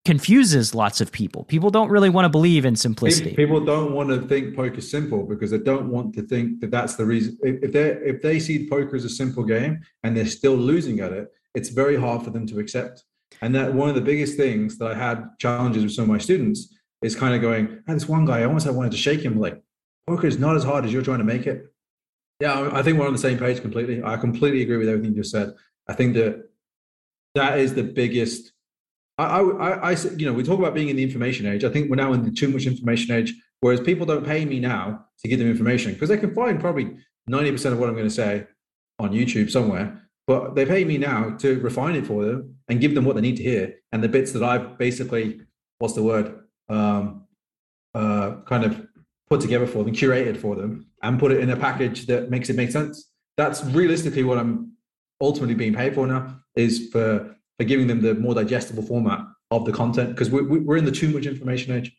confuses 0.05 0.75
lots 0.75 1.03
of 1.03 1.13
people. 1.13 1.45
People 1.45 1.71
don't 1.71 1.91
really 1.91 2.09
want 2.09 2.25
to 2.25 2.31
believe 2.31 2.65
in 2.65 2.77
simplicity. 2.77 3.35
People 3.35 3.63
don't 3.63 3.93
want 3.93 4.09
to 4.09 4.23
think 4.27 4.57
poker 4.57 4.79
is 4.79 4.91
simple 4.91 5.27
because 5.27 5.51
they 5.51 5.59
don't 5.59 5.91
want 5.91 6.15
to 6.15 6.23
think 6.23 6.61
that 6.61 6.71
that's 6.71 6.95
the 6.95 7.05
reason. 7.05 7.37
If 7.43 7.73
they 7.73 7.91
if 7.91 8.23
they 8.23 8.39
see 8.39 8.69
poker 8.69 8.97
as 8.97 9.05
a 9.05 9.11
simple 9.11 9.45
game 9.45 9.83
and 10.05 10.17
they're 10.17 10.25
still 10.25 10.55
losing 10.55 11.01
at 11.01 11.13
it, 11.13 11.29
it's 11.55 11.69
very 11.69 11.97
hard 11.97 12.23
for 12.23 12.31
them 12.31 12.47
to 12.47 12.59
accept. 12.59 13.05
And 13.43 13.55
that 13.55 13.75
one 13.75 13.89
of 13.89 13.95
the 13.95 14.01
biggest 14.01 14.37
things 14.37 14.79
that 14.79 14.93
I 14.93 14.95
had 14.95 15.29
challenges 15.39 15.83
with 15.83 15.93
some 15.93 16.05
of 16.05 16.09
my 16.09 16.19
students 16.19 16.75
is 17.03 17.15
kind 17.15 17.35
of 17.35 17.43
going, 17.43 17.83
oh, 17.87 17.93
this 17.93 18.09
one 18.09 18.25
guy, 18.25 18.41
I 18.41 18.45
almost 18.45 18.67
I 18.67 18.71
wanted 18.71 18.93
to 18.93 18.99
shake 18.99 19.21
him 19.21 19.39
like, 19.39 19.63
poker 20.09 20.27
is 20.27 20.39
not 20.39 20.57
as 20.57 20.65
hard 20.65 20.85
as 20.85 20.93
you're 20.93 21.03
trying 21.03 21.19
to 21.19 21.25
make 21.25 21.47
it. 21.47 21.73
Yeah, 22.41 22.71
I 22.73 22.83
think 22.83 22.99
we're 22.99 23.07
on 23.07 23.13
the 23.13 23.19
same 23.19 23.39
page 23.39 23.61
completely. 23.61 24.03
I 24.03 24.17
completely 24.17 24.63
agree 24.63 24.77
with 24.77 24.89
everything 24.89 25.13
you 25.13 25.23
just 25.23 25.33
said. 25.33 25.55
I 25.89 25.95
think 25.95 26.15
that 26.15 26.49
that 27.35 27.59
is 27.59 27.75
the 27.75 27.83
biggest. 27.83 28.53
I, 29.19 29.41
I, 29.41 29.91
I, 29.91 29.97
you 30.17 30.27
know, 30.27 30.33
we 30.33 30.45
talk 30.45 30.61
about 30.61 30.75
being 30.75 30.89
in 30.89 30.97
the 30.97 31.03
information 31.03 31.47
age. 31.47 31.65
I 31.65 31.71
think 31.71 31.91
we're 31.91 31.97
now 31.97 32.13
in 32.13 32.25
the 32.25 32.31
too 32.31 32.49
much 32.49 32.67
information 32.67 33.15
age. 33.15 33.35
Whereas 33.61 33.81
people 33.81 34.07
don't 34.07 34.25
pay 34.25 34.45
me 34.45 34.61
now 34.61 35.07
to 35.21 35.29
give 35.29 35.41
them 35.41 35.51
information 35.51 35.93
because 35.93 36.09
they 36.09 36.17
can 36.17 36.33
find 36.33 36.61
probably 36.61 36.97
ninety 37.27 37.51
percent 37.51 37.73
of 37.73 37.81
what 37.81 37.89
I'm 37.89 37.97
going 37.97 38.07
to 38.07 38.15
say 38.15 38.47
on 39.01 39.11
YouTube 39.11 39.51
somewhere. 39.51 40.01
But 40.29 40.55
they 40.55 40.65
pay 40.65 40.85
me 40.85 40.99
now 40.99 41.31
to 41.39 41.59
refine 41.59 41.97
it 41.97 42.07
for 42.07 42.25
them 42.25 42.57
and 42.69 42.81
give 42.81 42.95
them 42.95 43.05
what 43.05 43.17
they 43.17 43.23
need 43.23 43.39
to 43.39 43.43
hear. 43.43 43.75
And 43.91 44.05
the 44.05 44.09
bits 44.09 44.31
that 44.33 44.45
I've 44.45 44.79
basically, 44.79 45.41
what's 45.79 45.95
the 45.95 46.03
word, 46.03 46.45
um, 46.69 47.25
uh, 47.95 48.43
kind 48.47 48.65
of 48.65 48.87
put 49.29 49.41
together 49.41 49.67
for 49.67 49.85
them, 49.85 49.95
curated 49.95 50.37
for 50.37 50.55
them, 50.57 50.87
and 51.03 51.19
put 51.19 51.33
it 51.33 51.41
in 51.41 51.51
a 51.51 51.57
package 51.57 52.07
that 52.07 52.31
makes 52.31 52.49
it 52.49 52.57
make 52.57 52.71
sense. 52.71 53.11
That's 53.37 53.63
realistically 53.65 54.25
what 54.25 54.39
I'm 54.39 54.73
ultimately 55.21 55.55
being 55.55 55.75
paid 55.75 55.95
for 55.95 56.07
now 56.07 56.41
is 56.57 56.89
for 56.91 57.35
for 57.59 57.65
giving 57.65 57.89
them 57.89 58.01
the 58.01 58.15
more 58.15 58.35
digestible 58.35 58.83
format 58.83 59.21
of 59.51 59.65
the 59.65 59.73
content 59.73 60.11
because 60.11 60.31
we're, 60.31 60.45
we're 60.45 60.77
in 60.77 60.85
the 60.85 60.93
too 60.93 61.09
much 61.09 61.27
information 61.27 61.75
age. 61.75 61.93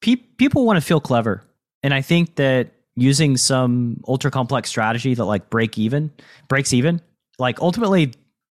People 0.00 0.64
want 0.64 0.76
to 0.76 0.80
feel 0.80 1.00
clever, 1.00 1.44
and 1.82 1.94
I 1.94 2.02
think 2.02 2.36
that 2.36 2.72
using 2.94 3.36
some 3.36 4.02
ultra 4.06 4.30
complex 4.30 4.68
strategy 4.68 5.14
that 5.14 5.24
like 5.24 5.48
break 5.50 5.78
even 5.78 6.12
breaks 6.48 6.72
even 6.72 7.00
like 7.38 7.60
ultimately 7.60 8.12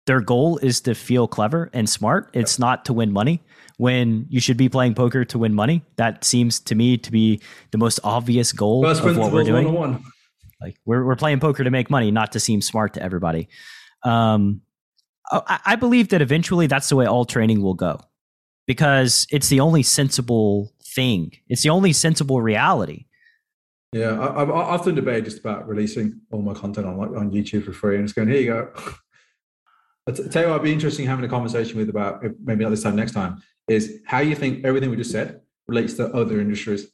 their 0.07 0.21
goal 0.21 0.59
is 0.59 0.81
to 0.83 0.95
feel 0.95 1.27
clever 1.27 1.71
and 1.73 1.89
smart 1.89 2.29
it's 2.35 2.59
not 2.59 2.85
to 2.85 2.93
win 2.93 3.11
money 3.13 3.41
when 3.79 4.27
you 4.29 4.41
should 4.41 4.57
be 4.57 4.69
playing 4.69 4.95
poker 4.95 5.25
to 5.25 5.39
win 5.39 5.55
money. 5.55 5.85
That 5.97 6.25
seems 6.25 6.61
to 6.61 6.75
me 6.75 6.97
to 6.99 7.13
be 7.13 7.41
the 7.71 7.79
most 7.79 8.01
obvious 8.05 8.53
goal 8.53 8.83
First 8.83 9.05
of 9.05 9.17
what 9.17 9.33
we're 9.33 9.45
doing. 9.45 10.03
Like 10.61 10.79
we're 10.87 11.05
we're 11.05 11.17
playing 11.17 11.41
poker 11.41 11.65
to 11.65 11.71
make 11.71 11.91
money, 11.91 12.11
not 12.11 12.33
to 12.33 12.41
seem 12.41 12.63
smart 12.63 12.95
to 12.95 13.03
everybody. 13.03 13.49
Um, 14.03 14.63
I, 15.31 15.61
I 15.67 15.77
believe 15.77 16.09
that 16.09 16.23
eventually 16.23 16.67
that's 16.67 16.89
the 16.89 16.97
way 16.97 17.07
all 17.07 17.25
training 17.25 17.61
will 17.63 17.75
go 17.75 18.01
because 18.67 19.27
it's 19.31 19.49
the 19.49 19.61
only 19.61 19.83
sensible 19.83 20.73
thing. 20.83 21.33
It's 21.49 21.63
the 21.63 21.71
only 21.71 21.93
sensible 21.93 22.41
reality. 22.41 23.05
Yeah, 23.93 24.19
I, 24.19 24.43
I've 24.43 24.51
often 24.51 24.95
debated 24.95 25.27
just 25.27 25.39
about 25.39 25.69
releasing 25.69 26.21
all 26.31 26.43
my 26.43 26.55
content 26.55 26.87
on 26.87 26.97
like 26.97 27.11
on 27.11 27.31
YouTube 27.31 27.65
for 27.65 27.73
free 27.73 27.97
and 27.97 28.05
just 28.05 28.15
going, 28.15 28.29
here 28.29 28.41
you 28.41 28.47
go. 28.47 28.73
I 30.09 30.13
tell 30.13 30.43
you 30.43 30.49
what, 30.51 30.61
I'd 30.61 30.65
be 30.65 30.73
interesting 30.73 31.05
having 31.05 31.25
a 31.25 31.29
conversation 31.29 31.79
with 31.79 31.89
about 31.89 32.23
maybe 32.45 32.63
not 32.63 32.71
this 32.71 32.83
time, 32.83 32.95
next 32.95 33.13
time, 33.13 33.43
is 33.69 34.01
how 34.07 34.21
you 34.21 34.35
think 34.35 34.65
everything 34.65 34.91
we 34.91 34.97
just 34.97 35.11
said 35.11 35.41
relates 35.67 35.95
to 35.95 36.07
other 36.15 36.41
industries. 36.41 36.87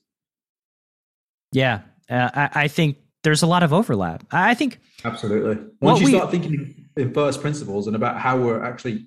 Yeah, 1.52 1.80
uh, 2.08 2.30
I, 2.34 2.50
I, 2.54 2.68
think 2.68 2.96
there's 3.22 3.42
a 3.42 3.46
lot 3.46 3.62
of 3.62 3.72
overlap. 3.72 4.24
I 4.30 4.54
think 4.54 4.80
absolutely. 5.04 5.64
Once 5.80 6.00
you 6.00 6.06
we, 6.06 6.12
start 6.12 6.30
thinking 6.30 6.88
in 6.96 7.12
first 7.12 7.40
principles 7.40 7.86
and 7.86 7.94
about 7.94 8.18
how 8.18 8.38
we're 8.38 8.62
actually 8.62 9.06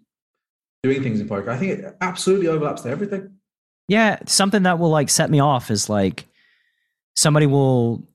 doing 0.83 1.01
things 1.01 1.19
in 1.19 1.27
poker, 1.27 1.49
I 1.49 1.57
think 1.57 1.79
it 1.79 1.97
absolutely 2.01 2.47
overlaps 2.47 2.83
to 2.83 2.89
everything. 2.89 3.31
Yeah, 3.87 4.19
something 4.25 4.63
that 4.63 4.77
will 4.77 4.89
like 4.89 5.09
set 5.09 5.29
me 5.29 5.39
off 5.39 5.71
is 5.71 5.89
like 5.89 6.25
somebody 7.15 7.47
will 7.47 8.07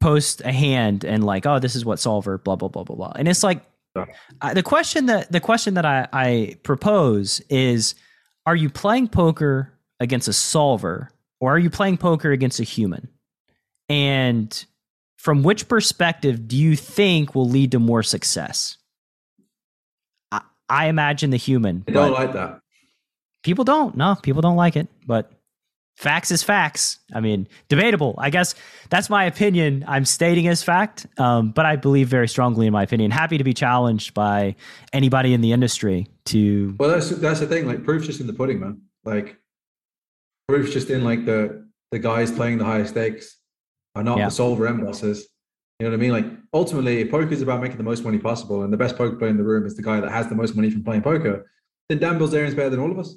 post 0.00 0.42
a 0.44 0.52
hand 0.52 1.04
and 1.04 1.24
like, 1.24 1.46
oh, 1.46 1.58
this 1.58 1.74
is 1.74 1.84
what 1.84 1.98
solver, 1.98 2.36
blah 2.36 2.56
blah 2.56 2.68
blah 2.68 2.84
blah 2.84 2.96
blah, 2.96 3.12
and 3.16 3.26
it's 3.26 3.42
like 3.42 3.62
the 3.94 4.62
question 4.62 5.06
that 5.06 5.30
the 5.30 5.40
question 5.40 5.74
that 5.74 5.86
I, 5.86 6.08
I 6.12 6.56
propose 6.62 7.40
is: 7.48 7.94
Are 8.46 8.56
you 8.56 8.68
playing 8.68 9.08
poker 9.08 9.72
against 10.00 10.28
a 10.28 10.32
solver, 10.32 11.10
or 11.40 11.54
are 11.54 11.58
you 11.58 11.70
playing 11.70 11.98
poker 11.98 12.30
against 12.32 12.60
a 12.60 12.64
human? 12.64 13.08
And 13.88 14.64
from 15.16 15.42
which 15.42 15.68
perspective 15.68 16.46
do 16.46 16.56
you 16.56 16.76
think 16.76 17.34
will 17.34 17.48
lead 17.48 17.72
to 17.72 17.78
more 17.78 18.02
success? 18.02 18.76
I, 20.30 20.42
I 20.68 20.86
imagine 20.88 21.30
the 21.30 21.38
human. 21.38 21.84
I 21.88 21.92
don't 21.92 22.12
like 22.12 22.32
that. 22.34 22.60
People 23.42 23.64
don't. 23.64 23.96
No, 23.96 24.16
people 24.22 24.42
don't 24.42 24.56
like 24.56 24.76
it. 24.76 24.88
But 25.06 25.32
facts 25.96 26.30
is 26.30 26.42
facts. 26.42 26.98
I 27.14 27.20
mean, 27.20 27.48
debatable. 27.68 28.14
I 28.18 28.30
guess 28.30 28.54
that's 28.90 29.08
my 29.08 29.24
opinion. 29.24 29.84
I'm 29.86 30.04
stating 30.04 30.48
as 30.48 30.62
fact, 30.62 31.06
um, 31.18 31.50
but 31.50 31.66
I 31.66 31.76
believe 31.76 32.08
very 32.08 32.28
strongly 32.28 32.66
in 32.66 32.72
my 32.72 32.82
opinion. 32.82 33.10
Happy 33.10 33.38
to 33.38 33.44
be 33.44 33.54
challenged 33.54 34.14
by 34.14 34.56
anybody 34.92 35.34
in 35.34 35.40
the 35.40 35.52
industry 35.52 36.08
to. 36.26 36.74
Well, 36.78 36.90
that's 36.90 37.10
that's 37.10 37.40
the 37.40 37.46
thing. 37.46 37.66
Like, 37.66 37.84
proof's 37.84 38.06
just 38.06 38.20
in 38.20 38.26
the 38.26 38.32
pudding, 38.32 38.60
man. 38.60 38.82
Like, 39.04 39.38
proof's 40.48 40.72
just 40.72 40.90
in 40.90 41.04
like 41.04 41.24
the 41.24 41.66
the 41.90 41.98
guys 41.98 42.30
playing 42.30 42.58
the 42.58 42.64
higher 42.64 42.84
stakes 42.84 43.38
are 43.94 44.02
not 44.02 44.18
yeah. 44.18 44.26
the 44.26 44.30
solver 44.30 44.66
end 44.66 44.84
bosses. 44.84 45.28
You 45.78 45.86
know 45.86 45.90
what 45.90 45.96
I 45.96 46.00
mean? 46.00 46.12
Like, 46.12 46.26
ultimately, 46.52 47.04
poker 47.04 47.32
is 47.32 47.42
about 47.42 47.60
making 47.60 47.78
the 47.78 47.84
most 47.84 48.04
money 48.04 48.18
possible, 48.18 48.62
and 48.62 48.72
the 48.72 48.76
best 48.76 48.96
poker 48.96 49.16
player 49.16 49.30
in 49.30 49.36
the 49.36 49.42
room 49.42 49.66
is 49.66 49.76
the 49.76 49.82
guy 49.82 50.00
that 50.00 50.10
has 50.10 50.28
the 50.28 50.34
most 50.34 50.54
money 50.54 50.70
from 50.70 50.84
playing 50.84 51.02
poker. 51.02 51.50
Then 51.88 51.98
Dan 51.98 52.18
Bilzerian's 52.18 52.54
better 52.54 52.70
than 52.70 52.80
all 52.80 52.90
of 52.90 52.98
us. 52.98 53.16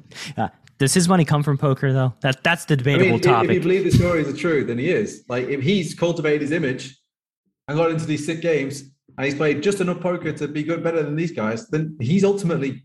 uh, 0.36 0.48
does 0.78 0.94
his 0.94 1.08
money 1.08 1.24
come 1.24 1.42
from 1.42 1.58
poker 1.58 1.92
though? 1.92 2.12
That 2.20 2.42
that's 2.42 2.64
the 2.64 2.76
debatable 2.76 3.06
I 3.06 3.10
mean, 3.12 3.20
topic. 3.20 3.50
If 3.50 3.54
you 3.54 3.60
believe 3.60 3.84
the 3.84 3.92
story 3.92 4.22
is 4.22 4.36
true, 4.38 4.64
then 4.64 4.78
he 4.78 4.88
is. 4.88 5.24
Like 5.28 5.48
if 5.48 5.62
he's 5.62 5.94
cultivated 5.94 6.42
his 6.42 6.50
image 6.50 6.98
and 7.68 7.76
got 7.76 7.90
into 7.90 8.04
these 8.04 8.26
sick 8.26 8.40
games 8.40 8.82
and 9.16 9.24
he's 9.24 9.34
played 9.34 9.62
just 9.62 9.80
enough 9.80 10.00
poker 10.00 10.32
to 10.32 10.48
be 10.48 10.62
good 10.62 10.82
better 10.82 11.02
than 11.02 11.16
these 11.16 11.32
guys, 11.32 11.68
then 11.68 11.96
he's 12.00 12.24
ultimately 12.24 12.84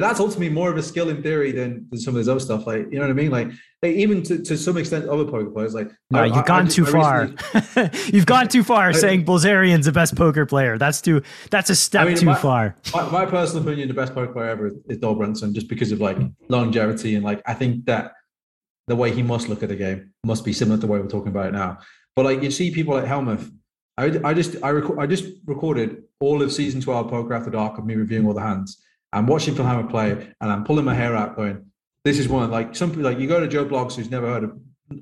that's 0.00 0.20
ultimately 0.20 0.48
more 0.48 0.70
of 0.70 0.78
a 0.78 0.82
skill 0.82 1.10
in 1.10 1.22
theory 1.22 1.52
than, 1.52 1.86
than 1.90 2.00
some 2.00 2.14
of 2.14 2.18
this 2.18 2.28
other 2.28 2.40
stuff. 2.40 2.66
Like, 2.66 2.86
you 2.90 2.98
know 2.98 3.02
what 3.02 3.10
I 3.10 3.12
mean? 3.12 3.30
Like, 3.30 3.48
like 3.82 3.94
even 3.94 4.22
to, 4.22 4.42
to 4.42 4.56
some 4.56 4.78
extent, 4.78 5.06
other 5.06 5.26
poker 5.26 5.50
players, 5.50 5.74
like, 5.74 5.90
no, 6.10 6.20
I, 6.20 6.26
you've 6.26 6.46
gone 6.46 6.64
I, 6.64 6.68
too 6.68 6.86
I 6.86 6.90
far. 6.90 7.90
you've 8.06 8.24
gone 8.24 8.48
too 8.48 8.62
far 8.62 8.92
saying 8.94 9.26
Bilzerian's 9.26 9.84
the 9.84 9.92
best 9.92 10.16
poker 10.16 10.46
player. 10.46 10.78
That's 10.78 11.02
too, 11.02 11.22
that's 11.50 11.68
a 11.68 11.76
step 11.76 12.06
mean, 12.06 12.16
too 12.16 12.24
my, 12.24 12.34
far. 12.34 12.74
My, 12.94 13.10
my, 13.10 13.26
personal 13.26 13.64
opinion, 13.64 13.88
the 13.88 13.94
best 13.94 14.14
poker 14.14 14.32
player 14.32 14.48
ever 14.48 14.70
is 14.88 14.96
Doyle 14.96 15.14
Brunson, 15.14 15.52
just 15.52 15.68
because 15.68 15.92
of 15.92 16.00
like 16.00 16.16
longevity. 16.48 17.14
And 17.14 17.24
like, 17.24 17.42
I 17.44 17.52
think 17.52 17.84
that 17.84 18.12
the 18.86 18.96
way 18.96 19.12
he 19.12 19.22
must 19.22 19.50
look 19.50 19.62
at 19.62 19.68
the 19.68 19.76
game 19.76 20.12
must 20.24 20.42
be 20.42 20.54
similar 20.54 20.78
to 20.78 20.86
the 20.86 20.86
way 20.86 21.00
we're 21.00 21.06
talking 21.06 21.28
about 21.28 21.48
it 21.48 21.52
now. 21.52 21.80
But 22.16 22.24
like, 22.24 22.42
you 22.42 22.50
see 22.50 22.70
people 22.70 22.94
like 22.94 23.04
Hellmuth, 23.04 23.52
I, 23.98 24.18
I 24.24 24.32
just, 24.32 24.56
I, 24.62 24.70
rec- 24.70 24.98
I 24.98 25.06
just 25.06 25.26
recorded 25.44 26.04
all 26.18 26.40
of 26.40 26.50
season 26.50 26.80
12 26.80 27.10
Poker 27.10 27.34
After 27.34 27.50
Dark 27.50 27.76
of 27.76 27.84
me 27.84 27.94
reviewing 27.94 28.26
all 28.26 28.32
the 28.32 28.40
hands 28.40 28.82
I'm 29.12 29.26
watching 29.26 29.54
Phil 29.54 29.64
Hellmuth 29.64 29.90
play 29.90 30.12
and 30.40 30.52
I'm 30.52 30.64
pulling 30.64 30.84
my 30.84 30.94
hair 30.94 31.14
out 31.14 31.36
going, 31.36 31.66
this 32.04 32.18
is 32.18 32.28
one 32.28 32.50
like 32.50 32.74
some 32.74 32.92
like 33.02 33.18
you 33.18 33.28
go 33.28 33.40
to 33.40 33.48
Joe 33.48 33.64
Bloggs 33.64 33.94
who's 33.94 34.10
never 34.10 34.26
heard 34.26 34.44
of 34.44 34.58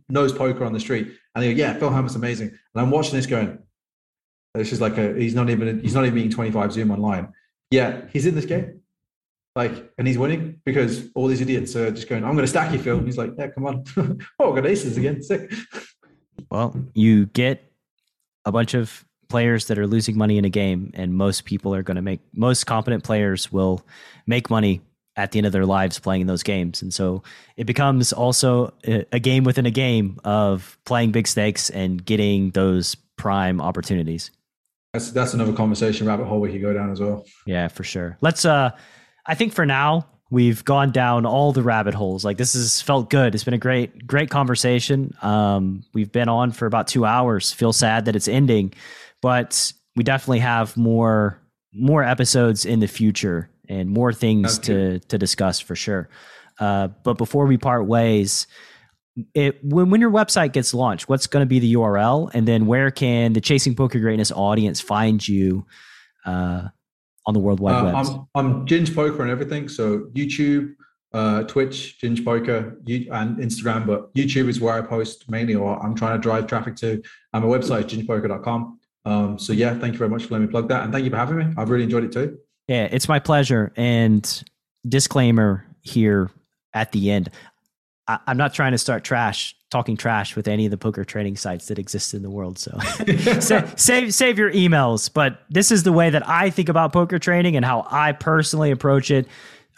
knows 0.08 0.32
poker 0.32 0.64
on 0.64 0.72
the 0.72 0.80
street 0.80 1.12
and 1.34 1.42
they 1.42 1.54
go, 1.54 1.58
yeah, 1.58 1.74
Phil 1.74 1.90
Hellmuth's 1.90 2.16
amazing. 2.16 2.48
And 2.48 2.82
I'm 2.82 2.90
watching 2.90 3.14
this 3.14 3.26
going, 3.26 3.58
this 4.54 4.72
is 4.72 4.80
like 4.80 4.98
a 4.98 5.14
he's 5.14 5.34
not 5.34 5.48
even 5.50 5.80
he's 5.80 5.94
not 5.94 6.04
even 6.04 6.14
being 6.14 6.30
25 6.30 6.72
Zoom 6.72 6.90
online. 6.90 7.32
Yeah, 7.70 8.02
he's 8.12 8.26
in 8.26 8.34
this 8.34 8.46
game. 8.46 8.80
Like, 9.56 9.92
and 9.98 10.06
he's 10.06 10.18
winning 10.18 10.60
because 10.64 11.08
all 11.14 11.26
these 11.26 11.40
idiots 11.40 11.74
are 11.74 11.90
just 11.90 12.08
going, 12.08 12.24
I'm 12.24 12.34
gonna 12.34 12.46
stack 12.46 12.72
you, 12.72 12.78
Phil. 12.78 12.98
And 12.98 13.06
he's 13.06 13.18
like, 13.18 13.32
Yeah, 13.38 13.48
come 13.48 13.66
on. 13.66 13.84
oh, 14.38 14.52
got 14.52 14.66
aces 14.66 14.96
again. 14.96 15.22
Sick. 15.22 15.52
Well, 16.50 16.74
you 16.94 17.26
get 17.26 17.72
a 18.44 18.52
bunch 18.52 18.74
of 18.74 19.04
players 19.30 19.66
that 19.66 19.78
are 19.78 19.86
losing 19.86 20.18
money 20.18 20.36
in 20.36 20.44
a 20.44 20.50
game, 20.50 20.90
and 20.94 21.14
most 21.14 21.44
people 21.46 21.74
are 21.74 21.82
going 21.82 21.96
to 21.96 22.02
make 22.02 22.20
most 22.34 22.64
competent 22.64 23.04
players 23.04 23.50
will 23.50 23.84
make 24.26 24.50
money 24.50 24.82
at 25.16 25.32
the 25.32 25.38
end 25.38 25.46
of 25.46 25.52
their 25.52 25.66
lives 25.66 25.98
playing 25.98 26.26
those 26.26 26.42
games. 26.42 26.82
And 26.82 26.94
so 26.94 27.22
it 27.56 27.64
becomes 27.64 28.12
also 28.12 28.72
a 28.84 29.20
game 29.20 29.44
within 29.44 29.66
a 29.66 29.70
game 29.70 30.18
of 30.24 30.78
playing 30.84 31.12
big 31.12 31.26
stakes 31.26 31.68
and 31.70 32.04
getting 32.04 32.50
those 32.50 32.94
prime 33.16 33.60
opportunities. 33.60 34.30
That's 34.92 35.10
that's 35.10 35.34
another 35.34 35.52
conversation 35.52 36.06
rabbit 36.06 36.26
hole 36.26 36.40
we 36.40 36.50
could 36.50 36.62
go 36.62 36.72
down 36.72 36.90
as 36.90 37.00
well. 37.00 37.24
Yeah, 37.46 37.68
for 37.68 37.84
sure. 37.84 38.18
Let's 38.20 38.44
uh 38.44 38.70
I 39.26 39.34
think 39.34 39.52
for 39.52 39.66
now 39.66 40.06
we've 40.30 40.64
gone 40.64 40.90
down 40.90 41.26
all 41.26 41.52
the 41.52 41.62
rabbit 41.62 41.94
holes. 41.94 42.24
Like 42.24 42.38
this 42.38 42.54
has 42.54 42.80
felt 42.80 43.10
good. 43.10 43.34
It's 43.34 43.44
been 43.44 43.54
a 43.54 43.58
great 43.58 44.06
great 44.06 44.30
conversation. 44.30 45.14
Um 45.22 45.84
we've 45.92 46.10
been 46.10 46.28
on 46.28 46.50
for 46.50 46.66
about 46.66 46.88
2 46.88 47.04
hours. 47.04 47.52
Feel 47.52 47.72
sad 47.72 48.06
that 48.06 48.16
it's 48.16 48.26
ending 48.26 48.72
but 49.22 49.72
we 49.96 50.04
definitely 50.04 50.40
have 50.40 50.76
more 50.76 51.40
more 51.72 52.02
episodes 52.02 52.66
in 52.66 52.80
the 52.80 52.88
future 52.88 53.48
and 53.68 53.88
more 53.88 54.12
things 54.12 54.58
to 54.58 54.98
to 55.00 55.18
discuss 55.18 55.60
for 55.60 55.76
sure. 55.76 56.08
Uh, 56.58 56.88
but 57.04 57.16
before 57.16 57.46
we 57.46 57.56
part 57.56 57.86
ways, 57.86 58.46
it 59.34 59.62
when 59.64 59.90
when 59.90 60.00
your 60.00 60.10
website 60.10 60.52
gets 60.52 60.74
launched, 60.74 61.08
what's 61.08 61.26
going 61.26 61.42
to 61.42 61.48
be 61.48 61.58
the 61.58 61.74
URL, 61.74 62.30
and 62.34 62.46
then 62.46 62.66
where 62.66 62.90
can 62.90 63.32
the 63.32 63.40
Chasing 63.40 63.74
Poker 63.74 63.98
Greatness 63.98 64.32
audience 64.32 64.80
find 64.80 65.26
you 65.26 65.66
uh, 66.26 66.68
on 67.26 67.34
the 67.34 67.40
World 67.40 67.60
Wide 67.60 67.74
uh, 67.74 67.84
Web? 67.84 67.94
I'm, 67.94 68.26
I'm 68.34 68.66
Ginge 68.66 68.94
Poker 68.94 69.22
and 69.22 69.30
everything, 69.30 69.68
so 69.68 70.00
YouTube, 70.14 70.74
uh, 71.12 71.44
Twitch, 71.44 71.98
Ginge 72.02 72.24
Poker, 72.24 72.78
and 72.86 73.38
Instagram. 73.38 73.86
But 73.86 74.12
YouTube 74.14 74.48
is 74.48 74.60
where 74.60 74.74
I 74.74 74.80
post 74.80 75.30
mainly, 75.30 75.54
or 75.54 75.80
I'm 75.82 75.94
trying 75.94 76.16
to 76.16 76.22
drive 76.22 76.46
traffic 76.46 76.76
to. 76.76 77.02
And 77.32 77.44
my 77.44 77.50
website, 77.50 77.84
gingepoker.com. 77.84 78.79
Um, 79.04 79.38
so 79.38 79.52
yeah, 79.52 79.74
thank 79.78 79.92
you 79.92 79.98
very 79.98 80.10
much 80.10 80.24
for 80.24 80.34
letting 80.34 80.46
me 80.46 80.50
plug 80.50 80.68
that, 80.68 80.84
and 80.84 80.92
thank 80.92 81.04
you 81.04 81.10
for 81.10 81.16
having 81.16 81.38
me. 81.38 81.46
I've 81.56 81.70
really 81.70 81.84
enjoyed 81.84 82.04
it 82.04 82.12
too. 82.12 82.38
Yeah, 82.68 82.88
it's 82.90 83.08
my 83.08 83.18
pleasure. 83.18 83.72
And 83.76 84.44
disclaimer 84.86 85.66
here 85.82 86.30
at 86.74 86.92
the 86.92 87.10
end: 87.10 87.30
I, 88.06 88.18
am 88.26 88.36
not 88.36 88.52
trying 88.54 88.72
to 88.72 88.78
start 88.78 89.04
trash 89.04 89.54
talking 89.70 89.96
trash 89.96 90.34
with 90.34 90.48
any 90.48 90.64
of 90.64 90.70
the 90.70 90.76
poker 90.76 91.04
trading 91.04 91.36
sites 91.36 91.68
that 91.68 91.78
exist 91.78 92.12
in 92.12 92.22
the 92.22 92.30
world. 92.30 92.58
So 92.58 92.76
save, 93.40 93.78
save 93.80 94.14
save 94.14 94.38
your 94.38 94.52
emails. 94.52 95.12
But 95.12 95.42
this 95.48 95.70
is 95.70 95.84
the 95.84 95.92
way 95.92 96.10
that 96.10 96.28
I 96.28 96.50
think 96.50 96.68
about 96.68 96.92
poker 96.92 97.18
trading 97.18 97.56
and 97.56 97.64
how 97.64 97.86
I 97.90 98.12
personally 98.12 98.70
approach 98.70 99.10
it. 99.10 99.26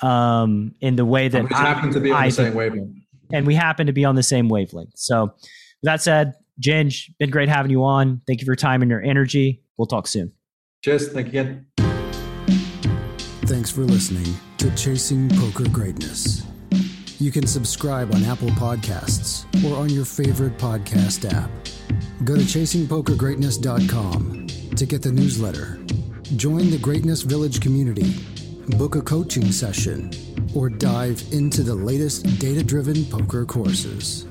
Um, 0.00 0.74
in 0.80 0.96
the 0.96 1.04
way 1.04 1.28
that 1.28 1.44
we 1.44 1.54
happen 1.54 1.92
to 1.92 2.00
be 2.00 2.10
on 2.10 2.22
I 2.22 2.26
the 2.26 2.34
same 2.34 2.54
wavelength, 2.54 2.96
and 3.32 3.46
we 3.46 3.54
happen 3.54 3.86
to 3.86 3.92
be 3.92 4.04
on 4.04 4.16
the 4.16 4.22
same 4.24 4.48
wavelength. 4.48 4.94
So 4.96 5.32
that 5.84 6.02
said, 6.02 6.34
Ginge, 6.60 7.10
been 7.18 7.30
great 7.30 7.48
having 7.48 7.70
you 7.70 7.82
on. 7.84 8.20
Thank 8.26 8.40
you 8.40 8.44
for 8.44 8.50
your 8.50 8.56
time 8.56 8.82
and 8.82 8.90
your 8.90 9.02
energy. 9.02 9.62
We'll 9.76 9.86
talk 9.86 10.06
soon. 10.06 10.32
Cheers. 10.84 11.12
Thank 11.12 11.32
you 11.32 11.40
again. 11.40 11.66
Thanks 13.46 13.70
for 13.70 13.82
listening 13.82 14.26
to 14.58 14.74
Chasing 14.74 15.30
Poker 15.30 15.68
Greatness. 15.68 16.44
You 17.18 17.30
can 17.30 17.46
subscribe 17.46 18.12
on 18.14 18.24
Apple 18.24 18.48
Podcasts 18.50 19.46
or 19.64 19.78
on 19.78 19.88
your 19.90 20.04
favorite 20.04 20.58
podcast 20.58 21.32
app. 21.32 21.50
Go 22.24 22.34
to 22.34 22.42
chasingpokergreatness.com 22.42 24.46
to 24.76 24.86
get 24.86 25.02
the 25.02 25.12
newsletter. 25.12 25.78
Join 26.36 26.70
the 26.70 26.78
Greatness 26.78 27.22
Village 27.22 27.60
community, 27.60 28.16
book 28.76 28.96
a 28.96 29.02
coaching 29.02 29.52
session, 29.52 30.10
or 30.54 30.68
dive 30.68 31.22
into 31.30 31.62
the 31.62 31.74
latest 31.74 32.40
data 32.40 32.64
driven 32.64 33.04
poker 33.04 33.44
courses. 33.44 34.26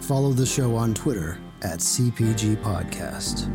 Follow 0.00 0.32
the 0.32 0.46
show 0.46 0.76
on 0.76 0.94
Twitter 0.94 1.38
at 1.64 1.80
CPG 1.80 2.56
Podcast. 2.56 3.48